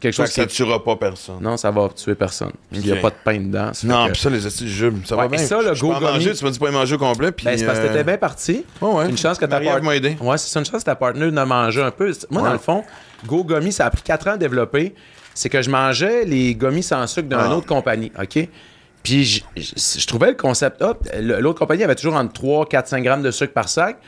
quelque 0.00 0.12
chose 0.12 0.26
que 0.26 0.32
ça 0.34 0.44
qui. 0.44 0.54
tuera 0.54 0.84
pas 0.84 0.96
personne. 0.96 1.36
Non, 1.40 1.56
ça 1.56 1.70
va 1.70 1.88
tuer 1.88 2.14
personne. 2.14 2.52
Puis 2.70 2.80
Il 2.84 2.92
n'y 2.92 2.98
a 2.98 3.00
pas 3.00 3.08
de 3.08 3.16
pain 3.24 3.38
dedans. 3.40 3.72
Ça 3.72 3.86
Non, 3.86 4.08
que- 4.08 4.12
pis 4.12 4.20
ça, 4.20 4.28
les 4.28 4.44
astuces 4.44 4.68
jubes, 4.70 4.98
ça 5.06 5.16
Ouais, 5.16 5.22
va 5.22 5.28
bien. 5.28 5.40
et 5.40 5.46
ça, 5.46 5.62
le 5.62 5.72
Je 5.74 5.80
Go 5.80 5.92
manger, 5.98 6.34
tu 6.34 6.44
m'as 6.44 6.50
dit 6.50 6.58
pas 6.58 6.68
y 6.68 6.72
manger 6.72 6.94
au 6.96 6.98
complet, 6.98 7.32
puis... 7.32 7.46
Ben, 7.46 7.56
c'est 7.56 7.64
parce 7.64 7.78
que 7.78 7.84
euh, 7.84 7.88
t'étais 7.88 8.04
bien 8.04 8.18
parti. 8.18 8.66
ouais, 8.82 8.92
ouais. 8.92 9.08
Une 9.08 9.16
chance 9.16 9.38
que 9.38 9.46
ta 9.46 9.60
part- 9.60 9.92
aidé. 9.94 10.16
Ouais, 10.20 10.36
c'est 10.36 10.48
ça, 10.50 10.58
une 10.60 10.66
chance 10.66 10.80
que 10.80 10.86
ta 10.86 10.94
partenaire 10.94 11.32
de 11.32 11.48
manger 11.48 11.82
un 11.82 11.90
peu. 11.90 12.12
Moi, 12.30 12.42
Ouais. 12.42 12.48
dans 12.48 12.52
le 12.52 12.58
fond, 12.58 12.84
Go 13.26 13.44
Gummy, 13.44 13.72
ça 13.72 13.86
a 13.86 13.90
pris 13.90 14.02
4 14.02 14.28
ans 14.28 14.32
à 14.32 14.36
développer. 14.36 14.94
C'est 15.34 15.48
que 15.48 15.62
je 15.62 15.70
mangeais 15.70 16.24
les 16.24 16.54
gummies 16.54 16.82
sans 16.82 17.06
sucre 17.06 17.28
d'une 17.28 17.38
Ah. 17.38 17.54
autre 17.56 17.66
compagnie, 17.66 18.10
OK? 18.20 18.48
Puis 19.02 19.24
je, 19.24 19.40
je- 19.56 20.00
je 20.00 20.06
trouvais 20.06 20.28
le 20.28 20.34
concept 20.34 20.82
hop. 20.82 21.06
L'autre 21.20 21.58
compagnie 21.58 21.84
avait 21.84 21.94
toujours 21.94 22.14
entre 22.16 22.32
3, 22.32 22.66
4, 22.66 22.88
5 22.88 23.02
grammes 23.04 23.22
de 23.22 23.30
sucre 23.30 23.52
par 23.52 23.68
sac. 23.68 23.98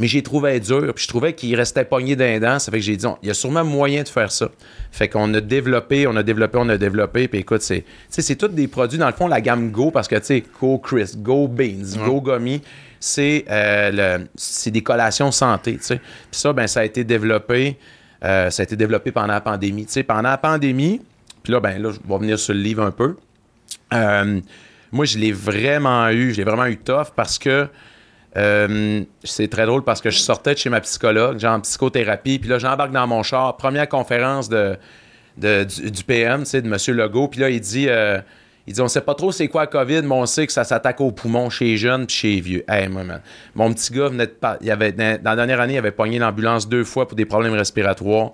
Mais 0.00 0.06
j'ai 0.06 0.22
trouvé 0.22 0.60
dur, 0.60 0.92
puis 0.94 1.02
je 1.02 1.08
trouvais 1.08 1.32
qu'il 1.32 1.56
restait 1.56 1.84
pogné 1.84 2.14
dans 2.14 2.22
les 2.24 2.38
dents. 2.38 2.60
Ça 2.60 2.70
fait 2.70 2.78
que 2.78 2.84
j'ai 2.84 2.96
dit, 2.96 3.04
il 3.20 3.26
y 3.26 3.30
a 3.32 3.34
sûrement 3.34 3.64
moyen 3.64 4.04
de 4.04 4.08
faire 4.08 4.30
ça. 4.30 4.48
Fait 4.92 5.08
qu'on 5.08 5.34
a 5.34 5.40
développé, 5.40 6.06
on 6.06 6.14
a 6.14 6.22
développé, 6.22 6.56
on 6.60 6.68
a 6.68 6.76
développé. 6.78 7.26
Puis 7.26 7.40
écoute, 7.40 7.62
c'est, 7.62 7.80
tu 7.80 7.86
sais, 8.08 8.22
c'est 8.22 8.36
tous 8.36 8.46
des 8.46 8.68
produits, 8.68 8.96
dans 8.98 9.08
le 9.08 9.12
fond, 9.12 9.26
la 9.26 9.40
gamme 9.40 9.72
Go, 9.72 9.90
parce 9.90 10.06
que, 10.06 10.14
tu 10.14 10.24
sais, 10.26 10.44
Go 10.60 10.78
Crisp, 10.78 11.16
Go 11.20 11.48
Beans, 11.48 11.96
Go 12.06 12.20
Gummy, 12.20 12.62
c'est, 13.00 13.44
euh, 13.50 14.18
le- 14.18 14.28
c'est 14.36 14.70
des 14.70 14.82
collations 14.82 15.32
santé, 15.32 15.78
tu 15.78 15.82
sais. 15.82 15.96
Puis 15.96 16.40
ça, 16.40 16.52
ben, 16.52 16.68
ça 16.68 16.78
a 16.80 16.84
été 16.84 17.02
développé, 17.02 17.76
euh, 18.24 18.50
ça 18.50 18.62
a 18.62 18.64
été 18.64 18.76
développé 18.76 19.12
pendant 19.12 19.32
la 19.34 19.40
pandémie. 19.40 19.86
Tu 19.86 19.92
sais, 19.92 20.02
pendant 20.02 20.30
la 20.30 20.38
pandémie, 20.38 21.00
puis 21.42 21.52
là, 21.52 21.60
ben, 21.60 21.80
là, 21.80 21.90
je 21.90 21.98
vais 22.06 22.14
revenir 22.14 22.38
sur 22.38 22.54
le 22.54 22.60
livre 22.60 22.82
un 22.82 22.90
peu. 22.90 23.16
Euh, 23.92 24.40
moi, 24.92 25.04
je 25.04 25.18
l'ai 25.18 25.32
vraiment 25.32 26.08
eu, 26.10 26.32
je 26.32 26.38
l'ai 26.38 26.44
vraiment 26.44 26.66
eu 26.66 26.78
tough 26.78 27.12
parce 27.14 27.38
que 27.38 27.68
euh, 28.36 29.04
c'est 29.24 29.48
très 29.48 29.66
drôle 29.66 29.82
parce 29.84 30.00
que 30.00 30.10
je 30.10 30.18
sortais 30.18 30.54
de 30.54 30.58
chez 30.58 30.70
ma 30.70 30.80
psychologue, 30.80 31.38
genre 31.38 31.54
en 31.54 31.60
psychothérapie, 31.60 32.38
puis 32.38 32.48
là, 32.48 32.58
j'embarque 32.58 32.92
dans 32.92 33.06
mon 33.06 33.22
char, 33.22 33.56
première 33.56 33.88
conférence 33.88 34.48
de, 34.48 34.76
du, 35.36 36.04
PM, 36.04 36.40
tu 36.40 36.50
sais, 36.50 36.62
de 36.62 36.68
M. 36.68 36.96
Legault, 36.96 37.28
puis 37.28 37.40
là, 37.40 37.50
il 37.50 37.60
dit, 37.60 37.88
il 38.68 38.74
dit, 38.74 38.80
on 38.82 38.88
sait 38.88 39.00
pas 39.00 39.14
trop 39.14 39.32
c'est 39.32 39.48
quoi 39.48 39.62
la 39.62 39.66
COVID, 39.66 40.02
mais 40.02 40.12
on 40.12 40.26
sait 40.26 40.46
que 40.46 40.52
ça 40.52 40.62
s'attaque 40.62 41.00
aux 41.00 41.10
poumons 41.10 41.48
chez 41.48 41.64
les 41.64 41.76
jeunes 41.78 42.06
puis 42.06 42.14
chez 42.14 42.34
les 42.34 42.40
vieux. 42.42 42.64
Hey, 42.68 42.88
moi, 42.88 43.02
man, 43.02 43.22
mon 43.54 43.72
petit 43.72 43.94
gars 43.94 44.08
venait 44.08 44.26
de 44.26 44.32
pas, 44.32 44.58
il 44.60 44.70
avait, 44.70 44.92
dans 44.92 45.18
la 45.24 45.36
dernière 45.36 45.58
année, 45.62 45.74
il 45.74 45.78
avait 45.78 45.90
pogné 45.90 46.18
l'ambulance 46.18 46.68
deux 46.68 46.84
fois 46.84 47.08
pour 47.08 47.16
des 47.16 47.24
problèmes 47.24 47.54
respiratoires. 47.54 48.32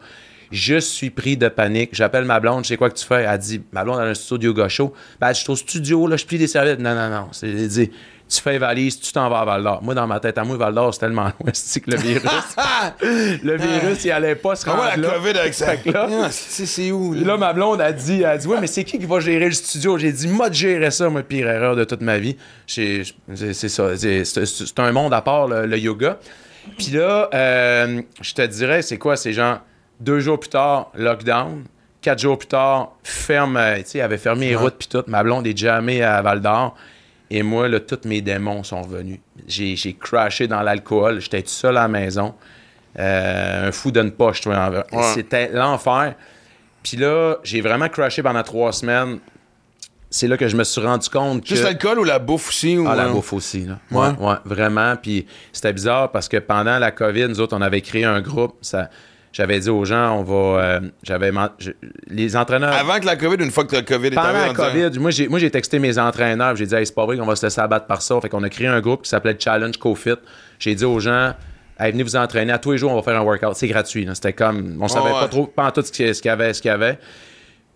Je 0.51 0.79
suis 0.79 1.11
pris 1.11 1.37
de 1.37 1.49
panique. 1.49 1.91
J'appelle 1.93 2.25
ma 2.25 2.41
blonde, 2.41 2.65
je 2.65 2.69
sais 2.71 2.77
quoi 2.77 2.91
que 2.91 2.97
tu 2.97 3.05
fais? 3.05 3.23
Elle 3.23 3.39
dit, 3.39 3.63
ma 3.73 3.85
blonde, 3.85 3.99
elle 4.01 4.09
a 4.09 4.11
un 4.11 4.15
studio 4.15 4.53
show. 4.69 4.93
Ben, 5.21 5.33
je 5.33 5.41
suis 5.41 5.51
au 5.51 5.57
studio, 5.57 6.07
là, 6.09 6.17
je 6.17 6.27
plie 6.27 6.39
des 6.39 6.49
serviettes. 6.49 6.81
Non, 6.81 6.95
non, 6.95 7.09
non. 7.11 7.29
C'est, 7.31 7.53
dit, 7.53 7.91
tu 8.29 8.41
fais 8.41 8.59
valise, 8.59 8.99
tu 9.01 9.13
t'en 9.13 9.29
vas 9.29 9.41
à 9.41 9.45
Val 9.45 9.63
d'Or. 9.63 9.83
Moi, 9.83 9.95
dans 9.95 10.07
ma 10.07 10.19
tête, 10.19 10.39
à 10.39 10.45
moi, 10.45 10.57
Val 10.57 10.75
d'Or, 10.75 10.93
c'est 10.95 11.01
tellement 11.01 11.25
loin, 11.41 11.53
que 11.53 11.91
le 11.91 11.97
virus. 11.97 12.23
le 13.43 13.57
virus, 13.57 14.05
il 14.05 14.11
allait 14.11 14.35
pas 14.35 14.57
se 14.57 14.69
Ah 14.69 14.73
ouais, 14.75 14.77
rendre 14.89 14.91
la 15.03 15.09
là. 15.09 15.15
COVID 15.15 15.39
avec 15.39 15.55
ça. 15.55 15.75
Là- 15.85 16.09
Ah, 16.25 16.29
c'est 16.31 16.91
où, 16.91 17.13
Là, 17.15 17.37
ma 17.37 17.53
blonde 17.53 17.81
a 17.81 17.93
dit, 17.93 18.19
elle 18.21 18.25
a 18.27 18.39
dit, 18.39 18.47
ouais, 18.47 18.61
mais 18.61 18.67
c'est 18.67 18.85
qui 18.85 18.99
qui 18.99 19.07
va 19.07 19.21
gérer 19.21 19.47
le 19.47 19.53
studio? 19.53 19.99
J'ai 19.99 20.13
dit, 20.13 20.27
moi, 20.29 20.49
de 20.49 20.55
gérer 20.55 20.91
ça, 20.91 21.09
ma 21.11 21.23
pire 21.23 21.49
erreur 21.49 21.77
de 21.77 21.85
toute 21.85 22.01
ma 22.01 22.19
vie. 22.19 22.37
C'est 22.67 23.05
ça. 23.69 23.97
C'est 23.97 24.79
un 24.79 24.93
monde 24.93 25.13
à 25.15 25.21
part, 25.23 25.47
le, 25.49 25.67
le 25.67 25.79
yoga. 25.79 26.19
Puis 26.79 26.89
là, 26.93 27.29
euh, 27.35 28.01
je 28.23 28.33
te 28.35 28.43
dirais, 28.43 28.81
c'est 28.83 28.97
quoi? 28.99 29.17
C'est 29.17 29.33
genre, 29.35 29.59
deux 30.01 30.21
jours 30.21 30.41
plus 30.41 30.49
tard, 30.51 30.91
lockdown. 30.95 31.65
Quatre 32.01 32.19
jours 32.19 32.37
plus 32.39 32.49
tard, 32.49 32.93
ferme, 33.03 33.57
euh, 33.57 33.77
tu 33.79 33.83
sais, 33.87 33.99
il 33.99 34.01
avait 34.03 34.19
fermé 34.19 34.49
les 34.49 34.57
routes 34.57 34.75
puis 34.79 34.89
tout. 34.89 35.03
Ma 35.07 35.23
blonde 35.23 35.47
est 35.47 35.57
jamais 35.57 36.03
à 36.03 36.21
Val 36.21 36.41
d'Or. 36.43 36.75
Et 37.31 37.43
moi, 37.43 37.69
là, 37.69 37.81
tous 37.81 38.07
mes 38.07 38.21
démons 38.21 38.63
sont 38.63 38.83
revenus. 38.83 39.19
J'ai 39.47 39.97
crashé 39.99 40.47
dans 40.47 40.63
l'alcool. 40.63 41.21
J'étais 41.21 41.43
tout 41.43 41.49
seul 41.49 41.77
à 41.77 41.83
la 41.83 41.89
maison. 41.89 42.35
Euh, 42.99 43.69
un 43.69 43.73
fou 43.73 43.91
d'une 43.91 44.13
poche, 44.13 44.43
vrai. 44.45 44.85
Ouais. 44.93 45.03
C'était 45.15 45.51
l'enfer. 45.53 46.15
Puis 46.83 46.97
là, 46.97 47.37
j'ai 47.43 47.61
vraiment 47.61 47.89
crashé 47.89 48.23
pendant 48.23 48.43
trois 48.43 48.73
semaines. 48.73 49.19
C'est 50.11 50.29
là 50.29 50.37
que 50.37 50.47
je 50.47 50.57
me 50.57 50.63
suis 50.63 50.81
rendu 50.81 51.09
compte 51.09 51.43
que... 51.43 51.49
Juste 51.49 51.65
l'alcool 51.65 51.99
ou 51.99 52.05
la 52.05 52.21
bouffe 52.21 52.51
aussi? 52.51 52.79
Ou, 52.79 52.87
Ah, 52.89 52.95
la 52.95 53.07
euh, 53.07 53.13
bouffe 53.13 53.33
aussi, 53.33 53.65
là. 53.65 53.81
Ouais. 53.91 54.11
Ouais, 54.11 54.29
ouais, 54.29 54.37
vraiment. 54.45 54.95
Puis 54.95 55.27
c'était 55.53 55.73
bizarre 55.73 56.13
parce 56.13 56.29
que 56.29 56.37
pendant 56.37 56.79
la 56.79 56.93
COVID, 56.93 57.27
nous 57.29 57.41
autres, 57.41 57.57
on 57.57 57.63
avait 57.63 57.81
créé 57.81 58.05
un 58.05 58.21
groupe. 58.21 58.55
Ça, 58.61 58.91
j'avais 59.35 59.59
dit 59.59 59.69
aux 59.69 59.85
gens, 59.85 60.17
on 60.19 60.23
va. 60.23 60.63
euh, 60.63 60.81
j'avais. 61.03 61.33
je- 61.59 61.73
les 62.07 62.37
entraîneurs. 62.37 62.73
Avant 62.73 62.99
que 63.01 63.05
la 63.05 63.17
COVID, 63.17 63.43
une 63.45 63.51
fois 63.51 63.65
que 63.65 63.75
le 63.77 63.83
COVID 63.83 64.07
est 64.07 64.11
Pendant 64.13 64.29
arrivé, 64.29 64.47
la 64.47 64.55
COVID, 64.55 64.99
moi 65.01 65.11
j'ai, 65.11 65.29
moi, 65.29 65.39
j'ai 65.41 65.51
texté 65.51 65.79
mes 65.81 65.99
entraîneurs. 65.99 66.55
J'ai 66.57 66.67
dit, 66.67 66.75
hey, 66.75 66.87
c'est 66.87 66.95
pas 66.95 67.05
vrai 67.05 67.19
qu'on 67.19 67.27
va 67.27 67.35
se 67.37 67.45
laisser 67.45 67.61
abattre 67.61 67.87
par 67.87 68.01
ça. 68.01 68.19
Fait 68.21 68.29
qu'on 68.29 68.43
a 68.45 68.49
créé 68.49 68.69
un 68.69 68.81
groupe 68.81 69.03
qui 69.03 69.11
s'appelait 69.11 69.37
Challenge 69.39 69.77
CoFit. 69.77 70.15
J'ai 70.61 70.75
dit 70.77 70.85
aux 70.85 71.01
gens, 71.01 71.35
hey, 71.81 71.91
venez 71.91 72.05
vous 72.05 72.15
entraîner. 72.17 72.53
À 72.53 72.59
tous 72.59 72.71
les 72.73 72.79
jours, 72.79 72.93
on 72.93 72.97
va 72.97 73.03
faire 73.03 73.21
un 73.21 73.25
workout. 73.25 73.55
C'est 73.57 73.67
gratuit. 73.69 74.09
C'était 74.15 74.33
comme. 74.33 74.79
On 74.81 74.87
savait 74.89 75.07
ouais. 75.13 75.21
pas 75.21 75.29
trop, 75.29 75.47
pas 75.49 75.67
en 75.67 75.71
tout 75.73 75.83
ce 75.83 75.91
qu'il 75.91 76.09
y- 76.09 76.15
ce 76.15 76.23
qu'il 76.23 76.29
y 76.29 76.33
avait. 76.33 76.55
Ce 76.55 76.63
qu'il 76.63 76.71
y 76.71 76.75
avait. 76.75 76.99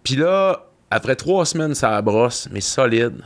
Puis 0.05 0.15
là, 0.17 0.65
après 0.91 1.17
trois 1.17 1.45
semaines, 1.45 1.75
ça 1.75 2.01
brosse, 2.03 2.49
mais 2.53 2.61
solide. 2.61 3.21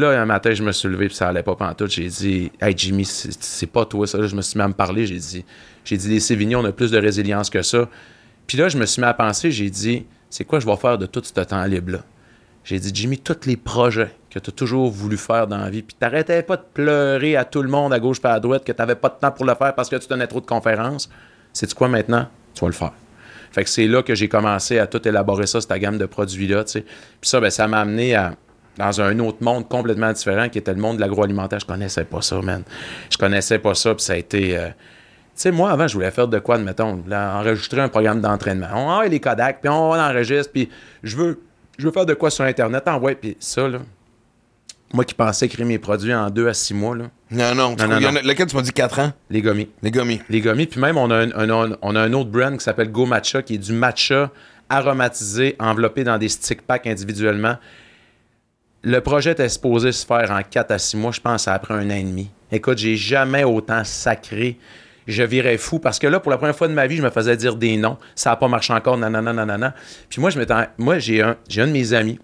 Là, 0.00 0.18
un 0.18 0.24
matin, 0.24 0.54
je 0.54 0.62
me 0.62 0.72
suis 0.72 0.88
levé, 0.88 1.08
puis 1.08 1.14
ça 1.14 1.28
allait 1.28 1.42
pas 1.42 1.54
pantoute. 1.54 1.90
J'ai 1.90 2.08
dit, 2.08 2.50
hey 2.58 2.72
Jimmy, 2.74 3.04
c'est 3.04 3.66
pas 3.66 3.84
toi 3.84 4.06
ça. 4.06 4.16
Là, 4.16 4.26
je 4.26 4.34
me 4.34 4.40
suis 4.40 4.56
mis 4.56 4.64
à 4.64 4.68
me 4.68 4.72
parler. 4.72 5.04
J'ai 5.04 5.18
dit, 5.18 5.44
j'ai 5.84 5.98
dit, 5.98 6.08
les 6.08 6.20
Sévignons, 6.20 6.60
on 6.60 6.64
a 6.64 6.72
plus 6.72 6.90
de 6.90 6.98
résilience 6.98 7.50
que 7.50 7.60
ça. 7.60 7.86
Puis 8.46 8.56
là, 8.56 8.70
je 8.70 8.78
me 8.78 8.86
suis 8.86 9.02
mis 9.02 9.06
à 9.06 9.12
penser, 9.12 9.50
j'ai 9.50 9.68
dit, 9.68 10.06
c'est 10.30 10.44
quoi 10.44 10.58
je 10.58 10.64
vais 10.64 10.76
faire 10.76 10.96
de 10.96 11.04
tout 11.04 11.20
ce 11.22 11.32
temps 11.32 11.64
libre-là? 11.64 11.98
J'ai 12.64 12.78
dit, 12.78 12.90
Jimmy, 12.94 13.18
tous 13.18 13.46
les 13.46 13.58
projets 13.58 14.10
que 14.30 14.38
tu 14.38 14.48
as 14.48 14.52
toujours 14.52 14.90
voulu 14.90 15.18
faire 15.18 15.46
dans 15.46 15.58
la 15.58 15.68
vie, 15.68 15.82
puis 15.82 15.94
t'arrêtais 15.98 16.42
pas 16.42 16.56
de 16.56 16.64
pleurer 16.72 17.36
à 17.36 17.44
tout 17.44 17.62
le 17.62 17.68
monde 17.68 17.92
à 17.92 18.00
gauche 18.00 18.20
et 18.24 18.28
à 18.28 18.40
droite 18.40 18.64
que 18.64 18.72
t'avais 18.72 18.94
pas 18.94 19.10
de 19.10 19.16
temps 19.20 19.32
pour 19.32 19.44
le 19.44 19.54
faire 19.54 19.74
parce 19.74 19.90
que 19.90 19.96
tu 19.96 20.08
donnais 20.08 20.26
trop 20.26 20.40
de 20.40 20.46
conférences. 20.46 21.10
C'est 21.52 21.72
quoi 21.74 21.88
maintenant? 21.88 22.26
Tu 22.54 22.60
vas 22.62 22.68
le 22.68 22.72
faire. 22.72 22.92
Fait 23.52 23.64
que 23.64 23.70
c'est 23.70 23.86
là 23.86 24.02
que 24.02 24.14
j'ai 24.14 24.28
commencé 24.28 24.78
à 24.78 24.86
tout 24.86 25.06
élaborer 25.06 25.46
ça, 25.46 25.60
cette 25.60 25.72
gamme 25.72 25.98
de 25.98 26.06
produits-là, 26.06 26.64
tu 26.64 26.72
sais. 26.72 26.80
Puis 27.20 27.28
ça, 27.28 27.40
ben, 27.40 27.50
ça 27.50 27.66
m'a 27.66 27.80
amené 27.80 28.14
à, 28.14 28.34
dans 28.80 29.00
un 29.00 29.18
autre 29.20 29.38
monde 29.42 29.68
complètement 29.68 30.12
différent 30.12 30.48
qui 30.48 30.58
était 30.58 30.72
le 30.74 30.80
monde 30.80 30.96
de 30.96 31.00
l'agroalimentaire. 31.00 31.60
Je 31.60 31.66
connaissais 31.66 32.04
pas 32.04 32.22
ça, 32.22 32.40
man. 32.40 32.62
Je 33.10 33.16
connaissais 33.18 33.58
pas 33.58 33.74
ça, 33.74 33.94
puis 33.94 34.02
ça 34.04 34.14
a 34.14 34.16
été... 34.16 34.56
euh, 34.56 34.68
tu 34.68 34.74
sais, 35.34 35.50
moi, 35.52 35.70
avant, 35.70 35.86
je 35.86 35.94
voulais 35.94 36.10
faire 36.10 36.28
de 36.28 36.38
quoi, 36.38 36.56
admettons, 36.56 36.96
voulais 36.96 37.16
enregistrer 37.16 37.80
un 37.80 37.88
programme 37.88 38.20
d'entraînement. 38.20 38.68
On 38.74 38.90
a 38.98 39.06
les 39.06 39.20
Kodak, 39.20 39.60
puis 39.60 39.68
on 39.70 39.92
enregistre, 39.92 40.52
puis 40.52 40.68
je 41.02 41.16
veux, 41.16 41.40
je 41.78 41.86
veux 41.86 41.92
faire 41.92 42.06
de 42.06 42.14
quoi 42.14 42.30
sur 42.30 42.44
Internet. 42.44 42.82
Ah 42.86 42.98
ouais, 42.98 43.14
puis 43.14 43.36
ça, 43.40 43.68
là, 43.68 43.78
moi 44.92 45.04
qui 45.04 45.14
pensais 45.14 45.46
créer 45.48 45.64
mes 45.64 45.78
produits 45.78 46.12
en 46.14 46.28
deux 46.30 46.48
à 46.48 46.52
six 46.54 46.74
mois, 46.74 46.96
là, 46.96 47.04
Non, 47.30 47.54
non. 47.54 47.76
Non, 47.76 47.92
a- 47.92 48.22
lequel 48.22 48.46
tu 48.46 48.56
m'as 48.56 48.62
dit 48.62 48.72
4 48.72 48.98
ans? 48.98 49.12
les 49.30 49.40
gommis. 49.40 49.68
Les 49.82 49.90
gommis. 49.90 50.20
Les 50.28 50.40
gommis. 50.40 50.66
Puis 50.66 50.80
même, 50.80 50.96
on 50.98 51.10
a 51.10 51.16
un, 51.16 51.30
un- 51.50 51.76
on 51.80 51.94
a 51.96 52.00
un 52.00 52.12
autre 52.12 52.30
brand 52.30 52.56
qui 52.58 52.64
s'appelle 52.64 52.90
Go 52.90 53.06
Matcha, 53.06 53.42
qui 53.42 53.54
est 53.54 53.58
du 53.58 53.72
matcha 53.72 54.30
aromatisé, 54.68 55.56
enveloppé 55.58 56.04
dans 56.04 56.18
des 56.18 56.28
stick 56.28 56.62
packs 56.62 56.86
individuellement. 56.86 57.56
Le 58.82 59.00
projet 59.00 59.32
était 59.32 59.48
supposé 59.48 59.92
se 59.92 60.06
faire 60.06 60.30
en 60.30 60.40
4 60.42 60.70
à 60.70 60.78
6 60.78 60.96
mois, 60.96 61.12
je 61.12 61.20
pense, 61.20 61.48
après 61.48 61.74
un 61.74 61.90
an 61.90 61.94
et 61.94 62.02
demi. 62.02 62.30
Écoute, 62.50 62.78
j'ai 62.78 62.96
jamais 62.96 63.44
autant 63.44 63.84
sacré. 63.84 64.58
Je 65.06 65.22
virais 65.22 65.58
fou 65.58 65.78
parce 65.78 65.98
que 65.98 66.06
là, 66.06 66.20
pour 66.20 66.30
la 66.30 66.38
première 66.38 66.56
fois 66.56 66.68
de 66.68 66.72
ma 66.72 66.86
vie, 66.86 66.96
je 66.96 67.02
me 67.02 67.10
faisais 67.10 67.36
dire 67.36 67.56
des 67.56 67.76
noms. 67.76 67.98
Ça 68.14 68.30
n'a 68.30 68.36
pas 68.36 68.48
marché 68.48 68.72
encore, 68.72 68.96
nanana. 68.96 69.74
Puis 70.08 70.20
moi, 70.20 70.30
je 70.30 70.38
moi 70.78 70.98
j'ai 70.98 71.20
un, 71.20 71.36
un 71.56 71.66
de 71.66 71.72
mes 71.72 71.92
amis 71.92 72.18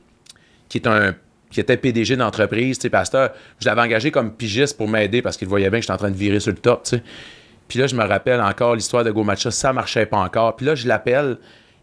qui 0.68 0.78
est 0.78 0.86
un 0.86 1.14
qui 1.50 1.60
était 1.60 1.76
PDG 1.76 2.16
d'entreprise, 2.16 2.78
tu 2.78 2.82
sais, 2.82 2.90
pasteur, 2.90 3.30
je 3.60 3.66
l'avais 3.66 3.80
engagé 3.80 4.10
comme 4.10 4.32
pigiste 4.32 4.76
pour 4.76 4.88
m'aider 4.88 5.22
parce 5.22 5.36
qu'il 5.36 5.46
voyait 5.48 5.70
bien 5.70 5.78
que 5.78 5.84
j'étais 5.84 5.92
en 5.92 5.96
train 5.96 6.10
de 6.10 6.16
virer 6.16 6.40
sur 6.40 6.50
le 6.50 6.58
top, 6.58 6.82
tu 6.82 6.96
sais. 6.96 7.02
Puis 7.68 7.78
là, 7.78 7.86
je 7.86 7.94
me 7.96 8.04
rappelle 8.04 8.40
encore 8.40 8.74
l'histoire 8.74 9.04
de 9.04 9.10
Go 9.10 9.24
Matcha, 9.24 9.50
ça 9.50 9.72
marchait 9.72 10.06
pas 10.06 10.18
encore. 10.18 10.56
Puis 10.56 10.66
là, 10.66 10.74
je 10.74 10.86
l'appelle 10.86 11.38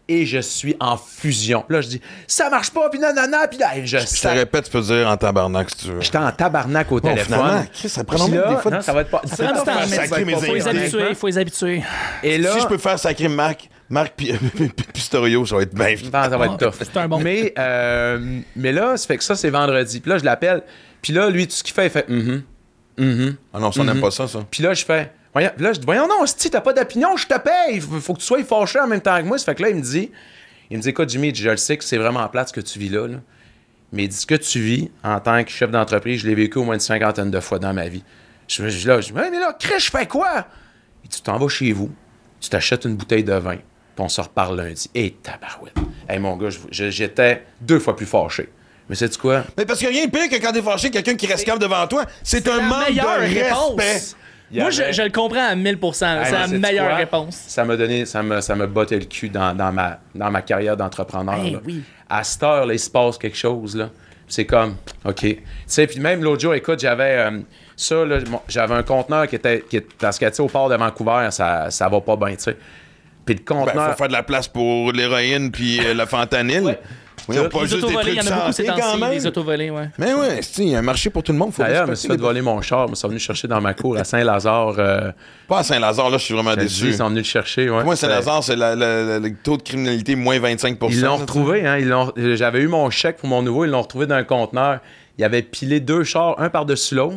et 0.08 0.26
je 0.26 0.38
suis 0.38 0.76
en 0.80 0.96
fusion. 0.96 1.64
Là, 1.68 1.80
je 1.80 1.88
dis, 1.88 2.00
ça 2.26 2.50
marche 2.50 2.70
pas, 2.70 2.90
puis 2.90 2.98
nanana, 3.00 3.48
puis 3.48 3.58
là, 3.58 3.70
je 3.84 3.98
Je 3.98 4.04
te 4.04 4.06
sac- 4.10 4.34
répète, 4.36 4.64
tu 4.66 4.70
peux 4.70 4.82
dire 4.82 5.08
en 5.08 5.16
tabarnak 5.16 5.70
si 5.70 5.76
tu 5.76 5.86
veux. 5.92 6.00
J'étais 6.00 6.18
en 6.18 6.30
tabarnak 6.30 6.92
au 6.92 7.00
Bon, 7.00 7.08
téléphone. 7.08 7.66
Chris, 7.72 7.88
ça 7.88 8.04
prend 8.04 8.28
là, 8.28 8.54
des 8.54 8.56
fois 8.60 8.70
non, 8.70 8.80
ça 8.82 8.92
va 8.92 9.00
être 9.00 9.10
pas. 9.10 9.22
Ça 9.24 9.44
prend 9.52 9.62
temps, 9.64 9.72
mais 9.88 9.96
sacrer 9.96 10.24
mes 10.24 10.34
faut 10.34 10.54
les 10.54 10.68
habituer, 10.68 11.14
faut 11.14 11.26
les 11.26 11.38
habituer. 11.38 11.82
Et 12.22 12.38
là, 12.38 12.52
Si 12.52 12.60
je 12.60 12.66
peux 12.66 12.78
faire 12.78 12.98
sacrer 12.98 13.28
Marc, 13.28 13.68
Marc 13.88 14.12
Pi- 14.16 14.32
Pistorio, 14.92 15.44
ça 15.46 15.56
va 15.56 15.62
être 15.62 15.74
bien. 15.74 15.94
Non, 16.04 16.10
ça 16.12 16.36
va 16.36 16.46
être 16.46 16.56
tough. 16.58 16.74
C'est 16.80 16.96
un 16.98 17.08
bon. 17.08 17.18
Mais, 17.20 17.52
euh, 17.58 18.40
mais 18.56 18.72
là, 18.72 18.96
ça 18.96 19.06
fait 19.06 19.16
que 19.18 19.24
ça, 19.24 19.34
c'est 19.36 19.50
vendredi. 19.50 20.00
Puis 20.00 20.10
là, 20.10 20.18
je 20.18 20.24
l'appelle. 20.24 20.62
Puis 21.02 21.12
là, 21.12 21.28
lui, 21.30 21.46
tout 21.46 21.54
ce 21.54 21.62
qu'il 21.62 21.74
fait, 21.74 21.86
il 21.86 21.90
fait 21.90 22.08
mhm, 22.08 22.42
mhm. 22.98 23.36
Ah 23.52 23.58
non, 23.58 23.72
ça, 23.72 23.80
on 23.80 23.84
n'aime 23.84 24.00
pas 24.00 24.10
ça, 24.10 24.26
ça. 24.28 24.40
Puis 24.50 24.62
là, 24.62 24.74
je 24.74 24.84
fais. 24.84 25.12
Voyons, 25.34 25.50
là, 25.58 25.72
je 25.72 25.80
dis, 25.80 25.84
voyons, 25.84 26.06
non, 26.06 26.24
si 26.26 26.48
t'as 26.48 26.60
pas 26.60 26.72
d'opinion, 26.72 27.16
je 27.16 27.26
te 27.26 27.38
paye. 27.38 27.80
Faut, 27.80 28.00
faut 28.00 28.14
que 28.14 28.20
tu 28.20 28.24
sois 28.24 28.42
fâché 28.44 28.78
en 28.78 28.86
même 28.86 29.00
temps 29.00 29.18
que 29.18 29.26
moi. 29.26 29.36
Ça 29.36 29.46
fait 29.46 29.56
que 29.56 29.62
là, 29.62 29.70
il 29.70 29.76
me 29.76 29.82
dit, 29.82 30.10
il 30.70 30.76
me 30.76 30.82
dit, 30.82 30.88
écoute, 30.90 31.08
Jimmy, 31.08 31.34
je 31.34 31.50
le 31.50 31.56
sais 31.56 31.76
que 31.76 31.84
c'est 31.84 31.98
vraiment 31.98 32.26
plate 32.28 32.48
ce 32.48 32.52
que 32.52 32.60
tu 32.60 32.78
vis 32.78 32.88
là, 32.88 33.08
là. 33.08 33.18
Mais 33.92 34.04
il 34.04 34.08
dit, 34.08 34.16
ce 34.16 34.26
que 34.26 34.34
tu 34.34 34.60
vis 34.60 34.90
en 35.02 35.20
tant 35.20 35.42
que 35.44 35.50
chef 35.50 35.70
d'entreprise, 35.70 36.20
je 36.20 36.28
l'ai 36.28 36.34
vécu 36.34 36.58
au 36.58 36.64
moins 36.64 36.74
une 36.74 36.80
cinquantaine 36.80 37.30
de 37.30 37.40
fois 37.40 37.58
dans 37.58 37.72
ma 37.74 37.88
vie. 37.88 38.04
Je, 38.48 38.68
je, 38.68 38.88
là, 38.88 39.00
je 39.00 39.08
dis, 39.08 39.12
mais 39.12 39.30
là, 39.30 39.56
Chris, 39.58 39.78
je 39.78 39.90
fais 39.90 40.06
quoi? 40.06 40.46
Il 41.04 41.08
dit, 41.10 41.16
tu 41.16 41.22
t'en 41.22 41.38
vas 41.38 41.48
chez 41.48 41.72
vous, 41.72 41.90
tu 42.40 42.48
t'achètes 42.48 42.84
une 42.84 42.96
bouteille 42.96 43.24
de 43.24 43.34
vin, 43.34 43.56
puis 43.56 43.64
on 43.98 44.08
se 44.08 44.20
reparle 44.20 44.56
lundi. 44.56 44.90
Et 44.94 45.12
tabarouette. 45.12 45.74
Hey, 46.08 46.18
mon 46.18 46.36
gars, 46.36 46.48
j'étais 46.70 47.44
deux 47.60 47.78
fois 47.78 47.96
plus 47.96 48.06
fâché. 48.06 48.48
Mais 48.88 48.96
sais-tu 48.96 49.18
quoi? 49.18 49.44
Mais 49.56 49.64
parce 49.64 49.82
a 49.82 49.88
rien 49.88 50.06
de 50.06 50.10
pire 50.10 50.28
que 50.28 50.36
quand 50.36 50.52
t'es 50.52 50.60
fâché, 50.62 50.90
quelqu'un 50.90 51.16
qui 51.16 51.26
reste 51.26 51.44
calme 51.44 51.58
devant 51.58 51.86
toi, 51.86 52.04
c'est 52.22 52.46
un 52.48 52.58
la 52.58 52.62
manque 52.62 52.94
de 52.94 53.34
réponse. 53.34 53.80
respect. 53.80 54.16
Moi, 54.52 54.70
je, 54.70 54.82
avait- 54.82 54.92
je 54.92 55.02
le 55.02 55.10
comprends 55.10 55.46
à 55.48 55.54
1000% 55.56 55.92
C'est 55.94 56.06
Hey, 56.06 56.32
la 56.32 56.46
meilleure 56.48 56.86
quoi? 56.88 56.96
réponse. 56.96 57.36
Ça 57.48 57.64
m'a 57.64 57.76
donné, 57.76 58.04
ça 58.06 58.22
me, 58.22 58.40
ça 58.40 58.54
me 58.54 58.66
botté 58.66 58.98
le 58.98 59.06
cul 59.06 59.28
dans, 59.28 59.54
dans 59.56 59.72
ma, 59.72 59.98
dans 60.14 60.30
ma 60.30 60.42
carrière 60.42 60.76
d'entrepreneur. 60.76 61.42
Là. 61.42 61.58
oui. 61.64 61.82
À 62.08 62.22
cette 62.22 62.42
heure, 62.42 62.66
là, 62.66 62.74
il 62.74 62.78
se 62.78 62.90
passe 62.90 63.18
quelque 63.18 63.36
chose. 63.36 63.74
Là. 63.74 63.88
C'est 64.28 64.44
comme, 64.44 64.76
OK. 65.04 65.20
Tu 65.20 65.38
sais, 65.66 65.86
puis 65.86 65.98
même 66.00 66.22
l'autre 66.22 66.42
jour, 66.42 66.54
écoute, 66.54 66.78
j'avais 66.80 67.18
euh, 67.18 67.40
ça, 67.76 68.04
là, 68.04 68.18
j'avais 68.48 68.74
un 68.74 68.82
conteneur 68.82 69.26
qui 69.26 69.36
était, 69.36 69.64
qui 69.68 69.80
parce 69.80 70.18
que, 70.18 70.26
tu 70.26 70.34
sais, 70.34 70.42
au 70.42 70.46
port 70.48 70.68
de 70.68 70.76
Vancouver, 70.76 71.28
ça, 71.30 71.70
ça 71.70 71.88
va 71.88 72.00
pas 72.00 72.16
bien, 72.16 72.34
tu 72.36 72.42
sais. 72.44 72.56
Puis 73.24 73.34
le 73.36 73.40
Ben, 73.40 73.44
conteneur. 73.64 73.90
faut 73.92 73.96
faire 73.96 74.08
de 74.08 74.12
la 74.12 74.22
place 74.22 74.46
pour 74.48 74.92
l'héroïne 74.92 75.50
puis 75.50 75.80
euh, 75.84 75.94
le 75.94 76.04
fentanyl. 76.06 76.76
Oui, 77.28 77.36
Tout. 77.36 77.48
pas 77.48 77.60
Les 77.62 77.66
juste 77.66 77.76
des 77.80 77.84
autovolés, 77.84 78.10
il 78.12 78.14
y 78.14 78.18
trucs 78.18 78.30
en 78.30 78.34
a 78.36 78.40
beaucoup 78.40 78.52
ces 78.52 78.62
même. 78.98 79.10
des 79.10 79.26
autovolés, 79.26 79.70
ouais. 79.70 79.88
Mais 79.98 80.12
ouais, 80.14 80.40
c'est- 80.42 80.62
il 80.62 80.68
y 80.70 80.74
a 80.74 80.78
un 80.78 80.82
marché 80.82 81.10
pour 81.10 81.22
tout 81.22 81.32
le 81.32 81.38
monde. 81.38 81.52
Faut 81.52 81.62
D'ailleurs, 81.62 81.86
je 81.86 81.90
me 81.90 81.94
suis 81.96 82.08
fait 82.08 82.16
voler 82.16 82.42
mon 82.42 82.60
char. 82.60 82.86
Ils 82.86 82.90
me 82.90 82.94
sont 82.94 83.08
venus 83.08 83.22
chercher 83.22 83.48
dans 83.48 83.60
ma 83.60 83.72
cour 83.74 83.96
à 83.96 84.04
Saint-Lazare. 84.04 84.74
Euh, 84.78 85.12
Pas 85.48 85.58
à 85.60 85.62
Saint-Lazare, 85.62 86.10
là, 86.10 86.18
je 86.18 86.24
suis 86.24 86.34
vraiment 86.34 86.54
déçu. 86.56 86.86
ils 86.88 86.94
sont 86.96 87.08
venus 87.08 87.22
le 87.24 87.28
chercher. 87.28 87.70
Ouais. 87.70 87.84
Moi, 87.84 87.96
Saint-Lazare, 87.96 88.42
c'est 88.44 88.56
la- 88.56 88.74
la- 88.76 89.02
la- 89.04 89.18
le 89.20 89.34
taux 89.34 89.56
de 89.56 89.62
criminalité 89.62 90.16
moins 90.16 90.38
25% 90.38 90.90
Ils 90.92 91.00
l'ont 91.02 91.16
retrouvé, 91.16 91.66
hein. 91.66 91.78
Ils 91.78 91.88
l'ont- 91.88 92.12
euh, 92.18 92.36
J'avais 92.36 92.60
eu 92.60 92.68
mon 92.68 92.90
chèque 92.90 93.16
pour 93.18 93.28
mon 93.28 93.42
nouveau, 93.42 93.64
ils 93.64 93.70
l'ont 93.70 93.82
retrouvé 93.82 94.06
dans 94.06 94.14
un 94.16 94.24
conteneur. 94.24 94.80
Il 95.18 95.24
avait 95.24 95.42
pilé 95.42 95.80
deux 95.80 96.04
chars, 96.04 96.34
un 96.40 96.50
par-dessus 96.50 96.94
l'autre. 96.96 97.16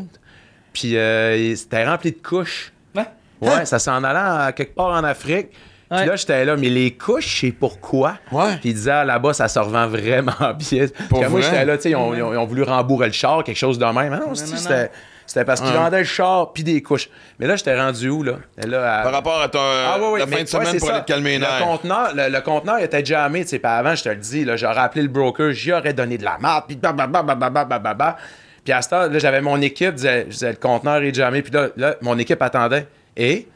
Puis 0.74 0.96
euh, 0.98 1.56
c'était 1.56 1.86
rempli 1.86 2.12
de 2.12 2.18
couches. 2.22 2.72
Ouais. 2.96 3.06
Ouais, 3.42 3.66
ça 3.66 3.80
s'en 3.80 4.04
allait 4.04 4.20
à 4.48 4.52
quelque 4.52 4.76
part 4.76 4.88
en 4.92 5.04
Afrique. 5.04 5.48
Puis 5.90 6.06
là, 6.06 6.16
j'étais 6.18 6.44
là, 6.46 6.56
mais 6.58 6.70
les 6.70 6.92
couches, 6.92 7.40
c'est 7.42 7.52
pourquoi? 7.52 8.18
Ouais. 8.32 8.58
Puis 8.60 8.70
il 8.70 8.74
disait, 8.74 8.92
ah, 8.92 9.06
là-bas, 9.06 9.34
ça 9.34 9.48
se 9.48 9.58
revend 9.60 9.88
vraiment 9.88 10.34
bien. 10.60 10.86
Pour 11.10 11.22
Puis 11.22 11.30
moi, 11.30 11.42
j'étais 11.42 11.64
là, 11.66 11.78
tu 11.78 11.84
sais, 11.84 11.90
ils 11.92 11.96
ont, 11.96 12.14
ils 12.14 12.22
ont- 12.22 12.34
ils 12.34 12.38
ont 12.38 12.46
voulu 12.46 12.64
rembourrer 12.64 13.08
le 13.08 13.14
char, 13.14 13.44
quelque 13.44 13.56
chose 13.58 13.80
de 13.80 13.86
même. 13.86 14.12
Ah 14.14 14.20
non, 14.26 14.36
c'est- 14.36 14.52
non, 14.52 14.58
c'était 14.58 14.92
c'était 15.26 15.44
parce 15.44 15.60
qu'ils 15.60 15.72
Ouais. 15.72 15.76
vendaient 15.78 16.00
le 16.00 16.06
char 16.06 16.54
puis 16.54 16.64
des 16.64 16.82
couches. 16.82 17.10
Mais 17.38 17.48
là, 17.48 17.58
j'étais 17.58 17.78
rendu 17.78 18.08
où, 18.10 18.24
là? 18.24 18.34
Et 18.62 18.66
là 18.66 19.00
à- 19.00 19.04
Par 19.04 19.12
rapport 19.12 19.42
à 19.42 19.50
ton, 19.50 19.60
ah, 19.62 19.98
ouais, 20.00 20.10
ouais, 20.12 20.20
la 20.20 20.26
mais- 20.26 20.38
fin 20.38 20.44
de 20.44 20.48
semaine 20.48 20.68
c'est 20.72 20.80
pour 20.80 20.88
ça. 20.88 20.94
aller 20.96 21.04
te 21.04 21.08
calmer 21.08 21.30
les 21.32 21.36
le 21.40 21.42
nerfs. 21.42 21.60
conteneur, 21.64 22.16
le, 22.16 22.30
le 22.30 22.42
conteneur 22.42 22.80
était 22.80 23.04
jammé, 23.04 23.42
tu 23.44 23.50
sais. 23.50 23.60
Puis 23.60 23.70
avant, 23.70 23.94
je 23.94 24.04
te 24.04 24.10
le 24.10 24.16
dis, 24.16 24.46
là, 24.46 24.56
j'aurais 24.56 24.80
appelé 24.80 25.02
le 25.02 25.10
broker, 25.10 25.52
j'y 25.52 25.74
aurais 25.74 25.92
donné 25.94 26.18
de 26.18 26.24
la 26.24 26.38
merde, 26.42 26.64
puis 26.68 26.78
babababababababa. 26.78 28.18
Puis 28.64 28.74
à 28.74 28.82
ce 28.82 28.90
temps, 28.90 29.08
là, 29.08 29.20
j'avais 29.20 29.42
mon 29.42 29.62
équipe, 29.62 29.96
disait, 29.96 30.26
je 30.28 30.34
disais, 30.34 30.50
le 30.52 30.56
conteneur 30.58 31.02
est 31.04 31.14
jammé, 31.14 31.42
puis 31.42 31.52
là, 31.54 31.68
là, 31.78 31.96
mon 32.02 32.18
équipe 32.18 32.42
attendait. 32.42 32.88
Et, 33.16 33.48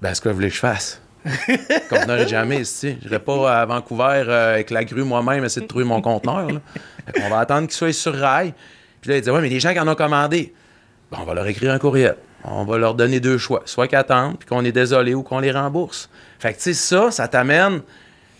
ben, 0.00 0.14
ce 0.14 0.20
que 0.20 0.28
vous 0.28 0.34
voulez 0.36 0.48
que 0.48 0.54
je 0.54 0.60
fasse? 0.60 1.00
Conteneur 1.88 2.26
jammé, 2.28 2.60
ici. 2.60 2.96
Je 3.00 3.08
n'irai 3.08 3.18
pas 3.18 3.60
à 3.60 3.66
Vancouver 3.66 4.24
euh, 4.26 4.54
avec 4.54 4.70
la 4.70 4.84
grue 4.84 5.04
moi-même 5.04 5.44
essayer 5.44 5.62
de 5.62 5.66
trouver 5.66 5.84
mon 5.84 6.00
conteneur. 6.00 6.48
Qu'on 7.14 7.28
va 7.28 7.38
attendre 7.38 7.66
qu'il 7.66 7.76
soit 7.76 7.92
sur 7.92 8.14
rail. 8.14 8.54
Puis 9.00 9.10
là, 9.10 9.16
il 9.16 9.20
disait, 9.20 9.30
ouais, 9.30 9.40
mais 9.40 9.48
les 9.48 9.60
gens 9.60 9.72
qui 9.72 9.80
en 9.80 9.88
ont 9.88 9.94
commandé, 9.94 10.54
on 11.12 11.24
va 11.24 11.34
leur 11.34 11.46
écrire 11.46 11.72
un 11.72 11.78
courriel. 11.78 12.16
On 12.44 12.64
va 12.64 12.78
leur 12.78 12.94
donner 12.94 13.20
deux 13.20 13.38
choix. 13.38 13.62
Soit 13.64 13.88
qu'ils 13.88 13.98
attendent, 13.98 14.38
puis 14.38 14.48
qu'on 14.48 14.64
est 14.64 14.72
désolé, 14.72 15.14
ou 15.14 15.22
qu'on 15.22 15.40
les 15.40 15.52
rembourse. 15.52 16.08
Fait 16.38 16.52
que, 16.52 16.58
tu 16.58 16.62
sais, 16.62 16.74
ça, 16.74 17.10
ça 17.10 17.28
t'amène... 17.28 17.82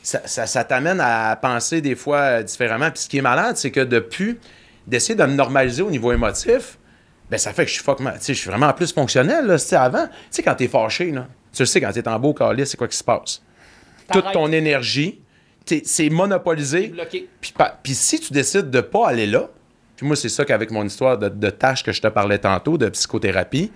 Ça, 0.02 0.62
t'amène 0.62 1.00
à 1.00 1.34
penser 1.34 1.80
des 1.80 1.96
fois 1.96 2.18
euh, 2.18 2.42
différemment. 2.44 2.92
Puis 2.92 3.02
ce 3.02 3.08
qui 3.08 3.18
est 3.18 3.22
malade, 3.22 3.56
c'est 3.56 3.72
que 3.72 3.80
depuis 3.80 4.38
d'essayer 4.86 5.16
de 5.16 5.24
me 5.24 5.34
normaliser 5.34 5.82
au 5.82 5.90
niveau 5.90 6.12
émotif, 6.12 6.78
ben 7.28 7.38
ça 7.38 7.52
fait 7.52 7.64
que 7.64 7.70
je 7.70 7.74
suis 7.74 7.82
fuck 7.82 8.00
je 8.00 8.32
suis 8.32 8.48
vraiment 8.48 8.72
plus 8.72 8.92
fonctionnel. 8.92 9.46
Là, 9.46 9.56
avant, 9.72 10.06
tu 10.06 10.12
sais, 10.30 10.42
quand 10.44 10.54
t'es 10.54 10.68
fâché, 10.68 11.10
là, 11.10 11.26
tu 11.56 11.62
le 11.62 11.66
sais, 11.66 11.80
quand 11.80 11.92
t'es 11.92 12.06
en 12.08 12.18
beau 12.18 12.34
calice, 12.34 12.70
c'est 12.70 12.76
quoi 12.76 12.88
qui 12.88 12.96
se 12.96 13.04
passe? 13.04 13.42
Toute 14.12 14.30
ton 14.32 14.52
énergie, 14.52 15.20
t'es- 15.64 15.82
c'est 15.84 16.08
monopolisé. 16.10 16.88
Bloqué. 16.88 17.28
Puis, 17.82 17.94
si 17.94 18.20
tu 18.20 18.32
décides 18.32 18.70
de 18.70 18.80
pas 18.80 19.08
aller 19.08 19.26
là, 19.26 19.48
puis 19.96 20.06
moi, 20.06 20.14
c'est 20.16 20.28
ça 20.28 20.44
qu'avec 20.44 20.70
mon 20.70 20.84
histoire 20.84 21.16
de, 21.18 21.28
de 21.28 21.50
tâche 21.50 21.82
que 21.82 21.90
je 21.92 22.00
te 22.02 22.08
parlais 22.08 22.38
tantôt, 22.38 22.76
de 22.78 22.88
psychothérapie, 22.88 23.72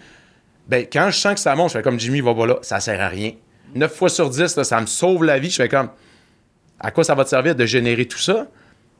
ben 0.68 0.86
quand 0.92 1.10
je 1.10 1.16
sens 1.18 1.34
que 1.34 1.40
ça 1.40 1.56
monte, 1.56 1.70
je 1.70 1.78
fais 1.78 1.82
comme 1.82 1.98
Jimmy, 1.98 2.20
va 2.20 2.34
pas 2.34 2.46
là, 2.46 2.58
ça 2.62 2.78
sert 2.78 3.00
à 3.00 3.08
rien. 3.08 3.32
9 3.74 3.92
fois 3.94 4.08
sur 4.08 4.28
10, 4.30 4.56
là, 4.56 4.64
ça 4.64 4.80
me 4.80 4.86
sauve 4.86 5.24
la 5.24 5.38
vie. 5.38 5.50
Je 5.50 5.56
fais 5.56 5.68
comme, 5.68 5.88
à 6.78 6.90
quoi 6.90 7.02
ça 7.04 7.14
va 7.14 7.24
te 7.24 7.30
servir 7.30 7.54
de 7.54 7.64
générer 7.66 8.06
tout 8.06 8.18
ça? 8.18 8.46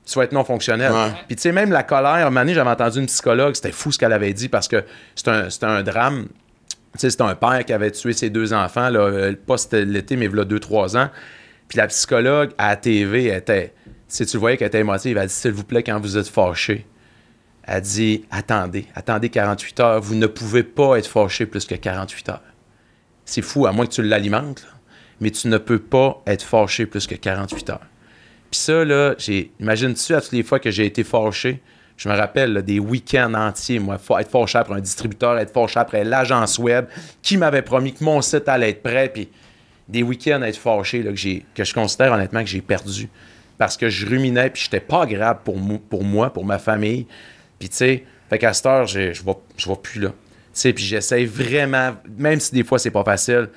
Tu 0.07 0.15
vas 0.19 0.25
être 0.25 0.33
non 0.33 0.43
fonctionnel. 0.45 0.91
Ouais. 0.93 1.11
Puis 1.29 1.37
tu 1.37 1.43
sais, 1.43 1.53
même 1.53 1.71
la 1.71 1.83
colère, 1.83 2.13
un 2.15 2.25
moment 2.25 2.41
donné, 2.41 2.55
j'avais 2.55 2.71
entendu 2.71 2.99
une 3.01 3.07
psychologue, 3.07 3.55
c'était 3.55 3.71
fou 3.73 3.93
ce 3.93 3.99
qu'elle 3.99 4.13
avait 4.15 4.33
dit 4.33 4.49
parce 4.49 4.67
que 4.67 4.83
c'est 5.15 5.29
un, 5.29 5.51
c'est 5.51 5.63
un 5.65 5.83
drame. 5.83 6.27
C'était 6.97 7.23
un 7.23 7.35
père 7.35 7.65
qui 7.65 7.73
avait 7.73 7.91
tué 7.91 8.13
ses 8.13 8.31
deux 8.31 8.53
enfants, 8.53 8.91
là, 8.91 9.01
euh, 9.01 9.35
pas 9.47 9.57
l'été, 9.73 10.17
mais 10.17 10.27
il 10.27 10.39
a 10.39 10.45
deux, 10.45 10.59
trois 10.59 10.97
ans. 10.97 11.09
Puis 11.69 11.79
la 11.79 11.87
psychologue 11.87 12.51
à 12.59 12.71
la 12.71 12.77
TV 12.77 13.27
était, 13.35 13.73
si 14.09 14.27
tu 14.27 14.37
voyais 14.39 14.57
qu'elle 14.57 14.69
était 14.69 14.81
émotive, 14.81 15.17
elle 15.17 15.29
dit 15.29 15.33
S'il 15.33 15.53
vous 15.53 15.65
plaît, 15.65 15.85
quand 15.85 16.01
vous 16.01 16.19
êtes 16.19 16.29
fâché, 16.29 16.87
elle 17.63 17.83
dit 17.83 18.25
Attendez, 18.31 18.87
attendez 18.95 19.29
48 19.29 19.81
heures, 19.81 20.01
vous 20.01 20.17
ne 20.17 20.27
pouvez 20.27 20.65
pas 20.65 20.97
être 20.97 21.07
fâché 21.07 21.47
plus 21.47 21.65
que 21.65 21.77
48 21.77 22.29
heures. 22.31 22.43
C'est 23.25 23.43
fou, 23.43 23.67
à 23.67 23.73
moins 23.73 23.87
que 23.87 23.93
tu 23.93 24.03
l'alimentes, 24.03 24.67
mais 25.21 25.31
tu 25.31 25.47
ne 25.47 25.59
peux 25.59 25.79
pas 25.79 26.21
être 26.27 26.43
fâché 26.43 26.87
plus 26.87 27.07
que 27.07 27.15
48 27.15 27.71
heures. 27.71 27.87
Puis 28.51 28.61
ça, 28.61 28.85
là, 28.85 29.15
imagine-tu 29.61 30.15
à 30.15 30.21
toutes 30.21 30.33
les 30.33 30.43
fois 30.43 30.59
que 30.59 30.73
j'ai 30.73 30.87
été 30.87 31.05
fâché, 31.05 31.63
je 32.01 32.09
me 32.09 32.17
rappelle 32.17 32.55
là, 32.55 32.63
des 32.63 32.79
week-ends 32.79 33.35
entiers, 33.35 33.79
moi, 33.79 33.99
être 34.21 34.31
fâché 34.31 34.57
après 34.57 34.75
un 34.75 34.81
distributeur, 34.81 35.39
être 35.39 35.53
fâché 35.53 35.79
après 35.79 36.03
l'agence 36.03 36.59
web, 36.59 36.87
qui 37.21 37.37
m'avait 37.37 37.61
promis 37.61 37.93
que 37.93 38.03
mon 38.03 38.23
site 38.23 38.49
allait 38.49 38.71
être 38.71 38.83
prêt, 38.83 39.11
puis 39.13 39.29
des 39.87 40.03
week-ends 40.03 40.41
à 40.41 40.49
être 40.49 40.57
fâché, 40.57 41.03
là, 41.03 41.11
que, 41.11 41.19
j'ai, 41.19 41.45
que 41.55 41.63
je 41.63 41.75
considère 41.75 42.11
honnêtement 42.13 42.41
que 42.41 42.49
j'ai 42.49 42.63
perdu. 42.63 43.11
Parce 43.59 43.77
que 43.77 43.91
je 43.91 44.07
ruminais, 44.07 44.49
puis 44.49 44.63
j'étais 44.63 44.81
pas 44.81 45.03
agréable 45.03 45.41
pour, 45.45 45.59
mo- 45.59 45.79
pour 45.79 46.03
moi, 46.03 46.33
pour 46.33 46.47
ma 46.47 46.59
famille. 46.59 47.07
Puis 47.59 47.69
tu 47.69 47.77
sais, 47.77 48.05
fait 48.31 48.39
qu'à 48.39 48.55
cette 48.55 48.65
heure, 48.65 48.87
je 48.87 49.13
je 49.13 49.23
vais 49.69 49.77
plus 49.77 50.01
là. 50.01 50.09
Tu 50.09 50.15
sais, 50.55 50.73
puis 50.73 50.83
j'essaie 50.83 51.27
vraiment, 51.27 51.95
même 52.17 52.41
si 52.41 52.55
des 52.55 52.65
fois 52.65 52.79
c'est 52.79 52.91
pas 52.91 53.05
facile, 53.05 53.51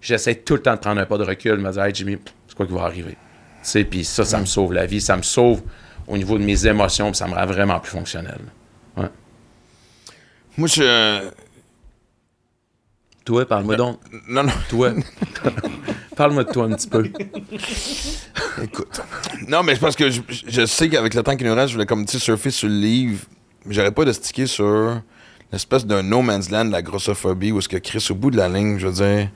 j'essaie 0.00 0.34
tout 0.34 0.54
le 0.54 0.62
temps 0.62 0.74
de 0.74 0.80
prendre 0.80 1.00
un 1.00 1.06
pas 1.06 1.16
de 1.16 1.22
recul, 1.22 1.52
de 1.52 1.62
me 1.62 1.70
dire, 1.70 1.84
hey 1.84 1.94
Jimmy, 1.94 2.18
c'est 2.48 2.56
quoi 2.56 2.66
qui 2.66 2.72
va 2.72 2.82
arriver? 2.82 3.12
Tu 3.12 3.16
sais, 3.62 3.84
puis 3.84 4.04
ça, 4.04 4.24
ça 4.24 4.40
me 4.40 4.46
sauve 4.46 4.72
la 4.72 4.84
vie, 4.84 5.00
ça 5.00 5.16
me 5.16 5.22
sauve 5.22 5.62
au 6.06 6.16
niveau 6.16 6.38
de 6.38 6.44
mes 6.44 6.66
émotions, 6.66 7.10
puis 7.10 7.18
ça 7.18 7.26
me 7.26 7.34
rend 7.34 7.46
vraiment 7.46 7.80
plus 7.80 7.90
fonctionnel. 7.90 8.40
Ouais. 8.96 9.08
Moi, 10.56 10.68
je. 10.68 11.30
Toi, 13.24 13.46
parle-moi 13.46 13.76
donc. 13.76 14.00
Non, 14.28 14.44
non. 14.44 14.52
Toi. 14.68 14.92
parle-moi 16.16 16.44
de 16.44 16.52
toi 16.52 16.66
un 16.66 16.74
petit 16.74 16.88
peu. 16.88 17.10
Écoute. 18.62 19.00
Non, 19.48 19.62
mais 19.62 19.74
c'est 19.74 19.80
parce 19.80 19.96
que 19.96 20.10
je, 20.10 20.20
je 20.28 20.66
sais 20.66 20.88
qu'avec 20.88 21.14
le 21.14 21.22
temps 21.22 21.36
qui 21.36 21.44
nous 21.44 21.54
reste, 21.54 21.68
je 21.68 21.74
voulais 21.74 21.86
comme 21.86 22.04
tu 22.04 22.18
surfer 22.18 22.50
sur 22.50 22.68
le 22.68 22.74
livre, 22.74 23.24
mais 23.64 23.74
j'aurais 23.74 23.92
pas 23.92 24.04
de 24.04 24.12
sticker 24.12 24.46
sur 24.46 25.00
l'espèce 25.50 25.86
d'un 25.86 26.02
no 26.02 26.20
man's 26.20 26.50
land, 26.50 26.64
la 26.64 26.82
grossophobie, 26.82 27.52
où 27.52 27.58
est-ce 27.58 27.68
que 27.68 27.76
Chris, 27.78 28.06
au 28.10 28.14
bout 28.14 28.30
de 28.30 28.36
la 28.36 28.48
ligne, 28.48 28.78
je 28.78 28.86
veux 28.88 28.92
dire, 28.92 29.30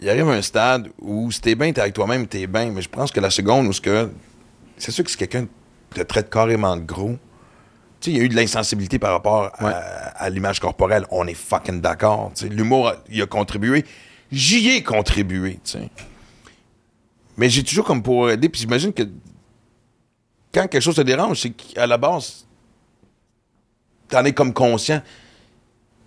il 0.00 0.08
arrive 0.08 0.28
un 0.28 0.42
stade 0.42 0.90
où 1.00 1.30
si 1.30 1.40
t'es 1.40 1.54
bien, 1.54 1.72
t'es 1.72 1.80
avec 1.80 1.94
toi-même, 1.94 2.26
t'es 2.26 2.46
bien, 2.46 2.70
mais 2.70 2.82
je 2.82 2.88
pense 2.88 3.10
que 3.10 3.20
la 3.20 3.30
seconde 3.30 3.66
où 3.66 3.72
ce 3.72 3.80
que. 3.80 4.10
C'est 4.78 4.90
sûr 4.90 5.04
que 5.04 5.10
si 5.10 5.16
quelqu'un 5.16 5.46
te 5.94 6.00
traite 6.02 6.30
carrément 6.30 6.76
de 6.76 6.82
gros, 6.82 7.16
tu 8.00 8.10
sais, 8.10 8.10
il 8.10 8.16
y 8.18 8.20
a 8.20 8.24
eu 8.24 8.28
de 8.28 8.34
l'insensibilité 8.34 8.98
par 8.98 9.12
rapport 9.12 9.50
à, 9.54 9.64
Ouais. 9.64 9.72
à 10.16 10.30
l'image 10.30 10.60
corporelle. 10.60 11.06
On 11.10 11.26
est 11.26 11.34
fucking 11.34 11.80
d'accord. 11.80 12.32
L'humour, 12.50 12.92
il 13.08 13.22
a 13.22 13.26
contribué. 13.26 13.84
J'y 14.32 14.68
ai 14.70 14.82
contribué, 14.82 15.60
tu 15.64 15.72
sais. 15.72 15.90
Mais 17.36 17.48
j'ai 17.48 17.62
toujours 17.62 17.84
comme 17.84 18.02
pour 18.02 18.30
aider. 18.30 18.48
Puis 18.48 18.60
j'imagine 18.62 18.92
que 18.92 19.02
quand 20.52 20.68
quelque 20.68 20.80
chose 20.82 20.96
te 20.96 21.00
dérange, 21.02 21.40
c'est 21.40 21.50
qu'à 21.50 21.86
la 21.86 21.96
base, 21.96 22.46
t'en 24.08 24.24
es 24.24 24.32
comme 24.32 24.52
conscient. 24.52 25.02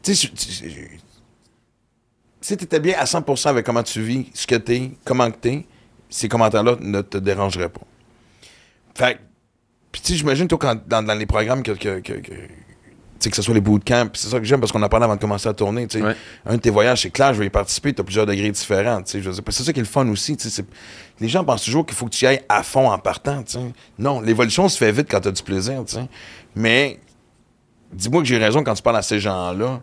Tu 0.04 0.16
sais, 0.16 0.30
si 2.42 2.56
t'étais 2.58 2.80
bien 2.80 2.98
à 2.98 3.06
100% 3.06 3.50
avec 3.50 3.66
comment 3.66 3.84
tu 3.84 4.02
vis, 4.02 4.28
ce 4.34 4.48
que 4.48 4.56
t'es, 4.56 4.92
comment 5.04 5.30
que 5.32 5.38
t'es, 5.38 5.66
ces 6.10 6.30
commentaires-là 6.30 6.78
ne 6.80 7.02
te 7.02 7.18
dérangeraient 7.18 7.70
pas. 7.70 7.82
Fait 8.98 9.20
puis 9.92 10.02
tu 10.02 10.12
sais, 10.14 10.18
j'imagine, 10.18 10.48
toi, 10.48 10.58
quand, 10.60 10.88
dans, 10.88 11.02
dans 11.04 11.14
les 11.14 11.26
programmes 11.26 11.64
que, 11.64 11.72
que, 11.72 12.00
que, 12.00 12.14
que- 12.14 12.32
tu 13.20 13.24
sais, 13.24 13.30
que 13.32 13.36
ce 13.36 13.42
soit 13.42 13.54
les 13.54 13.62
bootcamps, 13.62 14.10
c'est 14.14 14.28
ça 14.28 14.38
que 14.40 14.46
j'aime 14.46 14.60
parce 14.60 14.72
qu'on 14.72 14.82
en 14.84 14.90
parlait 14.90 15.06
avant 15.06 15.16
de 15.16 15.22
commencer 15.22 15.48
à 15.50 15.54
tourner. 15.54 15.88
tu 15.88 15.98
sais. 16.00 16.04
Ouais. 16.06 16.16
Un 16.46 16.56
de 16.58 16.62
tes 16.62 16.70
voyages, 16.70 17.02
c'est 17.02 17.10
clair, 17.10 17.34
je 17.34 17.40
vais 17.40 17.48
y 17.48 17.50
participer, 17.50 17.94
tu 17.94 18.02
as 18.02 18.04
plusieurs 18.04 18.26
degrés 18.26 18.52
différents. 18.52 19.02
tu 19.02 19.12
sais, 19.12 19.22
je 19.22 19.32
C'est 19.32 19.64
ça 19.64 19.74
qui 19.74 19.80
est 19.80 19.84
le 19.84 19.88
fun 19.88 20.08
aussi. 20.10 20.36
tu 20.38 20.44
sais, 20.44 20.50
c'est- 20.50 20.68
Les 21.20 21.28
gens 21.28 21.44
pensent 21.44 21.64
toujours 21.64 21.86
qu'il 21.86 21.96
faut 21.96 22.06
que 22.06 22.12
tu 22.12 22.26
y 22.26 22.28
ailles 22.28 22.42
à 22.50 22.62
fond 22.64 22.90
en 22.92 22.98
partant. 23.00 23.42
tu 23.44 23.54
sais. 23.54 23.60
Non, 23.98 24.20
l'évolution 24.22 24.68
se 24.70 24.78
fait 24.78 24.92
vite 24.92 25.08
quand 25.10 25.20
tu 25.22 25.28
as 25.30 25.32
du 25.32 25.42
plaisir. 25.44 25.84
tu 25.86 25.96
sais. 25.96 26.06
Mais 26.56 27.00
dis-moi 27.94 28.22
que 28.22 28.28
j'ai 28.28 28.38
raison 28.38 28.64
quand 28.64 28.74
tu 28.76 28.84
parles 28.84 28.98
à 28.98 29.02
ces 29.02 29.20
gens-là. 29.20 29.82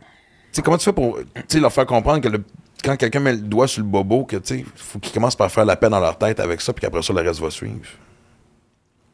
Tu 0.00 0.04
sais, 0.52 0.62
comment 0.62 0.76
tu 0.78 0.84
fais 0.84 0.92
pour 0.92 1.18
tu 1.18 1.24
sais, 1.48 1.60
leur 1.60 1.72
faire 1.72 1.86
comprendre 1.86 2.20
que 2.20 2.28
le- 2.28 2.44
quand 2.84 2.96
quelqu'un 2.96 3.20
met 3.20 3.32
le 3.32 3.38
doigt 3.38 3.66
sur 3.66 3.82
le 3.82 3.88
bobo, 3.88 4.24
que 4.24 4.36
tu 4.36 4.58
sais, 4.58 4.64
faut 4.76 4.98
qu'ils 5.00 5.12
commencent 5.12 5.34
par 5.36 5.50
faire 5.50 5.64
la 5.64 5.74
paix 5.76 5.88
dans 5.88 5.98
leur 6.00 6.16
tête 6.18 6.38
avec 6.38 6.60
ça, 6.60 6.72
puis 6.72 6.82
qu'après 6.82 7.02
ça, 7.02 7.12
le 7.12 7.20
reste 7.22 7.40
va 7.40 7.50
suivre. 7.50 7.80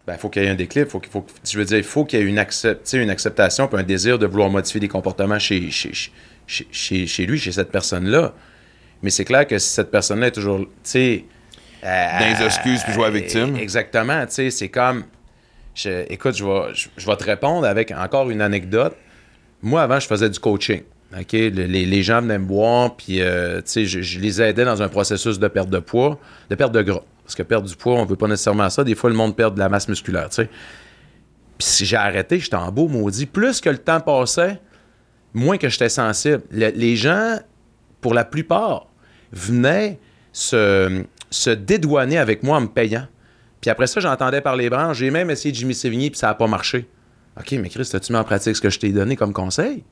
Ben, 0.07 0.16
faut 0.16 0.28
qu'il 0.28 0.42
y 0.42 0.46
ait 0.46 0.50
un 0.50 0.55
déclic. 0.57 0.86
Faut 0.88 0.98
qu'il 1.00 1.12
faut, 1.12 1.24
je 1.48 1.59
veux 1.59 1.64
dire, 1.64 1.78
il 1.78 1.84
faut 1.84 2.05
qu'il 2.05 2.18
y 2.18 2.22
ait 2.22 2.26
une, 2.26 2.38
accept, 2.38 2.92
une 2.92 3.11
acceptation 3.11 3.68
puis 3.68 3.78
un 3.78 3.84
désir 3.84 4.18
de 4.18 4.26
vouloir 4.26 4.50
modifier 4.50 4.80
des 4.80 4.88
comportements 4.88 5.38
chez, 5.38 5.70
chez, 5.70 5.92
chez, 6.46 6.66
chez, 6.72 7.07
chez 7.07 7.26
lui, 7.26 7.38
chez 7.38 7.53
cette 7.53 7.70
personne-là. 7.70 8.34
Mais 9.03 9.11
c'est 9.11 9.24
clair 9.24 9.46
que 9.46 9.59
si 9.59 9.68
cette 9.68 9.90
personne-là 9.90 10.28
est 10.28 10.32
toujours, 10.32 10.59
tu 10.61 10.66
sais... 10.82 11.24
euh, 11.84 12.18
Dans 12.18 12.38
les 12.38 12.44
excuses 12.46 12.82
puis 12.82 12.92
jouer 12.92 13.07
à 13.07 13.11
victime. 13.11 13.57
Exactement, 13.57 14.24
tu 14.26 14.32
sais, 14.34 14.50
c'est 14.50 14.68
comme... 14.68 15.05
je- 15.74 16.05
écoute, 16.12 16.36
je 16.36 16.44
vais, 16.44 16.74
je, 16.74 16.88
je 16.96 17.07
vais 17.07 17.16
te 17.16 17.24
répondre 17.24 17.66
avec 17.66 17.90
encore 17.92 18.28
une 18.30 18.40
anecdote. 18.40 18.96
Moi, 19.62 19.82
avant, 19.82 20.00
je 20.00 20.07
faisais 20.09 20.28
du 20.30 20.38
coaching. 20.40 20.82
OK? 21.16 21.32
Les, 21.32 21.50
les 21.50 22.03
gens 22.03 22.22
venaient 22.22 22.38
me 22.38 22.46
voir, 22.48 22.96
puis 22.96 23.20
euh, 23.20 23.61
je, 23.64 23.84
je 23.84 24.18
les 24.18 24.40
aidais 24.42 24.64
dans 24.64 24.82
un 24.82 24.88
processus 24.88 25.38
de 25.38 25.46
perte 25.48 25.68
de 25.68 25.78
poids, 25.78 26.18
de 26.50 26.55
perte 26.57 26.72
de 26.72 26.82
gras. 26.82 27.03
Parce 27.33 27.39
que 27.39 27.49
perdre 27.49 27.66
du 27.66 27.74
poids, 27.76 27.95
on 27.95 28.05
veut 28.05 28.16
pas 28.16 28.28
nécessairement 28.28 28.68
ça. 28.68 28.85
Des 28.85 28.95
fois, 28.95 29.09
le 29.09 29.16
monde 29.16 29.35
perd 29.35 29.55
de 29.55 29.59
la 29.59 29.70
masse 29.70 29.89
musculaire. 29.89 30.28
Puis 30.28 30.47
si 31.59 31.87
j'ai 31.87 31.97
arrêté, 31.97 32.39
j'étais 32.39 32.57
en 32.57 32.70
beau 32.70 32.89
maudit. 32.89 33.24
Plus 33.24 33.59
que 33.62 33.70
le 33.70 33.78
temps 33.78 34.01
passait, 34.01 34.61
moins 35.33 35.57
que 35.57 35.70
j'étais 35.70 35.89
sensible. 35.89 36.43
Le- 36.51 36.68
les 36.74 36.95
gens, 36.95 37.39
pour 38.03 38.12
la 38.12 38.26
plupart, 38.26 38.89
venaient 39.33 39.99
se, 40.30 41.05
se 41.30 41.49
dédouaner 41.49 42.18
avec 42.18 42.43
moi 42.43 42.59
en 42.59 42.62
me 42.62 42.66
payant. 42.66 43.07
Puis 43.62 43.70
après 43.70 43.87
ça, 43.87 43.99
j'entendais 44.01 44.43
par 44.43 44.55
les 44.57 44.68
branches. 44.68 44.99
J'ai 44.99 45.11
même 45.11 45.30
essayé 45.30 45.55
Jimmy 45.55 45.74
Sévigny, 45.74 46.11
puis 46.11 46.18
ça 46.18 46.26
n'a 46.26 46.35
pas 46.35 46.47
marché. 46.49 46.87
OK, 47.41 47.53
mais 47.53 47.70
Chris, 47.70 47.89
as-tu 47.95 48.12
mis 48.12 48.18
en 48.18 48.24
pratique 48.24 48.57
ce 48.57 48.61
que 48.61 48.68
je 48.68 48.78
t'ai 48.78 48.91
donné 48.91 49.16
comme 49.16 49.33
conseil? 49.33 49.76
Tu 49.78 49.85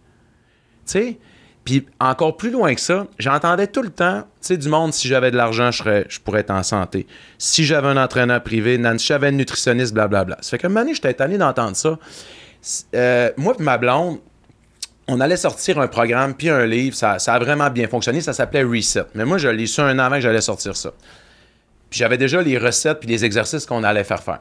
sais? 0.84 1.18
Puis 1.64 1.86
encore 2.00 2.36
plus 2.36 2.50
loin 2.50 2.74
que 2.74 2.80
ça, 2.80 3.06
j'entendais 3.18 3.66
tout 3.66 3.82
le 3.82 3.90
temps, 3.90 4.22
tu 4.22 4.26
sais, 4.40 4.56
du 4.56 4.68
monde, 4.68 4.94
si 4.94 5.08
j'avais 5.08 5.30
de 5.30 5.36
l'argent, 5.36 5.70
je, 5.70 6.04
je 6.08 6.18
pourrais 6.20 6.40
être 6.40 6.50
en 6.50 6.62
santé. 6.62 7.06
Si 7.38 7.64
j'avais 7.64 7.88
un 7.88 7.96
entraîneur 7.96 8.42
privé, 8.42 8.80
si 8.98 9.06
j'avais 9.06 9.28
un 9.28 9.32
nutritionniste, 9.32 9.92
blablabla. 9.92 10.38
Ça 10.40 10.50
fait 10.50 10.58
qu'à 10.58 10.68
un 10.68 10.70
moment 10.70 10.92
j'étais 10.92 11.14
tanné 11.14 11.38
d'entendre 11.38 11.76
ça. 11.76 11.98
Euh, 12.94 13.30
moi 13.36 13.54
ma 13.58 13.78
blonde, 13.78 14.18
on 15.10 15.20
allait 15.20 15.36
sortir 15.36 15.78
un 15.80 15.88
programme 15.88 16.34
puis 16.34 16.48
un 16.48 16.64
livre. 16.66 16.94
Ça, 16.94 17.14
a 17.14 17.38
vraiment 17.38 17.68
bien 17.68 17.88
fonctionné. 17.88 18.20
Ça 18.20 18.32
s'appelait 18.32 18.62
Reset. 18.62 19.06
Mais 19.14 19.24
moi, 19.24 19.38
je 19.38 19.48
l'ai 19.48 19.66
su 19.66 19.80
un 19.80 19.98
an 19.98 20.04
avant 20.04 20.16
que 20.16 20.20
j'allais 20.20 20.40
sortir 20.40 20.76
ça. 20.76 20.92
Puis 21.90 21.98
j'avais 21.98 22.16
déjà 22.16 22.40
les 22.40 22.56
recettes 22.56 23.00
puis 23.00 23.08
les 23.08 23.24
exercices 23.24 23.66
qu'on 23.66 23.82
allait 23.82 24.04
faire 24.04 24.22
faire. 24.22 24.40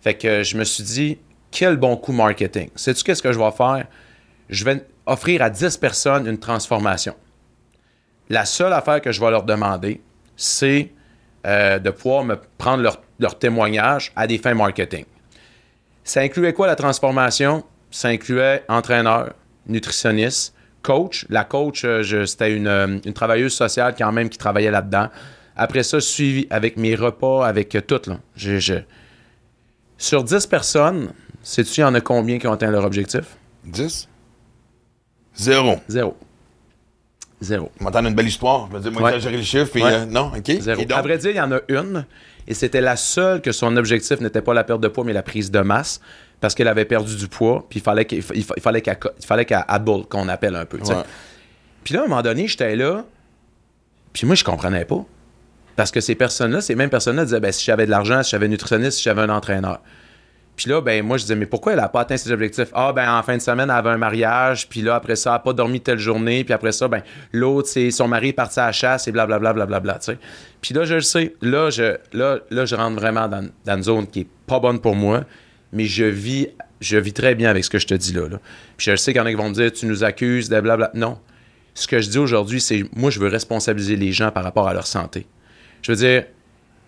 Fait 0.00 0.14
que 0.14 0.42
je 0.42 0.56
me 0.56 0.64
suis 0.64 0.82
dit, 0.82 1.18
quel 1.52 1.76
bon 1.76 1.96
coup 1.96 2.12
marketing. 2.12 2.70
Sais-tu 2.74 3.04
qu'est-ce 3.04 3.22
que 3.22 3.32
je 3.32 3.38
vais 3.38 3.52
faire? 3.52 3.86
Je 4.50 4.64
vais 4.64 4.84
offrir 5.06 5.42
à 5.42 5.50
10 5.50 5.76
personnes 5.78 6.26
une 6.26 6.38
transformation. 6.38 7.14
La 8.28 8.44
seule 8.44 8.72
affaire 8.72 9.00
que 9.00 9.12
je 9.12 9.20
vais 9.20 9.30
leur 9.30 9.42
demander, 9.42 10.00
c'est 10.36 10.90
euh, 11.46 11.78
de 11.78 11.90
pouvoir 11.90 12.24
me 12.24 12.36
prendre 12.56 12.82
leur, 13.18 13.38
témoignage 13.38 14.12
à 14.16 14.26
des 14.26 14.38
fins 14.38 14.54
marketing. 14.54 15.04
Ça 16.04 16.20
incluait 16.20 16.52
quoi 16.52 16.66
la 16.66 16.76
transformation? 16.76 17.64
Ça 17.90 18.08
incluait 18.08 18.64
entraîneur, 18.68 19.32
nutritionniste, 19.66 20.54
coach. 20.82 21.26
La 21.28 21.44
coach, 21.44 21.84
euh, 21.84 22.26
c'était 22.26 22.54
une, 22.54 22.66
euh, 22.66 22.98
une 23.04 23.12
travailleuse 23.12 23.52
sociale 23.52 23.94
quand 23.96 24.10
même 24.12 24.28
qui 24.28 24.38
travaillait 24.38 24.70
là-dedans. 24.70 25.08
Après 25.56 25.82
ça, 25.82 26.00
suivi 26.00 26.46
avec 26.50 26.76
mes 26.76 26.94
repas, 26.94 27.46
avec 27.46 27.76
tout. 27.86 28.00
Sur 29.98 30.24
10 30.24 30.46
personnes, 30.46 31.12
sais-tu, 31.42 31.80
il 31.80 31.82
y 31.82 31.84
en 31.84 31.94
a 31.94 32.00
combien 32.00 32.38
qui 32.38 32.46
ont 32.46 32.52
atteint 32.52 32.70
leur 32.70 32.84
objectif? 32.84 33.36
10? 33.64 34.08
Zéro. 35.34 35.76
Zéro. 35.88 36.16
Zéro. 37.40 37.72
Je 37.78 37.84
m'entends 37.84 38.04
une 38.06 38.14
belle 38.14 38.28
histoire. 38.28 38.68
Je 38.70 38.76
me 38.76 38.82
dis, 38.82 38.90
moi, 38.90 39.02
Ouais. 39.02 39.08
exagérer 39.16 39.36
le 39.36 39.42
chiffre, 39.42 39.70
puis 39.72 39.82
Ouais. 39.82 39.92
euh, 39.92 40.04
non, 40.06 40.30
OK. 40.36 40.50
Zéro. 40.60 40.80
Et 40.80 40.84
donc- 40.86 40.98
À 40.98 41.02
vrai 41.02 41.18
dire, 41.18 41.30
il 41.30 41.36
y 41.36 41.40
en 41.40 41.50
a 41.52 41.58
une, 41.68 42.04
et 42.46 42.54
c'était 42.54 42.80
la 42.80 42.96
seule 42.96 43.40
que 43.40 43.50
son 43.52 43.76
objectif 43.76 44.20
n'était 44.20 44.42
pas 44.42 44.54
la 44.54 44.62
perte 44.64 44.80
de 44.80 44.88
poids, 44.88 45.04
mais 45.04 45.12
la 45.12 45.22
prise 45.24 45.50
de 45.50 45.58
masse, 45.60 46.00
parce 46.40 46.54
qu'elle 46.54 46.68
avait 46.68 46.84
perdu 46.84 47.16
du 47.16 47.26
poids, 47.28 47.66
puis 47.68 47.80
il 47.80 47.82
fallait 47.82 48.04
qu'elle 48.04 48.22
il 48.34 48.44
fallait 49.24 49.44
qu'elle 49.44 49.64
able, 49.68 50.04
qu'on 50.08 50.28
appelle 50.28 50.54
un 50.56 50.64
peu. 50.66 50.78
Ouais. 50.78 50.94
Puis 51.82 51.94
là, 51.94 52.02
à 52.02 52.04
un 52.04 52.08
moment 52.08 52.22
donné, 52.22 52.46
j'étais 52.46 52.76
là, 52.76 53.04
puis 54.12 54.26
moi, 54.26 54.36
je 54.36 54.44
comprenais 54.44 54.84
pas. 54.84 55.04
Parce 55.74 55.90
que 55.90 56.00
ces 56.00 56.14
personnes-là, 56.14 56.60
ces 56.60 56.74
mêmes 56.76 56.90
personnes-là 56.90 57.24
disaient, 57.24 57.40
ben, 57.40 57.50
si 57.50 57.64
j'avais 57.64 57.86
de 57.86 57.90
l'argent, 57.90 58.22
si 58.22 58.30
j'avais 58.32 58.46
un 58.46 58.50
nutritionniste, 58.50 58.98
si 58.98 59.04
j'avais 59.04 59.22
un 59.22 59.30
entraîneur. 59.30 59.80
Puis 60.56 60.68
là, 60.68 60.80
ben, 60.80 61.04
moi, 61.04 61.16
je 61.16 61.22
disais, 61.22 61.34
mais 61.34 61.46
pourquoi 61.46 61.72
elle 61.72 61.78
n'a 61.78 61.88
pas 61.88 62.00
atteint 62.00 62.16
ses 62.16 62.30
objectifs? 62.30 62.68
Ah, 62.74 62.92
ben, 62.92 63.10
en 63.10 63.22
fin 63.22 63.36
de 63.36 63.42
semaine, 63.42 63.70
elle 63.70 63.76
avait 63.76 63.90
un 63.90 63.96
mariage, 63.96 64.68
puis 64.68 64.82
là, 64.82 64.96
après 64.96 65.16
ça, 65.16 65.30
elle 65.30 65.34
n'a 65.34 65.38
pas 65.38 65.52
dormi 65.54 65.80
telle 65.80 65.98
journée, 65.98 66.44
puis 66.44 66.52
après 66.52 66.72
ça, 66.72 66.88
ben, 66.88 67.02
l'autre, 67.32 67.68
c'est 67.68 67.90
son 67.90 68.06
mari 68.06 68.28
est 68.28 68.32
parti 68.34 68.60
à 68.60 68.66
la 68.66 68.72
chasse, 68.72 69.08
et 69.08 69.12
blablabla, 69.12 69.54
blablabla, 69.54 69.94
tu 69.94 70.12
sais. 70.12 70.18
Puis 70.60 70.74
là, 70.74 70.84
je 70.84 70.94
le 70.94 71.00
sais, 71.00 71.34
là, 71.40 71.70
je, 71.70 71.96
là, 72.12 72.38
là, 72.50 72.64
je 72.66 72.74
rentre 72.74 72.96
vraiment 72.96 73.28
dans, 73.28 73.48
dans 73.64 73.76
une 73.76 73.82
zone 73.82 74.06
qui 74.06 74.20
est 74.20 74.28
pas 74.46 74.60
bonne 74.60 74.78
pour 74.78 74.94
moi, 74.94 75.24
mais 75.72 75.86
je 75.86 76.04
vis, 76.04 76.48
je 76.80 76.98
vis 76.98 77.12
très 77.12 77.34
bien 77.34 77.48
avec 77.48 77.64
ce 77.64 77.70
que 77.70 77.78
je 77.78 77.86
te 77.86 77.94
dis 77.94 78.12
là. 78.12 78.28
là. 78.28 78.38
Puis 78.76 78.90
je 78.90 78.96
sais 78.96 79.12
qu'il 79.12 79.20
y 79.20 79.22
en 79.22 79.26
a 79.26 79.30
qui 79.30 79.36
vont 79.36 79.48
me 79.48 79.54
dire, 79.54 79.72
tu 79.72 79.86
nous 79.86 80.04
accuses 80.04 80.48
de 80.48 80.60
blabla. 80.60 80.90
Non. 80.94 81.18
Ce 81.74 81.88
que 81.88 82.00
je 82.00 82.10
dis 82.10 82.18
aujourd'hui, 82.18 82.60
c'est 82.60 82.84
moi, 82.94 83.10
je 83.10 83.18
veux 83.18 83.28
responsabiliser 83.28 83.96
les 83.96 84.12
gens 84.12 84.30
par 84.30 84.44
rapport 84.44 84.68
à 84.68 84.74
leur 84.74 84.86
santé. 84.86 85.26
Je 85.80 85.92
veux 85.92 85.96
dire, 85.96 86.24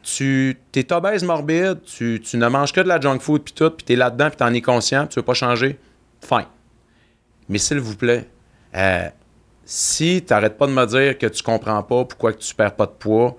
tu 0.04 0.56
es 0.74 0.92
obèse 0.92 1.24
morbide, 1.24 1.82
tu, 1.82 2.20
tu 2.22 2.36
ne 2.36 2.46
manges 2.48 2.72
que 2.72 2.80
de 2.80 2.88
la 2.88 3.00
junk 3.00 3.20
food, 3.20 3.42
puis 3.42 3.54
tout, 3.54 3.70
puis 3.70 3.84
tu 3.84 3.94
es 3.94 3.96
là-dedans, 3.96 4.28
puis 4.28 4.36
tu 4.36 4.44
en 4.44 4.52
es 4.52 4.60
conscient, 4.60 5.06
tu 5.06 5.18
veux 5.18 5.24
pas 5.24 5.34
changer, 5.34 5.78
fine. 6.20 6.46
Mais 7.48 7.58
s'il 7.58 7.80
vous 7.80 7.96
plaît, 7.96 8.28
euh, 8.76 9.08
si 9.64 10.22
tu 10.26 10.32
n'arrêtes 10.32 10.58
pas 10.58 10.66
de 10.66 10.72
me 10.72 10.86
dire 10.86 11.18
que 11.18 11.26
tu 11.26 11.42
comprends 11.42 11.82
pas 11.82 12.04
pourquoi 12.04 12.32
que 12.32 12.38
tu 12.38 12.54
perds 12.54 12.76
pas 12.76 12.86
de 12.86 12.92
poids, 12.92 13.36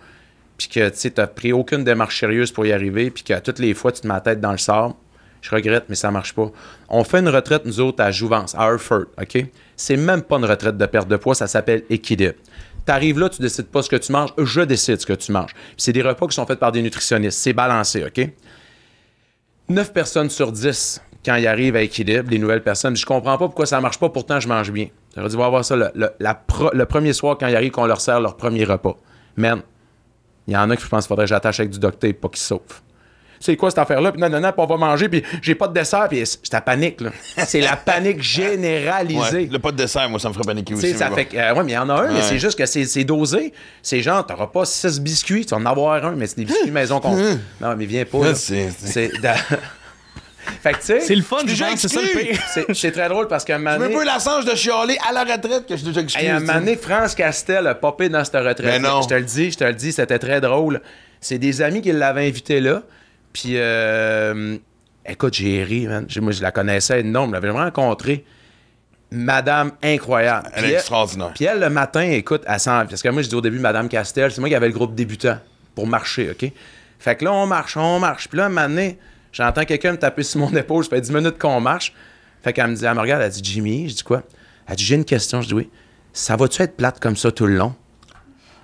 puis 0.57 0.67
que 0.67 0.89
tu 0.89 1.11
n'as 1.15 1.27
pris 1.27 1.53
aucune 1.53 1.83
démarche 1.83 2.19
sérieuse 2.19 2.51
pour 2.51 2.65
y 2.65 2.73
arriver, 2.73 3.11
puis 3.11 3.23
qu'à 3.23 3.41
toutes 3.41 3.59
les 3.59 3.73
fois 3.73 3.91
tu 3.91 4.01
te 4.01 4.07
mets 4.07 4.13
la 4.13 4.21
tête 4.21 4.41
dans 4.41 4.51
le 4.51 4.57
sable, 4.57 4.95
je 5.41 5.51
regrette, 5.51 5.85
mais 5.89 5.95
ça 5.95 6.09
marche 6.09 6.33
pas. 6.33 6.51
On 6.89 7.03
fait 7.03 7.19
une 7.19 7.29
retraite, 7.29 7.65
nous 7.65 7.79
autres, 7.79 8.03
à 8.03 8.09
Jouvence, 8.09 8.55
à 8.55 8.67
Hereford, 8.67 9.05
OK? 9.21 9.45
C'est 9.75 9.97
même 9.97 10.23
pas 10.23 10.37
une 10.37 10.45
retraite 10.45 10.75
de 10.75 10.85
perte 10.87 11.07
de 11.07 11.17
poids, 11.17 11.35
ça 11.35 11.45
s'appelle 11.45 11.83
équilibre. 11.91 12.33
Tu 12.85 12.91
arrives 12.91 13.19
là, 13.19 13.29
tu 13.29 13.41
décides 13.41 13.67
pas 13.67 13.81
ce 13.81 13.89
que 13.89 13.95
tu 13.95 14.11
manges, 14.11 14.29
je 14.37 14.61
décide 14.61 15.01
ce 15.01 15.05
que 15.05 15.13
tu 15.13 15.31
manges. 15.31 15.53
C'est 15.77 15.91
des 15.93 16.01
repas 16.03 16.27
qui 16.27 16.35
sont 16.35 16.45
faits 16.45 16.59
par 16.59 16.71
des 16.71 16.81
nutritionnistes, 16.81 17.39
c'est 17.39 17.53
balancé, 17.53 18.05
OK? 18.05 18.29
9 19.69 19.93
personnes 19.93 20.29
sur 20.29 20.51
10, 20.51 21.01
quand 21.25 21.35
ils 21.35 21.47
arrivent 21.47 21.75
à 21.75 21.81
équilibre, 21.81 22.29
les 22.29 22.37
nouvelles 22.37 22.61
personnes, 22.61 22.95
je 22.95 23.05
comprends 23.05 23.37
pas 23.37 23.45
pourquoi 23.47 23.65
ça 23.65 23.81
marche 23.81 23.97
pas, 23.97 24.09
pourtant 24.09 24.39
je 24.39 24.47
mange 24.47 24.71
bien. 24.71 24.89
J'aurais 25.15 25.29
dû 25.29 25.35
voir 25.35 25.65
ça 25.65 25.75
le, 25.75 25.89
le- 25.95 26.11
la 26.19 26.35
pro- 26.35 26.69
le 26.73 26.85
premier 26.85 27.13
soir 27.13 27.37
quand 27.39 27.47
ils 27.47 27.55
arrivent, 27.55 27.71
qu'on 27.71 27.87
leur 27.87 27.99
sert 28.01 28.19
leur 28.19 28.37
premier 28.37 28.63
repas. 28.63 28.95
Man, 29.35 29.61
il 30.47 30.53
y 30.53 30.57
en 30.57 30.69
a 30.69 30.75
qui 30.75 30.83
je 30.83 30.87
pense 30.89 31.05
qu'il 31.05 31.07
faudrait 31.09 31.25
que 31.25 31.29
j'attache 31.29 31.59
avec 31.59 31.71
du 31.71 31.79
duct 31.79 31.97
tape 31.97 32.17
pour 32.21 32.29
qu'ils 32.29 32.43
sauvent. 32.43 32.61
C'est 33.39 33.55
quoi 33.55 33.69
cette 33.69 33.79
affaire-là? 33.79 34.11
Puis 34.11 34.21
non, 34.21 34.29
non, 34.29 34.39
non, 34.39 34.51
puis 34.51 34.61
on 34.61 34.65
va 34.65 34.77
manger, 34.77 35.09
puis 35.09 35.23
j'ai 35.41 35.55
pas 35.55 35.67
de 35.67 35.73
dessert, 35.73 36.07
puis 36.09 36.23
c'est 36.25 36.53
la 36.53 36.61
panique, 36.61 37.01
là. 37.01 37.09
C'est 37.45 37.61
la 37.61 37.75
panique 37.75 38.21
généralisée. 38.21 39.19
Ouais, 39.43 39.49
le 39.51 39.59
pas 39.59 39.71
de 39.71 39.77
dessert, 39.77 40.09
moi, 40.09 40.19
ça 40.19 40.29
me 40.29 40.33
ferait 40.33 40.45
paniquer 40.45 40.73
aussi. 40.73 40.93
ça 40.93 41.09
mais 41.09 41.15
fait 41.15 41.25
que, 41.25 41.37
euh, 41.37 41.53
ouais, 41.53 41.63
mais 41.63 41.71
il 41.73 41.75
y 41.75 41.77
en 41.77 41.89
a 41.89 41.93
un, 41.93 42.13
mais 42.13 42.21
c'est 42.21 42.39
juste 42.39 42.57
que 42.57 42.65
c'est 42.65 42.85
c'est 42.85 43.03
dosé. 43.03 43.53
C'est 43.81 44.01
genre, 44.01 44.25
t'auras 44.25 44.47
pas 44.47 44.65
six 44.65 44.99
biscuits, 44.99 45.45
tu 45.45 45.51
vas 45.55 45.61
en 45.61 45.65
avoir 45.65 46.03
un, 46.05 46.15
mais 46.15 46.27
c'est 46.27 46.37
des 46.37 46.45
biscuits 46.45 46.71
maison 46.71 46.99
qu'on. 46.99 47.15
Non, 47.61 47.75
mais 47.77 47.85
viens 47.85 48.05
pas. 48.05 48.33
c'est- 48.35 48.69
fait 50.61 50.73
que, 50.73 50.77
tu 50.79 50.85
sais. 50.85 50.99
C'est 51.01 51.15
le 51.15 51.23
fun, 51.23 51.43
déjà 51.43 51.69
Jean, 51.69 51.75
c'est 51.77 51.87
ça 51.87 52.01
le 52.01 52.19
pire. 52.19 52.39
c'est- 52.73 52.91
très 52.91 53.09
drôle 53.09 53.27
parce 53.27 53.43
qu'à 53.43 53.55
un 53.55 53.57
moment 53.57 53.75
Je 53.75 53.81
veux 53.81 53.93
donné. 53.93 54.05
la 54.05 54.19
sange 54.19 54.45
de 54.45 54.55
chialer 54.55 54.97
à 55.07 55.11
la 55.11 55.23
retraite 55.23 55.65
que 55.65 55.71
je 55.71 55.77
suis 55.77 55.87
déjà 55.87 56.01
exclu. 56.01 56.27
À 56.27 56.35
un 56.35 56.39
moment 56.39 56.53
donné, 56.59 56.75
France 56.75 57.15
Castel 57.15 57.65
a 57.67 57.75
popé 57.75 58.09
dans 58.09 58.23
cette 58.23 58.35
retraite. 58.35 58.65
Mais 58.65 58.79
non. 58.79 59.01
Je 59.01 59.07
te 59.07 59.13
le 59.15 59.23
dis, 59.23 59.51
je 59.51 59.57
te 59.57 59.63
le 59.63 59.73
dis, 59.73 59.91
c'était 59.91 60.19
très 60.19 60.41
drôle. 60.41 60.81
C'est 61.19 61.39
des 61.39 61.61
amis 61.61 61.81
qui 61.81 61.91
l'avaient 61.91 62.27
invité 62.27 62.59
là. 62.59 62.83
Puis, 63.35 63.57
euh, 63.57 64.57
écoute, 65.05 65.33
j'ai 65.33 65.61
ri, 65.65 65.87
man. 65.87 66.07
Moi, 66.21 66.31
je 66.31 66.41
la 66.41 66.51
connaissais 66.51 67.03
nom, 67.03 67.27
je 67.27 67.33
l'avais 67.33 67.49
vraiment 67.49 67.65
rencontrée. 67.65 68.23
Madame 69.11 69.73
incroyable. 69.83 70.49
Elle 70.53 70.63
Puis 70.63 70.71
est 70.71 70.75
extraordinaire. 70.75 71.33
Puis 71.35 71.43
elle, 71.43 71.59
le 71.59 71.69
matin, 71.69 71.99
écoute, 71.99 72.43
elle 72.47 72.59
s'en... 72.61 72.85
Parce 72.85 73.01
que 73.01 73.09
moi, 73.09 73.21
je 73.21 73.27
dis 73.27 73.35
au 73.35 73.41
début, 73.41 73.59
Madame 73.59 73.89
Castel, 73.89 74.31
c'est 74.31 74.39
moi 74.39 74.47
qui 74.47 74.55
avais 74.55 74.69
le 74.69 74.73
groupe 74.73 74.95
débutant 74.95 75.37
pour 75.75 75.85
marcher, 75.85 76.31
OK? 76.31 76.49
Fait 76.97 77.15
que 77.17 77.25
là, 77.25 77.33
on 77.33 77.45
marche, 77.45 77.75
on 77.75 77.99
marche. 77.99 78.29
Puis 78.29 78.37
là, 78.37 78.45
un 78.45 78.49
moment 78.49 78.69
donné, 78.69 78.97
j'entends 79.33 79.65
quelqu'un 79.65 79.91
me 79.91 79.97
taper 79.97 80.23
sur 80.23 80.39
mon 80.39 80.55
épaule. 80.55 80.85
Ça 80.85 80.91
fait 80.91 81.01
10 81.01 81.11
minutes 81.11 81.37
qu'on 81.37 81.59
marche. 81.59 81.93
Fait 82.41 82.53
qu'elle 82.53 82.67
me 82.67 82.75
dit, 82.75 82.85
elle 82.85 82.95
me 82.95 83.01
regarde, 83.01 83.21
elle 83.21 83.31
dit, 83.31 83.41
Jimmy, 83.43 83.89
je 83.89 83.95
dis 83.95 84.03
quoi? 84.03 84.23
Elle 84.65 84.77
dit, 84.77 84.85
j'ai 84.85 84.95
une 84.95 85.03
question. 85.03 85.41
Je 85.41 85.49
dis, 85.49 85.53
oui. 85.53 85.69
Ça 86.13 86.37
va-tu 86.37 86.61
être 86.61 86.77
plate 86.77 87.01
comme 87.01 87.17
ça 87.17 87.33
tout 87.33 87.47
le 87.47 87.57
long? 87.57 87.75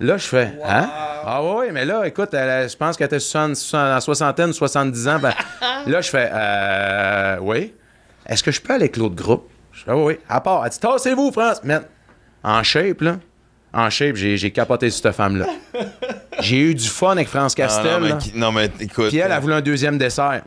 Là, 0.02 0.16
je 0.16 0.26
fais, 0.26 0.52
hein? 0.64 0.90
Ah 1.24 1.40
oui, 1.44 1.66
mais 1.72 1.84
là, 1.84 2.04
écoute, 2.06 2.34
elle- 2.34 2.68
je 2.68 2.76
pense 2.76 2.96
qu'elle 2.96 3.06
était 3.06 3.20
60, 3.20 3.54
60, 3.54 3.96
en 3.96 4.00
soixantaine, 4.00 4.52
70 4.52 5.06
ans. 5.08 5.18
Ben, 5.20 5.32
là, 5.86 6.00
je 6.00 6.10
fais, 6.10 6.28
euh, 6.32 7.36
oui. 7.40 7.72
Est-ce 8.26 8.42
que 8.42 8.50
je 8.50 8.60
peux 8.60 8.72
aller 8.72 8.84
avec 8.84 8.96
l'autre 8.96 9.14
groupe? 9.14 9.48
Je 9.72 9.84
fais, 9.84 9.90
ah 9.92 9.96
oui. 9.96 10.18
À 10.28 10.40
part, 10.40 10.64
elle 10.64 10.72
dit, 10.72 10.80
tassez-vous, 10.80 11.30
France. 11.30 11.60
Mais 11.62 11.78
en 12.42 12.62
shape, 12.64 13.00
là. 13.00 13.18
En 13.72 13.88
shape, 13.90 14.16
j'ai 14.16 14.36
j'ai 14.36 14.50
capoté 14.50 14.90
sur 14.90 15.02
cette 15.02 15.14
femme-là. 15.14 15.46
j'ai 16.40 16.58
eu 16.58 16.74
du 16.74 16.88
fun 16.88 17.12
avec 17.12 17.28
France 17.28 17.54
Ah, 17.56 17.62
Castel. 17.62 17.92
non, 17.92 18.00
mais, 18.00 18.08
là. 18.10 18.16
qui- 18.16 18.32
non, 18.38 18.50
mais 18.52 18.68
écoute. 18.80 19.08
Puis 19.08 19.18
elle 19.18 19.30
a 19.32 19.38
voulu 19.38 19.54
un 19.54 19.60
deuxième 19.62 19.98
dessert. 19.98 20.42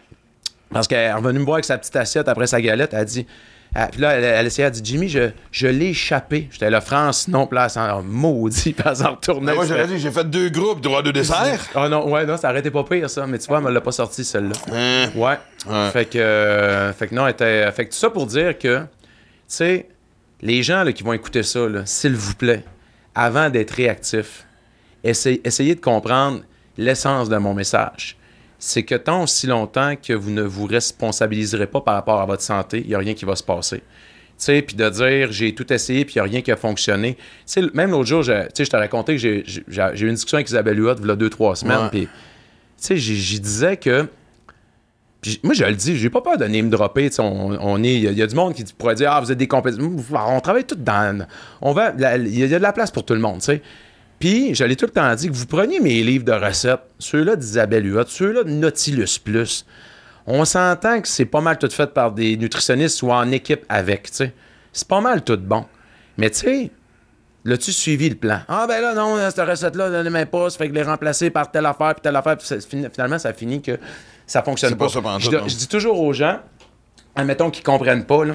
Parce 0.70 0.86
qu'elle 0.88 1.00
est 1.00 1.14
revenue 1.14 1.40
me 1.40 1.46
voir 1.46 1.56
avec 1.56 1.66
sa 1.66 1.78
petite 1.78 1.96
assiette 1.96 2.28
après 2.28 2.48
sa 2.48 2.60
galette. 2.60 2.90
Elle 2.94 3.00
a 3.00 3.06
dit. 3.06 3.26
Ah, 3.78 3.90
puis 3.92 4.00
là, 4.00 4.14
elle, 4.14 4.24
elle 4.24 4.46
essayait, 4.48 4.68
elle 4.70 4.74
dit 4.74 4.82
Jimmy, 4.84 5.10
je, 5.10 5.32
je 5.52 5.68
l'ai 5.68 5.88
échappé. 5.88 6.48
J'étais 6.50 6.70
là, 6.70 6.80
France, 6.80 7.28
non, 7.28 7.46
puis 7.46 7.58
là, 7.58 7.66
elle 7.66 7.70
s'en 7.70 8.02
maudit, 8.04 8.72
puis 8.74 8.84
elle 8.88 8.96
s'en 8.96 9.12
retournait. 9.12 9.52
Mais 9.52 9.56
moi, 9.56 9.66
j'aurais 9.66 9.88
dit, 9.88 10.00
j'ai 10.00 10.12
fait 10.12 10.24
deux 10.30 10.48
groupes, 10.48 10.80
droit 10.80 11.02
de 11.02 11.12
dessert. 11.12 11.60
Ah 11.76 11.90
non, 11.90 12.10
ouais, 12.10 12.26
non, 12.26 12.38
ça 12.38 12.48
arrêtait 12.50 12.72
pas 12.72 12.86
pire, 12.86 13.10
ça. 13.10 13.28
Mais 13.28 13.38
tu 13.38 13.48
vois, 13.48 13.58
elle 13.58 13.66
me 13.66 13.72
l'a 13.72 13.82
pas 13.82 13.92
sorti, 13.92 14.24
celle-là. 14.24 14.56
Hein? 14.72 15.10
Ouais. 15.14 15.38
Fait 15.92 16.06
que, 16.06 16.18
euh, 16.18 16.94
fait 16.94 17.08
que 17.08 17.16
non, 17.16 17.28
elle 17.28 17.34
était. 17.34 17.70
Fait 17.74 17.86
que 17.86 17.92
tout 17.92 17.98
ça 17.98 18.10
pour 18.10 18.28
dire 18.28 18.58
que, 18.58 18.80
tu 18.80 18.86
sais, 19.48 19.90
les 20.42 20.64
gens 20.64 20.84
là, 20.84 20.94
qui 20.94 21.04
vont 21.04 21.14
écouter 21.14 21.44
ça, 21.44 21.68
s'il 21.84 22.16
vous 22.16 22.36
plaît, 22.36 22.64
avant 23.14 23.50
d'être 23.50 23.72
réactifs, 23.72 24.46
essayez, 25.04 25.42
essayez 25.46 25.76
de 25.76 25.82
comprendre 25.82 26.42
l'essence 26.78 27.28
de 27.28 27.36
mon 27.36 27.54
message. 27.54 28.16
C'est 28.68 28.82
que 28.84 28.96
tant 28.96 29.22
aussi 29.24 29.46
longtemps 29.46 29.94
que 29.96 30.14
vous 30.14 30.32
ne 30.32 30.42
vous 30.42 30.66
responsabiliserez 30.66 31.68
pas 31.68 31.82
par 31.82 31.94
rapport 31.94 32.20
à 32.20 32.26
votre 32.26 32.42
santé, 32.42 32.82
il 32.82 32.88
n'y 32.88 32.96
a 32.96 32.98
rien 32.98 33.14
qui 33.14 33.24
va 33.26 33.36
se 33.36 33.44
passer. 33.44 33.78
Tu 33.78 33.84
sais, 34.38 34.62
puis 34.64 34.76
de 34.76 34.90
dire 34.90 35.32
j'ai 35.32 35.54
tout 35.54 35.72
essayé 35.72 36.04
puis 36.04 36.16
il 36.16 36.18
n'y 36.18 36.28
a 36.28 36.32
rien 36.32 36.42
qui 36.42 36.52
a 36.52 36.56
fonctionné. 36.58 37.14
Tu 37.16 37.22
sais, 37.46 37.62
même 37.76 37.92
l'autre 37.92 38.08
jour, 38.08 38.24
je, 38.24 38.34
tu 38.46 38.50
sais, 38.56 38.66
je 38.66 38.70
te 38.72 38.76
racontais 38.76 39.14
que 39.14 39.20
j'ai 39.20 39.44
eu 39.46 40.08
une 40.08 40.16
discussion 40.16 40.38
avec 40.38 40.50
Isabelle 40.50 40.80
Huot 40.80 40.96
il 41.00 41.08
y 41.08 41.12
a 41.12 41.16
deux, 41.16 41.30
trois 41.30 41.56
semaines. 41.56 41.78
Puis, 41.92 42.06
tu 42.08 42.10
sais, 42.78 42.98
j'y 42.98 43.40
disais 43.40 43.78
que 43.78 44.08
moi, 45.44 45.54
je 45.56 45.64
le 45.64 45.74
dis, 45.76 45.96
j'ai 45.98 46.10
pas 46.12 46.22
peur 46.22 46.38
de 46.38 46.46
name 46.46 46.70
dropper. 46.70 47.10
On, 47.20 47.58
on 47.60 47.84
est, 47.84 47.96
il 47.96 48.02
y, 48.04 48.08
a- 48.08 48.12
il 48.12 48.18
y 48.18 48.22
a 48.22 48.28
du 48.28 48.36
monde 48.36 48.54
qui 48.54 48.64
pourrait 48.78 48.94
dire 48.96 49.12
Ah, 49.12 49.22
vous 49.22 49.32
êtes 49.32 49.38
des 49.40 49.48
compétiteurs. 49.48 49.90
On 50.28 50.40
travaille 50.40 50.66
tout 50.66 50.76
dans. 50.76 51.26
On 51.62 51.72
va, 51.74 51.94
la- 51.98 52.18
il 52.18 52.38
y 52.38 52.44
a 52.44 52.48
de 52.48 52.56
la 52.64 52.74
place 52.74 52.92
pour 52.92 53.06
tout 53.06 53.14
le 53.16 53.20
monde, 53.22 53.40
tu 53.40 53.46
sais. 53.46 53.62
Puis, 54.26 54.56
je 54.56 54.64
l'ai 54.64 54.76
tout 54.76 54.88
le 54.88 54.92
temps 54.92 55.14
dit 55.14 55.30
que 55.30 55.34
vous 55.36 55.46
preniez 55.46 55.80
mes 55.80 56.02
livres 56.02 56.26
de 56.26 56.32
recettes, 56.32 56.80
ceux-là 56.98 57.36
d'Isabelle 57.36 57.86
Huot, 57.86 58.06
ceux-là 58.08 58.44
de 58.44 58.50
Nautilus 58.50 59.20
Plus. 59.24 59.68
On 60.26 60.44
s'entend 60.46 61.00
que 61.00 61.08
c'est 61.08 61.26
pas 61.26 61.42
mal 61.42 61.60
tout 61.60 61.70
fait 61.70 61.94
par 61.94 62.12
des 62.12 62.36
nutritionnistes 62.36 63.04
ou 63.04 63.12
en 63.12 63.30
équipe 63.32 63.64
avec, 63.70 64.10
tu 64.10 64.16
sais. 64.16 64.34
C'est 64.74 64.88
pas 64.88 65.00
mal 65.00 65.24
tout 65.24 65.38
bon. 65.38 65.66
Mais 66.18 66.32
tu 66.32 66.38
sais, 66.40 66.72
L'as-tu 67.44 67.72
suivi 67.72 68.10
le 68.10 68.16
plan? 68.16 68.40
Ah 68.48 68.66
ben 68.68 68.82
là, 68.82 68.96
non, 68.96 69.16
cette 69.30 69.48
recette-là, 69.48 69.92
ne 69.92 70.02
l'aimait 70.02 70.26
pas, 70.26 70.50
ça 70.50 70.58
fait 70.58 70.70
que 70.70 70.74
les 70.74 70.82
remplacer 70.82 71.30
par 71.30 71.52
telle 71.52 71.68
affaire, 71.68 71.94
puis 71.94 72.02
telle 72.02 72.16
affaire, 72.16 72.36
puis 72.36 72.48
ça- 72.48 72.58
finalement, 72.60 73.20
ça 73.20 73.32
finit 73.32 73.62
que 73.62 73.78
ça 74.26 74.42
fonctionne 74.42 74.76
pas 74.76 74.90
ça 74.90 75.00
pantoute, 75.04 75.32
je, 75.32 75.50
je 75.50 75.56
dis 75.56 75.68
toujours 75.68 76.02
aux 76.02 76.12
gens, 76.14 76.40
admettons 77.16 77.52
qu'ils 77.52 77.64
comprennent 77.64 78.06
pas, 78.06 78.26
là, 78.26 78.34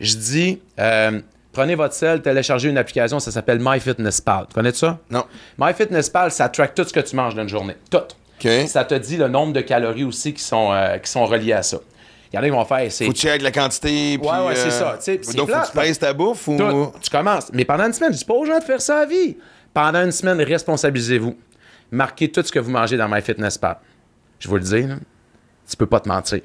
je 0.00 0.16
dis, 0.16 0.60
euh, 0.80 1.20
prenez 1.52 1.74
votre 1.74 1.94
sel, 1.94 2.22
téléchargez 2.22 2.68
une 2.68 2.78
application, 2.78 3.18
ça 3.20 3.30
s'appelle 3.30 3.58
MyFitnessPal. 3.60 4.46
Tu 4.48 4.54
connais 4.54 4.72
ça? 4.72 4.98
Non. 5.10 5.24
MyFitnessPal, 5.58 6.30
ça 6.30 6.48
track 6.48 6.74
tout 6.74 6.84
ce 6.84 6.92
que 6.92 7.00
tu 7.00 7.16
manges 7.16 7.34
dans 7.34 7.42
une 7.42 7.48
journée. 7.48 7.76
Tout. 7.90 7.98
OK. 7.98 8.48
Ça 8.66 8.84
te 8.84 8.94
dit 8.94 9.16
le 9.16 9.28
nombre 9.28 9.52
de 9.52 9.60
calories 9.60 10.04
aussi 10.04 10.32
qui 10.32 10.42
sont, 10.42 10.72
euh, 10.72 10.98
qui 10.98 11.10
sont 11.10 11.26
reliées 11.26 11.52
à 11.52 11.62
ça. 11.62 11.78
Il 12.32 12.36
y 12.36 12.38
en 12.38 12.42
a 12.42 12.44
qui 12.46 12.50
vont 12.50 12.64
faire, 12.64 12.92
c'est 12.92 13.06
Faut 13.06 13.12
check 13.12 13.42
la 13.42 13.50
quantité. 13.50 14.16
puis, 14.16 14.28
Ouais, 14.28 14.46
ouais, 14.46 14.54
c'est 14.54 14.68
euh, 14.68 14.70
ça, 14.70 14.98
Donc, 15.34 15.40
faut 15.40 15.46
plate, 15.46 15.66
que 15.66 15.72
tu 15.72 15.78
pèses 15.78 15.98
ta 15.98 16.12
bouffe 16.12 16.46
ou. 16.48 16.56
tout. 16.56 16.92
Tu 17.02 17.10
commences. 17.10 17.50
Mais 17.52 17.64
pendant 17.64 17.86
une 17.86 17.92
semaine, 17.92 18.12
je 18.12 18.18
dis 18.18 18.24
pas 18.24 18.34
aux 18.34 18.44
gens 18.46 18.58
de 18.58 18.64
faire 18.64 18.80
ça 18.80 18.98
à 19.00 19.06
vie. 19.06 19.36
Pendant 19.74 20.04
une 20.04 20.12
semaine, 20.12 20.40
responsabilisez-vous. 20.40 21.36
Marquez 21.90 22.30
tout 22.30 22.42
ce 22.42 22.52
que 22.52 22.60
vous 22.60 22.70
mangez 22.70 22.96
dans 22.96 23.08
MyFitnessPal. 23.08 23.78
Je 24.38 24.48
vous 24.48 24.54
le 24.56 24.62
dis, 24.62 24.82
là, 24.82 24.94
tu 25.68 25.76
peux 25.76 25.86
pas 25.86 25.98
te 26.00 26.08
mentir. 26.08 26.40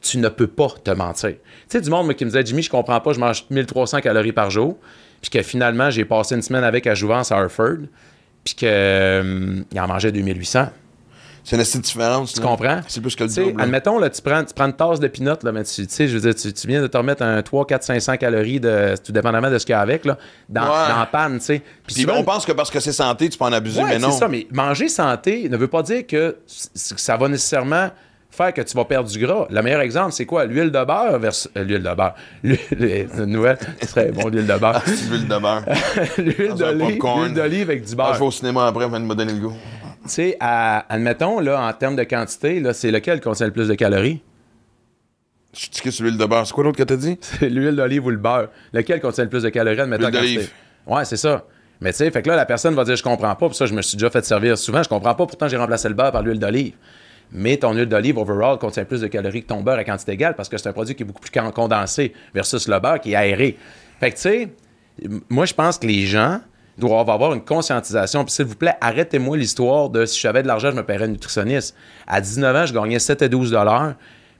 Tu 0.00 0.18
ne 0.18 0.28
peux 0.28 0.46
pas 0.46 0.68
te 0.82 0.90
mentir. 0.92 1.30
Tu 1.30 1.36
sais, 1.68 1.80
du 1.80 1.90
monde 1.90 2.04
moi, 2.06 2.14
qui 2.14 2.24
me 2.24 2.30
disait, 2.30 2.44
Jimmy, 2.46 2.62
je 2.62 2.70
comprends 2.70 3.00
pas, 3.00 3.12
je 3.12 3.18
mange 3.20 3.44
1300 3.50 4.00
calories 4.00 4.32
par 4.32 4.50
jour. 4.50 4.76
Puis 5.20 5.30
que 5.30 5.42
finalement, 5.42 5.90
j'ai 5.90 6.04
passé 6.04 6.34
une 6.36 6.42
semaine 6.42 6.64
avec 6.64 6.86
à 6.86 6.94
Jouvence 6.94 7.32
à 7.32 7.38
Harford. 7.38 7.78
Puis 8.44 8.54
qu'il 8.54 8.68
en 9.76 9.86
mangeait 9.88 10.12
2800. 10.12 10.68
C'est 11.44 11.56
une 11.56 11.62
astuce 11.62 11.80
différente. 11.80 12.30
Tu 12.32 12.40
comprends? 12.42 12.80
C'est 12.88 13.00
plus 13.00 13.16
que 13.16 13.24
le 13.24 13.30
double. 13.30 13.60
admettons, 13.62 13.98
là, 13.98 14.10
tu, 14.10 14.20
prends, 14.20 14.44
tu 14.44 14.52
prends 14.52 14.66
une 14.66 14.74
tasse 14.74 15.00
de 15.00 15.08
peanut, 15.08 15.42
là, 15.42 15.50
mais 15.50 15.64
tu, 15.64 15.86
sais, 15.88 16.06
je 16.06 16.18
veux 16.18 16.20
dire, 16.20 16.34
tu, 16.34 16.52
tu 16.52 16.66
viens 16.66 16.82
de 16.82 16.86
te 16.86 16.96
remettre 16.98 17.22
un 17.22 17.40
3, 17.40 17.66
4, 17.66 17.82
500 17.84 18.16
calories, 18.18 18.60
de, 18.60 18.94
tout 19.02 19.12
dépendamment 19.12 19.50
de 19.50 19.58
ce 19.58 19.64
qu'il 19.64 19.72
y 19.72 19.76
a 19.76 19.80
avec, 19.80 20.04
là, 20.04 20.18
dans, 20.48 20.60
Ouais. 20.64 20.88
dans 20.90 20.98
la 20.98 21.06
panne, 21.06 21.38
tu 21.38 21.44
sais. 21.46 21.62
Puis 21.86 22.06
on 22.10 22.22
pense 22.22 22.44
que 22.44 22.52
parce 22.52 22.70
que 22.70 22.80
c'est 22.80 22.92
santé, 22.92 23.30
tu 23.30 23.38
peux 23.38 23.46
en 23.46 23.52
abuser, 23.52 23.82
Ouais, 23.82 23.88
mais 23.88 23.98
non. 23.98 24.10
c'est 24.10 24.18
ça, 24.18 24.28
mais 24.28 24.46
manger 24.52 24.88
santé 24.88 25.48
ne 25.48 25.56
veut 25.56 25.68
pas 25.68 25.82
dire 25.82 26.06
que 26.06 26.36
ça 26.46 27.16
va 27.16 27.28
nécessairement 27.28 27.88
faire 28.38 28.54
que 28.54 28.62
tu 28.62 28.74
vas 28.76 28.84
perdre 28.86 29.10
du 29.10 29.18
gras. 29.18 29.46
Le 29.50 29.60
meilleur 29.62 29.80
exemple, 29.82 30.12
c'est 30.12 30.24
quoi? 30.24 30.46
L'huile 30.46 30.70
de 30.70 30.84
beurre 30.84 31.18
versus... 31.18 31.50
euh, 31.56 31.64
l'huile 31.64 31.82
de 31.82 31.94
beurre. 31.94 32.14
L'huile- 32.42 33.08
Une 33.18 33.26
nouvelle, 33.26 33.58
ce 33.82 33.88
serait 33.88 34.10
bon, 34.12 34.28
l'huile 34.28 34.46
de 34.46 34.56
beurre. 34.58 34.80
C'est 34.86 35.10
l'huile 35.10 35.28
de 35.28 35.38
beurre. 35.38 35.64
l'huile 36.18 36.54
d'olive 36.54 36.98
l'huile 37.02 37.34
d'olive 37.34 37.70
avec 37.70 37.84
du 37.84 37.92
Ah, 37.92 37.96
beurre. 37.96 38.14
je 38.14 38.18
vais 38.20 38.24
au 38.24 38.30
cinéma 38.30 38.66
après, 38.68 38.84
elle 38.90 39.02
me 39.02 39.14
donner 39.14 39.32
le 39.34 39.40
goût. 39.40 39.52
Tu 40.04 40.08
sais, 40.10 40.36
admettons, 40.40 41.40
là, 41.40 41.60
en 41.68 41.72
termes 41.74 41.96
de 41.96 42.04
quantité, 42.04 42.60
là, 42.60 42.72
c'est 42.72 42.90
lequel 42.90 43.20
contient 43.20 43.44
le 43.46 43.52
plus 43.52 43.68
de 43.68 43.74
calories? 43.74 44.22
Je 45.54 45.66
suis 45.72 45.92
sur 45.92 46.04
l'huile 46.04 46.16
de 46.18 46.24
beurre. 46.24 46.46
C'est 46.46 46.52
quoi 46.54 46.64
l'autre 46.64 46.78
que 46.78 46.82
t'as 46.84 46.96
dit? 46.96 47.18
C'est 47.20 47.48
l'huile 47.48 47.74
d'olive 47.74 48.06
ou 48.06 48.10
le 48.10 48.16
beurre. 48.16 48.48
Lequel 48.72 49.00
contient 49.00 49.24
le 49.24 49.30
plus 49.30 49.42
de 49.42 49.48
calories, 49.48 49.80
admettons, 49.80 50.04
L'huile 50.08 50.14
d'olive. 50.14 50.50
Ouais, 50.86 51.04
c'est 51.04 51.16
ça. 51.16 51.44
Mais 51.80 51.92
tu 51.92 51.98
sais, 51.98 52.10
fait 52.10 52.22
que 52.22 52.28
là, 52.28 52.36
la 52.36 52.46
personne 52.46 52.74
va 52.74 52.84
dire, 52.84 52.96
je 52.96 53.02
comprends 53.02 53.34
pas, 53.34 53.46
puis 53.48 53.56
ça, 53.56 53.66
je 53.66 53.74
me 53.74 53.82
suis 53.82 53.96
déjà 53.96 54.10
fait 54.10 54.24
servir 54.24 54.56
souvent, 54.58 54.82
je 54.82 54.88
comprends 54.88 55.14
pas, 55.14 55.26
pourtant 55.26 55.48
j'ai 55.48 55.56
remplacé 55.56 55.88
le 55.88 55.94
beurre 55.94 56.12
par 56.12 56.22
l'huile 56.22 56.38
d'olive. 56.40 56.74
Mais 57.32 57.56
ton 57.58 57.72
huile 57.74 57.86
d'olive 57.86 58.16
overall 58.18 58.58
contient 58.58 58.84
plus 58.84 59.00
de 59.02 59.06
calories 59.06 59.42
que 59.42 59.48
ton 59.48 59.60
beurre 59.62 59.78
à 59.78 59.84
quantité 59.84 60.12
égale 60.12 60.34
parce 60.34 60.48
que 60.48 60.56
c'est 60.56 60.68
un 60.68 60.72
produit 60.72 60.94
qui 60.94 61.02
est 61.02 61.06
beaucoup 61.06 61.20
plus 61.20 61.30
con- 61.30 61.50
condensé 61.50 62.12
versus 62.34 62.66
le 62.68 62.78
beurre 62.80 63.00
qui 63.00 63.12
est 63.12 63.16
aéré. 63.16 63.58
Fait 64.00 64.10
que 64.10 64.16
tu 64.16 64.22
sais, 64.22 64.48
moi, 65.28 65.44
je 65.44 65.54
pense 65.54 65.78
que 65.78 65.86
les 65.86 66.06
gens 66.06 66.40
doivent 66.78 67.10
avoir 67.10 67.34
une 67.34 67.44
conscientisation. 67.44 68.24
Puis 68.24 68.32
s'il 68.34 68.46
vous 68.46 68.54
plaît, 68.54 68.74
arrêtez-moi 68.80 69.36
l'histoire 69.36 69.90
de 69.90 70.06
si 70.06 70.18
j'avais 70.20 70.42
de 70.42 70.46
l'argent, 70.48 70.70
je 70.70 70.76
me 70.76 70.84
paierais 70.84 71.08
nutritionniste. 71.08 71.74
À 72.06 72.20
19 72.20 72.56
ans, 72.56 72.66
je 72.66 72.72
gagnais 72.72 72.98
7 72.98 73.22
et 73.22 73.28
12 73.28 73.50
dollars. 73.50 73.94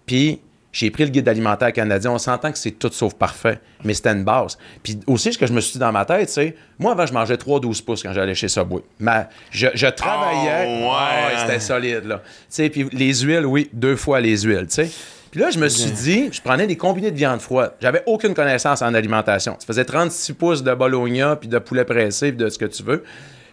Puis 0.06 0.40
j'ai 0.72 0.90
pris 0.90 1.04
le 1.04 1.10
guide 1.10 1.28
alimentaire 1.28 1.72
canadien. 1.72 2.10
On 2.10 2.18
s'entend 2.18 2.52
que 2.52 2.58
c'est 2.58 2.72
tout 2.72 2.90
sauf 2.92 3.14
parfait, 3.14 3.58
mais 3.84 3.94
c'était 3.94 4.12
une 4.12 4.24
base. 4.24 4.58
Puis 4.82 5.00
aussi, 5.06 5.32
ce 5.32 5.38
que 5.38 5.46
je 5.46 5.52
me 5.52 5.60
suis 5.60 5.72
dit 5.72 5.78
dans 5.78 5.92
ma 5.92 6.04
tête, 6.04 6.28
c'est, 6.28 6.54
moi, 6.78 6.92
avant, 6.92 7.06
je 7.06 7.12
mangeais 7.12 7.36
3-12 7.36 7.82
pouces 7.84 8.02
quand 8.02 8.12
j'allais 8.12 8.34
chez 8.34 8.48
Subway. 8.48 8.82
Mais 8.98 9.26
je, 9.50 9.68
je 9.74 9.86
travaillais. 9.86 10.82
Oh, 10.82 10.90
ouais. 10.92 11.38
c'était 11.40 11.60
solide, 11.60 12.04
là. 12.04 12.22
Tu 12.24 12.32
sais, 12.48 12.68
puis 12.68 12.86
les 12.92 13.14
huiles, 13.14 13.46
oui, 13.46 13.70
deux 13.72 13.96
fois 13.96 14.20
les 14.20 14.42
huiles, 14.42 14.66
tu 14.68 14.86
sais. 14.86 14.90
Puis 15.30 15.40
là, 15.40 15.50
je 15.50 15.58
me 15.58 15.68
suis 15.68 15.90
dit, 15.90 16.28
je 16.32 16.40
prenais 16.40 16.66
des 16.66 16.76
combinés 16.76 17.10
de 17.10 17.16
viande 17.16 17.40
froide. 17.40 17.72
J'avais 17.80 18.02
aucune 18.06 18.34
connaissance 18.34 18.80
en 18.80 18.94
alimentation. 18.94 19.56
Ça 19.58 19.66
faisait 19.66 19.84
36 19.84 20.32
pouces 20.34 20.62
de 20.62 20.72
bologna, 20.74 21.36
puis 21.36 21.48
de 21.48 21.58
poulet 21.58 21.84
pressé, 21.84 22.32
puis 22.32 22.44
de 22.44 22.48
ce 22.48 22.58
que 22.58 22.64
tu 22.64 22.82
veux. 22.82 23.04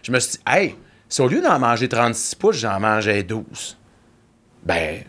Je 0.02 0.12
me 0.12 0.18
suis 0.20 0.32
dit, 0.32 0.38
hey, 0.46 0.74
si 1.08 1.20
au 1.20 1.28
lieu 1.28 1.40
d'en 1.40 1.58
manger 1.58 1.88
36 1.88 2.34
pouces, 2.36 2.56
j'en 2.56 2.80
mangeais 2.80 3.22
12, 3.22 3.76
ben, 4.64 5.00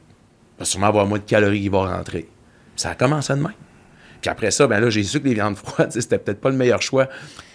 va 0.57 0.65
sûrement 0.65 0.87
avoir 0.87 1.05
moins 1.05 1.19
de 1.19 1.23
calories 1.23 1.61
qui 1.61 1.69
vont 1.69 1.83
rentrer. 1.83 2.27
Ça 2.75 2.91
a 2.91 2.95
commencé 2.95 3.33
de 3.33 3.39
même. 3.39 3.53
Puis 4.21 4.31
après 4.31 4.51
ça, 4.51 4.67
ben 4.67 4.79
là, 4.79 4.89
j'ai 4.89 5.03
su 5.03 5.19
que 5.19 5.27
les 5.27 5.33
viandes 5.33 5.57
froides, 5.57 5.91
c'était 5.93 6.17
peut-être 6.17 6.41
pas 6.41 6.49
le 6.49 6.55
meilleur 6.55 6.81
choix. 6.81 7.07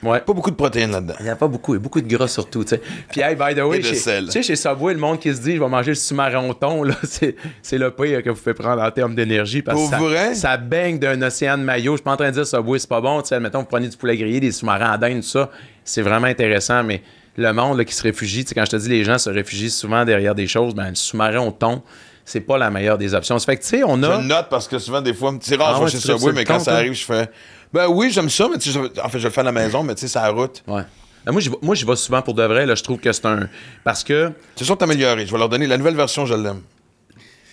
Ouais. 0.03 0.21
Pas 0.21 0.33
beaucoup 0.33 0.51
de 0.51 0.57
protéines 0.57 0.93
là-dedans. 0.93 1.15
Il 1.21 1.25
n'y 1.25 1.31
a 1.31 1.37
pas 1.37 1.49
beaucoup, 1.49 1.75
il 1.75 1.77
y 1.77 1.81
a 1.81 1.83
beaucoup 1.83 2.01
de 2.01 2.09
gras 2.09 2.29
surtout. 2.29 2.65
Puis, 3.11 3.21
hey, 3.21 3.35
by 3.35 3.55
the 3.55 3.65
way, 3.65 3.79
Et 3.79 3.83
tu 3.83 3.95
sais, 3.97 4.43
chez 4.43 4.57
Subway, 4.57 4.95
le 4.95 5.01
monde 5.01 5.19
qui 5.19 5.35
se 5.35 5.41
dit, 5.41 5.57
je 5.57 5.61
vais 5.61 5.69
manger 5.69 5.91
le 5.91 5.97
sous-marin 5.97 6.53
thon, 6.55 6.85
c'est, 7.03 7.79
le 7.79 7.91
pire 7.91 8.23
que 8.23 8.31
vous 8.31 8.37
pouvez 8.37 8.55
prendre 8.55 8.83
en 8.83 8.91
termes 8.91 9.15
d'énergie. 9.15 9.63
Parce 9.63 9.79
Pour 9.79 9.91
que 9.91 9.97
ça, 9.97 10.03
vrai? 10.03 10.35
ça 10.35 10.57
baigne 10.57 10.99
d'un 10.99 11.21
océan 11.23 11.59
de 11.59 11.63
maillot. 11.63 11.93
Je 11.93 11.97
suis 11.99 12.05
pas 12.05 12.13
en 12.13 12.17
train 12.17 12.31
de 12.31 12.35
dire 12.35 12.47
Subway, 12.47 12.79
c'est 12.79 12.89
pas 12.89 13.01
bon. 13.01 13.23
Tu 13.23 13.29
sais, 13.29 13.35
admettons, 13.37 13.61
vous 13.61 13.67
prenez 13.67 13.89
du 13.89 13.97
poulet 13.97 14.17
grillé, 14.17 14.41
des 14.41 14.53
sous-marins 14.53 14.93
à 14.93 14.99
dinde, 14.99 15.23
tout 15.23 15.29
ça. 15.29 15.51
C'est 15.85 16.03
vraiment 16.03 16.29
intéressant, 16.29 16.85
mais 16.85 17.03
le 17.37 17.53
monde 17.53 17.79
là, 17.79 17.85
qui 17.85 17.95
se 17.95 18.03
réfugie, 18.03 18.45
quand 18.45 18.65
je 18.65 18.71
te 18.71 18.77
dis 18.77 18.89
les 18.89 19.05
gens 19.05 19.19
se 19.19 19.31
réfugient 19.31 19.71
souvent 19.71 20.05
derrière 20.05 20.35
des 20.35 20.47
choses, 20.47 20.75
ben, 20.75 20.91
le 20.91 20.95
sous-marin 20.95 21.41
au 21.41 21.51
thon, 21.51 21.83
c'est 22.25 22.41
pas 22.41 22.59
la 22.59 22.71
meilleure 22.71 22.99
des 22.99 23.15
options. 23.15 23.39
Ça 23.39 23.47
fait 23.47 23.57
que, 23.57 23.63
tu 23.63 23.69
sais, 23.69 23.83
on 23.87 24.03
a. 24.03 24.19
note 24.23 24.47
parce 24.51 24.69
que 24.69 24.79
souvent, 24.79 25.01
des 25.01 25.15
fois, 25.15 25.35
c'est 25.41 25.57
rare, 25.57 25.73
Ah 25.75 25.79
je 25.81 25.85
vais 25.85 25.91
chez 25.91 25.99
Subway, 25.99 26.19
ça 26.19 26.33
mais 26.33 26.45
quand 26.45 26.55
compte, 26.55 26.65
ça 26.65 26.75
arrive, 26.77 26.93
je 26.95 27.05
fais. 27.05 27.29
Ben 27.73 27.87
oui, 27.89 28.11
j'aime 28.11 28.29
ça, 28.29 28.49
mais 28.51 28.59
tu 28.59 28.71
sais, 28.71 28.79
je- 28.79 29.01
en 29.01 29.09
fait, 29.09 29.19
je 29.19 29.25
le 29.25 29.31
fais 29.33 29.41
à 29.41 29.45
la 29.45 29.53
maison, 29.53 29.83
mais 29.83 29.95
tu 29.95 30.03
sais, 30.03 30.09
c'est 30.09 30.19
la 30.21 30.29
route. 30.31 30.63
Ouais. 30.67 30.83
Ben, 31.25 31.33
moi, 31.33 31.41
j'y 31.41 31.49
vais- 31.49 31.57
moi, 31.63 31.75
j'y 31.75 31.85
vais 31.85 31.97
souvent 31.97 32.21
pour 32.23 32.35
de 32.35 32.43
vrai. 32.43 32.67
Là, 32.67 32.75
je 32.75 32.83
trouve 32.83 32.99
que 32.99 33.13
c'est 33.13 33.27
un. 33.27 33.49
Parce 33.85 34.03
que. 34.05 34.33
C'est 34.57 34.65
sûr 34.65 34.75
de 34.75 34.81
t'améliorer. 34.81 35.27
Je 35.27 35.33
vais 35.33 35.39
leur 35.39 35.49
donner 35.49 35.67
la 35.67 35.79
nouvelle 35.79 35.95
version, 35.97 36.27
je 36.27 36.35
l'aime. 36.35 36.61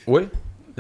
Oui. 0.08 0.24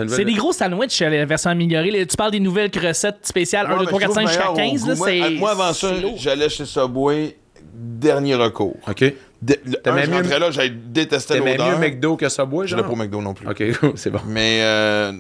C'est 0.08 0.24
des 0.24 0.34
gros 0.34 0.54
sandwichs, 0.54 1.02
euh, 1.02 1.10
la 1.10 1.26
version 1.26 1.50
améliorée. 1.52 2.06
Tu 2.08 2.16
parles 2.16 2.32
des 2.32 2.40
nouvelles 2.40 2.72
recettes 2.82 3.18
spéciales 3.24 3.66
1, 3.68 3.72
Ouais, 3.72 3.76
2, 3.80 3.82
mais 3.82 3.88
3, 3.88 4.00
je 4.00 4.06
4, 4.06 4.14
5 4.14 4.22
trouve 4.22 4.28
jusqu'à 4.32 4.52
meilleur 4.52 4.54
au 4.54 4.56
15. 4.56 4.88
là. 4.88 4.96
Moi, 4.96 5.30
moi, 5.40 5.52
avant 5.52 5.74
ça, 5.74 5.88
j'allais 6.16 6.50
chez 6.50 6.66
Subway, 6.66 7.38
dernier 7.74 8.36
recours. 8.36 8.78
OK. 8.88 9.14
T'aimais 9.46 10.02
un, 10.02 10.04
je 10.06 10.10
mieux- 10.12 10.16
rentrais 10.18 10.40
là, 10.40 10.52
j'avais 10.52 10.70
détesté 10.70 11.36
T'aimais 11.36 11.54
mieux 11.54 11.58
l'odeur. 11.64 11.80
McDo 11.80 12.18
que 12.18 12.28
Subway, 12.30 12.68
Je 12.68 12.72
genre? 12.72 12.80
l'ai 12.80 12.84
pas 12.86 12.92
au 12.92 12.96
McDo 12.96 13.22
non 13.22 13.34
plus. 13.34 13.48
OK, 13.48 13.64
c'est 13.96 14.10
bon. 14.10 14.20
Mais 14.28 14.60
euh, 14.62 15.14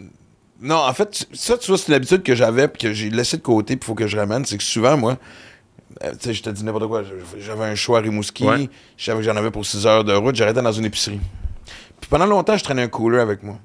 non, 0.61 0.75
en 0.75 0.93
fait, 0.93 1.25
ça, 1.33 1.57
tu 1.57 1.67
vois, 1.67 1.77
c'est 1.77 1.87
une 1.87 1.93
habitude 1.93 2.21
que 2.23 2.35
j'avais 2.35 2.67
puis 2.67 2.81
que 2.81 2.93
j'ai 2.93 3.09
laissé 3.09 3.37
de 3.37 3.41
côté 3.41 3.75
puis 3.77 3.85
il 3.85 3.87
faut 3.87 3.95
que 3.95 4.07
je 4.07 4.17
ramène. 4.17 4.43
C'est 4.45 4.57
que 4.57 4.63
souvent, 4.63 4.97
moi, 4.97 5.17
euh, 6.03 6.11
tu 6.11 6.17
sais, 6.29 6.33
je 6.33 6.43
te 6.43 6.49
dis 6.49 6.63
n'importe 6.65 6.87
quoi. 6.87 7.03
J'avais 7.39 7.65
un 7.65 7.75
choix 7.75 7.99
à 7.99 8.01
Rimouski. 8.01 8.43
Ouais. 8.43 8.69
Je 8.97 9.05
savais 9.05 9.19
que 9.19 9.23
j'en 9.25 9.35
avais 9.37 9.51
pour 9.51 9.65
6 9.65 9.85
heures 9.87 10.03
de 10.03 10.13
route. 10.13 10.35
J'arrêtais 10.35 10.61
dans 10.61 10.71
une 10.71 10.85
épicerie. 10.85 11.19
Puis 12.01 12.09
pendant 12.09 12.25
longtemps, 12.25 12.57
je 12.57 12.63
traînais 12.63 12.83
un 12.83 12.87
cooler 12.89 13.19
avec 13.19 13.41
moi. 13.43 13.57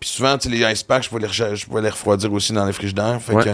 Puis 0.00 0.08
souvent, 0.10 0.36
tu 0.38 0.50
sais, 0.50 0.54
les 0.56 0.72
ice 0.72 0.82
packs, 0.82 1.04
je 1.04 1.08
pouvais 1.10 1.26
les, 1.26 1.32
je 1.56 1.66
pouvais 1.66 1.82
les 1.82 1.88
refroidir 1.90 2.32
aussi 2.32 2.52
dans 2.52 2.64
les 2.66 2.72
frigidaires. 2.72 3.20
Fait 3.20 3.34
Ouais. 3.34 3.44
que. 3.44 3.50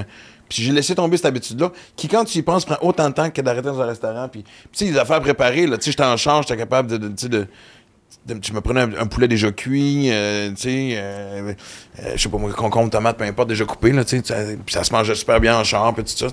Puis 0.51 0.65
j'ai 0.65 0.73
laissé 0.73 0.97
tomber 0.97 1.17
cette 1.17 1.27
habitude-là, 1.27 1.71
qui, 1.95 2.09
quand 2.09 2.25
tu 2.25 2.37
y 2.39 2.43
penses, 2.43 2.65
prend 2.65 2.77
autant 2.83 3.09
de 3.09 3.15
temps 3.15 3.31
que 3.31 3.41
d'arrêter 3.41 3.69
dans 3.69 3.81
un 3.81 3.87
restaurant. 3.87 4.29
Puis, 4.29 4.43
tu 4.43 4.51
sais, 4.73 4.85
les 4.87 4.99
affaires 4.99 5.21
préparées, 5.21 5.69
là, 5.69 5.79
tu 5.79 5.85
sais, 5.85 5.91
j'étais 5.93 6.03
en 6.03 6.17
charge, 6.17 6.49
j'étais 6.49 6.59
capable 6.59 6.99
de, 6.99 7.09
de, 7.09 8.35
tu 8.43 8.53
me 8.53 8.61
prenais 8.61 8.81
un, 8.81 9.07
poulet 9.07 9.29
déjà 9.29 9.53
cuit, 9.53 10.11
euh, 10.11 10.51
tu 10.51 10.57
sais, 10.63 10.91
euh, 10.95 11.55
euh, 12.01 12.13
je 12.17 12.21
sais 12.21 12.29
pas 12.29 12.37
moi, 12.37 12.53
concombre, 12.53 12.91
tomate, 12.91 13.17
peu 13.17 13.25
importe, 13.25 13.49
déjà 13.49 13.65
coupé, 13.65 13.93
là, 13.93 14.05
tu 14.05 14.19
sais, 14.19 14.25
ça, 14.25 14.35
puis 14.67 14.75
ça 14.75 14.83
se 14.83 14.93
mangeait 14.93 15.15
super 15.15 15.39
bien 15.39 15.57
en 15.57 15.63
char, 15.63 15.95
puis 15.95 16.03
tout 16.03 16.11
ça. 16.11 16.27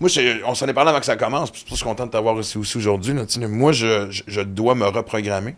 Moi, 0.00 0.10
on 0.44 0.56
s'en 0.56 0.66
est 0.66 0.74
parlé 0.74 0.90
avant 0.90 0.98
que 0.98 1.06
ça 1.06 1.14
commence, 1.14 1.52
puis 1.52 1.62
je 1.64 1.76
suis 1.76 1.84
content 1.84 2.06
de 2.06 2.10
t'avoir 2.10 2.38
ici 2.40 2.58
aussi 2.58 2.76
aujourd'hui. 2.76 3.14
Moi, 3.48 3.70
je, 3.70 4.10
je, 4.10 4.24
je 4.26 4.40
dois 4.40 4.74
me 4.74 4.86
reprogrammer. 4.86 5.54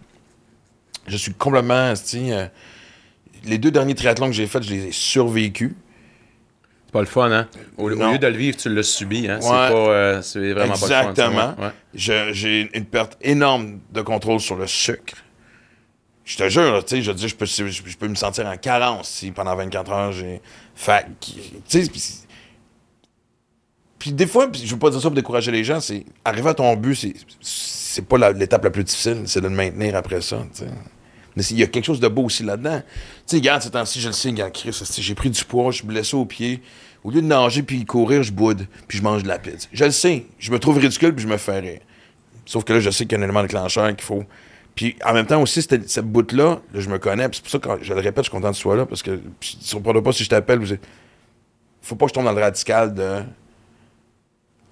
Je 1.07 1.16
suis 1.16 1.32
complètement, 1.32 1.95
les 3.45 3.59
deux 3.59 3.70
derniers 3.70 3.95
triathlons 3.95 4.27
que 4.27 4.32
j'ai 4.32 4.47
faits, 4.47 4.65
je 4.65 4.70
les 4.70 4.86
ai 4.89 4.93
survécus. 4.93 5.74
C'est 6.95 6.99
pas 6.99 7.01
le 7.01 7.07
fun, 7.07 7.33
hein? 7.33 7.49
Au, 7.77 7.89
lieu 7.89 7.97
de 8.19 8.27
le 8.29 8.37
vivre, 8.37 8.57
tu 8.57 8.69
l'as 8.73 8.85
subi, 8.85 9.29
hein? 9.29 9.39
C'est 9.41 9.49
Ouais. 9.49 9.69
pas. 9.69 9.75
euh, 9.75 10.23
c'est 10.23 10.53
vraiment 10.53 10.75
pas 10.75 10.87
le 10.87 10.93
fun. 10.93 11.11
Exactement. 11.11 11.55
ouais. 11.59 11.71
Je- 11.93 12.33
J'ai 12.33 12.71
une 12.73 12.85
perte 12.85 13.16
énorme 13.21 13.81
de 13.93 14.01
contrôle 14.01 14.39
sur 14.39 14.55
le 14.55 14.69
sucre. 14.69 15.15
Je 16.25 16.37
te 16.37 16.49
jure, 16.49 16.85
tu 16.85 16.95
sais, 16.97 17.03
je 17.03 17.11
dis, 17.11 17.27
je 17.29 17.35
peux, 17.35 17.47
je, 17.47 17.66
je 17.66 17.97
peux 17.97 18.07
me 18.07 18.15
sentir 18.15 18.47
en 18.47 18.57
carence 18.57 19.09
si 19.09 19.33
pendant 19.33 19.57
24 19.57 19.91
heures 19.91 20.12
j'ai. 20.12 20.41
Fait 20.77 21.05
tu 21.21 21.33
sais, 21.66 21.91
puis- 21.91 22.03
puis 23.99 24.12
des 24.12 24.27
fois, 24.29 24.51
puis 24.51 24.62
je 24.65 24.73
veux 24.73 24.79
pas 24.79 24.91
dire 24.91 25.01
ça 25.01 25.09
pour 25.09 25.16
décourager 25.16 25.51
les 25.51 25.65
gens, 25.65 25.81
c'est 25.81 26.05
arriver 26.25 26.51
à 26.51 26.55
ton 26.55 26.75
but, 26.77 26.95
c'est 26.95 27.15
c'est 27.41 28.07
pas 28.07 28.19
la- 28.19 28.33
l'étape 28.33 28.62
la 28.65 28.71
plus 28.71 28.85
difficile, 28.85 29.23
c'est 29.27 29.41
de 29.41 29.49
le 29.49 29.55
maintenir 29.55 29.97
après 29.97 30.21
ça, 30.21 30.39
tu 30.55 30.61
sais. 30.61 30.71
Mais 31.36 31.43
il 31.44 31.59
y 31.59 31.62
a 31.62 31.66
quelque 31.66 31.85
chose 31.85 32.01
de 32.01 32.09
beau 32.09 32.24
aussi 32.24 32.44
là-dedans. 32.44 32.81
Tu 32.81 32.93
sais, 33.27 33.36
regarde, 33.36 33.62
ces 33.62 33.70
temps-ci, 33.70 34.01
je 34.01 34.09
le 34.09 34.12
sais, 34.12 34.28
regarde, 34.31 34.52
Chris, 34.52 34.77
j'ai 34.98 35.15
pris 35.15 35.31
du 35.31 35.44
poids, 35.44 35.70
je 35.70 35.78
suis 35.78 35.86
blessé 35.86 36.16
au 36.16 36.24
pied. 36.24 36.62
Au 37.02 37.11
lieu 37.11 37.20
de 37.20 37.27
nager 37.27 37.62
puis 37.62 37.85
courir, 37.85 38.23
je 38.23 38.32
boude, 38.32 38.66
puis 38.89 38.98
je 38.98 39.02
mange 39.02 39.23
de 39.23 39.28
la 39.28 39.39
pizza. 39.39 39.69
Je 39.73 39.85
le 39.85 39.90
sais, 39.90 40.24
je 40.39 40.51
me 40.51 40.59
trouve 40.59 40.78
ridicule 40.78 41.15
puis 41.15 41.23
je 41.23 41.28
me 41.28 41.36
fais 41.36 41.61
rire. 41.61 41.81
Sauf 42.47 42.65
que 42.65 42.73
là, 42.73 42.81
je 42.81 42.90
sais 42.90 43.05
qu'il 43.05 43.12
y 43.12 43.20
a 43.20 43.20
un 43.20 43.24
élément 43.24 43.43
déclencheur 43.43 43.89
qu'il 43.94 44.05
faut. 44.05 44.24
Puis 44.74 44.97
en 45.05 45.12
même 45.12 45.27
temps 45.27 45.40
aussi, 45.40 45.62
cette, 45.62 45.89
cette 45.89 46.06
bout-là, 46.06 46.61
là, 46.73 46.81
je 46.81 46.89
me 46.89 46.98
connais, 46.98 47.28
c'est 47.32 47.43
pour 47.43 47.51
ça 47.51 47.59
que 47.59 47.85
je 47.85 47.93
le 47.93 48.01
répète, 48.01 48.24
je 48.24 48.31
suis 48.31 48.36
content 48.36 48.51
que 48.51 48.56
tu 48.56 48.62
sois 48.62 48.77
là, 48.77 48.86
parce 48.86 49.02
que 49.02 49.20
puis, 49.39 49.59
surprendra 49.61 50.02
pas 50.02 50.12
si 50.12 50.24
je 50.24 50.31
t'appelle. 50.31 50.59
vous 50.59 50.77
Faut 51.82 51.94
pas 51.94 52.06
que 52.06 52.11
je 52.11 52.15
tombe 52.15 52.24
dans 52.24 52.32
le 52.32 52.40
radical 52.40 52.94
de. 52.94 53.23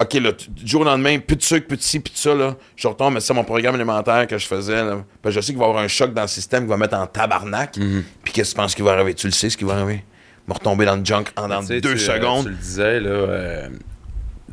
OK, 0.03 0.13
là, 0.15 0.31
du 0.31 0.67
jour 0.67 0.81
au 0.81 0.83
lendemain, 0.85 1.19
plus 1.19 1.35
de 1.35 1.41
sucre, 1.41 1.67
plus 1.67 1.77
de 1.77 1.81
ci, 1.81 1.99
plus 1.99 2.11
de 2.13 2.17
ça, 2.17 2.33
là, 2.35 2.55
je 2.75 2.87
retombe, 2.87 3.15
mais 3.15 3.19
c'est 3.19 3.33
mon 3.33 3.43
programme 3.43 3.75
alimentaire 3.75 4.27
que 4.27 4.37
je 4.37 4.45
faisais, 4.45 4.83
là, 4.83 5.03
parce 5.21 5.35
que 5.35 5.41
je 5.41 5.45
sais 5.45 5.51
qu'il 5.53 5.59
va 5.59 5.65
y 5.65 5.69
avoir 5.69 5.83
un 5.83 5.87
choc 5.87 6.13
dans 6.13 6.21
le 6.23 6.27
système 6.27 6.63
qui 6.63 6.69
va 6.69 6.77
mettre 6.77 6.95
en 6.97 7.07
tabarnak. 7.07 7.77
Puis 8.23 8.33
qu'est-ce 8.33 8.51
que 8.51 8.55
tu 8.55 8.61
penses 8.61 8.75
qui 8.75 8.81
va 8.81 8.91
arriver? 8.93 9.13
Tu 9.13 9.27
le 9.27 9.33
sais 9.33 9.49
ce 9.49 9.57
qui 9.57 9.63
va 9.63 9.73
arriver? 9.75 10.03
Me 10.47 10.53
retomber 10.53 10.85
dans 10.85 10.95
le 10.97 11.05
junk 11.05 11.25
en 11.37 11.47
dans 11.47 11.61
sais, 11.61 11.79
deux 11.81 11.95
tu, 11.95 12.01
euh, 12.09 12.15
secondes. 12.15 12.43
tu 12.45 12.49
le 12.51 12.55
disais, 12.57 12.99
là. 12.99 13.09
euh, 13.09 13.69
tu 13.69 13.77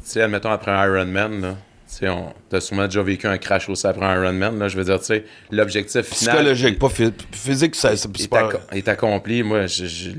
sais, 0.05 0.23
admettons, 0.23 0.51
après 0.51 0.71
un 0.71 0.85
Ironman, 0.87 1.41
là. 1.41 1.55
Tu 1.99 2.07
t'as 2.49 2.61
sûrement 2.61 2.85
déjà 2.85 3.03
vécu 3.03 3.27
un 3.27 3.37
crash 3.37 3.69
aussi 3.69 3.85
après 3.85 4.07
un 4.07 4.23
Ironman, 4.23 4.57
là. 4.61 4.69
Je 4.69 4.77
veux 4.77 4.85
dire, 4.85 5.01
tu 5.01 5.07
sais, 5.07 5.25
l'objectif 5.51 6.03
final. 6.07 6.37
Psychologique, 6.37 6.79
pas 6.79 6.89
phy- 6.89 7.13
physique, 7.33 7.75
ça, 7.75 7.97
c'est 7.97 8.09
est, 8.21 8.29
pas... 8.29 8.49
est 8.71 8.87
accompli. 8.87 9.43
Moi, 9.43 9.67
je, 9.67 10.11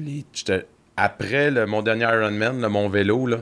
après 0.97 1.49
le- 1.49 1.65
mon 1.65 1.81
dernier 1.81 2.03
Ironman, 2.03 2.59
là, 2.59 2.67
mon 2.67 2.89
vélo, 2.89 3.25
là, 3.25 3.37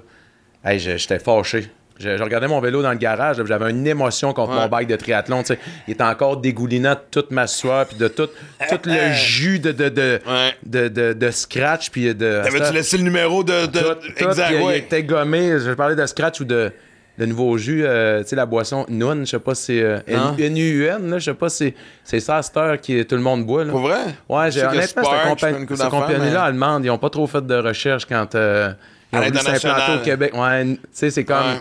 hey, 0.64 0.80
je- 0.80 0.98
j'étais 0.98 1.18
fâché. 1.18 1.68
Je, 2.00 2.16
je 2.18 2.24
regardais 2.24 2.48
mon 2.48 2.62
vélo 2.62 2.82
dans 2.82 2.92
le 2.92 2.98
garage, 2.98 3.42
j'avais 3.46 3.70
une 3.72 3.86
émotion 3.86 4.32
contre 4.34 4.54
Ouais. 4.54 4.60
mon 4.62 4.68
bike 4.68 4.88
de 4.88 4.96
triathlon. 4.96 5.42
tu 5.42 5.48
sais. 5.54 5.60
Il 5.88 5.94
était 5.94 6.04
encore 6.04 6.38
dégoulinant 6.38 6.94
de 6.94 7.00
toute 7.12 7.32
ma 7.32 7.46
sueur, 7.46 7.86
puis 7.88 7.98
de 7.98 8.08
tout, 8.08 8.28
tout 8.28 8.80
le 8.86 9.12
jus 9.14 9.60
de, 9.60 9.72
de, 9.74 9.90
de, 9.90 10.20
Ouais. 10.26 10.56
de, 10.66 10.88
de- 10.88 11.14
de 11.14 11.32
scratch. 11.32 11.90
Puis 11.90 12.16
de, 12.16 12.42
T'avais-tu 12.44 12.74
laissé 12.74 12.98
le 12.98 13.04
numéro 13.04 13.44
de... 13.44 13.66
de... 13.66 13.80
tout, 13.80 13.96
tout, 14.18 14.24
exact, 14.30 14.48
puis 14.48 14.56
il 14.56 14.64
ouais. 14.66 14.80
était 14.80 15.04
gommé. 15.04 15.60
Je 15.60 15.72
parlais 15.72 15.96
de 15.96 16.06
scratch 16.06 16.40
ou 16.40 16.46
de, 16.46 16.72
de 17.18 17.26
nouveau 17.26 17.58
jus, 17.58 17.84
euh, 17.86 18.22
tu 18.24 18.30
sais, 18.30 18.36
la 18.38 18.46
boisson 18.46 18.86
Nun, 18.88 19.26
je 19.26 19.32
sais 19.32 19.40
pas 19.40 19.54
si 19.54 19.66
c'est 19.66 19.82
euh. 19.84 20.00
N-U-N, 20.38 21.10
là, 21.12 21.20
je 21.20 21.26
sais 21.26 21.34
pas 21.34 21.50
si 21.50 21.74
c'est 22.06 22.22
ça, 22.22 22.42
cette 22.42 22.56
heure 22.56 22.80
que 22.80 23.04
tout 23.04 23.16
le 23.16 23.22
monde 23.22 23.46
boit. 23.46 23.66
Là. 23.66 23.72
Pour 23.72 23.82
vrai? 23.82 23.98
Ouais, 24.30 24.50
j'ai 24.52 24.64
honnêtement, 24.64 25.04
cette, 25.36 25.90
compagnie-là 25.90 26.44
allemande, 26.44 26.86
ils 26.86 26.90
ont 26.92 26.98
pas 26.98 27.10
trop 27.10 27.28
fait 27.28 27.46
de 27.46 27.56
recherche 27.56 28.06
quand 28.06 28.36
euh, 28.36 28.72
ils 29.12 29.18
À 29.18 29.22
ont 29.22 29.26
voulu 29.26 29.38
s'implanter 29.38 29.96
au 30.00 30.04
Québec. 30.04 30.32
Ouais, 30.34 30.64
tu 30.66 30.80
sais, 30.94 31.10
c'est 31.12 31.26
comme. 31.26 31.38
Ouais. 31.40 31.60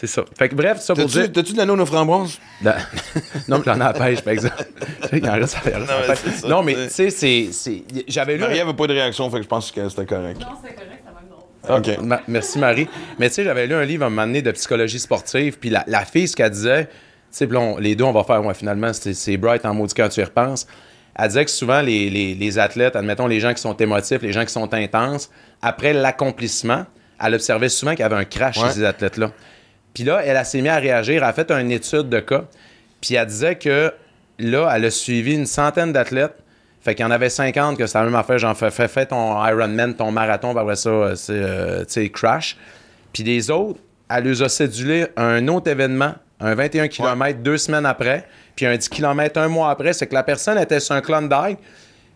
C'est 0.00 0.06
ça. 0.06 0.22
Fait 0.38 0.48
que 0.48 0.54
bref, 0.54 0.78
ça 0.78 0.94
pour 0.94 1.06
dire. 1.06 1.32
T'as-tu 1.32 1.52
de 1.54 1.58
l'anneau 1.58 1.76
aux 1.76 1.86
framboises? 1.86 2.38
Non, 3.48 3.58
mais 3.58 3.64
j'en 3.64 3.78
ai 3.80 3.82
à 3.82 3.92
la 3.92 3.92
pêche, 3.92 4.20
par 4.20 4.32
exemple. 4.32 4.54
Il 5.12 5.28
en 5.28 5.32
reste 5.32 5.56
à- 5.56 5.60
il 5.70 5.74
en 5.74 5.78
reste 5.80 5.90
à 5.90 5.96
la 5.96 6.00
mais 6.02 6.06
pêche. 6.06 6.18
c'est 6.24 6.30
ça, 6.40 6.48
Non, 6.48 6.62
mais 6.62 6.74
tu 6.74 6.80
tu 6.86 6.90
sais, 6.90 7.10
c'est- 7.10 7.48
c'est. 7.52 7.82
J'avais 8.06 8.34
lu. 8.34 8.40
Marie 8.40 8.60
avait 8.60 8.74
pas 8.74 8.86
de 8.86 8.92
réaction, 8.92 9.28
fait 9.30 9.38
que 9.38 9.42
je 9.42 9.48
pense 9.48 9.72
que 9.72 9.88
c'était 9.88 10.06
correct. 10.06 10.40
Non, 10.40 10.46
c'est 10.62 10.74
correct, 10.74 11.02
ça 11.64 11.70
va. 11.70 11.78
OK. 11.78 11.98
Ma- 12.02 12.20
merci 12.28 12.58
Marie. 12.60 12.86
Mais 13.18 13.28
tu 13.28 13.34
sais, 13.36 13.44
j'avais 13.44 13.66
lu 13.66 13.74
un 13.74 13.84
livre 13.84 14.04
à 14.04 14.06
un 14.06 14.10
moment 14.10 14.26
donné 14.26 14.40
de 14.42 14.50
psychologie 14.52 14.98
sportive, 15.00 15.58
puis 15.58 15.70
la, 15.70 15.82
la 15.88 16.04
fille, 16.04 16.28
ce 16.28 16.36
qu'elle 16.36 16.50
disait, 16.50 16.84
tu 16.86 16.90
sais, 17.30 17.48
les 17.80 17.96
deux, 17.96 18.04
on 18.04 18.12
va 18.12 18.22
faire, 18.22 18.44
ouais, 18.44 18.54
finalement, 18.54 18.92
c'est 18.92 19.14
c'est 19.14 19.36
bright 19.36 19.64
en 19.66 19.74
maudit 19.74 19.94
quand 19.94 20.08
tu 20.08 20.20
y 20.20 20.24
repenses. 20.24 20.66
Elle 21.18 21.26
disait 21.28 21.44
que 21.44 21.50
souvent, 21.50 21.80
les, 21.80 22.08
les- 22.08 22.34
les 22.34 22.58
athlètes, 22.60 22.94
admettons 22.94 23.26
les 23.26 23.40
gens 23.40 23.52
qui 23.52 23.60
sont 23.60 23.76
émotifs, 23.76 24.22
les 24.22 24.32
gens 24.32 24.44
qui 24.44 24.52
sont 24.52 24.72
intenses, 24.72 25.28
après 25.60 25.92
l'accomplissement, 25.92 26.86
elle 27.20 27.34
observait 27.34 27.68
souvent 27.68 27.90
qu'il 27.92 28.00
y 28.00 28.04
avait 28.04 28.14
un 28.14 28.24
crash 28.24 28.56
Ouais. 28.58 28.68
chez 28.68 28.74
ces 28.74 28.84
athlètes-là. 28.84 29.32
Puis 29.94 30.04
là, 30.04 30.20
elle 30.24 30.44
s'est 30.44 30.60
mise 30.60 30.70
à 30.70 30.76
réagir, 30.76 31.16
elle 31.16 31.28
a 31.28 31.32
fait 31.32 31.50
une 31.50 31.70
étude 31.70 32.08
de 32.08 32.20
cas, 32.20 32.44
puis 33.00 33.14
elle 33.14 33.26
disait 33.26 33.56
que 33.56 33.92
là, 34.38 34.70
elle 34.74 34.84
a 34.84 34.90
suivi 34.90 35.34
une 35.34 35.46
centaine 35.46 35.92
d'athlètes. 35.92 36.36
Fait 36.80 36.94
qu'il 36.94 37.04
y 37.04 37.08
en 37.08 37.10
avait 37.10 37.28
50 37.28 37.76
que 37.76 37.86
c'était 37.86 37.98
la 37.98 38.04
même 38.04 38.14
affaire, 38.14 38.38
genre 38.38 38.56
fais, 38.56 38.70
fais, 38.70 38.88
fais 38.88 39.06
ton 39.06 39.44
Ironman, 39.44 39.94
ton 39.94 40.12
marathon, 40.12 40.52
puis 40.52 40.60
après 40.60 40.76
ça, 40.76 40.90
euh, 40.90 41.14
c'est 41.16 42.04
euh, 42.04 42.08
crash. 42.08 42.56
Puis 43.12 43.24
les 43.24 43.50
autres, 43.50 43.80
elle 44.10 44.24
les 44.24 44.42
a 44.42 44.48
cédulé 44.48 45.06
un 45.16 45.46
autre 45.48 45.70
événement, 45.70 46.14
un 46.40 46.54
21 46.54 46.88
km, 46.88 47.40
deux 47.40 47.58
semaines 47.58 47.86
après, 47.86 48.26
puis 48.54 48.66
un 48.66 48.76
10 48.76 48.88
km 48.88 49.40
un 49.40 49.48
mois 49.48 49.70
après. 49.70 49.92
C'est 49.92 50.06
que 50.06 50.14
la 50.14 50.22
personne 50.22 50.58
était 50.58 50.80
sur 50.80 50.94
un 50.94 51.00
Klondike. 51.00 51.58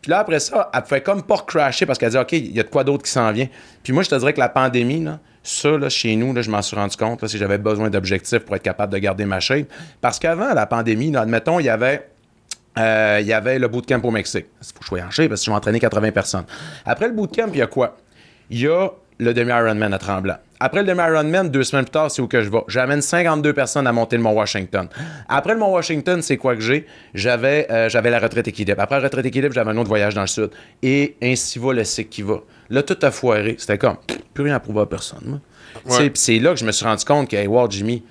Puis 0.00 0.10
là, 0.10 0.20
après 0.20 0.40
ça, 0.40 0.70
elle 0.74 0.82
pouvait 0.82 1.00
comme 1.00 1.22
pas 1.22 1.38
crasher 1.46 1.86
parce 1.86 1.98
qu'elle 1.98 2.10
dit, 2.10 2.18
OK, 2.18 2.32
il 2.32 2.52
y 2.52 2.60
a 2.60 2.62
de 2.62 2.68
quoi 2.68 2.82
d'autre 2.82 3.04
qui 3.04 3.10
s'en 3.10 3.30
vient. 3.32 3.48
Puis 3.82 3.92
moi, 3.92 4.02
je 4.02 4.10
te 4.10 4.14
dirais 4.16 4.32
que 4.32 4.40
la 4.40 4.48
pandémie, 4.48 5.02
là, 5.04 5.20
ça, 5.42 5.88
chez 5.88 6.14
nous, 6.16 6.40
je 6.40 6.50
m'en 6.50 6.62
suis 6.62 6.76
rendu 6.76 6.96
compte, 6.96 7.26
si 7.26 7.38
j'avais 7.38 7.58
besoin 7.58 7.90
d'objectifs 7.90 8.40
pour 8.40 8.56
être 8.56 8.62
capable 8.62 8.92
de 8.92 8.98
garder 8.98 9.24
ma 9.24 9.40
shape. 9.40 9.66
Parce 10.00 10.18
qu'avant 10.18 10.54
la 10.54 10.66
pandémie, 10.66 11.14
admettons, 11.16 11.58
il 11.58 11.66
y 11.66 11.68
avait 11.68 12.08
euh, 12.78 13.18
il 13.20 13.26
y 13.26 13.32
avait 13.32 13.58
le 13.58 13.68
bootcamp 13.68 14.00
au 14.02 14.10
Mexique. 14.10 14.46
Il 14.60 14.66
faut 14.66 14.78
que 14.78 14.84
je 14.84 14.88
sois 14.88 15.00
en 15.02 15.10
shape 15.10 15.28
parce 15.28 15.40
que 15.42 15.46
je 15.46 15.50
vais 15.50 15.56
entraîner 15.56 15.80
80 15.80 16.10
personnes. 16.12 16.44
Après 16.86 17.06
le 17.06 17.14
bootcamp, 17.14 17.48
il 17.52 17.58
y 17.58 17.62
a 17.62 17.66
quoi? 17.66 17.96
Il 18.50 18.60
y 18.60 18.66
a 18.66 18.88
le 19.18 19.34
demi-Ironman 19.34 19.92
à 19.92 19.98
Tremblant. 19.98 20.36
Après 20.58 20.80
le 20.80 20.86
demi-Ironman, 20.86 21.50
deux 21.50 21.64
semaines 21.64 21.84
plus 21.84 21.90
tard, 21.90 22.10
c'est 22.10 22.22
où 22.22 22.28
que 22.28 22.40
je 22.40 22.48
vais. 22.48 22.60
J'amène 22.68 23.02
52 23.02 23.52
personnes 23.52 23.86
à 23.86 23.92
monter 23.92 24.16
le 24.16 24.22
Mont 24.22 24.32
Washington. 24.32 24.88
Après 25.28 25.54
le 25.54 25.58
Mont 25.58 25.72
Washington, 25.72 26.22
c'est 26.22 26.36
quoi 26.36 26.54
que 26.54 26.62
j'ai? 26.62 26.86
J'avais 27.14 27.70
euh, 27.70 27.88
j'avais 27.88 28.10
la 28.10 28.20
retraite 28.20 28.48
équilibre. 28.48 28.80
Après 28.80 28.96
la 28.96 29.02
retraite 29.02 29.26
équilibre, 29.26 29.52
j'avais 29.52 29.70
un 29.70 29.76
autre 29.76 29.88
voyage 29.88 30.14
dans 30.14 30.20
le 30.22 30.26
sud. 30.28 30.50
Et 30.82 31.16
ainsi 31.22 31.58
va 31.58 31.72
le 31.72 31.84
cycle 31.84 32.10
qui 32.10 32.22
va. 32.22 32.40
Là, 32.72 32.82
tout 32.82 32.96
a 33.02 33.10
foiré. 33.10 33.56
C'était 33.58 33.76
comme, 33.76 33.96
plus 34.32 34.44
rien 34.44 34.54
à 34.54 34.60
prouver 34.60 34.80
à 34.80 34.86
personne. 34.86 35.40
puis 35.84 36.10
c'est 36.14 36.38
là 36.38 36.54
que 36.54 36.58
je 36.58 36.64
me 36.64 36.72
suis 36.72 36.86
rendu 36.86 37.04
compte 37.04 37.28
que, 37.28 37.36
hey, 37.36 37.46
wow, 37.46 37.70
Jimmy, 37.70 38.02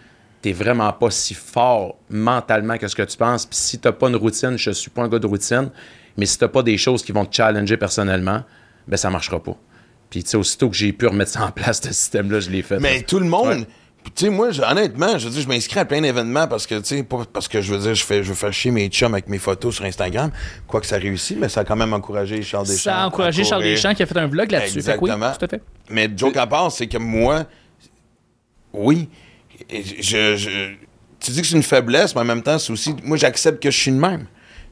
t'es 0.41 0.53
vraiment 0.53 0.93
pas 0.93 1.09
si 1.09 1.33
fort 1.33 1.97
mentalement 2.11 2.77
que 2.77 2.88
ce 2.88 2.95
que 2.95 3.01
tu 3.01 3.17
penses. 3.17 3.47
Puis 3.47 3.57
si 3.57 3.79
t'as 3.79 3.91
pas 3.91 4.07
une 4.07 4.15
routine, 4.15 4.57
je 4.57 4.69
suis 4.71 4.91
pas 4.91 5.01
un 5.01 5.07
gars 5.07 5.17
de 5.17 5.25
routine, 5.25 5.71
mais 6.15 6.27
si 6.27 6.38
t'as 6.38 6.47
pas 6.47 6.61
des 6.61 6.77
choses 6.77 7.03
qui 7.03 7.11
vont 7.11 7.25
te 7.25 7.35
challenger 7.35 7.75
personnellement, 7.75 8.43
ben 8.88 8.97
ça 8.97 9.09
marchera 9.09 9.41
pas. 9.41 9.57
Puis 10.11 10.23
tu 10.23 10.29
sais, 10.29 10.38
aussitôt 10.38 10.69
que 10.69 10.75
j'ai 10.75 10.93
pu 10.93 11.07
remettre 11.07 11.31
ça 11.31 11.43
en 11.43 11.51
place, 11.51 11.81
ce 11.81 11.91
système-là, 11.91 12.39
je 12.39 12.51
l'ai 12.51 12.61
fait. 12.61 12.79
Mais 12.79 13.01
tout 13.01 13.19
le 13.19 13.25
monde. 13.25 13.47
Ouais. 13.47 13.67
Tu 14.15 14.26
sais, 14.26 14.30
moi, 14.32 14.49
honnêtement, 14.68 15.18
je 15.18 15.26
veux 15.28 15.32
dire, 15.34 15.41
je 15.44 15.48
m'inscris 15.48 15.80
à 15.80 15.86
plein 15.86 16.02
d'événements 16.02 16.48
parce 16.48 16.65
que, 16.65 16.76
tu 16.80 16.86
sais, 16.98 17.03
pas 17.03 17.19
parce 17.32 17.48
que 17.48 17.61
je 17.61 17.73
veux 17.73 17.80
dire, 17.80 17.94
je 17.94 18.03
fais, 18.03 18.23
je 18.23 18.30
veux 18.30 18.36
faire 18.36 18.52
chier 18.52 18.72
mes 18.72 18.88
chums 18.90 19.14
avec 19.14 19.30
mes 19.30 19.38
photos 19.38 19.76
sur 19.76 19.86
Instagram. 19.86 20.32
Quoique 20.68 20.88
ça 20.88 20.98
réussit, 20.98 21.38
mais 21.38 21.48
ça 21.49 21.61
a 21.61 21.64
quand 21.64 21.76
même 21.76 21.94
encouragé 21.94 22.41
Charles 22.41 22.65
Deschamps. 22.65 22.84
Ça 22.84 22.98
a 23.03 23.07
encouragé 23.07 23.44
Charles. 23.44 23.64
Deschamps 23.64 23.94
qui 23.94 24.03
a 24.03 24.06
fait 24.07 24.18
un 24.18 24.28
vlog 24.28 24.52
là-dessus. 24.52 24.82
Fait 24.82 24.98
que 24.98 25.03
oui, 25.03 25.11
Exactement. 25.11 25.32
tout 25.38 25.45
à 25.45 25.48
fait. 25.48 25.61
Mais 25.90 26.10
joke 26.15 26.36
à 26.38 26.48
part, 26.48 26.72
c'est 26.72 26.88
que 26.88 26.98
moi, 26.98 27.45
oui, 28.73 29.07
je, 29.72 30.36
je- 30.36 30.73
tu 31.19 31.32
dis 31.32 31.41
que 31.41 31.48
c'est 31.48 31.56
une 31.56 31.64
faiblesse, 31.64 32.15
mais 32.15 32.22
en 32.22 32.26
même 32.26 32.41
temps, 32.41 32.57
c'est 32.57 32.72
aussi, 32.73 32.95
moi, 33.03 33.18
j'accepte 33.18 33.61
que 33.61 33.69
je 33.69 33.78
suis 33.78 33.91
de 33.91 33.98
même. 33.98 34.26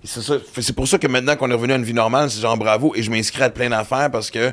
C'est 0.04 0.74
pour 0.74 0.88
ça 0.88 0.98
que 0.98 1.08
maintenant 1.08 1.36
qu'on 1.36 1.50
est 1.52 1.54
revenu 1.54 1.74
à 1.74 1.76
une 1.76 1.84
vie 1.84 1.94
normale, 1.94 2.32
c'est 2.32 2.42
genre 2.42 2.58
bravo, 2.58 2.94
et 2.96 3.04
je 3.04 3.12
m'inscris 3.12 3.44
à 3.44 3.50
plein 3.50 3.70
d'affaires 3.70 4.10
parce 4.10 4.32
que 4.32 4.52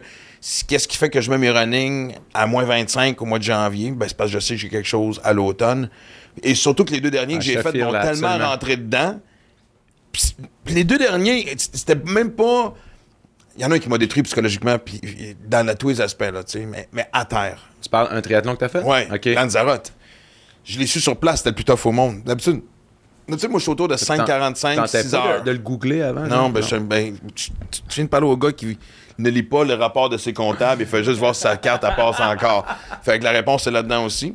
qu'est-ce 0.68 0.86
qui 0.88 0.96
fait 0.96 1.10
que 1.10 1.20
je 1.20 1.30
mets 1.30 1.38
mes 1.38 1.50
running 1.50 2.14
à 2.34 2.46
moins 2.46 2.64
25 2.64 3.20
au 3.20 3.24
mois 3.24 3.38
de 3.38 3.44
janvier? 3.44 3.90
Ben, 3.92 4.06
c'est 4.08 4.16
parce 4.16 4.30
que 4.30 4.38
je 4.38 4.44
sais 4.44 4.54
que 4.54 4.60
j'ai 4.60 4.68
quelque 4.68 4.88
chose 4.88 5.20
à 5.24 5.32
l'automne. 5.32 5.90
Et 6.42 6.54
surtout 6.54 6.84
que 6.84 6.92
les 6.92 7.00
deux 7.00 7.10
derniers 7.10 7.36
Ah, 7.36 7.38
que 7.38 7.44
j'ai 7.44 7.52
je 7.54 7.58
te 7.58 7.62
faits 7.62 7.74
m'ont 7.76 7.92
tellement 7.92 8.08
absolument. 8.28 8.48
rentré 8.50 8.76
dedans. 8.76 9.20
Puis 10.12 10.74
les 10.74 10.84
deux 10.84 10.98
derniers, 10.98 11.54
c'était 11.58 11.94
même 11.94 12.30
pas. 12.32 12.74
Il 13.56 13.62
y 13.62 13.64
en 13.64 13.70
a 13.70 13.76
un 13.76 13.78
qui 13.78 13.88
m'a 13.88 13.96
détruit 13.98 14.22
psychologiquement, 14.22 14.78
puis 14.78 15.00
dans 15.46 15.74
tous 15.76 15.88
les 15.88 16.00
aspects, 16.02 16.30
là, 16.30 16.44
tu 16.44 16.58
sais, 16.58 16.66
mais, 16.66 16.88
mais 16.92 17.06
à 17.12 17.24
terre. 17.24 17.70
Tu 17.82 17.88
parles 17.88 18.08
un 18.10 18.20
triathlon 18.20 18.52
que 18.54 18.60
t'as 18.60 18.68
fait? 18.68 18.82
Ouais, 18.82 19.08
OK. 19.10 19.24
Lanzarote. 19.26 19.92
Je 20.64 20.78
l'ai 20.78 20.86
su 20.86 21.00
sur 21.00 21.16
place, 21.16 21.38
c'était 21.38 21.50
le 21.50 21.54
plus 21.54 21.64
tough 21.64 21.86
au 21.86 21.92
monde. 21.92 22.22
D'habitude, 22.24 22.60
d'habitude, 23.26 23.48
moi, 23.50 23.58
je 23.58 23.62
suis 23.62 23.72
autour 23.72 23.88
de 23.88 23.96
5,45, 23.96 24.76
Tentais 24.76 25.02
6 25.04 25.10
pas 25.10 25.16
heures. 25.16 25.40
de, 25.40 25.46
de 25.46 25.50
le 25.52 25.58
googler 25.58 26.02
avant? 26.02 26.22
Non, 26.22 26.28
genre? 26.28 26.50
ben, 26.50 26.62
je, 26.62 26.76
ben, 26.76 27.16
tu, 27.34 27.50
tu- 27.70 27.80
tu 27.88 27.94
viens 27.94 28.04
de 28.04 28.10
parler 28.10 28.26
au 28.26 28.36
gars 28.36 28.52
qui 28.52 28.76
ne 29.18 29.30
lit 29.30 29.42
pas 29.42 29.64
le 29.64 29.74
rapport 29.74 30.08
de 30.08 30.16
ses 30.18 30.32
comptables, 30.32 30.82
il 30.82 30.88
fait 30.88 31.02
juste 31.04 31.18
voir 31.18 31.34
si 31.34 31.42
sa 31.42 31.56
carte, 31.56 31.84
elle 31.84 31.94
passe 31.94 32.20
encore. 32.20 32.66
Fait 33.02 33.18
que 33.18 33.24
la 33.24 33.30
réponse 33.30 33.66
est 33.66 33.70
là-dedans 33.70 34.04
aussi. 34.04 34.32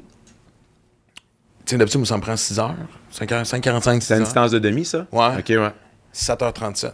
Tu 1.66 1.72
sais, 1.72 1.78
d'habitude, 1.78 2.06
ça 2.06 2.18
me 2.18 2.22
prend 2.22 2.36
6 2.36 2.60
heures. 2.60 2.76
5 3.12 3.32
heures, 3.32 3.44
5,45, 3.46 4.02
6 4.02 4.08
C'est 4.08 4.18
une 4.18 4.24
distance 4.24 4.52
de 4.52 4.60
demi, 4.60 4.84
ça? 4.86 5.06
Ouais. 5.12 5.38
OK, 5.40 5.50
ouais. 5.50 5.72
7h37. 6.14 6.92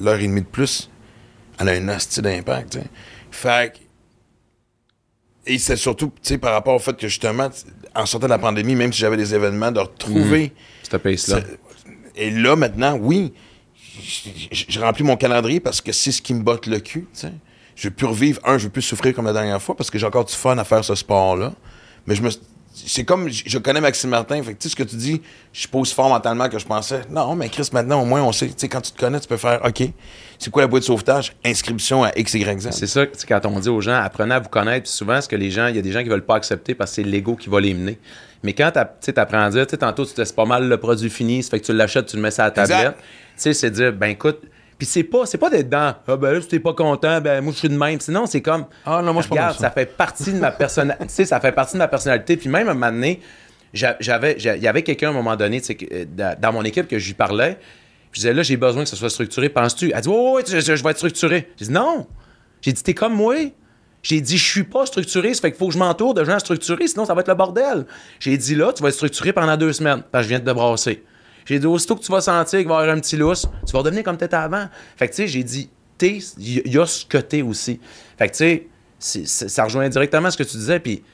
L'heure 0.00 0.16
et 0.20 0.26
demie 0.26 0.42
de 0.42 0.46
plus, 0.46 0.88
elle 1.58 1.68
a 1.68 1.72
un 1.72 1.88
hostie 1.88 2.22
d'impact, 2.22 2.72
tu 2.72 2.78
sais. 2.78 2.86
Fait 3.30 3.72
que- 3.74 3.78
Et 5.50 5.58
c'est 5.58 5.76
surtout, 5.76 6.06
tu 6.08 6.12
sais, 6.22 6.38
par 6.38 6.52
rapport 6.52 6.74
au 6.74 6.78
fait 6.78 6.96
que 6.96 7.06
justement, 7.08 7.48
en 7.94 8.06
sortant 8.06 8.26
de 8.26 8.32
la 8.32 8.38
pandémie, 8.38 8.74
même 8.74 8.92
si 8.92 9.00
j'avais 9.00 9.16
des 9.16 9.34
événements, 9.34 9.70
de 9.72 9.80
retrouver. 9.80 10.52
Cette 10.82 11.02
pace-là. 11.02 11.40
ce- 11.40 11.90
Et 12.20 12.30
là, 12.30 12.56
maintenant, 12.56 12.96
oui, 13.00 13.32
je 14.50 14.80
remplis 14.80 15.04
mon 15.04 15.16
calendrier 15.16 15.60
parce 15.60 15.80
que 15.80 15.92
c'est 15.92 16.12
ce 16.12 16.22
qui 16.22 16.34
me 16.34 16.42
botte 16.42 16.66
le 16.66 16.80
cul, 16.80 17.06
tu 17.12 17.20
sais. 17.20 17.32
Je 17.74 17.88
veux 17.88 17.94
plus 17.94 18.06
revivre, 18.06 18.40
un, 18.44 18.56
je 18.56 18.64
veux 18.64 18.70
plus 18.70 18.82
souffrir 18.82 19.14
comme 19.14 19.26
la 19.26 19.34
dernière 19.34 19.60
fois 19.60 19.76
parce 19.76 19.90
que 19.90 19.98
j'ai 19.98 20.06
encore 20.06 20.24
du 20.24 20.34
fun 20.34 20.56
à 20.56 20.64
faire 20.64 20.82
ce 20.82 20.94
sport-là. 20.94 21.52
Mais 22.06 22.14
je 22.14 22.22
me 22.22 22.30
c'est 22.76 23.04
comme 23.04 23.28
je 23.30 23.56
connais 23.58 23.80
Maxime 23.80 24.10
Martin, 24.10 24.42
fait 24.42 24.52
tu 24.52 24.58
sais 24.60 24.68
ce 24.68 24.76
que 24.76 24.82
tu 24.82 24.96
dis, 24.96 25.22
je 25.52 25.60
suis 25.60 25.68
pas 25.68 25.78
aussi 25.78 25.94
fort 25.94 26.10
mentalement 26.10 26.48
que 26.48 26.58
je 26.58 26.66
pensais. 26.66 27.02
Non, 27.10 27.34
mais 27.34 27.48
Chris 27.48 27.70
maintenant 27.72 28.02
au 28.02 28.04
moins 28.04 28.22
on 28.22 28.32
sait, 28.32 28.48
tu 28.48 28.54
sais 28.56 28.68
quand 28.68 28.82
tu 28.82 28.92
te 28.92 28.98
connais, 28.98 29.18
tu 29.18 29.28
peux 29.28 29.38
faire 29.38 29.60
OK. 29.64 29.82
C'est 30.38 30.50
quoi 30.50 30.62
la 30.62 30.68
boîte 30.68 30.82
de 30.82 30.86
sauvetage? 30.86 31.34
Inscription 31.44 32.04
à 32.04 32.10
XYZ. 32.10 32.68
C'est 32.72 32.86
ça, 32.86 33.06
quand 33.06 33.46
on 33.46 33.58
dit 33.58 33.70
aux 33.70 33.80
gens, 33.80 33.94
apprenez 33.94 34.34
à 34.34 34.40
vous 34.40 34.50
connaître. 34.50 34.88
Souvent, 34.88 35.18
ce 35.22 35.28
que 35.28 35.36
les 35.36 35.50
gens, 35.50 35.68
il 35.68 35.76
y 35.76 35.78
a 35.78 35.82
des 35.82 35.92
gens 35.92 36.02
qui 36.02 36.10
veulent 36.10 36.26
pas 36.26 36.36
accepter 36.36 36.74
parce 36.74 36.90
que 36.90 36.96
c'est 36.96 37.02
l'ego 37.02 37.36
qui 37.36 37.48
va 37.48 37.60
les 37.60 37.72
mener? 37.72 37.98
Mais 38.46 38.52
quand 38.52 38.70
tu 39.00 39.12
apprends 39.16 39.42
à 39.42 39.50
dire, 39.50 39.66
tantôt, 39.66 40.06
tu 40.06 40.12
laisses 40.16 40.30
pas 40.30 40.44
mal 40.44 40.68
le 40.68 40.76
produit 40.76 41.10
fini, 41.10 41.42
ça 41.42 41.50
fait 41.50 41.58
que 41.58 41.66
tu 41.66 41.72
l'achètes, 41.72 42.06
tu 42.06 42.14
le 42.14 42.22
mets 42.22 42.30
sur 42.30 42.44
la 42.44 42.52
tablette. 42.52 42.78
Exact. 42.78 42.98
Tu 43.00 43.04
sais, 43.34 43.52
c'est 43.54 43.70
dire, 43.72 43.92
ben 43.92 44.06
écoute, 44.06 44.40
puis 44.78 44.86
c'est 44.86 45.02
pas, 45.02 45.26
c'est 45.26 45.36
pas 45.36 45.50
d'être 45.50 45.68
dans, 45.68 45.96
ah 46.06 46.16
ben 46.16 46.32
là, 46.32 46.40
si 46.40 46.46
t'es 46.46 46.60
pas 46.60 46.72
content, 46.72 47.20
ben 47.20 47.40
moi, 47.42 47.52
je 47.52 47.58
suis 47.58 47.68
de 47.68 47.76
même. 47.76 47.98
Sinon, 47.98 48.24
c'est 48.26 48.42
comme, 48.42 48.66
Ah, 48.84 49.02
non, 49.02 49.12
moi, 49.12 49.22
je 49.22 49.28
pas 49.28 49.34
regarde, 49.34 49.56
comme 49.56 49.62
ça. 49.62 49.68
ça 49.68 49.70
fait 49.72 49.86
partie 49.86 50.32
de 50.32 50.38
ma 50.38 50.52
personnalité. 50.52 51.06
tu 51.08 51.12
sais, 51.12 51.24
ça 51.24 51.40
fait 51.40 51.50
partie 51.50 51.72
de 51.72 51.78
ma 51.78 51.88
personnalité. 51.88 52.36
Puis 52.36 52.48
même 52.48 52.68
à 52.68 52.70
un 52.70 52.74
moment 52.74 52.92
donné, 52.92 53.20
j'avais, 53.74 54.36
il 54.38 54.62
y 54.62 54.68
avait 54.68 54.82
quelqu'un 54.82 55.08
à 55.08 55.10
un 55.10 55.14
moment 55.14 55.34
donné, 55.34 55.60
euh, 55.92 56.04
dans 56.38 56.52
mon 56.52 56.62
équipe 56.62 56.86
que 56.86 57.00
je 57.00 57.06
lui 57.08 57.14
parlais. 57.14 57.58
Je 58.12 58.20
disais, 58.20 58.32
là, 58.32 58.44
j'ai 58.44 58.56
besoin 58.56 58.84
que 58.84 58.88
ce 58.88 58.94
soit 58.96 59.10
structuré. 59.10 59.48
Penses-tu? 59.48 59.90
Elle 59.92 60.00
dit, 60.02 60.08
ouais, 60.08 60.32
ouais, 60.34 60.42
je 60.46 60.84
vais 60.84 60.90
être 60.90 60.96
structuré. 60.98 61.50
J'ai 61.56 61.66
dit, 61.66 61.72
non. 61.72 62.06
J'ai 62.60 62.72
dit, 62.72 62.82
t'es 62.82 62.94
comme 62.94 63.14
moi. 63.14 63.34
J'ai 64.06 64.20
dit, 64.20 64.38
je 64.38 64.44
suis 64.44 64.62
pas 64.62 64.86
structuré, 64.86 65.34
ça 65.34 65.40
fait 65.40 65.50
qu'il 65.50 65.58
faut 65.58 65.66
que 65.66 65.74
je 65.74 65.80
m'entoure 65.80 66.14
de 66.14 66.22
gens 66.22 66.38
structurés, 66.38 66.86
sinon 66.86 67.04
ça 67.04 67.12
va 67.12 67.22
être 67.22 67.28
le 67.28 67.34
bordel. 67.34 67.86
J'ai 68.20 68.36
dit, 68.36 68.54
là, 68.54 68.72
tu 68.72 68.80
vas 68.80 68.90
être 68.90 68.94
structuré 68.94 69.32
pendant 69.32 69.56
deux 69.56 69.72
semaines, 69.72 70.04
parce 70.12 70.22
que 70.22 70.24
je 70.26 70.28
viens 70.28 70.38
de 70.38 70.44
te 70.44 70.52
brasser. 70.52 71.02
J'ai 71.44 71.58
dit, 71.58 71.66
aussitôt 71.66 71.96
que 71.96 72.04
tu 72.04 72.12
vas 72.12 72.20
sentir 72.20 72.60
qu'il 72.60 72.68
va 72.68 72.74
y 72.74 72.76
avoir 72.82 72.96
un 72.96 73.00
petit 73.00 73.16
lousse, 73.16 73.48
tu 73.66 73.72
vas 73.72 73.80
redevenir 73.80 74.04
comme 74.04 74.16
t'étais 74.16 74.36
avant. 74.36 74.68
Fait 74.96 75.08
que, 75.08 75.12
tu 75.12 75.22
sais, 75.22 75.26
j'ai 75.26 75.42
dit, 75.42 75.70
t'es, 75.98 76.20
il 76.38 76.72
y 76.72 76.78
a 76.78 76.86
ce 76.86 77.04
t'es 77.04 77.42
aussi. 77.42 77.80
Fait 78.16 78.28
que, 78.28 78.36
tu 78.36 78.68
sais, 79.00 79.48
ça 79.48 79.64
rejoint 79.64 79.88
directement 79.88 80.30
ce 80.30 80.36
que 80.36 80.44
tu 80.44 80.56
disais, 80.56 80.78
puis, 80.78 80.98
tu 80.98 81.04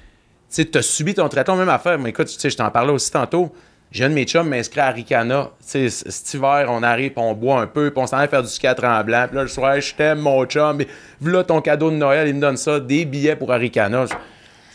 sais, 0.51 0.67
t'as 0.67 0.83
subi 0.83 1.15
ton 1.15 1.31
traitement, 1.31 1.57
même 1.57 1.71
affaire. 1.71 1.99
Mais 1.99 2.11
écoute, 2.11 2.27
tu 2.27 2.39
sais, 2.39 2.51
je 2.51 2.59
t'en 2.59 2.71
parlais 2.71 2.93
aussi 2.93 3.11
tantôt. 3.11 3.55
J'ai 3.93 4.05
un 4.05 4.09
de 4.09 4.15
mes 4.15 4.25
chums 4.25 4.49
m'inscrit 4.49 4.81
à 4.81 4.91
Ricana. 4.91 5.51
Tu 5.61 5.67
sais, 5.69 5.91
c- 5.91 6.11
cet 6.11 6.35
hiver, 6.35 6.67
on 6.71 6.83
arrive, 6.83 7.13
puis 7.13 7.23
on 7.23 7.35
boit 7.35 7.61
un 7.61 7.67
peu, 7.67 7.91
puis 7.91 8.03
on 8.03 8.07
s'en 8.07 8.17
va 8.17 8.27
faire 8.27 8.43
du 8.43 8.49
ski 8.49 8.67
à 8.67 8.75
tremblant. 8.75 9.27
Puis 9.29 9.37
là, 9.37 9.43
le 9.43 9.49
soir, 9.49 9.79
je 9.81 9.95
t'aime, 9.95 10.21
mon 10.21 10.45
chum. 10.47 10.79
Mais 10.79 10.87
voilà 11.21 11.45
ton 11.45 11.61
cadeau 11.61 11.91
de 11.91 11.97
Noël, 11.97 12.27
il 12.27 12.35
me 12.35 12.41
donne 12.41 12.57
ça, 12.57 12.81
des 12.81 13.05
billets 13.05 13.37
pour 13.37 13.53
Aricana. 13.53 14.07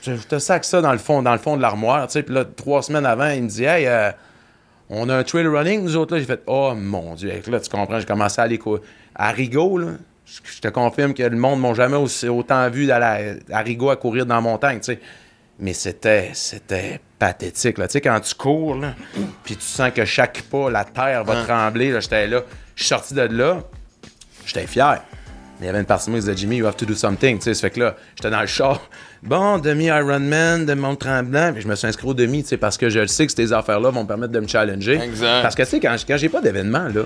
Je, 0.03 0.13
te 0.13 0.37
sac 0.37 0.63
ça 0.63 0.81
dans 0.81 0.91
le 0.91 0.99
fond, 0.99 1.23
dans 1.23 1.35
fond 1.39 1.57
de 1.57 1.61
l'armoire. 1.63 2.07
Puis 2.07 2.23
là, 2.29 2.45
trois 2.45 2.83
semaines 2.83 3.05
avant, 3.07 3.29
il 3.29 3.43
me 3.43 3.49
dit, 3.49 3.63
hey, 3.63 3.87
euh, 3.87 4.11
on 4.89 5.09
a 5.09 5.17
un 5.17 5.23
trail 5.23 5.47
running, 5.47 5.81
nous 5.83 5.97
autres, 5.97 6.13
là. 6.13 6.19
J'ai 6.19 6.27
fait, 6.27 6.43
oh 6.45 6.73
mon 6.75 7.15
Dieu. 7.15 7.31
Là, 7.47 7.59
tu 7.59 7.69
comprends, 7.69 7.99
j'ai 7.99 8.05
commencé 8.05 8.39
à 8.39 8.43
aller 8.43 8.59
à 9.15 9.31
Rigaud, 9.31 9.79
là. 9.79 9.87
Je 10.25 10.59
te 10.59 10.67
confirme 10.67 11.13
que 11.13 11.23
le 11.23 11.37
monde 11.37 11.61
m'a 11.61 11.73
jamais 11.73 11.95
aussi, 11.95 12.27
autant 12.27 12.69
vu 12.69 12.85
d'aller 12.85 13.35
à, 13.51 13.57
à 13.59 13.91
à 13.91 13.95
courir 13.95 14.25
dans 14.25 14.35
la 14.35 14.41
montagne. 14.41 14.79
Mais 15.59 15.73
c'était, 15.73 16.31
c'était 16.33 16.99
pathétique, 17.17 17.77
là. 17.77 17.87
Tu 17.87 17.93
sais, 17.93 18.01
quand 18.01 18.19
tu 18.19 18.35
cours, 18.35 18.75
là, 18.75 18.93
puis 19.43 19.55
tu 19.55 19.65
sens 19.65 19.91
que 19.91 20.05
chaque 20.05 20.43
pas, 20.43 20.69
la 20.69 20.83
terre 20.85 21.23
va 21.23 21.43
trembler, 21.43 21.91
là, 21.91 21.99
j'étais 21.99 22.27
là. 22.27 22.43
Je 22.75 22.83
suis 22.83 22.89
sorti 22.89 23.15
de 23.15 23.21
là, 23.21 23.63
j'étais 24.45 24.67
fier. 24.67 25.01
Mais 25.59 25.65
il 25.65 25.67
y 25.67 25.69
avait 25.69 25.79
une 25.79 25.85
partie 25.85 26.05
de 26.05 26.11
moi 26.11 26.19
qui 26.19 26.25
disait 26.27 26.37
Jimmy, 26.37 26.57
you 26.57 26.67
have 26.67 26.75
to 26.75 26.85
do 26.85 26.93
something. 26.93 27.39
Tu 27.39 27.45
sais, 27.45 27.53
ça 27.55 27.61
fait 27.61 27.71
que 27.71 27.79
là, 27.79 27.95
j'étais 28.15 28.29
dans 28.29 28.41
le 28.41 28.47
char. 28.47 28.79
Bon, 29.23 29.57
demi-Ironman, 29.57 30.67
de 30.67 30.73
mont 30.75 30.95
tremblant. 30.95 31.51
Puis 31.53 31.63
je 31.63 31.67
me 31.67 31.73
suis 31.75 31.87
inscrit 31.87 32.07
au 32.07 32.13
demi, 32.13 32.43
tu 32.43 32.49
sais, 32.49 32.57
parce 32.57 32.77
que 32.77 32.89
je 32.89 32.99
le 32.99 33.07
sais 33.07 33.25
que 33.25 33.33
ces 33.33 33.51
affaires-là 33.51 33.89
vont 33.89 34.03
me 34.03 34.07
permettre 34.07 34.33
de 34.33 34.39
me 34.39 34.47
challenger. 34.47 34.99
Exact. 35.01 35.41
Parce 35.41 35.55
que, 35.55 35.63
tu 35.63 35.69
sais, 35.69 35.79
quand, 35.79 35.95
quand 36.07 36.17
j'ai 36.17 36.29
pas 36.29 36.41
d'événement, 36.41 36.87
là, 36.93 37.01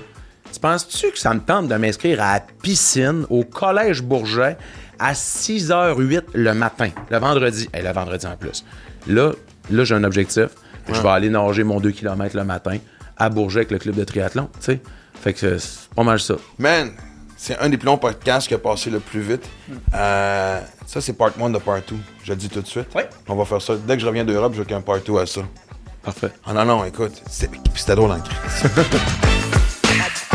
tu 0.52 0.60
penses-tu 0.60 1.10
que 1.12 1.18
ça 1.18 1.32
me 1.32 1.40
tente 1.40 1.68
de 1.68 1.74
m'inscrire 1.76 2.20
à 2.20 2.34
la 2.34 2.40
piscine 2.62 3.24
au 3.30 3.44
Collège 3.44 4.02
Bourget 4.02 4.58
à 5.02 5.14
6h08 5.14 6.22
le 6.34 6.54
matin, 6.54 6.90
le 7.10 7.18
vendredi? 7.18 7.68
Et 7.74 7.82
le 7.82 7.92
vendredi 7.92 8.24
en 8.24 8.36
plus. 8.36 8.64
Là, 9.08 9.32
là 9.70 9.84
j'ai 9.84 9.94
un 9.96 10.04
objectif. 10.04 10.46
Je 10.88 11.00
vais 11.00 11.08
aller 11.08 11.28
nager 11.28 11.64
mon 11.64 11.80
2 11.80 11.90
km 11.90 12.36
le 12.36 12.44
matin 12.44 12.78
à 13.16 13.28
Bourget 13.28 13.60
avec 13.60 13.72
le 13.72 13.78
club 13.78 13.96
de 13.96 14.04
triathlon, 14.04 14.48
tu 14.54 14.60
sais. 14.60 14.80
Fait 15.20 15.32
que 15.32 15.58
c'est 15.58 15.88
pas 15.94 16.04
mal 16.04 16.20
ça. 16.20 16.34
Man, 16.58 16.92
c'est 17.36 17.58
un 17.58 17.68
des 17.68 17.78
plus 17.78 17.86
longs 17.86 17.98
podcasts 17.98 18.46
qui 18.46 18.54
a 18.54 18.58
passé 18.58 18.90
le 18.90 19.00
plus 19.00 19.20
vite. 19.20 19.48
Euh, 19.94 20.60
ça, 20.86 21.00
c'est 21.00 21.12
part 21.12 21.30
1 21.40 21.50
de 21.50 21.58
part 21.58 21.80
2. 21.86 21.96
Je 22.22 22.30
le 22.32 22.36
dis 22.36 22.48
tout 22.48 22.62
de 22.62 22.66
suite. 22.66 22.94
Ouais. 22.94 23.08
On 23.28 23.34
va 23.34 23.44
faire 23.44 23.60
ça. 23.60 23.74
Dès 23.76 23.96
que 23.96 24.02
je 24.02 24.06
reviens 24.06 24.24
d'Europe, 24.24 24.52
je 24.54 24.58
veux 24.58 24.64
qu'il 24.64 24.72
y 24.72 24.74
ait 24.74 24.78
un 24.78 24.82
part 24.82 25.00
2 25.00 25.18
à 25.18 25.26
ça. 25.26 25.40
Parfait. 26.02 26.30
Ah 26.46 26.52
non, 26.52 26.64
non, 26.64 26.84
écoute. 26.84 27.22
c'était 27.28 27.94
drôle 27.96 28.12
en 28.12 28.20
crise. 28.20 28.70